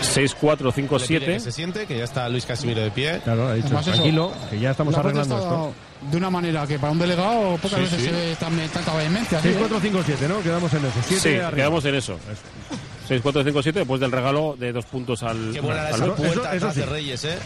[0.00, 1.40] 6, 4, 5, Le pide que 7.
[1.40, 3.20] se siente, que ya está Luis Casimiro de pie.
[3.24, 5.74] Claro, ha dicho, Además, eso, tranquilo, que ya estamos arreglando esto.
[6.10, 8.04] De una manera que para un delegado pocas Sí, veces sí.
[8.06, 9.38] se ve tan, tanta vehemencia.
[9.38, 9.60] así, 6, ¿eh?
[9.60, 10.42] 4, 5, 7, ¿no?
[10.42, 10.94] Quedamos en eso.
[11.08, 11.50] 7 Sí, arriba.
[11.50, 12.18] quedamos en eso.
[13.08, 15.52] 6, 4, 5, 7, después del regalo de dos puntos al.
[15.52, 16.80] Qué buena al esa puerta eso atrás sí.
[16.80, 17.38] de Reyes, ¿eh?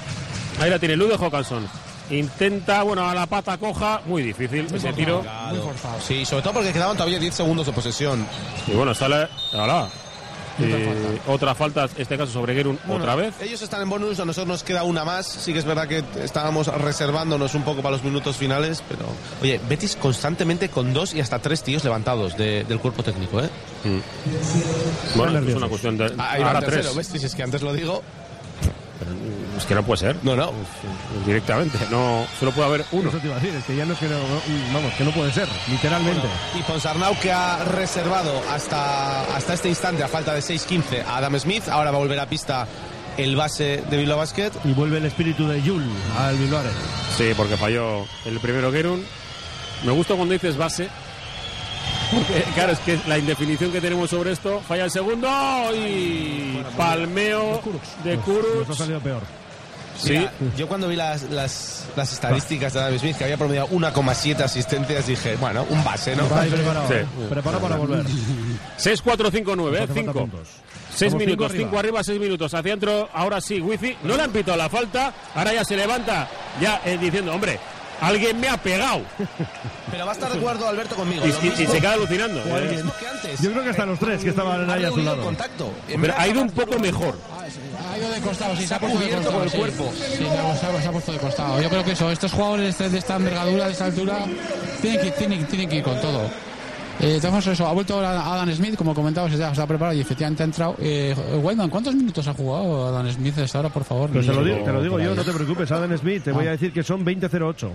[0.61, 1.67] Ahí la tiene Lude Hawkinson.
[2.11, 5.23] Intenta, bueno, a la pata coja, muy difícil ese tiro.
[5.51, 6.01] Muy forzado.
[6.01, 8.27] Sí, sobre todo porque quedaban todavía 10 segundos de posesión.
[8.67, 9.29] Y bueno, sale.
[10.61, 13.33] Eh, otra falta, en este caso sobre Gerun, otra vez.
[13.41, 15.25] Ellos están en bonus, a nosotros nos queda una más.
[15.27, 19.05] Sí que es verdad que estábamos reservándonos un poco para los minutos finales, pero...
[19.41, 23.49] Oye, Betis constantemente con dos y hasta tres tíos levantados de- del cuerpo técnico, ¿eh?
[25.15, 26.13] Bueno, es una cuestión de.
[26.19, 27.07] Ah, ahora tercero, tres.
[27.07, 28.03] Si es que antes lo digo.
[29.57, 30.17] Es que no puede ser.
[30.23, 30.53] No, no.
[31.27, 31.79] Directamente.
[31.91, 33.09] No, solo puede haber uno.
[33.09, 35.05] Eso te iba a decir, es que ya no es que no, no- vamos, que
[35.05, 36.27] no puede ser, literalmente.
[36.59, 41.39] Y Ponsarnau que ha reservado hasta, hasta este instante, a falta de 6-15, a Adam
[41.39, 41.69] Smith.
[41.69, 42.67] Ahora va a volver a pista
[43.17, 44.51] el base de Bilbao Basket.
[44.65, 45.85] Y vuelve el espíritu de Yul
[46.19, 46.63] al Bilbao.
[47.17, 49.05] Sí, porque falló el primero Gerun.
[49.85, 50.89] Me gusta cuando dices base.
[52.11, 55.29] Porque, claro, es que la indefinición que tenemos sobre esto, falla el segundo
[55.75, 57.61] y palmeo
[58.05, 58.77] de Nos ha Kurus.
[58.79, 59.23] salido peor.
[59.99, 63.67] Sí, Mira, yo cuando vi las, las, las estadísticas de Adam Smith, que había promediado
[63.71, 66.25] 1,7 asistencias, dije, bueno, un base, ¿no?
[66.29, 66.95] Preparado, Sí.
[66.95, 67.07] ¿eh?
[67.29, 68.07] preparado para volver.
[68.77, 70.21] 6, 4, 5, 9, Nos hace falta 5.
[70.21, 70.49] puntos.
[70.95, 72.55] 6 Vamos, minutos, cinco 5 arriba, 6 minutos.
[72.55, 73.97] Hacia adentro, ahora sí, Wifi.
[74.05, 75.13] No le han pitado la falta.
[75.35, 76.29] Ahora ya se levanta,
[76.61, 77.59] ya eh, diciendo, hombre,
[78.01, 79.03] alguien me ha pegado.
[79.91, 81.25] Pero va a estar de acuerdo Alberto conmigo.
[81.27, 82.45] Y, se queda alucinando.
[82.45, 83.41] Lo Eh, mismo que antes.
[83.41, 85.23] Yo creo que hasta los tres que estaban Ha ahí a su lado.
[85.23, 85.73] contacto.
[85.87, 87.19] Pero ha ido un poco mejor.
[87.93, 89.39] Ha ido de costado, sí, Se se ha puesto de cubierto costado.
[89.39, 89.59] con el sí.
[89.59, 89.93] cuerpo.
[89.97, 91.61] Sí, se ha, se ha- se ha puesto de costado.
[91.63, 94.19] Yo creo que eso, estos jugadores de, de esta envergadura, de esta altura,
[94.83, 96.31] tienen que, tienen, tienen que ir con todo.
[97.01, 100.01] Eh, entonces eso, ha vuelto ahora Adam Smith, como comentabas, ya se ha preparado y
[100.01, 100.77] efectivamente ha entrado.
[100.81, 104.11] Eh, Wayman, ¿cuántos minutos ha jugado Adam Smith hasta ahora, por favor?
[104.11, 106.47] Pues te lo, digo, te lo digo yo, no te preocupes, Adam Smith, te voy
[106.47, 107.71] a decir que son 20-08.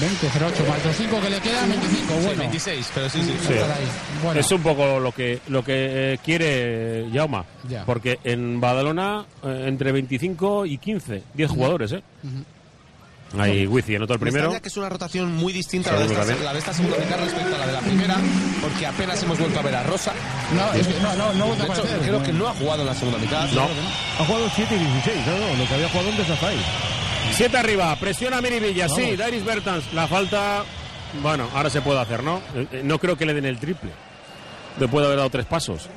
[0.00, 2.06] 20, 08, más los 5 que le quedan, 25.
[2.06, 3.32] Sí, Bueno, 26, pero sí, sí.
[3.46, 3.54] Sí.
[3.54, 3.84] Caray.
[4.22, 4.40] Bueno.
[4.40, 7.44] Es un poco lo que lo que eh, quiere Jauma.
[7.68, 7.84] Ya.
[7.84, 12.02] Porque en Badalona, eh, entre 25 y 15, 10 jugadores, ¿eh?
[13.38, 14.44] Hay Wifi, anotó el Me primero.
[14.46, 16.96] extraña que es una rotación muy distinta a la de, esta, la de esta segunda
[16.96, 18.16] mitad respecto a la de la primera,
[18.62, 20.12] porque apenas hemos vuelto a ver a Rosa.
[20.54, 22.86] No, es que no, no, no De a hecho, creo que no ha jugado en
[22.86, 23.48] la segunda mitad.
[23.50, 23.68] No.
[24.20, 26.62] Ha jugado 7 y 16, no, no, lo que había jugado antes hasta ahí.
[27.32, 29.92] 7 arriba, presiona Miribilla, sí, Dairis Bertans.
[29.92, 30.62] La falta,
[31.20, 32.38] bueno, ahora se puede hacer, ¿no?
[32.54, 33.90] Eh, eh, No creo que le den el triple.
[34.78, 35.88] Le puede haber dado tres pasos.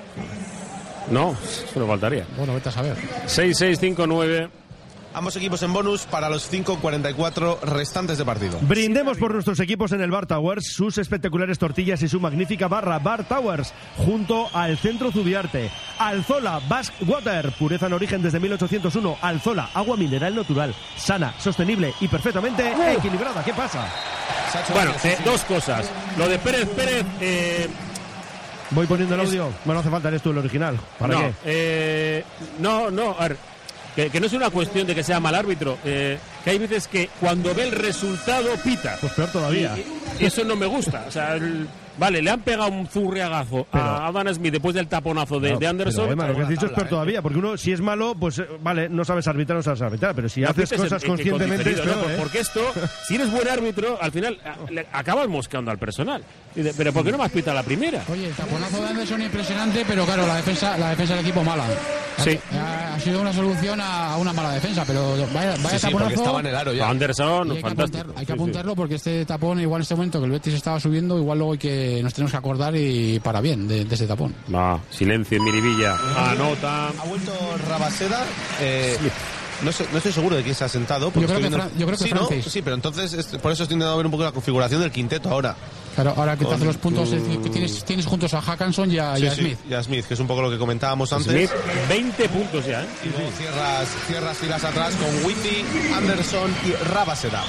[1.12, 2.26] No, eso le faltaría.
[2.38, 2.96] Bueno, vete a saber.
[3.28, 4.50] 6-6-5-9.
[5.14, 8.60] Ambos equipos en bonus para los 5.44 restantes de partido.
[8.62, 13.00] Brindemos por nuestros equipos en el Bar Towers, sus espectaculares tortillas y su magnífica barra
[13.00, 15.72] Bar Towers, junto al Centro Zubiarte.
[15.98, 19.18] Alzola Basque Water, pureza en origen desde 1801.
[19.22, 23.44] Alzola, agua mineral natural, sana, sostenible y perfectamente equilibrada.
[23.44, 23.88] ¿Qué pasa?
[24.74, 25.92] Bueno, eh, dos cosas.
[26.18, 27.68] Lo de Pérez Pérez, eh,
[28.72, 29.46] Voy poniendo el audio.
[29.66, 30.80] Bueno, no hace falta, eres tú el original.
[31.00, 31.34] ¿Para no, qué?
[31.46, 32.24] eh,
[32.60, 33.38] no, no, a ver,
[33.96, 36.88] que, que no es una cuestión de que sea mal árbitro, eh, que hay veces
[36.88, 38.98] que cuando ve el resultado pita.
[39.02, 39.76] Pues peor todavía.
[40.20, 41.06] Y, y eso no me gusta.
[41.08, 41.68] O sea, el-
[42.00, 45.68] vale, le han pegado un zurriagazo a Adam Smith después del taponazo de, No, de
[45.68, 46.04] Anderson.
[46.06, 48.40] pero, Emma, lo que has dicho es peor todavía, porque uno, si es malo, pues
[48.40, 51.76] eh, vale, no sabes arbitrar, no sabes arbitrar, pero si No haces cosas conscientemente es
[51.78, 52.02] diferido, ¿no?
[52.02, 52.16] peor, ¿eh?
[52.20, 52.62] Porque esto,
[53.08, 56.24] si eres buen árbitro, al final a- le acabas mosqueando al personal.
[56.56, 58.04] Dice, pero ¿por qué no me has pitado la primera?
[58.12, 61.64] Oye, el taponazo de Anderson impresionante, pero claro, la defensa, la defensa del equipo mala.
[62.18, 62.38] Sí.
[62.54, 66.06] Ha, ha sido una solución a una mala defensa, pero vaya, vaya Sí, sí, porque
[66.10, 66.14] taponazo.
[66.16, 66.90] estaba en el aro ya.
[66.90, 67.98] Anderson, hay que, fantástico.
[68.04, 68.42] apuntar- hay que Sí, sí.
[68.42, 71.54] apuntarlo porque este tapón, igual en este momento que el Betis estaba subiendo, igual luego
[71.54, 74.34] hay que nos tenemos que acordar y para bien de, de ese tapón.
[74.54, 75.96] Va, silencio en Miribilla.
[76.18, 76.88] Anota.
[76.90, 77.32] Ha vuelto
[77.68, 78.24] Rabaseda.
[78.62, 78.98] eh,
[79.62, 81.08] no, sé- no estoy seguro de quién se ha sentado.
[81.08, 82.28] Yo creo que viendo- Fran- yo creo que sí, ¿no?
[82.50, 85.30] Sí, pero entonces es- por eso estoy intentando ver un poco la configuración del quinteto
[85.30, 85.56] ahora.
[85.96, 89.18] Claro, ahora que te hace los puntos, tu- tienes, tienes juntos a Hackanson y a,
[89.20, 89.58] y Sí, Smith.
[89.70, 91.32] y a Smith, que es un poco lo que comentábamos antes.
[91.32, 91.52] Smith,
[91.90, 92.88] 20 puntos ya, ¿eh?
[93.04, 97.44] Y luego cierras, cierras filas atrás con Whitty, Anderson y Rabaseda.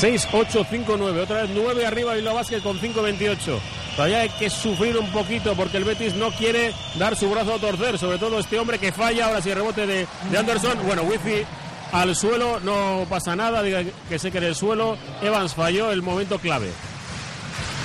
[0.00, 1.20] 6-8-5-9.
[1.22, 3.58] Otra vez 9 arriba y la Vázquez con 5-28.
[3.96, 7.58] Todavía hay que sufrir un poquito porque el Betis no quiere dar su brazo a
[7.58, 7.98] torcer.
[7.98, 9.26] Sobre todo este hombre que falla.
[9.26, 10.78] Ahora sí, rebote de, de Anderson.
[10.84, 11.44] Bueno, Wifi
[11.92, 12.58] al suelo.
[12.60, 13.62] No pasa nada.
[13.62, 14.96] Diga que se quede el suelo.
[15.22, 16.70] Evans falló el momento clave.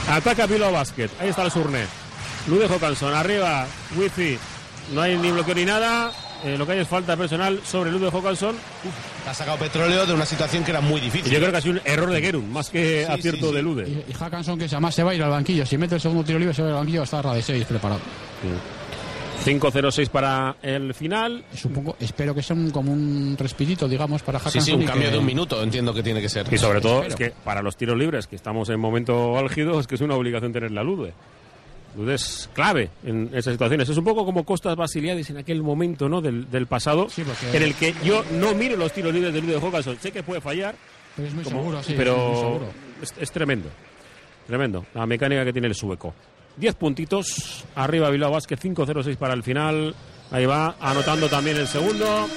[0.09, 1.09] Ataca Bilbao Basket.
[1.19, 1.85] Ahí está el Surne.
[2.47, 3.13] Lude Jocanson.
[3.13, 3.65] Arriba.
[3.95, 4.37] Wifi.
[4.93, 6.11] No hay ni bloqueo ni nada.
[6.43, 8.55] Eh, lo que hay es falta personal sobre Lude Jocanson.
[9.27, 11.29] Ha sacado petróleo de una situación que era muy difícil.
[11.31, 13.55] yo creo que ha sido un error de Gerun, más que Sí, acierto sí, sí.
[13.55, 13.87] de Lude.
[14.07, 15.65] Y, y Hackanson, que además se va a ir al banquillo.
[15.65, 17.99] Si mete el segundo tiro libre, se va al banquillo, estar a de 6 preparado.
[19.45, 21.43] 5-0-6 para el final.
[21.55, 24.61] Supongo, espero que sea un, como un respirito, digamos, para Sí, Hackanson.
[24.63, 26.45] sí, un cambio que- de un minuto entiendo que tiene que ser.
[26.51, 27.09] Y sobre todo Espero.
[27.09, 30.15] es que para los tiros libres, que estamos en momento álgido, es que es una
[30.15, 31.13] obligación tener la Lude.
[31.97, 33.89] Lude es clave en esas situaciones.
[33.89, 36.21] Es un poco como Costas Basiliadis en aquel momento ¿no?
[36.21, 39.41] del, del pasado, Sí, porque- en el que yo no miro los tiros libres de
[39.41, 39.97] Lude Hawkinson.
[39.99, 40.75] Sé que puede fallar,
[41.15, 41.93] Pero es muy como- seguro, sí.
[41.97, 42.65] pero es muy seguro.
[43.01, 43.69] es, es tremendo.
[44.45, 44.85] Tremendo.
[44.93, 46.13] La mecánica que tiene el sueco.
[46.59, 47.63] 10 puntitos.
[47.75, 49.95] Arriba Bilbao Vázquez, 5-0-6 para el final.
[50.31, 52.27] Ahí va, anotando también el segundo.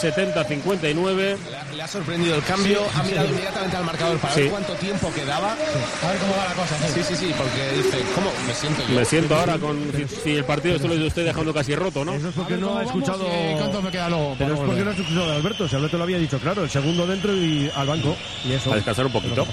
[0.00, 1.36] 70-59.
[1.74, 4.40] Le ha, ha sorprendido el cambio, ha mirado inmediatamente al marcador para Sí.
[4.42, 5.52] ver cuánto tiempo quedaba.
[5.52, 6.76] A ver cómo va la cosa.
[6.94, 8.94] Sí, sí, sí, porque dice, ¿cómo me siento yo?
[8.94, 9.78] Me siento ahora con.
[9.96, 12.12] Si, si el partido esto lo estoy dejando casi roto, ¿no?
[12.14, 13.26] Eso es porque ver no ha escuchado.
[13.58, 14.34] cuánto me queda luego.
[14.38, 15.68] Pero es porque no has escuchado de Alberto.
[15.68, 18.16] Si Alberto lo había dicho claro, el segundo dentro y al banco.
[18.44, 18.72] Y eso.
[18.72, 19.46] A descansar un poquito.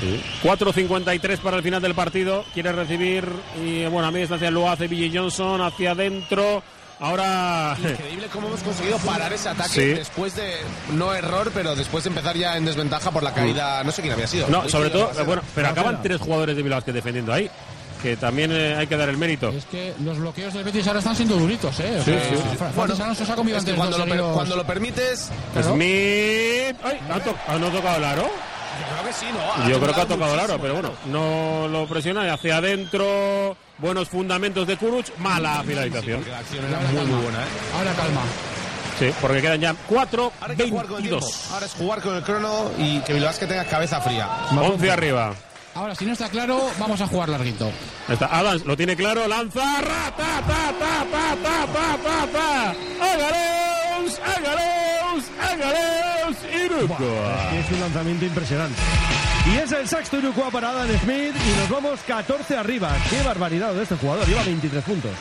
[0.00, 0.64] Que ha pasado.
[0.70, 0.82] Sí.
[0.82, 2.44] 4.53 para el final del partido.
[2.54, 3.24] Quiere recibir.
[3.64, 6.62] Y bueno, a mí distancia lo hace Billy Johnson hacia adentro.
[7.00, 7.76] Ahora.
[7.78, 9.84] Increíble cómo hemos conseguido parar ese ataque Sí.
[9.86, 10.54] después de,
[10.94, 14.14] no error, pero después de empezar ya en desventaja por la caída, no sé quién
[14.14, 14.48] había sido.
[14.48, 17.48] No, sobre todo, bueno, pero acaban tres jugadores de Bilbao que defendiendo ahí.
[18.02, 19.48] Que también eh, hay que dar el mérito.
[19.50, 21.96] Es que los bloqueos del Betis ahora están siendo duritos, ¿eh?
[22.00, 22.56] O Sí, sea, sí, sí.
[22.56, 24.56] Fra- Bueno, Francis Alonso se ha comido es que antes cuando, lo per- seguidos- cuando
[24.56, 25.74] lo permites, Claro.
[25.74, 26.76] Smith.
[26.84, 28.30] Ay, ¿ha, to- ha no tocado el aro?
[28.78, 29.68] Yo creo que sí, ¿no?
[29.68, 33.56] Yo creo que ha tocado el aro, pero bueno, no lo presiona y hacia adentro.
[33.78, 36.18] Buenos fundamentos de Kuruc, mala finalización.
[36.18, 37.48] Porque la acción era muy, muy buena, ¿eh?
[37.76, 38.20] Ahora calma.
[38.98, 41.20] Sí, porque quedan ya 4, Ahora hay que jugar con el tiempo.
[41.24, 41.50] 22.
[41.52, 44.28] Ahora es jugar con el crono y que Bilbao que tenga cabeza fría.
[44.50, 45.34] 11 arriba.
[45.78, 47.70] Ahora, si no está claro, vamos a jugar larguito.
[48.08, 52.70] Está Adams, lo tiene claro, lanza, ra, ta, ta, ta, ta, ta, ta, ta, ta.
[53.12, 54.20] ¡Ágalos!
[54.26, 55.24] ¡Ágalos!
[55.40, 56.36] ¡Ágalos!
[56.64, 57.52] Irukoa.
[57.54, 58.80] Es un lanzamiento impresionante.
[59.52, 62.90] Y es el sexto Irukoa para Adam Smith y nos vamos 14 arriba.
[63.08, 65.12] Qué barbaridad de este jugador, lleva 23 puntos.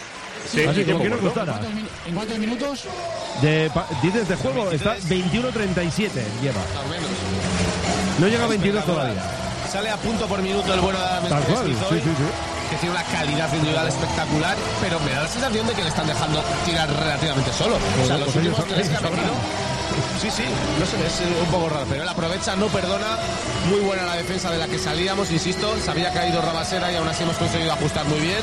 [0.52, 1.26] Sí, Así sí, como que sí, nos sí.
[1.26, 1.52] gustara.
[1.54, 2.84] ¿Cuántos min- ¿En cuántos minutos?
[3.44, 6.10] De, pa- dices de juego, está 21-37
[6.42, 6.62] lleva.
[8.20, 9.24] No llega a 22 todavía.
[9.78, 12.24] Sale a punto por minuto el bueno de Adam Tal cual, sí, sí, sí.
[12.72, 16.08] que tiene una calidad individual espectacular, pero me da la sensación de que le están
[16.08, 17.76] dejando tirar relativamente solo.
[17.76, 19.77] o sea, los pues ellos últimos tres que ha metido.
[20.20, 20.44] Sí, sí,
[20.80, 23.18] no sé, es un poco raro, pero él aprovecha, no perdona.
[23.70, 25.76] Muy buena la defensa de la que salíamos, insisto.
[25.80, 28.42] Se había caído Rabasera y aún así hemos conseguido ajustar muy bien.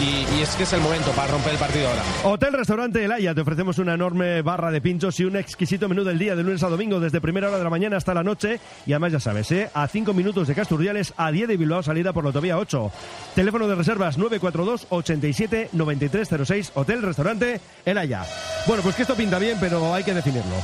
[0.00, 2.02] Y, es que es el momento para romper el partido ahora.
[2.22, 6.04] Hotel Restaurante El Haya, te ofrecemos una enorme barra de pinchos y un exquisito menú
[6.04, 8.60] del día de lunes a domingo desde primera hora de la mañana hasta la noche
[8.86, 9.68] y además ya sabes, ¿eh?
[9.74, 12.92] a 5 minutos de Casturdiales, a 10 de Bilbao salida por la autovía 8.
[13.34, 18.24] Teléfono de reservas 942 87 9306 Hotel Restaurante El Haya.
[18.66, 20.54] Bueno, pues que esto pinta bien, pero hay que definirlo.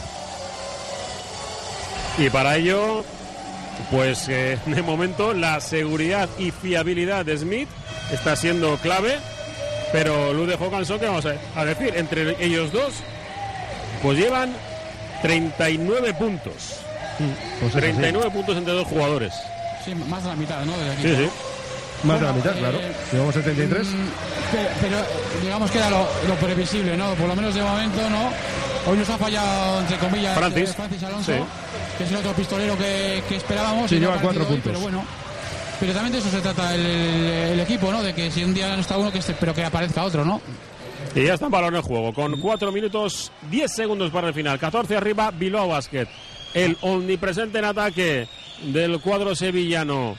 [2.18, 3.04] Y para ello,
[3.90, 7.68] pues eh, de momento la seguridad y fiabilidad de Smith
[8.12, 9.18] está siendo clave,
[9.92, 11.92] pero Lude Hawkinson, ¿qué vamos a, a decir?
[11.96, 12.94] Entre ellos dos,
[14.02, 14.52] pues llevan
[15.22, 16.80] 39 puntos.
[17.60, 17.80] Pues es así.
[17.80, 19.32] 39 puntos entre dos jugadores.
[19.84, 20.72] Sí, más de la mitad, ¿no?
[20.74, 21.02] Aquí.
[21.02, 21.30] Sí, sí.
[22.04, 22.78] Más de la mitad, eh, claro.
[23.12, 23.86] Llevamos 73.
[23.86, 23.90] Mm,
[24.52, 24.96] Pero, pero,
[25.42, 27.14] digamos que era lo, lo previsible, ¿no?
[27.14, 28.30] Por lo menos de momento, ¿no?
[28.90, 30.70] Hoy nos ha fallado, entre comillas, Francis.
[30.70, 31.38] eh, Francis Alonso, Sí.
[31.98, 33.88] que es el otro pistolero que, que esperábamos.
[33.88, 34.64] Sí, lleva cuatro hoy, puntos.
[34.66, 35.04] Pero bueno,
[35.80, 38.02] pero también de eso se trata el, el equipo, ¿no?
[38.02, 40.40] De que si un día no está uno, que esté- pero que aparezca otro, ¿no?
[41.14, 44.58] Y ya está en balón en juego, con 4 minutos 10 segundos para el final.
[44.58, 46.06] 14 arriba, Bilbao Basket.
[46.52, 48.28] El omnipresente en ataque
[48.62, 50.16] del cuadro sevillano.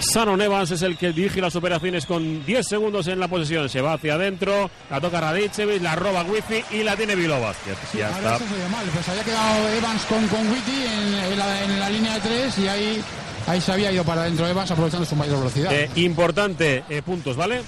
[0.00, 3.68] Sanon Evans es el que dirige las operaciones con 10 segundos en la posesión.
[3.68, 7.76] Se va hacia adentro, la toca Radicevic, la roba Wifi y la tiene Basket.
[7.96, 8.68] ya Ahora está.
[8.70, 12.20] mal, pues había quedado Evans con, con Witty en, en la, en la línea de
[12.20, 13.02] tres y ahí,
[13.46, 15.72] ahí se había ido para adentro Evans aprovechando su mayor velocidad.
[15.72, 17.62] Eh, importante, eh, puntos, ¿vale?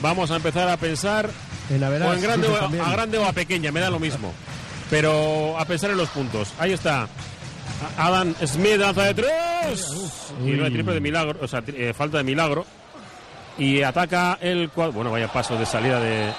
[0.00, 1.30] Vamos a empezar a pensar
[1.70, 3.98] En la o verdad, en grande o, a grande o a pequeña, me da lo
[4.00, 4.32] mismo.
[4.90, 6.52] Pero a pensar en los puntos.
[6.58, 7.08] Ahí está.
[7.98, 9.86] Adam Smith lanza de tres.
[10.44, 12.64] Y no hay triple de milagro, o sea, eh, falta de milagro.
[13.58, 14.92] Y ataca el cuadro.
[14.94, 16.30] Bueno, vaya paso de salida de,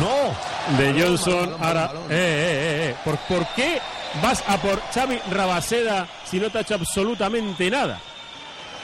[0.00, 0.76] ¡No!
[0.78, 1.34] de Johnson.
[1.34, 2.02] balón, balón, Ahora, balón.
[2.04, 2.96] eh, eh, eh, eh.
[3.04, 3.80] ¿Por, por qué
[4.22, 7.98] vas a por Xavi Rabaseda si no te ha hecho absolutamente nada?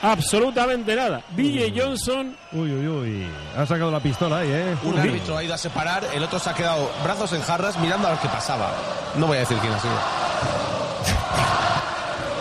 [0.02, 1.22] Absolutamente nada.
[1.30, 3.26] Ville Johnson Uy, uy, uy.
[3.56, 4.74] Ha sacado la pistola ahí, ¿eh?
[4.82, 8.08] Un árbitro ha ido a separar, el otro se ha quedado brazos en jarras mirando
[8.08, 8.72] a ver qué pasaba.
[9.14, 9.94] No voy a decir quién ha sido.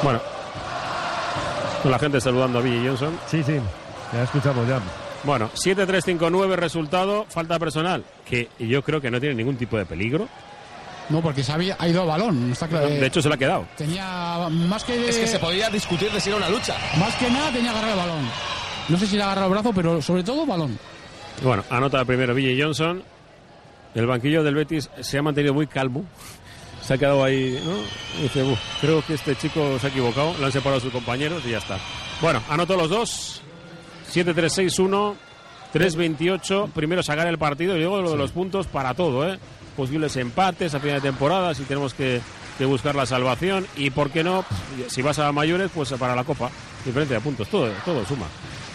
[0.03, 0.19] Bueno.
[1.81, 3.17] Con la gente saludando a Billy Johnson.
[3.27, 3.59] Sí, sí.
[4.13, 4.79] Ya escuchamos ya.
[5.23, 10.27] Bueno, 7-3-5-9 resultado, falta personal, que yo creo que no tiene ningún tipo de peligro.
[11.09, 12.87] No, porque se había, ha ido a balón, está claro.
[12.87, 13.67] De hecho, se lo ha quedado.
[13.77, 15.09] Tenía más que...
[15.09, 16.75] Es que se podía discutir de si era una lucha.
[16.97, 18.29] Más que nada tenía agarrado el balón.
[18.89, 20.77] No sé si le ha agarrado el brazo, pero sobre todo balón.
[21.43, 23.03] Bueno, anota primero Billy Johnson.
[23.93, 26.05] El banquillo del Betis se ha mantenido muy calmo.
[26.81, 27.77] Se ha quedado ahí, ¿no?
[28.19, 30.35] Y dice, "Uf, creo que este chico se ha equivocado.
[30.39, 31.77] Lo han separado sus compañeros y ya está.
[32.21, 33.41] Bueno, anotó los dos.
[34.11, 35.15] 7-3-6-1.
[35.73, 36.69] 3-28.
[36.73, 39.39] Primero sacar el partido y luego lo de los puntos para todo, ¿eh?
[39.77, 42.19] Posibles empates a final de temporada si tenemos que,
[42.57, 43.65] que buscar la salvación.
[43.77, 44.43] Y por qué no,
[44.87, 46.49] si vas a mayores, pues para la Copa.
[46.83, 48.25] Diferente de puntos, todo, todo suma.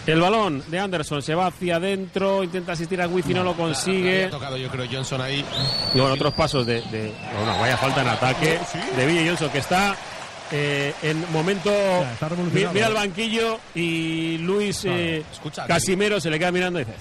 [0.07, 4.25] El balón de Anderson se va hacia adentro, intenta asistir a Wifi, no lo consigue.
[4.25, 5.43] Ha tocado, yo creo, Johnson ahí.
[5.93, 6.75] Y bueno, otros pasos de.
[6.83, 8.57] de bueno, vaya falta en ataque
[8.95, 9.95] de Billy Johnson, que está
[10.51, 11.69] eh, en momento.
[11.69, 12.69] está revolucionado.
[12.69, 16.97] mi- mira el banquillo y Luis eh, escucha, Casimiro se le queda mirando y dice.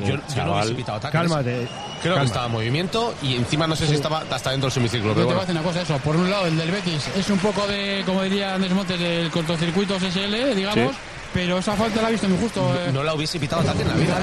[0.00, 1.20] Yo, yo no hubiese pitado ataques.
[1.20, 1.66] Cálmate.
[2.02, 2.20] Creo calma.
[2.20, 5.12] que estaba en movimiento y encima no sé si estaba hasta dentro del semicírculo.
[5.14, 5.60] Pero te voy a bueno.
[5.60, 6.04] decir una cosa, eso.
[6.04, 9.28] Por un lado, el del Betis es un poco de, como diría Andrés Montes, del
[9.30, 10.92] cortocircuito SL, digamos.
[10.92, 10.98] Sí.
[11.34, 12.74] Pero esa falta la ha visto muy justo.
[12.74, 12.90] eh.
[12.92, 14.16] No la hubiese pitado ataque en la vida.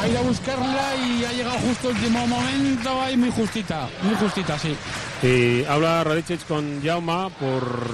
[0.00, 4.14] Ha ido a buscarla y ha llegado justo el último momento ahí muy justita, muy
[4.16, 4.76] justita, sí.
[5.22, 7.90] Y habla Radicic con Jauma por.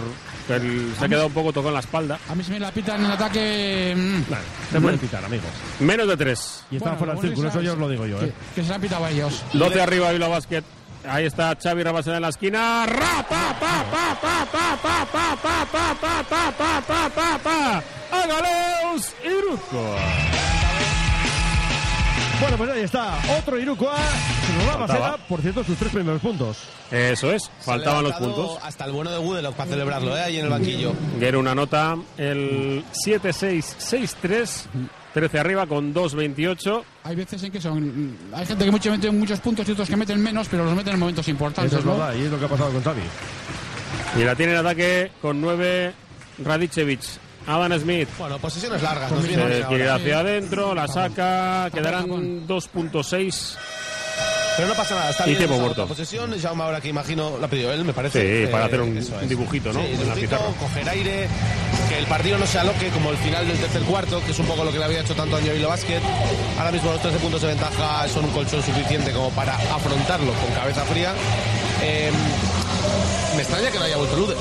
[0.49, 0.59] que
[0.99, 2.19] se ha quedado un poco tocado en la espalda.
[2.29, 3.95] A mí se me la pitan en ataque.
[3.97, 5.47] mm, Se puede pitar, amigos.
[5.79, 6.65] Menos de tres.
[6.73, 8.33] Y estaba Bueno, fuera del círculo, esa- eso ya os lo digo yo, ¿eh?
[8.55, 9.43] que se la han pitado a ellos.
[9.53, 10.65] 12 arriba Bilbao Basket.
[11.09, 12.85] Ahí está Xavi Rabaseda en la esquina.
[18.13, 19.97] ¡Agaleos Iruco!
[22.41, 23.19] Bueno, pues ahí está.
[23.39, 23.97] Otro Irucoa.
[25.29, 26.57] Por cierto, sus tres primeros puntos.
[26.91, 27.51] Eso es.
[27.61, 28.59] Faltaban los puntos.
[28.63, 30.23] Hasta el bueno de Gudelock para celebrarlo, ¿eh?
[30.23, 30.95] Ahí en el banquillo.
[31.19, 31.97] Guerra una nota.
[32.17, 34.65] El 7-6-6-3
[35.15, 36.83] 13 arriba con 2-28.
[37.05, 38.17] Hay veces en que son.
[38.33, 40.95] Hay gente que mucho mete muchos puntos y otros que meten menos, pero los meten
[40.95, 41.73] en momentos importantes.
[41.73, 41.93] Eso es ¿no?
[41.93, 43.03] verdad, y es lo que ha pasado con Xavi.
[44.19, 45.93] Y la tiene en ataque con 9
[46.45, 47.01] Radicevic.
[47.47, 48.09] Adam Smith.
[48.19, 52.07] Bueno, posesiones largas, Pues Se bien quiere hacia adentro, la saca, quedarán
[52.47, 53.57] 2.6.
[54.57, 55.87] Pero no pasa nada, está Y bien tiempo muerto.
[55.87, 56.39] posesión.
[56.39, 58.45] Jaume ahora que imagino, la ha pedido él, me parece.
[58.47, 59.81] Sí, para hacer un- dibujito, ¿no?
[59.81, 61.29] Sí, dibujito, coger aire,
[61.89, 64.47] que el partido no se aloque como el final del tercer cuarto, que es un
[64.47, 66.01] poco lo que le había hecho tanto a Vilo Basket.
[66.59, 70.53] Ahora mismo los 13 puntos de ventaja son un colchón suficiente como para afrontarlo con
[70.55, 71.13] cabeza fría.
[71.83, 72.11] Eh,
[73.37, 74.35] me extraña que no haya vuelto Lude.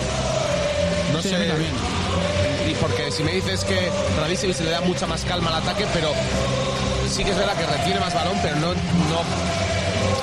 [1.14, 1.36] No Sí, sé.
[2.70, 5.86] Y porque si me dices que Radicevic se le da mucha más calma al ataque,
[5.94, 6.12] pero
[7.10, 9.79] sí que es verdad que retiene más balón, pero no, no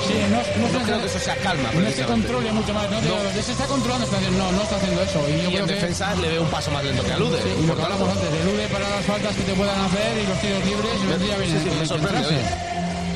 [0.07, 1.69] Sí, no, no, no está- creo que eso sea calma.
[1.73, 2.89] No se controle mucho más.
[2.89, 3.41] No, No.
[3.43, 5.19] se está controlando, está haciendo- no, no está haciendo eso.
[5.29, 5.73] Y yo Y creo en que.
[5.75, 7.37] defensa le veo un paso más lento que alude.
[7.43, 10.17] Sí, y lo que hablamos antes, de Lude para las faltas que te puedan hacer
[10.23, 12.29] y los tiros libres, vendría bien Sí, sí, me en- sorprende.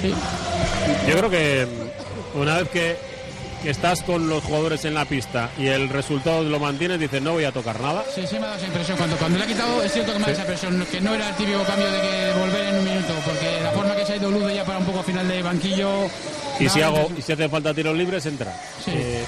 [0.02, 0.14] Sí.
[1.10, 1.68] Yo creo que
[2.36, 2.98] una vez que,
[3.64, 7.34] que estás con los jugadores en la pista y el resultado lo mantienes, dices no
[7.34, 8.04] voy a tocar nada.
[8.16, 8.98] Sí, sí me ha dado esa impresión.
[8.98, 11.14] Cuando, cuando le ha quitado, es cierto que me ha dado esa impresión, que no
[11.14, 14.14] era el típico cambio de que volver en un minuto, porque la forma que se
[14.14, 16.10] ha ido Lude ya para un poco a final de banquillo.
[16.66, 18.54] Y si hago y si hace falta tiros libres, entra.
[18.84, 18.92] Sí.
[18.94, 19.24] Eh,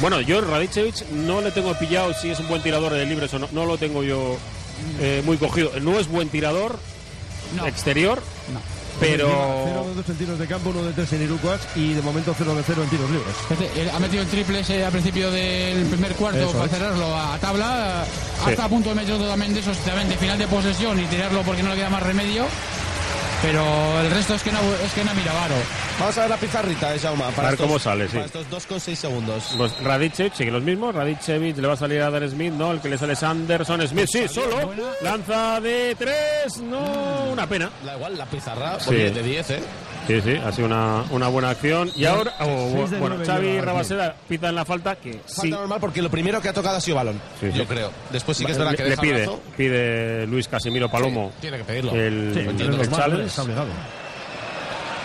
[0.00, 3.38] bueno, yo Radicevic no le tengo pillado si es un buen tirador de libres o
[3.38, 3.48] no.
[3.52, 4.36] No lo tengo yo
[5.00, 5.70] eh, muy cogido.
[5.80, 6.78] No es buen tirador
[7.56, 7.66] No.
[7.66, 8.20] exterior,
[8.52, 8.60] No.
[8.98, 9.28] pero
[9.66, 12.34] 0 de 2 en tiros de campo, 1 de 3 en Irukoas y de momento
[12.36, 13.90] 0 de 0 en tiros libres.
[13.94, 16.70] Ha metido el triple ese al principio del primer cuarto Eso para es.
[16.72, 18.04] cerrarlo a tabla.
[18.44, 18.50] Sí.
[18.50, 21.42] Hasta a punto de meter también de esos también de final de posesión y tirarlo
[21.42, 22.46] porque no le queda más remedio.
[23.44, 25.54] Pero el resto es que no, es que no mira Varo.
[26.00, 27.26] Vamos a ver la pizarrita de Jauma.
[27.30, 28.14] Para A ver estos- cómo sale, sí.
[28.14, 29.54] Para estos 2,6 segundos.
[29.58, 30.94] pues Radicevic sigue los mismos.
[30.94, 32.72] Radicevic le va a salir a Dar Smith, no.
[32.72, 34.72] El que le sale es Anderson Smith, sí, solo.
[35.02, 37.24] Lanza de tres, no.
[37.32, 37.70] Una pena.
[37.84, 38.88] Da igual, la pizarra Sí.
[38.90, 39.62] oye, de 10, ¿eh?
[40.06, 41.90] Sí, sí, ha sido una, una buena acción.
[41.96, 45.50] Y ahora, oh, bueno, Xavi Rabaseda pita en la falta que Falta sí.
[45.50, 47.20] normal porque lo primero que ha tocado ha sido balón.
[47.40, 47.58] Sí, sí.
[47.58, 47.90] Yo creo.
[48.10, 49.40] Después sí que es verdad le, que le deja pide, brazo.
[49.56, 51.94] pide Luis Casimiro Palomo Sí, tiene que pedirlo.
[51.94, 53.30] el, Sí, el challenge.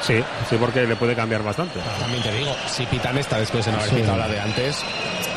[0.01, 0.15] Sí,
[0.49, 1.80] sí, porque le puede cambiar bastante.
[1.99, 4.77] También te digo, si pitan esta después de no haber pitado la de antes.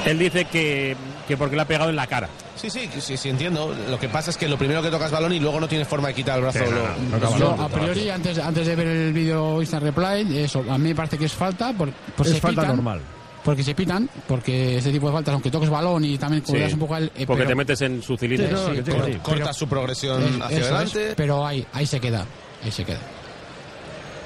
[0.07, 0.97] Él dice que,
[1.27, 2.29] que porque le ha pegado en la cara.
[2.57, 3.75] Sí, sí, sí, sí, entiendo.
[3.89, 6.09] Lo que pasa es que lo primero que tocas balón y luego no tienes forma
[6.09, 6.59] de quitar el brazo.
[6.59, 8.87] Sí, no, lo- no, no, lo- no, Yo, no, a priori, antes, antes de ver
[8.87, 11.73] el vídeo Instant Reply, eso, a mí me parece que es falta.
[11.73, 13.01] Por, por Es se falta pitan, normal.
[13.45, 16.73] Porque se pitan, porque este tipo de faltas, aunque toques balón y también Sí, cuidas
[16.75, 17.07] un poco el.
[17.17, 18.47] eh, porque pero- te metes en su cilindro.
[18.49, 19.13] Sí, no, sí, que pero- sí.
[19.23, 21.09] corta su progresión hacia adelante.
[21.11, 22.25] es, pero ahí, ahí se queda,
[22.63, 23.01] ahí se queda.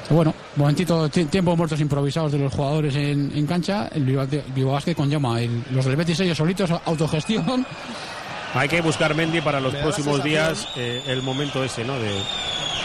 [0.09, 4.95] Bueno, momentito, ti- tiempos muertos improvisados de los jugadores en, en cancha, el Bilbao Basket
[4.95, 7.67] con llama, el- los del Betis ellos solitos, autogestión.
[8.55, 11.99] Hay que buscar Mendy para los próximos días eh, el momento ese, ¿no?
[11.99, 12.09] De,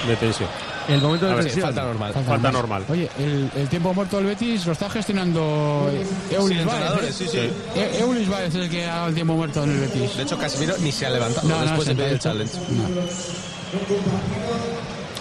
[0.08, 0.50] de tensión.
[0.90, 1.66] El momento de ver, tensión.
[1.68, 2.14] Falta normal.
[2.26, 2.86] Falta normal.
[2.90, 5.90] Oye, el, el tiempo muerto del Betis lo está gestionando
[6.28, 6.68] Sin Eulis Baez.
[6.74, 7.14] entrenadores, ¿eh?
[7.14, 7.80] sí, sí.
[7.80, 10.18] E- Eulis Baez es el que ha dado el tiempo muerto en el Betis.
[10.18, 12.58] De hecho, Casemiro ni se ha levantado No, no, después de pedir el challenge.
[12.72, 12.84] No.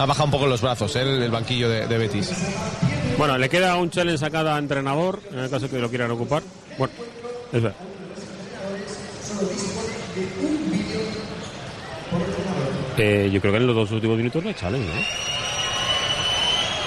[0.00, 1.02] Ha bajado un poco los brazos, ¿eh?
[1.02, 2.30] el, el banquillo de, de Betis.
[3.18, 6.42] Bueno, le queda un challenge a cada entrenador, en el caso que lo quieran ocupar.
[6.78, 6.94] Bueno,
[7.52, 7.76] es verdad.
[12.96, 15.02] Eh, yo creo que en los dos últimos minutos no hay challenge, ¿no?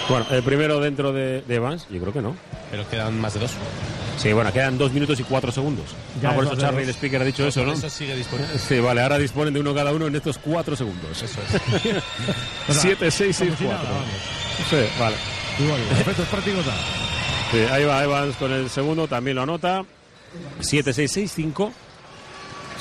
[0.09, 2.35] Bueno, el primero dentro de, de Evans, yo creo que no.
[2.71, 3.51] Pero quedan más de dos.
[4.17, 5.85] Sí, bueno, quedan dos minutos y cuatro segundos.
[6.21, 7.73] Ya ah, por es eso Charlie, el speaker, ha dicho eso, ¿no?
[7.73, 8.57] Eso sigue disponible.
[8.57, 11.21] Sí, vale, ahora disponen de uno cada uno en estos cuatro segundos.
[11.21, 11.41] Eso
[12.67, 13.83] sea, 7, 6, 6, como si 4.
[13.83, 14.07] nada, vamos.
[14.69, 15.15] Sí, vale.
[15.59, 16.65] Igual, efectos prácticos.
[17.51, 19.83] Sí, ahí va Evans con el segundo, también lo anota.
[20.59, 21.71] 7-6-6-5.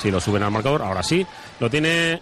[0.00, 1.26] Si lo suben al marcador, ahora sí.
[1.60, 2.20] Lo tiene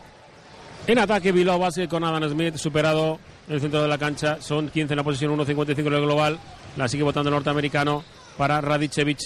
[0.86, 4.38] en ataque Bilbao Basket con Adam Smith, superado en el centro de la cancha.
[4.40, 6.38] Son 15 en la posición, 1.55 en el global.
[6.76, 8.02] La sigue votando el norteamericano
[8.40, 9.18] para Radicevic.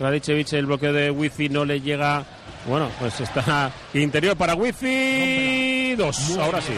[0.00, 2.24] Radicevic, el bloqueo de Wifi no le llega.
[2.66, 5.94] Bueno, pues está interior para Wifi.
[5.94, 6.72] Dos, ahora sí.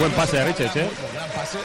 [0.00, 0.88] Buen pase de Radicevic, ¿eh?
[1.12, 1.58] Gran pase.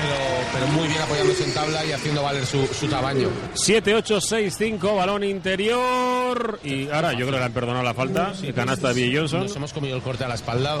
[0.00, 0.14] Pero,
[0.52, 3.28] pero muy bien apoyándose en tabla y haciendo valer su, su tamaño.
[3.54, 6.60] 7-8-6-5, balón interior.
[6.62, 8.32] Y ahora yo creo que le han perdonado la falta.
[8.40, 9.40] El canasta de Bill Johnson.
[9.42, 10.80] Nos hemos comido el corte a la espalda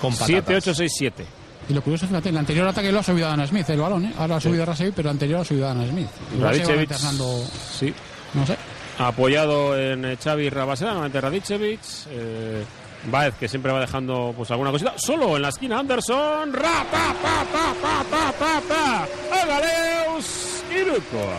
[0.00, 0.66] con patatas.
[0.66, 1.41] 7-8-6-7.
[1.68, 4.12] Y lo curioso, fíjate, el anterior ataque lo ha subido Adam Smith, el balón, ¿eh?
[4.18, 6.08] Ahora ha subido Rasevic, pero el anterior lo ha subido Adam Smith.
[6.40, 6.90] Radicevic.
[6.92, 7.44] alternando,
[7.78, 7.94] Sí.
[8.34, 8.56] no sé.
[8.98, 11.80] Apoyado en eh, Xavi Rabaseda, nuevamente Radicevic.
[12.10, 12.64] Eh,
[13.10, 14.94] Baez, que siempre va dejando pues alguna cosita.
[14.96, 16.52] Solo en la esquina, Anderson.
[16.52, 18.60] Ra, pa, pa, pa, pa, pa.
[18.68, 19.08] pa,
[19.42, 21.38] Agaleus Irukoa.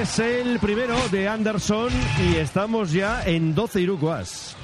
[0.00, 1.90] Es el primero de Anderson
[2.30, 4.56] y estamos ya en 12 Irukoas.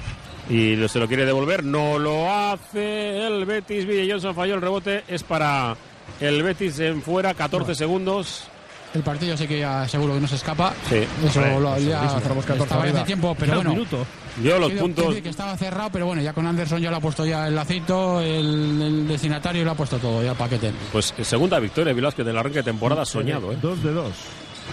[0.49, 3.85] Y se lo quiere devolver, no lo hace el Betis.
[3.85, 5.75] Ville Johnson falló el rebote, es para
[6.19, 8.45] el Betis en fuera, 14 segundos.
[8.91, 10.73] El partido sí que ya seguro que no se escapa.
[10.89, 10.95] Sí.
[11.23, 11.99] Eso Hombre, lo, ya.
[12.19, 13.05] Tenemos 14 estaba hace arriba.
[13.05, 13.69] tiempo, pero bueno.
[13.69, 14.03] minuto.
[14.43, 16.99] Yo los Quiero- puntos- que estaba cerrado, pero bueno, ya con Anderson ya lo ha
[17.01, 20.71] puesto ya el lacito, el, el destinatario lo ha puesto todo, ya el paquete.
[20.91, 23.57] Pues eh, segunda victoria, Vilásquez, del arranque de temporada soñado, ¿eh?
[23.61, 24.13] Dos de dos.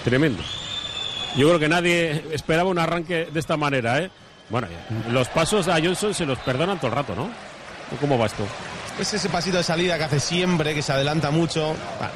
[0.04, 0.42] Tremendo.
[1.36, 4.10] Yo creo que nadie esperaba un arranque de esta manera, ¿eh?
[4.48, 7.28] Bueno, ya, los pasos a Johnson se los perdonan todo el rato, ¿no?
[8.00, 8.44] ¿Cómo va esto?
[9.00, 11.74] Es ese pasito de salida que hace siempre, que se adelanta mucho.
[12.00, 12.12] Vale.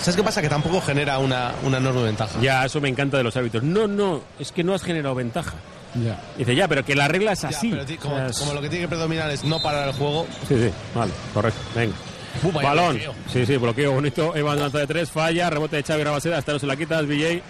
[0.00, 0.42] ¿Sabes qué pasa?
[0.42, 2.38] Que tampoco genera una, una enorme ventaja.
[2.40, 3.62] Ya, eso me encanta de los árbitros.
[3.62, 5.54] No, no, es que no has generado ventaja.
[5.94, 6.20] Ya.
[6.36, 7.70] Dice, ya, pero que la regla es Ya, así.
[7.70, 9.88] pero ti- como, O sea, es- como lo que tiene que predominar es no parar
[9.88, 10.26] el juego.
[10.46, 11.60] Sí, sí, vale, correcto.
[11.74, 11.94] Venga.
[12.42, 12.94] Uh, Balón.
[12.96, 13.14] bloqueo.
[13.32, 14.34] Sí, sí, bloqueo bonito.
[14.36, 15.48] Evan lanza de tres, falla.
[15.50, 16.38] Rebote de Xavi Rabaseda.
[16.38, 17.42] Hasta no se la quitas, BJ.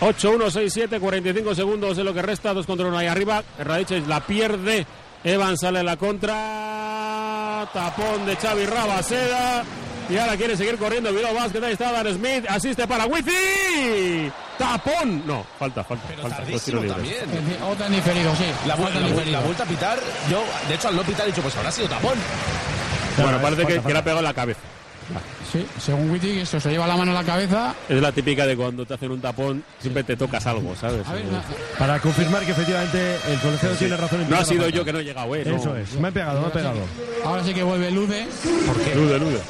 [0.00, 2.52] 8-1-6-7, 45 segundos es lo que resta.
[2.54, 3.42] Dos contra uno ahí arriba.
[3.58, 4.86] Radiches la pierde.
[5.24, 7.66] Evan sale en la contra.
[7.72, 9.64] Tapón de Xavi Rabaseda.
[10.08, 11.12] Y ahora quiere seguir corriendo.
[11.12, 11.62] Vilo Vázquez.
[11.62, 12.44] Ahí está Dan Smith.
[12.48, 14.30] Asiste para Wifi.
[14.58, 15.26] Tapón.
[15.26, 16.06] No, falta, falta.
[16.22, 16.42] falta.
[16.50, 17.18] Dos tiros libres.
[17.20, 17.62] también.
[17.62, 18.44] Otra diferido, sí.
[18.66, 19.98] La, vu- Falta la vuelta a pitar,
[20.30, 22.14] yo, de hecho, al no pitar he dicho, pues habrá sido tapón.
[23.18, 24.60] Bueno, parece que, falta, que le ha pegado en la cabeza.
[25.52, 27.74] Sí, según Wittig, eso se lleva la mano a la cabeza.
[27.88, 31.06] Es la típica de cuando te hacen un tapón, siempre te tocas algo, ¿sabes?
[31.06, 31.24] A ver,
[31.78, 33.78] Para confirmar que efectivamente el colegiado Sí.
[33.80, 35.44] tiene razón en No ha sido yo que no he llegado, ¿eh?
[35.46, 35.56] No.
[35.56, 35.92] Eso es.
[35.94, 36.80] Me ha pegado, me ha pegado.
[37.24, 38.26] Ahora sí que vuelve Lude.
[38.66, 38.94] ¿Por qué?
[38.94, 39.40] Lude, lude.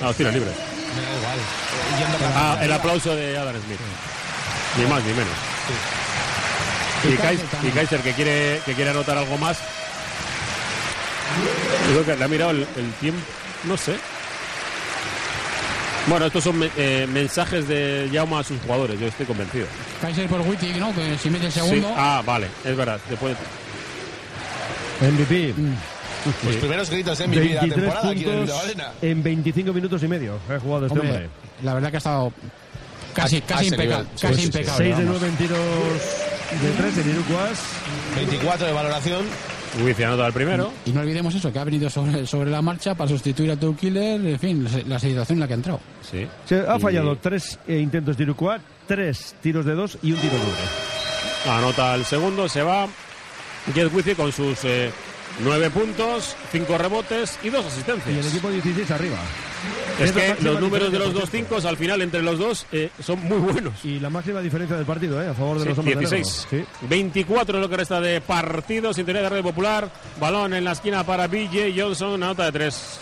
[0.00, 0.50] No, tira libre.
[0.50, 1.38] Me da igual.
[2.36, 3.80] Ah, el aplauso de Adam Smith.
[4.78, 5.34] Ni más ni menos.
[7.04, 9.58] Y, Kaiser, y Kaiser, que quiere, que quiere anotar algo más.
[11.88, 13.20] Yo creo que le ha mirado el, el tiempo.
[13.64, 13.96] No sé.
[16.08, 19.66] Bueno, estos son eh, mensajes de Jaume a sus jugadores, yo estoy convencido.
[20.00, 20.92] Kaiser por Wittig, ¿no?
[20.94, 21.60] Que si mete el Sí.
[21.60, 21.94] segundo.
[21.96, 22.98] Ah, vale, es verdad.
[23.08, 23.36] Después,
[25.00, 25.54] MVP.
[26.44, 28.92] Los primeros gritos en mi vida 23 temporada aquí en Bilbao Arena.
[29.00, 30.38] en 25 minutos y medio.
[30.48, 31.30] Ha jugado este Hombre, hombre.
[31.62, 32.32] la verdad que ha estado
[33.14, 33.88] casi, A- casi impecable.
[33.98, 34.06] nivel.
[34.20, 34.46] Casi Sí, sí, sí.
[34.46, 34.84] impecable.
[34.84, 35.20] 6 de vamos.
[35.20, 35.58] 9 en tiros
[36.62, 37.58] de 3 en Irukuas.
[38.16, 39.22] 24 de valoración.
[39.80, 40.70] Wifi anota el primero.
[40.84, 43.74] Y no olvidemos eso, que ha venido sobre, sobre la marcha para sustituir a Toe
[43.74, 44.20] Killer.
[44.26, 45.80] En fin, la, la situación en la que ha entrado.
[46.10, 46.26] Sí.
[46.44, 50.34] Se ha Y fallado 3 intentos de Irukuas, 3 tiros de 2 y un tiro
[50.34, 51.50] libre.
[51.50, 52.86] Anota el segundo, se va.
[53.74, 54.90] Jet Wifi con sus eh,
[55.40, 58.26] nueve puntos, cinco rebotes y dos Y el asistencias.
[58.26, 59.16] equipo 16 arriba.
[60.00, 63.20] Es que los números de los dos cinco al final entre los dos eh, son
[63.22, 63.84] muy buenos.
[63.84, 65.28] Y la máxima diferencia del partido, ¿eh?
[65.28, 66.46] A favor de Sí, los hombres de 16.
[66.50, 66.66] negro.
[66.80, 66.86] Sí.
[66.88, 68.92] 24 es lo que resta de partido.
[68.92, 69.90] Sintonía de Radio Popular.
[70.18, 72.10] Balón en la esquina para BJ Johnson.
[72.14, 72.98] Una nota de tres.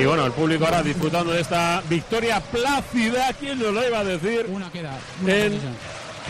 [0.00, 3.32] Y bueno, el público ahora disfrutando de esta victoria plácida.
[3.38, 4.46] ¿Quién nos lo iba a decir?
[4.48, 4.96] Una queda.
[5.22, 5.74] Una En posesión.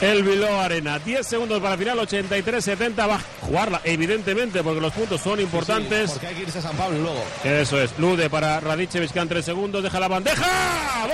[0.01, 0.99] El Bilbao Arena.
[0.99, 3.09] 10 segundos para final, 83-70.
[3.09, 6.13] Va a jugarla, evidentemente, porque los puntos son importantes.
[6.13, 7.25] Porque hay que irse a San Pablo luego.
[7.45, 10.47] Eso es, Lude para Radicevic, quedan 3 segundos, deja la bandeja.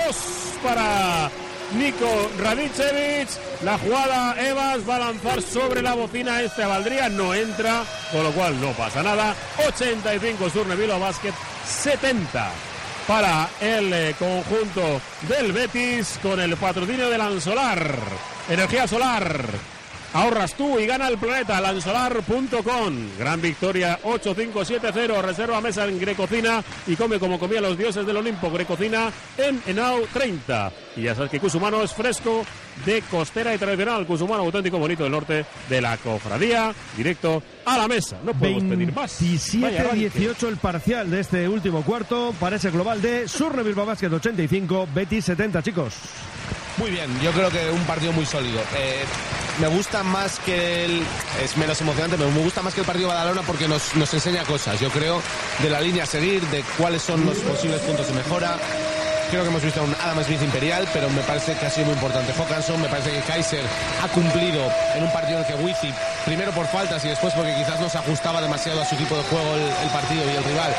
[0.05, 0.15] Dos
[0.63, 1.29] para
[1.77, 3.29] Nico Radicevic.
[3.63, 6.41] La jugada Evas va a lanzar sobre la bocina.
[6.41, 9.35] Este valdría, no entra, con lo cual no pasa nada.
[9.67, 11.33] 85 Surne Bilbao Basket,
[11.65, 12.51] 70
[13.07, 18.30] para el conjunto del Betis con el patrocinio de Lansolar.
[18.49, 19.45] Energía solar.
[20.13, 21.61] Ahorras tú y gana el planeta.
[21.61, 23.17] Lansolar.com.
[23.17, 25.21] Gran victoria 8-5-7-0.
[25.21, 28.51] Reserva mesa en Grecocina y come como comían los dioses del Olimpo.
[28.51, 30.71] Grecocina en Enau 30.
[30.95, 32.45] Y ya sabes que Cusumano es fresco
[32.85, 34.05] de costera y tradicional.
[34.05, 36.73] Cusumano auténtico bonito del norte de la cofradía.
[36.97, 38.17] Directo a la mesa.
[38.23, 39.17] No podemos pedir más.
[39.55, 40.11] Vaya arranque.
[40.11, 44.87] 27-18 el parcial de este último cuarto para ese global de Surne Bilbao Basket 85,
[44.93, 45.93] Betis 70, chicos.
[46.77, 48.59] Muy bien, yo creo que un partido muy sólido.
[48.75, 49.03] Eh,
[49.59, 51.03] me gusta más que el.
[51.43, 54.13] Es menos emocionante, pero me gusta más que el partido de Badalona porque nos, nos
[54.13, 54.79] enseña cosas.
[54.79, 55.21] Yo creo
[55.61, 58.57] de la línea a seguir, de cuáles son los posibles puntos de mejora.
[59.29, 61.87] Creo que hemos visto a un Adam Smith imperial, pero me parece que ha sido
[61.87, 62.81] muy importante Hawkinson.
[62.81, 63.63] Me parece que Kaiser
[64.03, 64.61] ha cumplido
[64.95, 65.93] en un partido en el que Wifi,
[66.25, 69.23] primero por faltas y después porque quizás no se ajustaba demasiado a su tipo de
[69.23, 70.73] juego el, partido y el rival.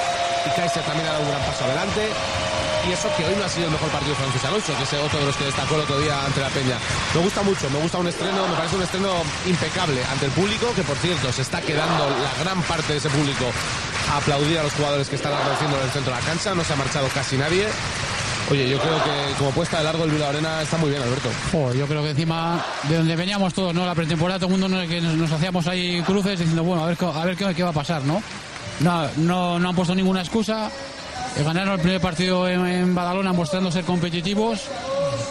[0.46, 2.08] Y Kaiser también ha dado un gran paso adelante.
[2.88, 4.92] Y eso que hoy no ha sido el mejor partido de Francis Alonso, que es
[4.94, 6.78] otro de los que destacó el otro día ante la Peña.
[7.14, 10.72] Me gusta mucho, me gusta un estreno, me parece un estreno impecable ante el público,
[10.74, 13.44] que por cierto se está quedando la gran parte de ese público
[14.10, 16.64] a aplaudir a los jugadores que están agradeciendo en el centro de la cancha, no
[16.64, 17.68] se ha marchado casi nadie.
[18.52, 21.30] Oye, yo creo que como puesta de largo el Bilbao Arena está muy bien, Alberto.
[21.74, 23.86] Yo creo que encima de donde veníamos todos, ¿no?
[23.86, 27.24] La pretemporada, todo el mundo nos, nos, hacíamos ahí cruces diciendo, bueno, a ver, a
[27.24, 28.22] ver qué, va a pasar, ¿no?
[28.80, 30.70] no, no, han puesto ninguna excusa.
[31.38, 34.60] Eh, ganaron el primer partido en, Badalona mostrando ser competitivos.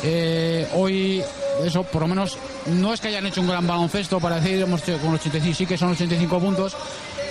[0.02, 1.22] Eh, hoy,
[1.64, 4.82] eso, por lo menos, no es que hayan hecho un gran baloncesto para decir, hemos
[4.82, 6.76] hecho con 85, sí que son 85 puntos,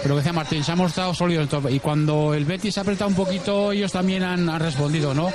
[0.04, 1.68] pero que decía Martín, se ha mostrado sólido el top.
[1.68, 5.32] Y cuando el Betis ha apretado un poquito, ellos también han respondido, ¿no?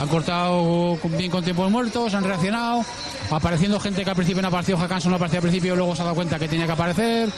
[0.00, 2.82] Han cortado bien con tiempos muertos, han reaccionado,
[3.30, 6.04] apareciendo gente que al principio no apareció, Hackanson no aparecía al principio, luego se ha
[6.06, 7.28] dado cuenta que tenía que aparecer.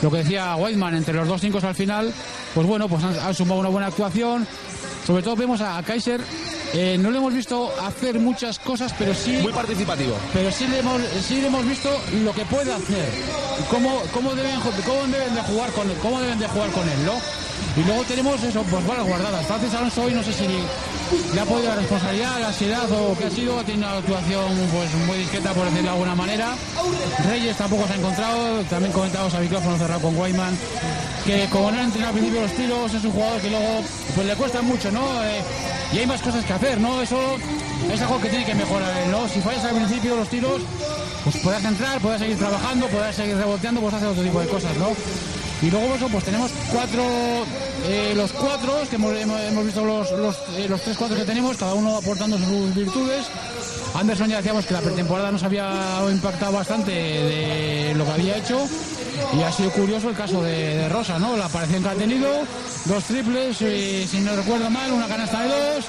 [0.00, 2.14] Lo que decía Whiteman, entre los dos cinco al final,
[2.54, 4.46] pues bueno, pues han, han sumado una buena actuación.
[5.04, 6.20] Sobre todo vemos a, a Kaiser,
[6.72, 9.38] eh, no le hemos visto hacer muchas cosas, pero sí...
[9.42, 10.14] Muy participativo.
[10.32, 11.90] Pero sí le hemos, sí le hemos visto
[12.22, 13.08] lo que puede hacer,
[13.70, 17.43] cómo, cómo, deben, cómo deben de jugar con cómo deben de jugar con él, ¿no?
[17.76, 19.46] Y luego tenemos eso, pues balas guardadas.
[19.46, 20.46] Francis Alonso hoy no sé si
[21.34, 24.44] le ha podido la responsabilidad, la ansiedad o qué ha sido, ha tenido una actuación
[24.72, 26.54] pues muy discreta por decirlo de alguna manera.
[27.28, 30.56] Reyes tampoco se ha encontrado, también comentamos a micrófono cerrado con Guayman,
[31.26, 33.82] que como no ha entrenado al principio los tiros, es un jugador que luego
[34.14, 35.24] pues le cuesta mucho, ¿no?
[35.24, 35.42] Eh,
[35.92, 37.02] y hay más cosas que hacer, ¿no?
[37.02, 37.18] Eso
[37.92, 39.28] es algo que tiene que mejorar, ¿no?
[39.28, 40.62] Si fallas al principio los tiros,
[41.24, 44.76] pues puedas entrar, puedas seguir trabajando, puedas seguir reboteando, puedes hacer otro tipo de cosas,
[44.76, 44.90] ¿no?
[45.62, 47.02] Y luego eso, pues tenemos cuatro,
[47.86, 51.56] eh, los cuatro, que hemos, hemos- visto los, los, eh, los tres cuatro que tenemos,
[51.56, 53.26] cada uno aportando sus virtudes.
[53.94, 58.58] Anderson ya decíamos que la pretemporada nos había impactado bastante de lo que había hecho.
[59.36, 61.36] Y ha sido curioso el caso de, de Rosa, ¿no?
[61.36, 62.28] La aparición que ha tenido,
[62.84, 65.84] dos triples, eh, si no recuerdo mal, una canasta de dos.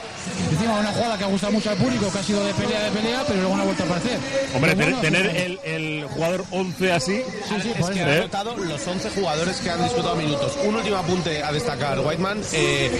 [0.51, 2.91] Encima una jugada que ha gustado mucho al público, que ha sido de pelea de
[2.91, 4.19] pelea, pero luego no ha vuelto a aparecer.
[4.55, 7.13] Hombre, Pero bueno, tener el, el jugador 11 así.
[7.15, 10.57] es que he notado los 11 jugadores que han disputado minutos.
[10.65, 12.91] Un último apunte a destacar, Whiteman, eh,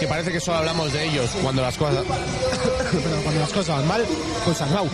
[0.00, 2.04] que parece que solo hablamos de ellos cuando las cosas
[3.22, 4.04] cuando las cosas van mal,
[4.44, 4.88] pues Arnau.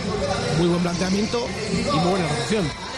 [0.59, 2.92] Muy buen planteamiento y muy buena recepción.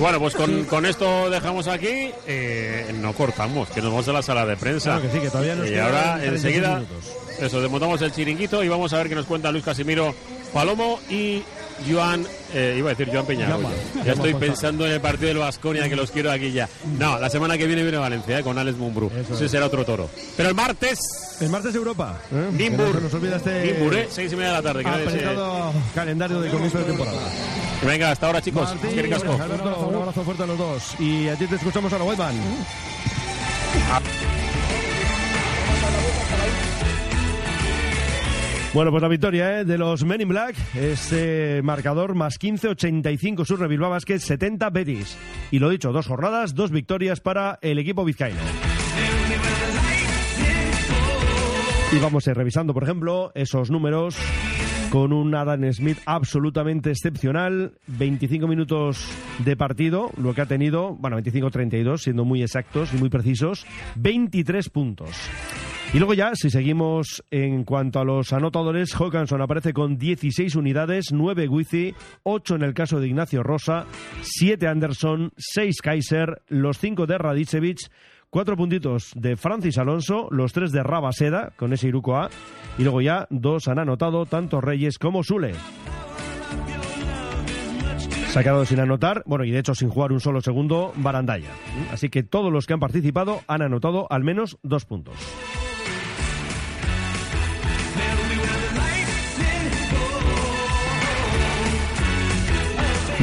[0.00, 2.10] Bueno, pues con, con esto dejamos aquí.
[2.26, 4.92] eh, no cortamos, que nos vamos a la sala de prensa.
[4.98, 7.12] Claro que sí, que todavía nos Y ahora 36 enseguida, minutos.
[7.40, 10.14] eso, desmontamos el chiringuito y vamos a ver qué nos cuenta Luis Casimiro
[10.52, 11.42] Palomo y
[11.88, 13.62] Joan, eh, iba a decir Joan Peñarollo.
[13.62, 13.74] Llama.
[13.96, 16.68] Ya Llama estoy pensando en el partido del Vasconia que los quiero aquí ya.
[16.98, 19.10] No, la semana que viene viene Valencia eh, con Alex Mumbrú.
[19.16, 19.50] Ese es.
[19.50, 20.08] será otro toro.
[20.36, 20.98] Pero el martes,
[21.40, 22.18] El martes Europa.
[22.32, 22.48] ¿eh?
[22.52, 22.94] Nimbur.
[23.02, 24.08] No nos este Nimbur, ¿eh?
[24.10, 24.84] Seis y media de la tarde.
[24.84, 27.18] que nadie se- apretado calendario de comienzo de temporada.
[27.86, 28.68] Venga, hasta ahora chicos.
[28.74, 29.12] Martín.
[29.40, 30.82] Alberto, un abrazo fuerte a los dos.
[30.98, 32.34] Y a ti te escuchamos ahora, Whiteman.
[38.72, 39.64] Bueno, pues la victoria ¿eh?
[39.64, 45.18] de los Men in Black, este marcador más 15, 85 Surre Bilbao Basket, 70 Betis.
[45.50, 48.38] Y lo dicho, dos jornadas, dos victorias para el equipo vizcaíno.
[51.92, 54.16] Y vamos a ir revisando, por ejemplo, esos números
[54.90, 57.72] con un Adam Smith absolutamente excepcional.
[57.88, 59.04] 25 minutos
[59.44, 63.66] de partido, lo que ha tenido, bueno, 25-32, siendo muy exactos y muy precisos,
[63.96, 65.10] 23 puntos.
[65.92, 71.06] Y luego ya, si seguimos en cuanto a los anotadores, Hawkinson aparece con 16 unidades,
[71.12, 73.86] 9 Wizzy, 8 en el caso de Ignacio Rosa,
[74.22, 77.78] 7 Anderson, 6 Kaiser, los 5 de Radicevic,
[78.30, 82.30] 4 puntitos de Francis Alonso, los 3 de Rabaseda con ese Iruko A,
[82.78, 85.54] y luego ya dos han anotado tanto Reyes como Sule.
[88.28, 91.50] Se ha quedado sin anotar, bueno, y de hecho sin jugar un solo segundo, Barandaya.
[91.92, 95.16] Así que todos los que han participado han anotado al menos dos puntos.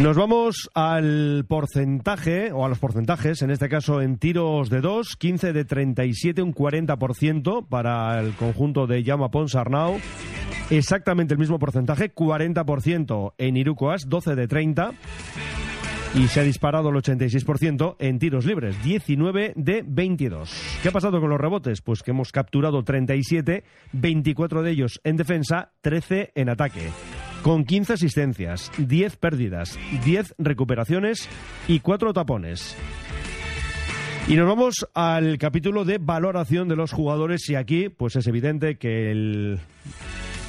[0.02, 5.16] Nos vamos al porcentaje, o a los porcentajes, en este caso en tiros de 2,
[5.16, 9.98] 15 de 37, un 40% para el conjunto de Llama Ponsarnau.
[10.70, 14.92] Exactamente el mismo porcentaje, 40% en Irukoas, 12 de 30.
[16.14, 20.80] Y se ha disparado el 86% en tiros libres, 19 de 22.
[20.84, 21.82] ¿Qué ha pasado con los rebotes?
[21.82, 26.92] Pues que hemos capturado 37, 24 de ellos en defensa, 13 en ataque.
[27.48, 31.30] Con 15 asistencias, 10 pérdidas, 10 recuperaciones
[31.70, 32.76] y 4 tapones.
[34.28, 38.76] Y nos vamos al capítulo de valoración de los jugadores y aquí pues es evidente
[38.76, 39.60] que el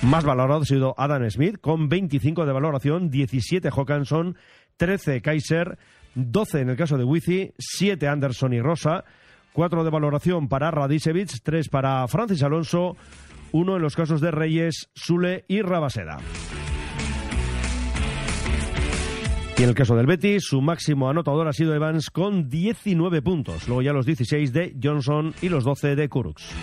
[0.02, 4.36] más valorado ha sido Adam Smith con 25 de valoración, 17 Hawkinson,
[4.76, 5.78] 13 Kaiser,
[6.16, 9.04] 12 en el caso de Wizzy, 7 Anderson y Rosa,
[9.52, 12.96] 4 de valoración para Radicevic, 3 para Francis Alonso,
[13.52, 16.18] 1 en los casos de Reyes, Sule y Rabaseda.
[19.58, 23.66] Y en el caso del Betis, su máximo anotador ha sido Evans con 19 puntos.
[23.66, 26.54] Luego ya los 16 de Johnson y los 12 de Kurux.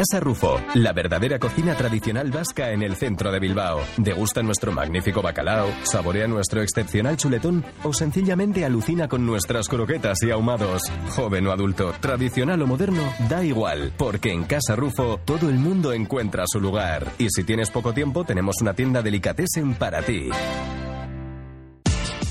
[0.00, 3.82] Casa Rufo, la verdadera cocina tradicional vasca en el centro de Bilbao.
[3.98, 5.68] ¿Degusta nuestro magnífico bacalao?
[5.82, 7.62] ¿Saborea nuestro excepcional chuletón?
[7.84, 10.84] ¿O sencillamente alucina con nuestras croquetas y ahumados?
[11.10, 15.92] Joven o adulto, tradicional o moderno, da igual, porque en Casa Rufo todo el mundo
[15.92, 17.06] encuentra su lugar.
[17.18, 20.30] Y si tienes poco tiempo, tenemos una tienda delicatessen para ti.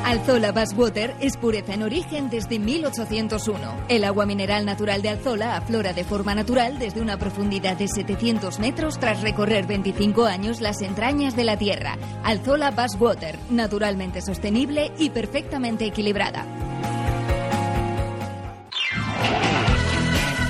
[0.09, 3.59] Alzola Water es pureza en origen desde 1801.
[3.91, 8.59] El agua mineral natural de Alzola aflora de forma natural desde una profundidad de 700
[8.59, 11.99] metros tras recorrer 25 años las entrañas de la Tierra.
[12.25, 16.68] Alzola Water, naturalmente sostenible y perfectamente equilibrada.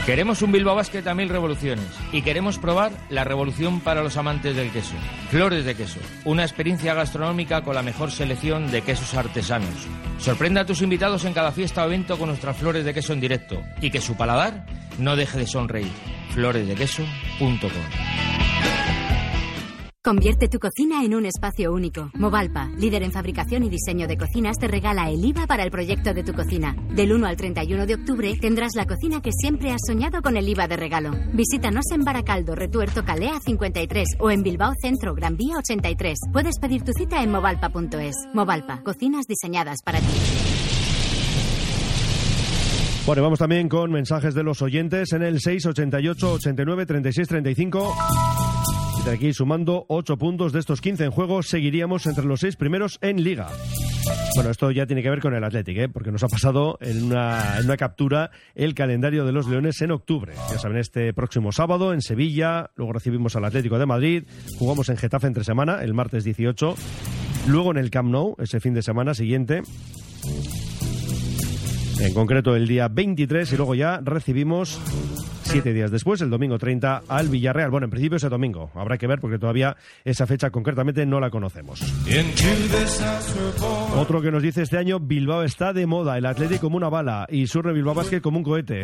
[0.09, 4.57] Queremos un Bilbao Basket a mil revoluciones y queremos probar la revolución para los amantes
[4.57, 4.95] del queso.
[5.31, 9.87] Flores de queso, una experiencia gastronómica con la mejor selección de quesos artesanos.
[10.17, 13.20] Sorprenda a tus invitados en cada fiesta o evento con nuestras flores de queso en
[13.20, 14.65] directo y que su paladar
[14.97, 15.93] no deje de sonreír.
[16.31, 18.38] Floresdequeso.com
[20.09, 22.11] Convierte tu cocina en un espacio único.
[22.15, 26.15] Movalpa, líder en fabricación y diseño de cocinas, te regala el IVA para el proyecto
[26.15, 26.75] de tu cocina.
[26.95, 30.49] Del 1 al 31 de octubre tendrás la cocina que siempre has soñado con el
[30.49, 31.11] IVA de regalo.
[31.35, 36.20] Visítanos en Baracaldo, Retuerto Calea 53 o en Bilbao Centro, Gran Vía 83.
[36.33, 38.15] Puedes pedir tu cita en movalpa.es.
[38.33, 40.07] Movalpa, cocinas diseñadas para ti.
[43.05, 47.95] Bueno, vamos también con mensajes de los oyentes en el 688 89 36 35
[49.11, 53.23] aquí sumando 8 puntos de estos 15 en juego, seguiríamos entre los 6 primeros en
[53.23, 53.49] Liga.
[54.35, 55.89] Bueno, esto ya tiene que ver con el Athletic, ¿eh?
[55.89, 60.33] porque nos ha pasado una, en una captura el calendario de los Leones en octubre.
[60.51, 64.25] Ya saben, este próximo sábado en Sevilla, luego recibimos al Atlético de Madrid,
[64.59, 66.75] jugamos en Getafe entre semana, el martes 18,
[67.49, 69.62] luego en el Camp Nou, ese fin de semana siguiente,
[72.01, 74.81] en concreto el día 23 y luego ya recibimos
[75.49, 77.70] siete días después, el domingo 30, al Villarreal.
[77.70, 78.70] Bueno, en principio ese domingo.
[78.75, 81.81] Habrá que ver porque todavía esa fecha concretamente no la conocemos.
[83.97, 87.27] Otro que nos dice este año, Bilbao está de moda, el Atlético como una bala
[87.31, 88.83] y Surre Bilbao Basket como un cohete.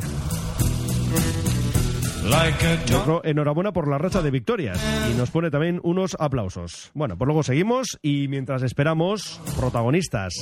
[2.97, 6.91] Otro, enhorabuena por la racha de victorias y nos pone también unos aplausos.
[6.95, 10.33] Bueno, pues luego seguimos y mientras esperamos protagonistas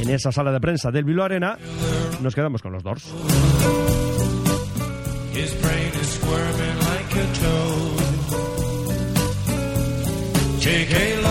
[0.00, 1.58] en esa sala de prensa del Bilbao Arena,
[2.22, 3.12] nos quedamos con los Dors.
[5.34, 8.00] His brain is squirming like a toad.
[10.60, 11.23] Take a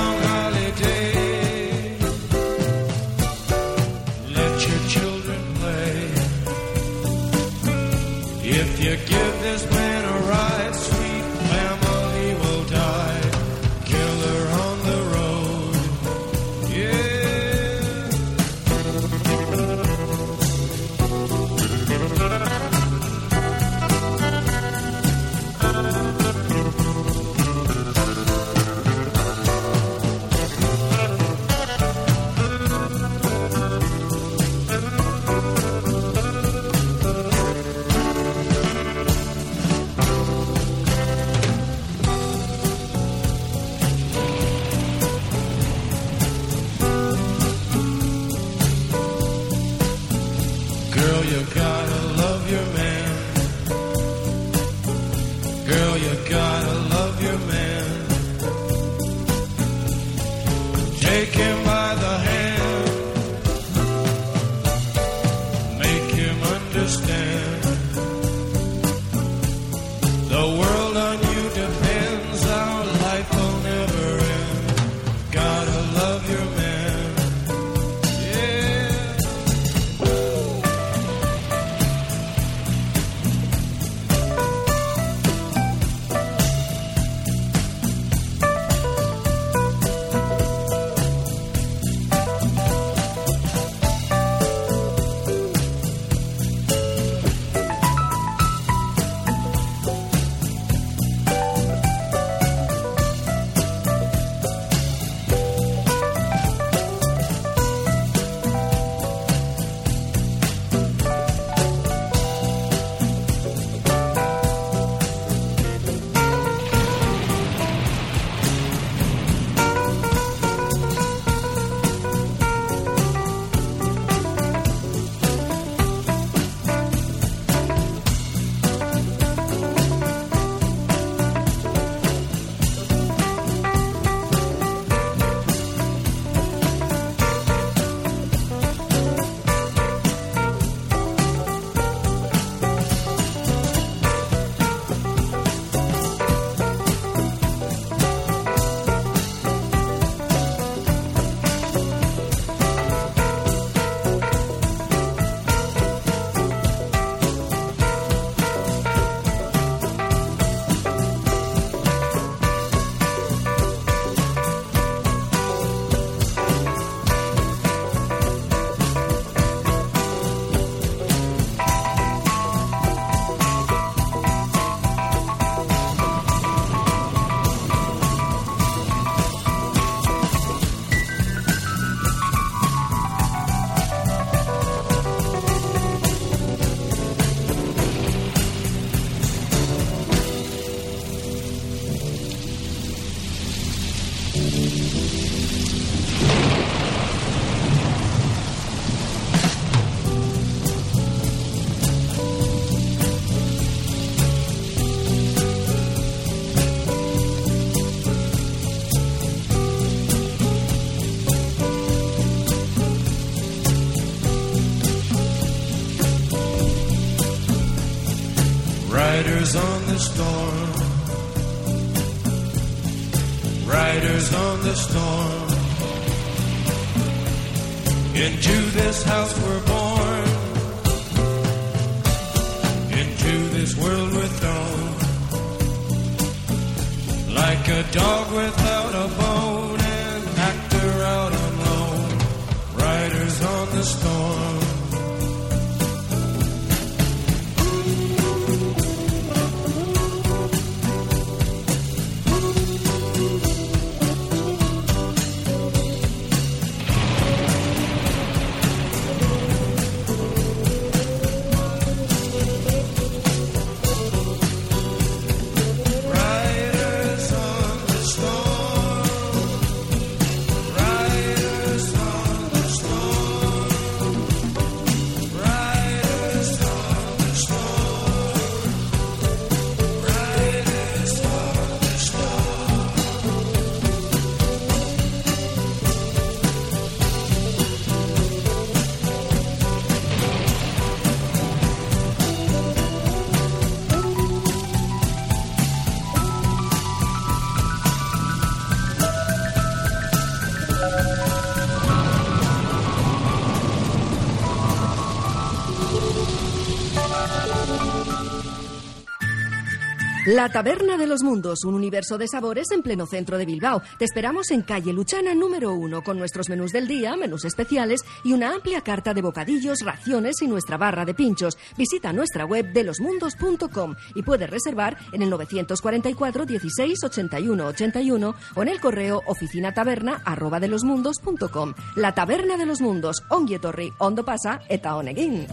[310.34, 313.84] La Taberna de los Mundos, un universo de sabores en pleno centro de Bilbao.
[314.00, 318.34] Te esperamos en calle Luchana número uno con nuestros menús del día, menús especiales y
[318.34, 321.56] una amplia carta de bocadillos, raciones y nuestra barra de pinchos.
[321.78, 328.62] Visita nuestra web de losmundos.com y puedes reservar en el 944 16 81 81 o
[328.64, 331.76] en el correo oficinataberna arroba de losmundos.com.
[331.96, 335.46] La Taberna de los Mundos, ongi etorri, ondo pasa eta honegin.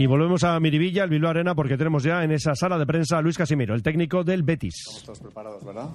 [0.00, 3.18] Y volvemos a Miribilla, al Bilbao Arena, porque tenemos ya en esa sala de prensa
[3.18, 5.02] a Luis Casimiro, el técnico del Betis.
[5.04, 5.88] Todos preparados, ¿verdad?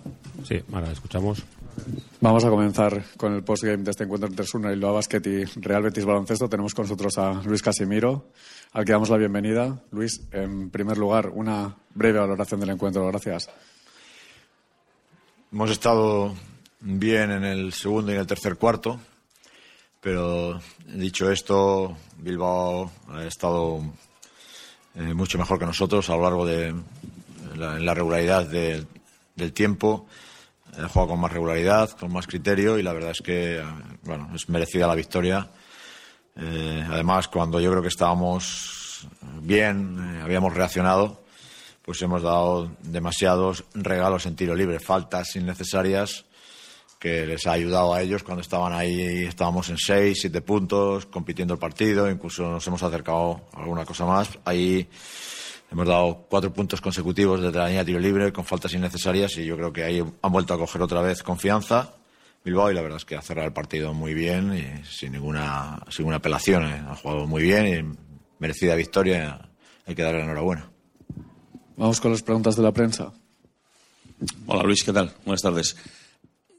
[0.43, 1.41] Sí, ahora escuchamos.
[2.19, 5.45] Vamos a comenzar con el postgame de este encuentro entre Osuna y Bilbao Basket y
[5.61, 6.49] Real Betis Baloncesto.
[6.49, 8.25] Tenemos con nosotros a Luis Casimiro,
[8.73, 9.81] al que damos la bienvenida.
[9.91, 13.07] Luis, en primer lugar, una breve valoración del encuentro.
[13.07, 13.49] Gracias.
[15.53, 16.35] Hemos estado
[16.81, 18.99] bien en el segundo y en el tercer cuarto,
[20.01, 20.59] pero
[20.93, 23.81] dicho esto, Bilbao ha estado
[24.95, 26.73] eh, mucho mejor que nosotros a lo largo de
[27.55, 28.85] la, en la regularidad de-
[29.35, 30.07] del tiempo.
[30.77, 33.63] Ha jugado con más regularidad, con más criterio y la verdad es que
[34.03, 35.49] bueno, es merecida la victoria.
[36.35, 39.07] Eh, además, cuando yo creo que estábamos
[39.41, 41.21] bien, eh, habíamos reaccionado,
[41.83, 46.25] pues hemos dado demasiados regalos en tiro libre, faltas innecesarias
[47.03, 51.53] que les ha ayudado a ellos cuando estaban ahí, estábamos en seis, siete puntos, compitiendo
[51.53, 54.29] el partido, incluso nos hemos acercado a alguna cosa más.
[54.45, 54.87] Ahí
[55.69, 59.43] hemos dado cuatro puntos consecutivos desde la línea de tiro libre con faltas innecesarias y
[59.43, 61.93] yo creo que ahí han vuelto a coger otra vez confianza.
[62.45, 65.83] Bilbao y la verdad es que ha cerrado el partido muy bien y sin ninguna,
[65.89, 66.63] sin ninguna apelación.
[66.63, 66.85] ¿eh?
[66.87, 67.97] Ha jugado muy bien y
[68.39, 69.49] merecida victoria.
[69.85, 70.71] Hay que darle la enhorabuena.
[71.75, 73.11] Vamos con las preguntas de la prensa.
[74.47, 75.11] Hola Luis, ¿qué tal?
[75.25, 75.75] Buenas tardes.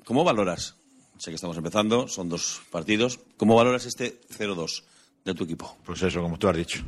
[0.04, 0.76] ¿Cómo valoras?
[1.16, 3.20] Sé que estamos empezando, son dos partidos.
[3.38, 4.82] ¿Cómo valoras este 0-2
[5.24, 5.78] de tu equipo?
[5.82, 6.84] Pues eso, como tú has dicho.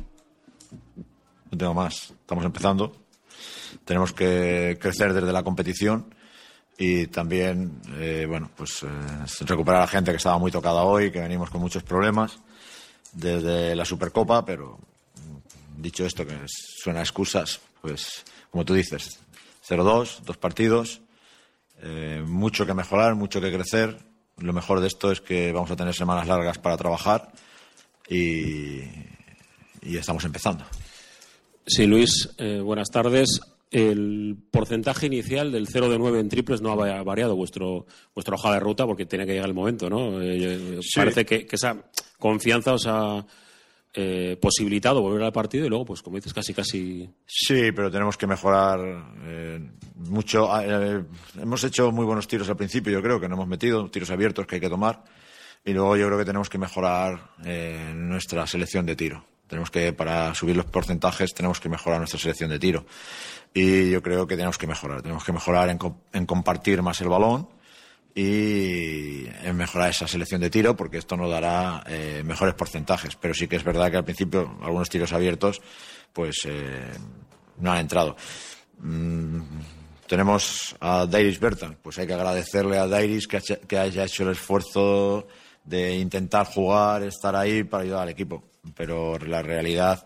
[1.49, 2.11] No tengo más.
[2.11, 2.95] Estamos empezando.
[3.85, 6.13] Tenemos que crecer desde la competición
[6.77, 11.09] y también, eh, bueno, pues eh, recuperar a la gente que estaba muy tocada hoy,
[11.11, 12.37] que venimos con muchos problemas
[13.13, 19.19] desde la Supercopa, pero mm, dicho esto, que suena a excusas, pues como tú dices,
[19.67, 21.01] 0-2, dos partidos,
[21.81, 23.97] eh, mucho que mejorar, mucho que crecer.
[24.37, 27.31] Lo mejor de esto es que vamos a tener semanas largas para trabajar
[28.09, 28.81] y,
[29.81, 30.63] y estamos empezando.
[31.65, 33.41] Sí, Luis, eh, buenas tardes.
[33.69, 38.35] El porcentaje inicial del 0 de 9 en triples no ha va- variado vuestro, vuestra
[38.35, 40.21] hoja de ruta porque tiene que llegar el momento, ¿no?
[40.21, 40.91] Eh, Sí.
[40.95, 41.75] Parece que, que esa
[42.17, 43.25] confianza os ha
[43.99, 47.09] eh, posibilitado volver al partido y luego, pues como dices, casi casi...
[47.25, 48.79] Sí, pero tenemos que mejorar
[49.25, 49.59] eh,
[49.95, 50.47] mucho.
[50.61, 51.03] Eh,
[51.41, 54.45] hemos hecho muy buenos tiros al principio, yo creo que no hemos metido tiros abiertos
[54.45, 55.03] que hay que tomar.
[55.65, 57.31] Y luego yo creo que tenemos que mejorar
[57.95, 59.25] nuestra selección de tiro.
[59.47, 62.85] Tenemos que, para subir los porcentajes, tenemos que mejorar nuestra selección de tiro.
[63.51, 65.01] Y yo creo que tenemos que mejorar.
[65.01, 65.79] Tenemos que mejorar en,
[66.13, 67.49] en compartir más el balón
[68.19, 73.15] y en mejorar esa selección de tiro porque esto nos dará eh, mejores porcentajes.
[73.15, 75.61] Pero sí que es verdad que al principio algunos tiros abiertos
[76.13, 76.91] pues eh,
[77.59, 78.15] no han entrado.
[78.79, 79.41] Mm,
[80.07, 84.23] tenemos a Dairis Bertan, pues hay que agradecerle a Dairis que, ha- que haya hecho
[84.23, 85.27] el esfuerzo
[85.63, 88.43] de intentar jugar, estar ahí para ayudar al equipo.
[88.75, 90.03] Pero la realidad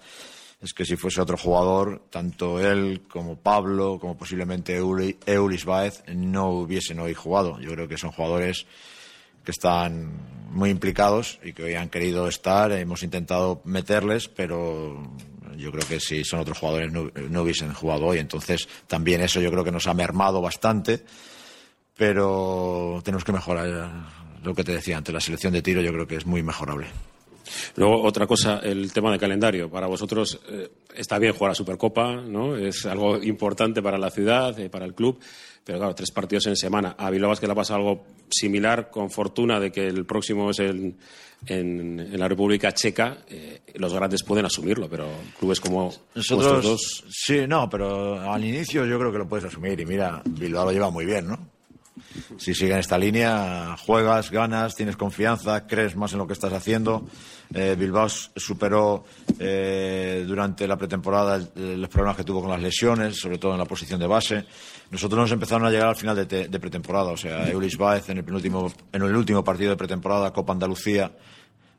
[0.62, 6.04] es que si fuese otro jugador, tanto él como Pablo, como posiblemente Euli- Eulis Baez,
[6.14, 7.60] no hubiesen hoy jugado.
[7.60, 8.66] Yo creo que son jugadores
[9.44, 10.12] que están
[10.52, 12.72] muy implicados y que hoy han querido estar.
[12.74, 15.02] Hemos intentado meterles, pero
[15.58, 18.20] yo creo que si son otros jugadores no, no hubiesen jugado hoy.
[18.20, 21.04] Entonces, también eso yo creo que nos ha mermado bastante,
[21.98, 24.22] pero tenemos que mejorar.
[24.44, 26.88] Lo que te decía antes, la selección de tiro yo creo que es muy mejorable.
[27.76, 29.70] Luego, otra cosa, el tema de calendario.
[29.70, 32.56] Para vosotros eh, está bien jugar a Supercopa, ¿no?
[32.56, 35.20] Es algo importante para la ciudad, eh, para el club.
[35.64, 36.96] Pero claro, tres partidos en semana.
[36.98, 40.60] A Bilbao que le ha pasado algo similar, con fortuna de que el próximo es
[40.60, 40.98] en,
[41.46, 43.20] en- en la República Checa.
[43.30, 45.08] eh, los grandes pueden asumirlo, pero
[45.40, 47.04] clubes como Nosotros, dos.
[47.12, 49.80] sí, no, pero al inicio yo creo que lo puedes asumir.
[49.80, 51.38] Y mira, Bilbao lo lleva muy bien, ¿no?
[52.38, 56.52] Si sigue en esta línea, juegas, ganas, tienes confianza, crees más en lo que estás
[56.54, 57.06] haciendo.
[57.54, 59.04] Eh, Bilbao superó
[59.40, 63.66] eh, durante la pretemporada los problemas que tuvo con las lesiones, sobre todo en la
[63.66, 64.46] posición de base.
[64.90, 68.24] Nosotros nos empezaron a llegar al final de pretemporada, o sea, Eulis Baez en el,
[68.24, 71.12] penúltimo, en el último partido de pretemporada, Copa Andalucía,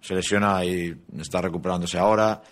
[0.00, 2.42] se lesiona y está recuperándose ahora.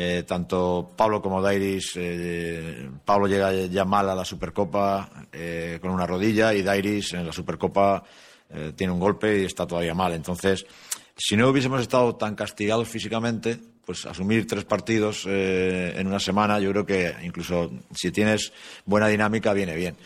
[0.00, 5.90] Eh, tanto Pablo como Dairis, eh, Pablo llega ya mal a la Supercopa eh, con
[5.90, 8.04] una rodilla y Dairis en la Supercopa
[8.76, 10.14] tiene un golpe y está todavía mal.
[10.14, 10.64] Entonces,
[11.14, 16.70] si no hubiésemos estado tan castigados físicamente, pues asumir tres partidos en una semana, yo
[16.70, 18.50] creo que incluso si tienes
[18.86, 19.96] buena dinámica, viene bien.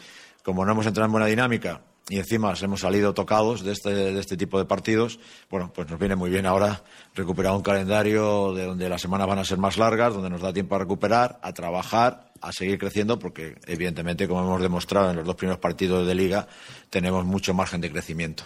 [0.42, 4.18] Como no hemos entrado en buena dinámica y encima hemos salido tocados de este, de
[4.18, 5.18] este tipo de partidos,
[5.50, 6.82] bueno, pues nos viene muy bien ahora
[7.14, 10.52] recuperar un calendario de donde las semanas van a ser más largas, donde nos da
[10.52, 15.26] tiempo a recuperar, a trabajar, a seguir creciendo, porque evidentemente, como hemos demostrado en los
[15.26, 16.48] dos primeros partidos de liga,
[16.90, 18.44] tenemos mucho margen de crecimiento.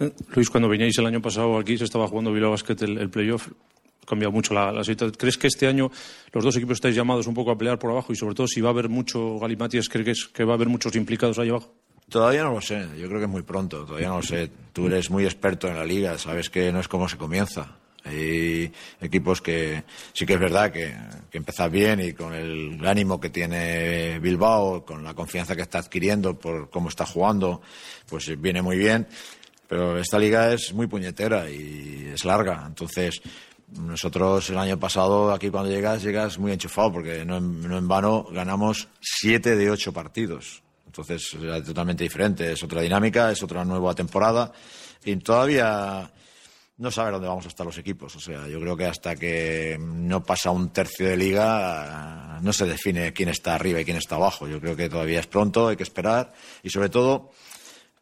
[0.00, 3.10] Eh, Luis, cuando veníais el año pasado aquí, se estaba jugando Bilbao Basket el, el
[3.10, 3.48] playoff.
[4.06, 5.14] Cambiado mucho la, la situación.
[5.18, 5.90] ¿Crees que este año
[6.32, 8.62] los dos equipos estáis llamados un poco a pelear por abajo y sobre todo si
[8.62, 11.74] va a haber mucho Galimatias, ¿crees que va a haber muchos implicados ahí abajo?
[12.08, 14.50] Todavía no lo sé, yo creo que es muy pronto, todavía no lo sé.
[14.72, 17.76] Tú eres muy experto en la liga, sabes que no es como se comienza.
[18.04, 20.94] Hay equipos que sí que es verdad que,
[21.30, 25.80] que empiezas bien y con el ánimo que tiene Bilbao, con la confianza que está
[25.80, 27.60] adquiriendo por cómo está jugando,
[28.08, 29.06] pues viene muy bien.
[29.68, 32.64] Pero esta liga es muy puñetera y es larga.
[32.66, 33.20] Entonces,
[33.76, 38.88] nosotros el año pasado, aquí cuando llegas, llegas muy enchufado, porque no en vano ganamos
[38.98, 40.62] siete de ocho partidos.
[40.88, 42.52] Entonces, es totalmente diferente.
[42.52, 44.50] Es otra dinámica, es otra nueva temporada.
[45.04, 46.10] Y todavía
[46.78, 48.16] no sabe dónde vamos a estar los equipos.
[48.16, 52.64] O sea, yo creo que hasta que no pasa un tercio de liga, no se
[52.64, 54.48] define quién está arriba y quién está abajo.
[54.48, 56.32] Yo creo que todavía es pronto, hay que esperar.
[56.62, 57.32] Y sobre todo,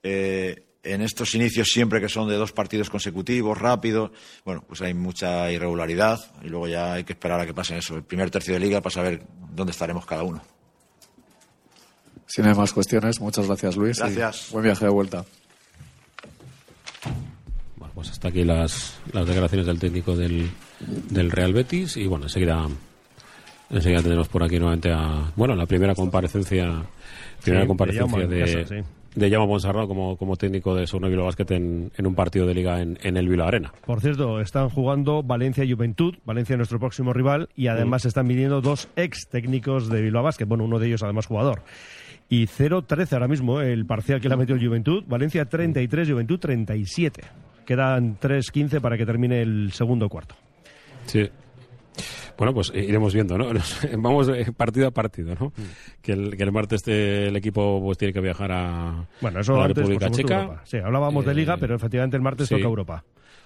[0.02, 4.12] eh, en estos inicios siempre que son de dos partidos consecutivos, rápidos,
[4.44, 7.97] bueno, pues hay mucha irregularidad y luego ya hay que esperar a que pasen eso,
[7.97, 10.55] el primer tercio de liga para saber dónde estaremos cada uno.
[12.26, 13.98] Si no hay más cuestiones, muchas gracias, Luis.
[13.98, 14.50] Gracias.
[14.52, 15.24] buen viaje de vuelta.
[17.76, 20.50] Bueno, pues hasta aquí las, las declaraciones del técnico del,
[21.10, 22.66] del Real Betis y bueno, enseguida,
[23.70, 26.82] enseguida tenemos por aquí nuevamente a, bueno, la primera comparecencia,
[27.42, 28.82] primera comparecencia de, casa, sí.
[29.14, 29.36] de
[29.86, 33.16] como, como técnico de Sono Bilbao Basket en, en un partido de liga en, en
[33.16, 33.72] el Bilbao Arena.
[33.84, 38.60] Por cierto, están jugando Valencia y Juventud, Valencia nuestro próximo rival, y además están viniendo
[38.60, 41.62] dos ex técnicos de Bilbao Basket, bueno, uno de ellos además jugador.
[42.28, 46.10] Y 0-13 ahora mismo, eh, el parcial que le ha metido el Juventud, Valencia 33,
[46.10, 47.22] Juventud 37.
[47.64, 50.34] Quedan 3-15 para que termine el segundo cuarto.
[51.06, 51.28] Sí.
[52.36, 53.46] Bueno, pues eh, iremos viendo, ¿no?
[53.98, 55.52] Vamos eh, partido a partido, ¿no?
[56.02, 59.55] Que, el, que el martes este, el equipo pues tiene que viajar a, Bueno, eso
[59.55, 60.42] a la antes, República Checa.
[60.42, 60.62] Europa.
[60.64, 62.55] Sí, hablábamos de Eh, Liga, pero efectivamente el martes sí.
[62.55, 63.05] toca Europa.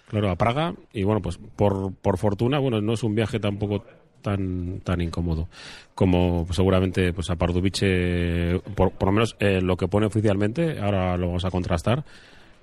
[0.09, 0.75] Claro, a Praga.
[0.93, 3.85] Y bueno, pues por, por fortuna, bueno, no es un viaje tampoco
[4.23, 5.49] tan tan incómodo
[5.95, 11.17] como seguramente pues a Pardubice, por, por lo menos eh, lo que pone oficialmente, ahora
[11.17, 12.05] lo vamos a contrastar,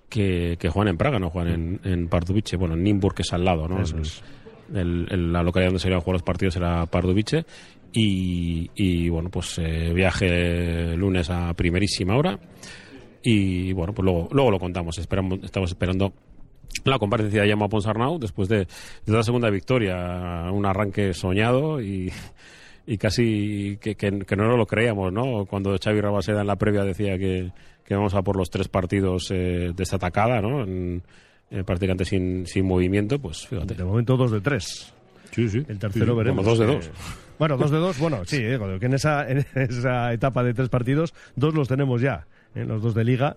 [0.09, 2.55] que, que juegan en Praga, no juegan en, en Pardubice.
[2.57, 3.81] Bueno, en Nimburg, que es al lado, ¿no?
[3.81, 4.23] Eso es.
[4.73, 7.45] el- el- la localidad donde se iban a jugar los partidos era Pardubice.
[7.93, 12.37] Y, y, bueno, pues eh, viaje lunes a primerísima hora.
[13.23, 14.97] Y bueno, pues luego, luego lo contamos.
[14.97, 16.13] Esperamos, estamos esperando
[16.85, 18.59] la comparecencia de Llama Ponsarnau después de,
[19.05, 20.49] de la segunda victoria.
[20.51, 22.11] Un arranque soñado y,
[22.85, 25.45] y casi que, que- que no lo creíamos, ¿no?
[25.45, 27.51] Cuando Xavi Rabaseda en la previa decía que,
[27.85, 30.63] que vamos a por los tres partidos eh, de esta atacada, ¿no?
[30.63, 31.01] En,
[31.49, 33.73] eh, prácticamente sin, sin movimiento, pues fíjate.
[33.75, 34.93] De momento dos de tres.
[35.31, 35.57] Sí, sí.
[35.67, 36.45] El tercero Sí, veremos.
[36.45, 36.91] bueno, dos de Eh, dos.
[37.39, 40.69] Bueno, dos de dos, bueno, sí, eh, que en esa, en esa etapa de tres
[40.69, 43.35] partidos, dos los tenemos ya, eh, los dos de liga.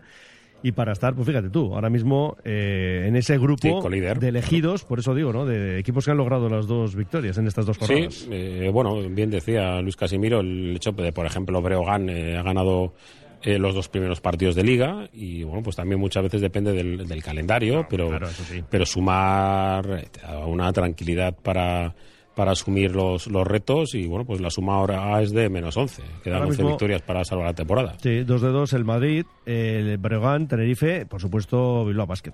[0.62, 4.84] Y para estar, pues fíjate tú, ahora mismo eh, en ese grupo Sí, de elegidos,
[4.84, 5.46] por eso digo, ¿no?
[5.46, 8.14] De equipos que han logrado las dos victorias en estas dos jornadas.
[8.14, 12.42] Sí, eh, bueno, bien decía Luis Casimiro, el hecho de, por ejemplo, Breogán eh, ha
[12.42, 12.94] ganado
[13.42, 17.08] eh, los dos primeros partidos de liga y, bueno, pues también muchas veces depende del,
[17.08, 18.62] del calendario, pero, claro, sí.
[18.68, 21.94] pero sumar eh, una tranquilidad para
[22.34, 26.02] para asumir los, los retos y bueno pues la suma ahora es de menos 11
[26.22, 29.24] quedan Ahora 11 mismo- victorias para salvar la temporada Sí, dos de dos el Madrid,
[29.46, 32.32] el Breogán, Tenerife, por supuesto Bilbao Basket.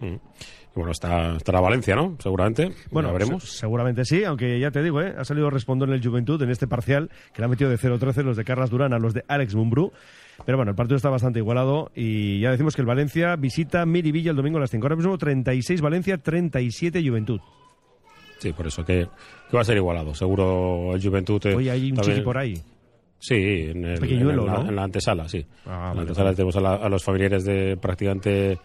[0.00, 0.16] Mm.
[0.74, 4.82] Bueno está estará Valencia no seguramente Bueno, Ya veremos se- seguramente sí, aunque ya te
[4.82, 5.14] digo, ¿eh?
[5.16, 8.22] ha salido respondón en el Juventud en este parcial, que le ha metido de 0-13
[8.24, 9.92] los de Carlas Durán a los de Alex Mumbrú.
[10.44, 14.32] Pero bueno, el partido está bastante igualado y ya decimos que el Valencia visita Miribilla
[14.32, 14.84] el domingo a las 5.
[14.84, 17.40] Ahora mismo 36 Valencia, 37 Juventud.
[18.48, 19.06] Sí por eso que,
[19.50, 22.54] que va a ser igualado seguro el Juventud Oye, hay un también- chiqui por ahí.
[23.18, 24.68] Sí, en, el- en la, ¿no?
[24.68, 25.46] en la antesala, sí.
[25.66, 26.36] Ah, en la antesala vale.
[26.36, 28.58] tenemos a, la- a los familiares de prácticamente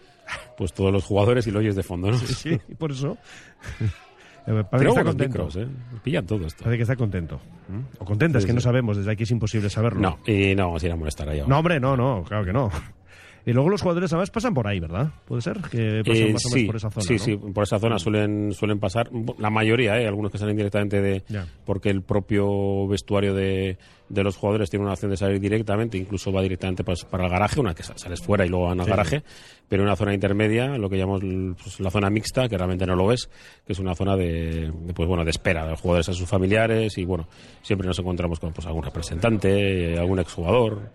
[0.58, 2.18] pues todos los jugadores y lo oyes de fondo, ¿no?
[2.18, 3.18] Sí, sí, y por eso.
[4.46, 5.38] Parece que está contento.
[5.46, 5.68] micros, ¿eh?
[6.04, 6.64] Pillan todo esto.
[6.64, 7.40] Parece que está contento.
[7.68, 8.02] ¿Mm?
[8.02, 10.00] O contenta, es Sí, que no sabemos, desde aquí es imposible saberlo.
[10.02, 11.46] No, y no vamos a ir a molestar allá.
[11.48, 12.70] No, hombre, no, no, claro que no.
[13.46, 15.12] Y luego los jugadores además pasan por ahí, ¿verdad?
[15.26, 15.58] ¿Puede ser?
[15.72, 17.20] Que pasan Eh, más o menos sí, por esa zona, sí, ¿no?
[17.20, 20.08] sí, por esa zona suelen suelen pasar la mayoría, ¿eh?
[20.08, 21.24] algunos que salen directamente de
[21.66, 23.78] porque el propio vestuario de,
[24.10, 27.30] de los jugadores tiene una opción de salir directamente, incluso va directamente pues, para el
[27.30, 28.90] garaje, una que sa- sales fuera y luego van al Sí.
[28.90, 29.24] garaje,
[29.68, 31.22] pero una zona intermedia, lo que llamamos
[31.62, 33.30] pues, la zona mixta, que realmente no lo es,
[33.66, 36.28] que es una zona de, de, pues bueno de espera de los jugadores a sus
[36.28, 37.28] familiares y bueno
[37.62, 40.90] siempre nos encontramos con pues algún representante, eh, algún exjugador,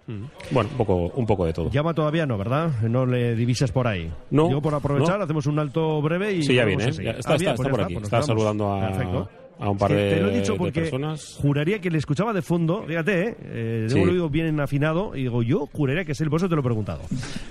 [0.51, 1.70] bueno un poco un poco de todo.
[1.70, 2.70] Llama todavía no, ¿verdad?
[2.83, 4.12] No le divisas por ahí.
[4.31, 5.25] No, Yo por aprovechar no.
[5.25, 6.43] hacemos un alto breve y...
[6.43, 6.93] Sí, ya viene, ¿eh?
[6.93, 7.94] Ya está, Ah, está, bien, está pues por aquí.
[7.94, 9.28] pues está saludando a, Perfecto.
[9.58, 11.36] A un par Es que de, te lo he dicho porque personas.
[11.41, 13.36] juraría que le escuchaba de fondo, fíjate, ¿eh?
[13.42, 13.99] eh Sí.
[14.00, 16.65] oído bien afinado y digo, yo juraría que es el por eso te lo he
[16.65, 17.02] preguntado.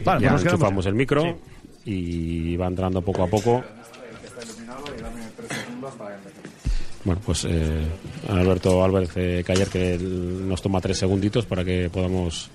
[0.04, 1.38] Vale, ya pues nos quedamos- enchufamos el micro
[1.86, 3.64] y va entrando poco a poco.
[7.06, 7.86] Bueno, pues eh,
[8.30, 12.50] Alberto Álvarez eh, Cayer que él nos toma tres segunditos para que podamos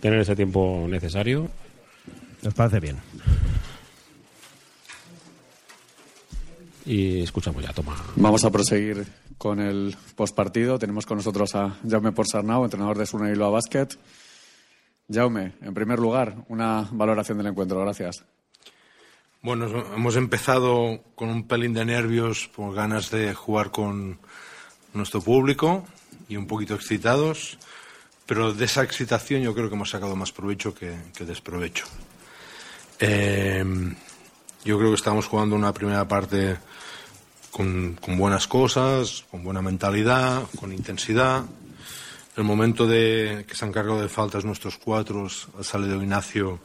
[0.00, 1.48] tener ese tiempo necesario.
[2.42, 2.96] Nos parece bien.
[6.86, 7.96] Y escuchamos ya, toma.
[8.16, 10.78] Vamos a proseguir con el postpartido.
[10.78, 13.88] Tenemos con nosotros a Jaume Porsarnau, entrenador de Suna Bilbao Basket.
[15.12, 17.80] Jaume, en primer lugar, una valoración del encuentro.
[17.80, 18.24] Gracias.
[19.42, 24.18] Bueno, hemos empezado con un pelín de nervios por ganas de jugar con
[24.92, 25.86] nuestro público
[26.28, 27.58] y un poquito excitados,
[28.26, 31.86] pero de esa excitación yo creo que hemos sacado más provecho que, que desprovecho.
[32.98, 33.64] Eh,
[34.64, 36.58] yo creo que estamos jugando una primera parte
[37.50, 41.44] con, buenas cosas, con buena mentalidad, con intensidad.
[42.36, 45.26] El momento de que se han cargado de faltas nuestros cuatro,
[45.58, 46.60] ha salido Ignacio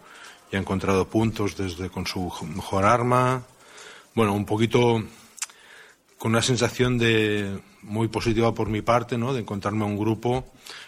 [0.52, 3.44] y ha encontrado puntos desde con su mejor arma.
[4.14, 5.02] Bueno, un poquito
[6.18, 9.34] con una sensación de muy positiva por mi parte, ¿no?
[9.34, 10.46] De encontrarme un grupo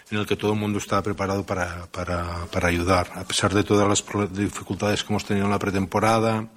[0.10, 3.64] en el que todo el mundo está preparado para, para, para ayudar, a pesar de
[3.64, 6.48] todas las dificultades que hemos tenido en la pretemporada,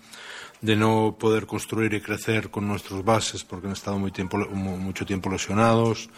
[0.60, 4.76] de no poder construir y crecer con nuestros bases porque han estado muy tiempo, mu-
[4.76, 6.10] mucho tiempo lesionados,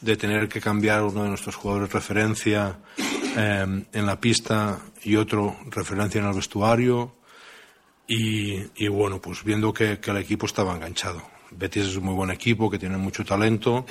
[0.00, 2.78] de tener que cambiar uno de nuestros jugadores referencia
[3.36, 7.14] eh, en la pista y otro referencia en el vestuario.
[8.08, 11.22] Y, y bueno, pues viendo que, que el equipo estaba enganchado.
[11.50, 13.84] Betis es un muy buen equipo, que tiene mucho talento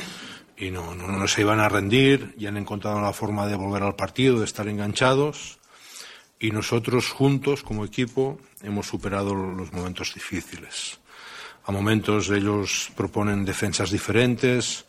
[0.58, 3.84] y no, no, no se iban a rendir y han encontrado la forma de volver
[3.84, 5.60] al partido, de estar enganchados.
[6.46, 11.00] Y nosotros juntos, como equipo, hemos superado los momentos difíciles.
[11.66, 14.86] A momentos ellos proponen defensas diferentes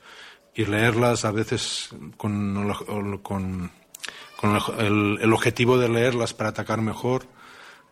[0.54, 3.70] y leerlas a veces con,
[4.78, 7.24] el, el objetivo de leerlas para atacar mejor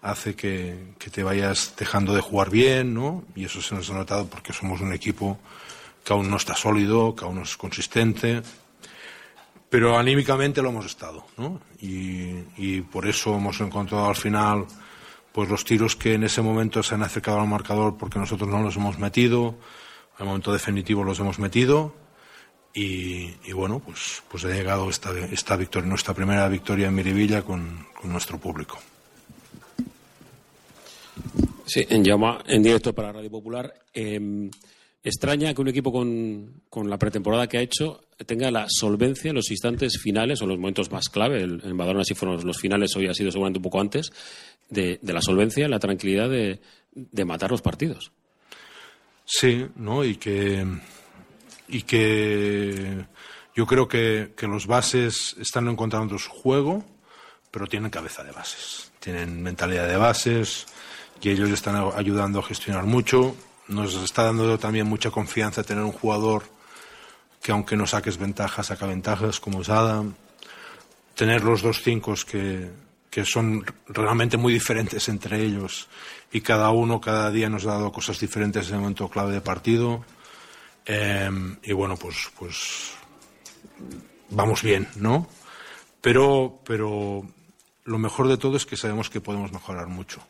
[0.02, 3.24] hace que, que te vayas dejando de jugar bien, ¿no?
[3.34, 5.38] Y eso se nos ha notado porque somos un equipo
[6.04, 8.42] que aún no está sólido, que aún no es consistente,
[9.74, 11.60] pero anímicamente lo hemos estado, ¿no?
[11.80, 14.66] Y, por eso hemos encontrado al final
[15.32, 18.62] pues los tiros que en ese momento se han acercado al marcador porque nosotros no
[18.62, 19.56] los hemos metido,
[20.16, 21.92] al momento definitivo los hemos metido
[22.72, 27.88] y, bueno, pues, pues ha llegado esta, esta victoria, nuestra primera victoria en Miribilla con,
[28.04, 28.78] nuestro público.
[31.66, 33.74] Sí, en llama en directo para Radio Popular.
[33.92, 34.50] Eh,
[35.04, 39.36] extraña que un equipo con, con la pretemporada que ha hecho tenga la solvencia en
[39.36, 41.42] los instantes finales o los momentos más clave.
[41.42, 44.10] El, en Badalona sí fueron los finales, hoy ha sido seguramente un poco antes,
[44.70, 46.60] de, de la solvencia, la tranquilidad de,
[46.92, 48.12] de matar los partidos.
[49.26, 50.04] Sí, ¿no?
[50.04, 50.66] Y que,
[51.68, 53.04] y que
[53.54, 56.84] yo creo que, que los bases están encontrando su juego,
[57.50, 58.90] pero tienen cabeza de bases.
[59.04, 60.66] tienen mentalidad de bases
[61.20, 63.36] y ellos están ayudando a gestionar mucho.
[63.68, 66.44] Nos está dando también mucha confianza tener un jugador
[67.42, 70.14] que aunque no saques ventajas, saca ventajas, como es Adam.
[71.14, 72.70] Tener los dos cinco que,
[73.10, 75.88] que son realmente muy diferentes entre ellos
[76.32, 79.40] y cada uno cada día nos ha dado cosas diferentes en el momento clave de
[79.40, 80.04] partido.
[80.84, 81.30] Eh,
[81.62, 82.90] y bueno, pues, pues
[84.30, 85.28] vamos bien, ¿no?
[86.00, 87.24] Pero, pero
[87.84, 90.20] lo mejor de todo es que sabemos que podemos mejorar mucho.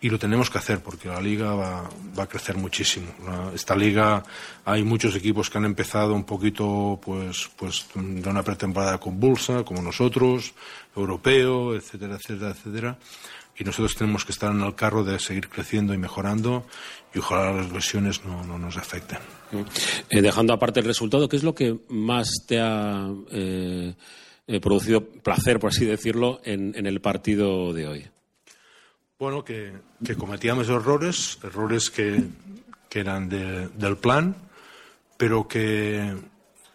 [0.00, 1.88] Y lo tenemos que hacer porque la liga va,
[2.18, 3.06] va, a crecer muchísimo.
[3.54, 4.22] Esta liga
[4.64, 9.80] hay muchos equipos que han empezado un poquito pues, pues de una pretemporada convulsa, como
[9.80, 10.52] nosotros,
[10.94, 12.98] europeo, etcétera, etcétera, etcétera.
[13.56, 16.66] Y nosotros tenemos que estar en el carro de seguir creciendo y mejorando
[17.14, 19.18] y ojalá las lesiones no, no nos afecten.
[20.10, 23.08] Eh, dejando aparte el resultado, ¿qué es lo que más te ha...
[23.32, 23.94] Eh
[24.50, 28.06] eh, producido placer, por así decirlo, en, el partido de hoy?
[29.18, 29.72] Bueno, que,
[30.16, 32.24] cometíamos errores, errores que,
[32.90, 34.34] eran de, del plan,
[35.18, 36.16] pero que,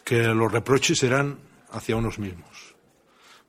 [0.08, 1.40] los reproches eran
[1.72, 2.76] hacia unos mismos.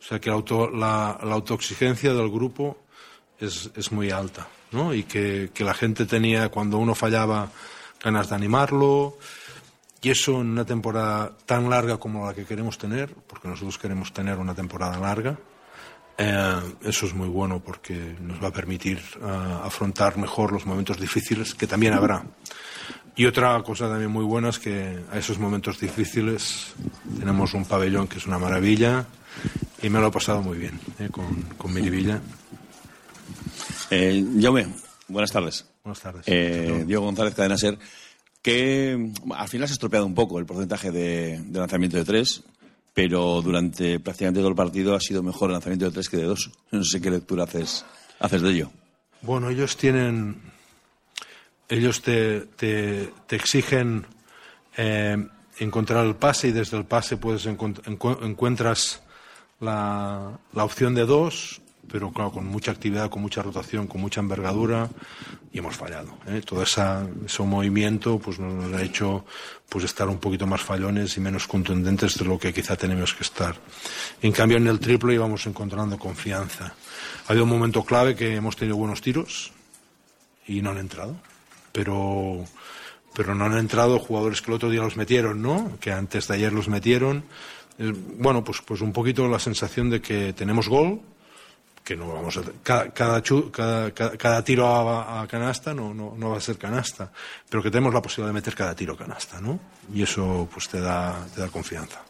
[0.01, 2.79] O sea, que la, auto, la, la autoexigencia del grupo
[3.39, 4.95] es, muy alta, ¿no?
[4.95, 7.51] Y que la gente tenía, cuando uno fallaba,
[8.03, 9.19] ganas de animarlo,
[10.05, 14.13] y eso en una temporada tan larga como la que queremos tener, porque nosotros queremos
[14.13, 15.39] tener una temporada larga,
[16.19, 21.01] eh, eso es muy bueno porque nos va a permitir uh, afrontar mejor los momentos
[21.01, 22.23] difíciles que también habrá.
[23.17, 26.75] Y otra cosa también muy buena es que a esos momentos difíciles
[27.19, 29.07] tenemos un pabellón que es una maravilla
[29.81, 32.21] y me lo he pasado muy bien eh, con, con Miribilla.
[33.91, 34.67] Eh, Jaume,
[35.09, 35.65] buenas tardes.
[35.83, 36.25] Buenas tardes.
[36.27, 37.79] Eh, Diego González, Cadena Ser
[38.45, 42.43] que al final se ha estropeado un poco el porcentaje de, lanzamiento de tres,
[42.93, 46.25] pero durante prácticamente todo el partido ha sido mejor el lanzamiento de tres que de
[46.25, 46.51] dos.
[46.71, 47.87] No sé qué lectura haces,
[48.21, 48.71] de ello.
[49.23, 50.43] Bueno, ellos tienen.
[51.71, 54.05] Ellos te, te, exigen
[54.77, 55.17] eh,
[55.59, 59.01] encontrar el pase y desde el pase puedes encu encuentras
[59.59, 64.89] la opción de dos pero claro, con mucha actividad, con mucha rotación, con mucha envergadura
[65.53, 66.17] y hemos fallado.
[66.27, 66.43] ¿eh?
[66.45, 69.25] Todo esa, ese movimiento pues nos ha hecho
[69.69, 73.23] pues estar un poquito más fallones y menos contundentes de lo que quizá tenemos que
[73.23, 73.57] estar.
[74.23, 76.75] En cambio, en el triple íbamos encontrando confianza.
[77.27, 79.53] Ha habido un momento clave que hemos tenido buenos tiros
[80.47, 81.17] y no han entrado,
[81.73, 82.45] pero
[83.15, 85.79] pero no han entrado jugadores que el otro día los metieron, ¿no?
[85.81, 87.25] Que antes de ayer los metieron.
[88.19, 91.01] Bueno, pues, pues un poquito la sensación de que tenemos gol,
[91.85, 96.31] que no vamos a cada, cada, cada, cada tiro a, a canasta no, no, no,
[96.31, 97.13] va a ser canasta,
[97.49, 99.61] pero que tenemos la posibilidad de meter cada tiro canasta, ¿no?
[99.93, 102.03] Y eso pues te da, te da confianza.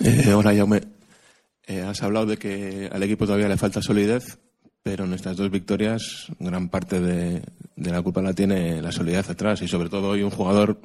[0.00, 0.82] Eh, ahora, Jaume,
[1.66, 4.38] eh, has hablado de que al equipo todavía le falta solidez,
[4.82, 7.42] pero en estas dos victorias gran parte de,
[7.76, 10.78] de la culpa la tiene la solidez atrás y sobre todo hoy un jugador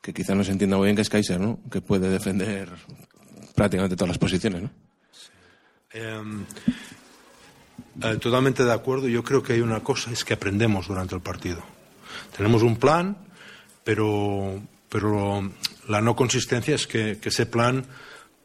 [0.00, 1.60] que quizá no se entienda muy bien que es Kaiser, ¿no?
[1.70, 2.68] Que puede defender
[3.54, 4.70] prácticamente todas las posiciones, ¿no?
[5.12, 5.28] Sí.
[5.94, 6.20] Eh,
[8.02, 9.08] eh, totalmente de acuerdo.
[9.08, 11.62] Yo creo que hay una cosa, es que aprendemos durante el partido.
[12.36, 13.16] Tenemos un plan,
[13.84, 15.50] pero, pero
[15.88, 17.84] la no consistencia es que, que ese plan,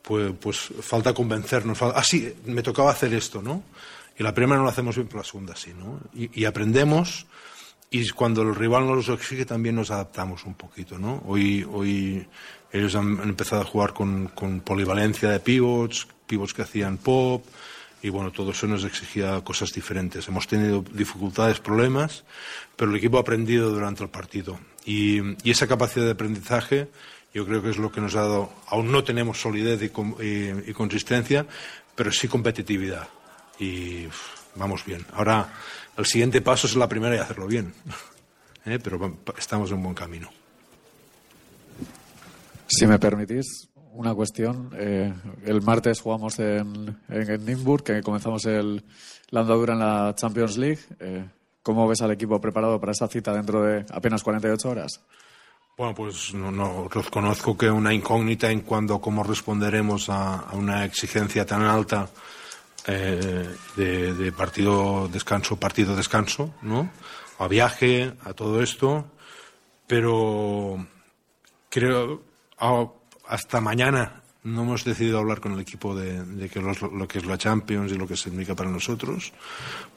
[0.01, 1.77] pues, pues falta convencernos.
[1.77, 3.63] Falta, ah, sí, me tocaba hacer esto, ¿no?
[4.17, 5.99] Y la primera no lo hacemos bien, pero la segunda sí, ¿no?
[6.13, 7.27] Y, y aprendemos
[7.89, 11.23] y cuando el rival nos lo exige también nos adaptamos un poquito, ¿no?
[11.25, 12.27] Hoy, hoy
[12.71, 17.45] ellos han empezado a jugar con, con polivalencia de pivots, pivots que hacían pop,
[18.07, 20.29] y bueno, todo eso nos exigía cosas diferentes.
[20.29, 22.23] Hemos tenido dificultades, problemas,
[22.77, 24.57] pero el equipo ha aprendido durante el partido.
[24.85, 25.19] Y,
[25.49, 26.87] esa capacidad de aprendizaje
[27.33, 30.69] yo creo que es lo que nos ha dado, aún no tenemos solidez y, y,
[30.69, 31.45] y consistencia,
[31.95, 33.09] pero sí competitividad.
[33.59, 34.07] Y
[34.55, 35.05] vamos bien.
[35.11, 35.53] Ahora,
[35.97, 37.73] el siguiente paso es la primera y hacerlo bien.
[38.65, 38.79] ¿Eh?
[38.81, 40.29] Pero estamos en un buen camino.
[42.67, 43.66] Si me permitís,
[43.97, 44.69] una cuestión.
[44.77, 45.11] Eh,
[45.45, 48.83] el martes jugamos en, en, en que comenzamos el,
[49.29, 50.79] la andadura en la Champions League.
[50.99, 51.25] Eh,
[51.63, 55.01] ¿Cómo ves al equipo preparado para esa cita dentro de apenas 48 horas?
[55.75, 61.45] Bueno, pues no, no reconozco que una incógnita en cuanto cómo responderemos a, una exigencia
[61.45, 62.09] tan alta
[62.87, 66.89] eh, de, de, partido descanso, partido descanso, ¿no?
[67.39, 69.05] A viaje, a todo esto,
[69.87, 70.87] pero
[71.69, 72.21] creo
[73.27, 77.17] hasta mañana no hemos decidido hablar con el equipo de, de que los, lo que
[77.17, 79.33] es la Champions y lo que significa para nosotros,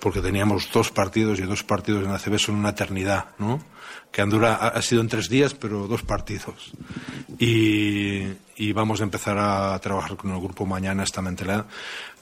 [0.00, 3.62] porque teníamos dos partidos y dos partidos en ACB son una eternidad, ¿no?
[4.10, 6.72] Que Andura ha, sido en tres días, pero dos partidos.
[7.38, 11.66] Y, vamos a empezar a trabajar con el grupo mañana esta mentalidad.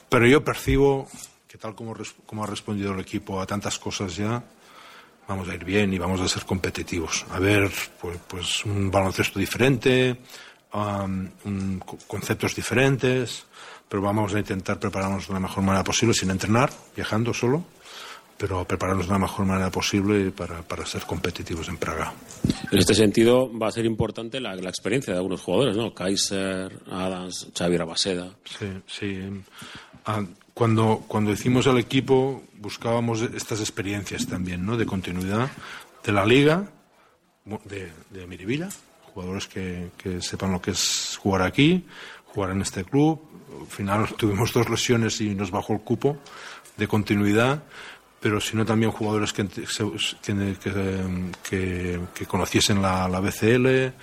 [0.07, 1.07] Pero yo percibo
[1.47, 1.95] que tal como,
[2.27, 4.43] como ha respondido el equipo a tantas cosas ya,
[5.27, 7.25] vamos a ir bien y vamos a ser competitivos.
[7.31, 10.17] A ver, pues, pues un baloncesto diferente,
[10.73, 13.45] um, conceptos diferentes,
[13.87, 17.63] pero vamos a intentar prepararnos de la mejor manera posible sin entrenar, viajando solo,
[18.37, 22.13] pero prepararnos de la mejor manera posible para, para ser competitivos en Praga.
[22.71, 25.93] En este sentido, va a ser importante la, la experiencia de algunos jugadores, ¿no?
[25.93, 28.31] Kaiser, Adams, Xavi Rabaseda.
[28.45, 29.43] Sí, sí.
[30.05, 30.23] Ah,
[30.53, 34.77] cuando, cuando hicimos el equipo buscábamos estas experiencias también, ¿no?
[34.77, 35.49] De continuidad
[36.03, 36.69] de la liga,
[37.65, 38.69] de, de Miribilla,
[39.19, 41.85] jugadores que, que sepan lo que es jugar aquí,
[42.33, 43.19] jugar en este club.
[43.59, 46.17] Al final tuvimos dos lesiones y nos bajó el cupo
[46.77, 47.63] de continuidad,
[48.21, 49.65] pero sino también jugadores que, que,
[51.43, 53.93] que- que- conociesen la, la BCL,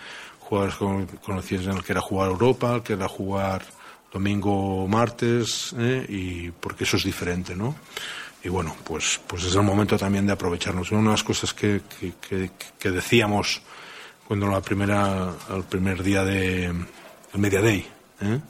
[0.41, 0.75] jugadores
[1.11, 3.65] que conociesen el que era jugar Europa, el que era jugar
[4.13, 6.05] domingo martes, ¿eh?
[6.09, 7.75] y porque eso es diferente, ¿no?
[8.45, 10.93] Y bueno, pues, pues es el momento también de aprovecharnos.
[10.93, 11.81] Una de las cosas que
[12.85, 13.61] decíamos
[14.27, 17.87] cuando la primera, el primer día de el Media Day,
[18.21, 18.41] ¿eh?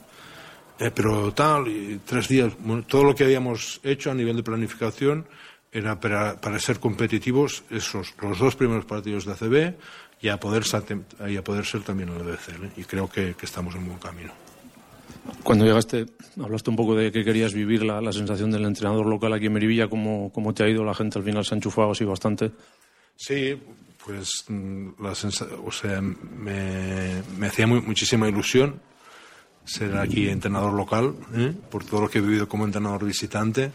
[0.79, 4.43] Eh, pero tal, y tres días, bueno, todo lo que habíamos hecho a nivel de
[4.43, 5.25] planificación
[5.71, 9.75] era para, para ser competitivos esos los dos primeros partidos de ACB
[10.21, 10.63] y a poder,
[11.27, 12.65] y a poder ser también el BCL.
[12.65, 12.71] ¿eh?
[12.77, 14.33] Y creo que, estamos en buen camino.
[15.43, 16.05] Cuando llegaste,
[16.41, 19.53] hablaste un poco de que querías vivir la, la sensación del entrenador local aquí en
[19.53, 22.51] Merivilla, cómo, cómo te ha ido la gente al final, se ha enchufado así bastante.
[23.17, 23.59] Sí,
[24.05, 28.79] pues mm, la o sea, me, me hacía muy- muchísima ilusión
[29.65, 31.53] ser aquí entrenador local, ¿eh?
[31.69, 33.71] por todo lo que he vivido como entrenador visitante.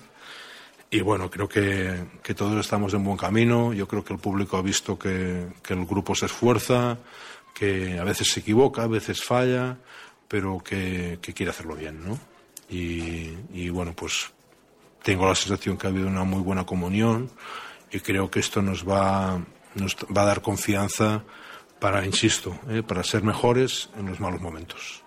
[0.90, 3.72] Y bueno, creo que, que todos estamos en buen camino.
[3.74, 6.98] Yo creo que el público ha visto que, que el grupo se esfuerza,
[7.54, 9.76] que a veces se equivoca, a veces falla,
[10.28, 12.18] pero que, que quiere hacerlo bien, ¿no?
[12.70, 14.30] Y, y bueno, pues
[15.02, 17.30] tengo la sensación que ha habido una muy buena comunión
[17.92, 21.22] y creo que esto nos va, nos va a dar confianza
[21.78, 22.82] para, insisto, ¿eh?
[22.82, 25.02] para ser mejores en los malos momentos.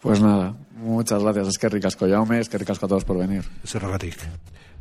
[0.00, 1.48] Pues nada, muchas gracias.
[1.48, 3.42] Es que ricasco, Jaume, es que ricasco a todos por venir.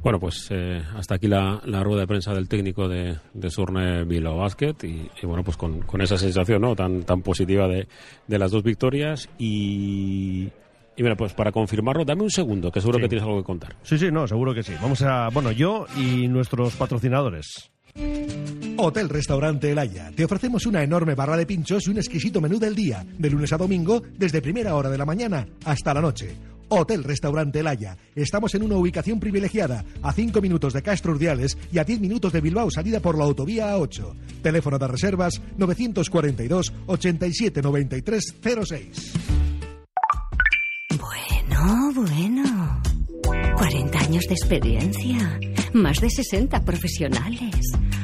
[0.01, 4.03] Bueno, pues eh, hasta aquí la, la rueda de prensa del técnico de, de Surne
[4.03, 6.75] Bilbao Basket y, y bueno, pues con, con esa sensación ¿no?
[6.75, 7.87] tan, tan positiva de,
[8.27, 10.51] de las dos victorias y,
[10.97, 13.03] y mira, pues para confirmarlo, dame un segundo, que seguro Sí.
[13.03, 13.75] que tienes algo que contar.
[13.83, 14.73] Sí, sí, no, seguro que sí.
[14.81, 17.71] Vamos a, bueno, yo y nuestros patrocinadores.
[18.77, 20.11] Hotel Restaurante El Haya.
[20.15, 23.53] Te ofrecemos una enorme barra de pinchos y un exquisito menú del día, de lunes
[23.53, 26.35] a domingo, desde primera hora de la mañana hasta la noche.
[26.69, 27.95] Hotel Restaurante El Haya.
[28.15, 32.33] Estamos en una ubicación privilegiada, a 5 minutos de Castro Urdiales y a 10 minutos
[32.33, 34.15] de Bilbao, salida por la autovía A8.
[34.41, 39.13] Teléfono de reservas 942 87 93 06.
[41.63, 42.81] Bueno, bueno.
[43.55, 45.39] 40 años de experiencia,
[45.71, 47.55] más de 60 profesionales,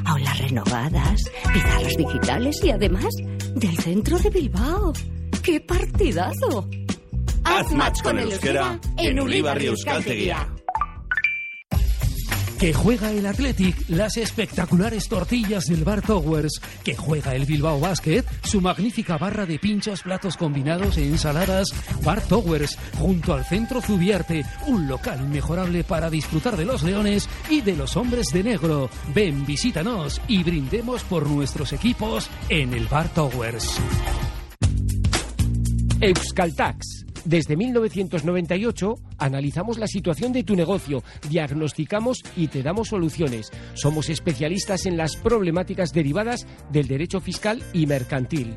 [0.06, 1.22] aulas renovadas,
[1.54, 3.14] pizarras digitales y además
[3.56, 4.94] del centro de Bilbao.
[5.44, 6.70] ¡Qué partidazo!
[7.44, 10.48] Haz match con el euskera en Ulibarri Euskaltegia.
[12.60, 16.60] Que juega el Athletic, las espectaculares tortillas del Bar Towers.
[16.84, 21.70] Que juega el Bilbao Basket, su magnífica barra de pinchos, platos combinados e ensaladas.
[22.04, 27.62] Bar Towers, junto al Centro Zubiarte, un local inmejorable para disfrutar de los leones y
[27.62, 28.90] de los hombres de negro.
[29.16, 33.80] Ven, visítanos y brindemos por nuestros equipos en el Bar Towers.
[36.02, 37.09] Euskaltax.
[37.26, 43.52] Desde 1998 analizamos la situación de tu negocio, diagnosticamos y te damos soluciones.
[43.74, 48.56] Somos especialistas en las problemáticas derivadas del derecho fiscal y mercantil.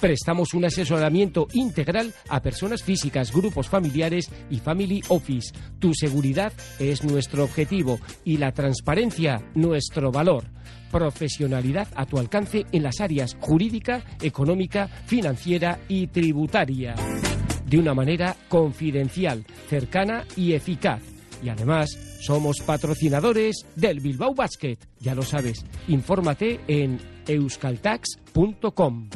[0.00, 5.52] Prestamos un asesoramiento integral a personas físicas, grupos familiares y family office.
[5.80, 10.44] Tu seguridad es nuestro objetivo y la transparencia nuestro valor.
[10.92, 16.94] Profesionalidad a tu alcance en las áreas jurídica, económica, financiera y tributaria.
[17.68, 21.02] De una manera confidencial, cercana y eficaz.
[21.42, 21.90] Y además,
[22.20, 24.78] somos patrocinadores del Bilbao Basket.
[25.00, 29.08] Ya lo sabes, infórmate en euskaltax.com.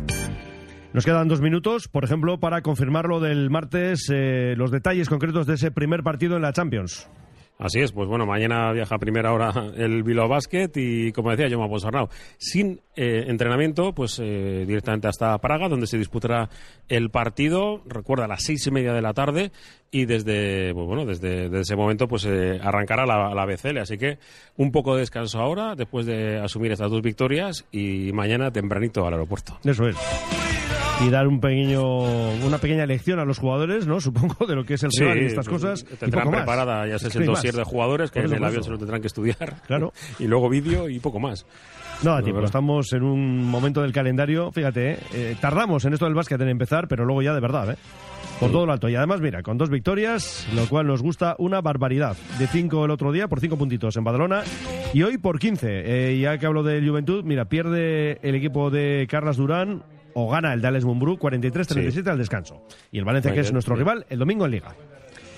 [0.93, 5.47] Nos quedan dos minutos, por ejemplo, para confirmar lo del martes, eh, los detalles concretos
[5.47, 7.09] de ese primer partido en la Champions.
[7.59, 11.49] Así es, pues bueno, mañana viaja a primera hora el Bilbao Basket y como decía
[11.49, 12.09] Jaume Ponsarnau,
[12.39, 16.51] sin eh, entrenamiento, pues eh, directamente hasta Praga, donde se disputará
[16.89, 19.53] el partido, recuerda, a las seis y media de la tarde
[19.91, 23.97] y desde, pues, bueno, desde, desde ese momento pues eh, arrancará la, la BCL, así
[23.97, 24.19] que
[24.57, 29.13] un poco de descanso ahora, después de asumir estas dos victorias y mañana tempranito al
[29.13, 29.59] aeropuerto.
[29.65, 30.42] Eso es.
[31.07, 31.83] Y dar un pequeño,
[32.47, 34.01] una pequeña lección a los jugadores, ¿no?
[34.01, 35.85] Supongo, de lo que es el Sí, rival y estas cosas.
[35.91, 36.37] y Tendrán más.
[36.39, 39.07] preparada, ya que el dossier de jugadores que en el avión se lo tendrán que
[39.09, 39.57] estudiar.
[39.67, 39.93] Claro.
[40.19, 41.47] y luego vídeo y poco más.
[42.03, 42.43] No, a tiempo.
[42.43, 44.99] Estamos en un momento del calendario, fíjate, ¿eh?
[45.15, 47.77] Eh, tardamos en esto del básquet en empezar, pero luego ya de verdad, ¿eh?
[48.41, 48.89] Por todo lo alto.
[48.89, 52.17] Y además, mira, con dos victorias, lo cual nos gusta una barbaridad.
[52.41, 54.43] De cinco el otro día, por cinco puntitos en Badalona,
[54.93, 55.67] y hoy por 15.
[55.69, 60.52] Eh, ya que hablo del Juventud, mira, pierde el equipo de Carlas Durán o gana
[60.52, 62.62] el Dallas Mumbrú 43-37 al descanso.
[62.91, 63.86] Y el Valencia, Muy que es nuestro bien.
[63.86, 64.74] rival, el domingo en Liga.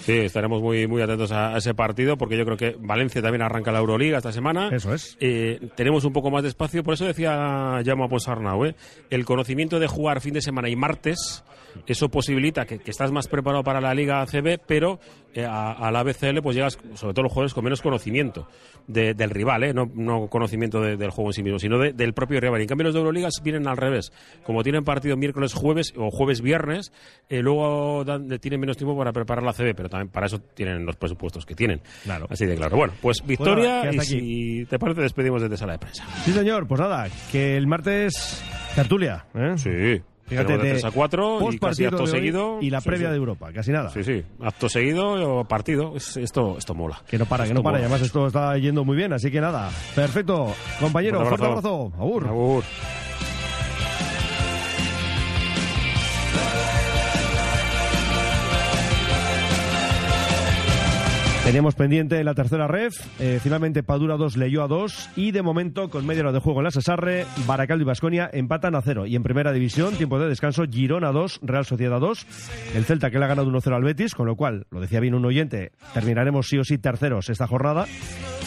[0.00, 3.40] Sí, estaremos muy, muy atentos a, a ese partido porque yo creo que Valencia también
[3.40, 4.68] arranca la Euroliga esta semana.
[4.70, 5.16] Eso es.
[5.18, 8.74] Eh, tenemos un poco más de espacio, por eso decía Jaume Ponsarnau, ¿eh?
[9.08, 11.42] el conocimiento de jugar fin de semana y martes,
[11.86, 14.98] eso posibilita que, que estás más preparado para la Liga ACB, pero
[15.34, 18.46] eh, a, a la BCL pues llegas, sobre todo los jugadores, con menos conocimiento
[18.86, 19.74] de- del rival, ¿eh?
[19.74, 22.60] no, no conocimiento de- del juego en sí mismo, sino de- del propio rival.
[22.60, 24.12] En cambio los de Euroligas vienen al revés.
[24.44, 26.92] Como tienen partido miércoles, jueves o jueves-viernes,
[27.28, 30.84] eh, luego dan- tienen menos tiempo para preparar la ACB, pero también para eso tienen
[30.86, 31.80] los presupuestos que tienen.
[32.04, 32.26] Claro.
[32.30, 32.76] Así de claro.
[32.76, 34.00] Bueno, pues victoria y aquí.
[34.00, 36.04] si te parece despedimos desde sala de prensa.
[36.24, 38.42] Sí, señor, pues nada, que el martes
[38.74, 39.24] tertulia.
[39.34, 39.54] ¿eh?
[39.56, 40.02] Sí.
[40.26, 42.58] Fíjate, de de 3 a 4 y casi acto seguido.
[42.60, 43.12] y la previa sí.
[43.12, 43.90] de Europa, casi nada.
[43.90, 44.22] Sí, sí.
[44.42, 45.94] Acto seguido o partido.
[45.96, 47.02] Es- Esto, esto mola.
[47.06, 47.76] Que no para, que Esto no para.
[47.78, 47.86] Mola.
[47.88, 49.70] además esto está yendo muy bien, así que nada.
[49.94, 50.54] Perfecto.
[50.80, 51.68] Compañero, fuerte abrazo.
[51.90, 51.92] abrazo.
[52.02, 52.26] Agur.
[52.26, 52.64] Agur.
[61.44, 62.94] Teníamos pendiente la tercera ref.
[63.20, 65.10] eh, finalmente Padura 2 leyó a 2.
[65.16, 68.74] Y de momento, con media hora de juego en la Cesarre, Baracaldo y Basconia empatan
[68.74, 69.04] a 0.
[69.06, 72.26] Y en primera división, tiempo de descanso, Girona 2, Real Sociedad 2.
[72.74, 75.14] El Celta que le ha ganado 1-0 al Betis, con lo cual, lo decía bien
[75.14, 77.84] un oyente, terminaremos sí o sí terceros esta jornada.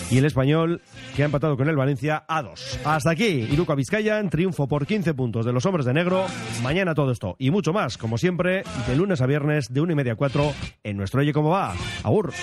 [0.09, 0.81] Y el español
[1.15, 2.79] que ha empatado con el Valencia a 2.
[2.83, 6.25] Hasta aquí, Iruka Vizcayan, triunfo por 15 puntos de los hombres de negro.
[6.63, 9.95] Mañana todo esto y mucho más, como siempre, de lunes a viernes, de 1 y
[9.95, 10.51] media a 4,
[10.83, 11.75] en nuestro Oye Cómo Va.
[12.03, 12.33] Agur.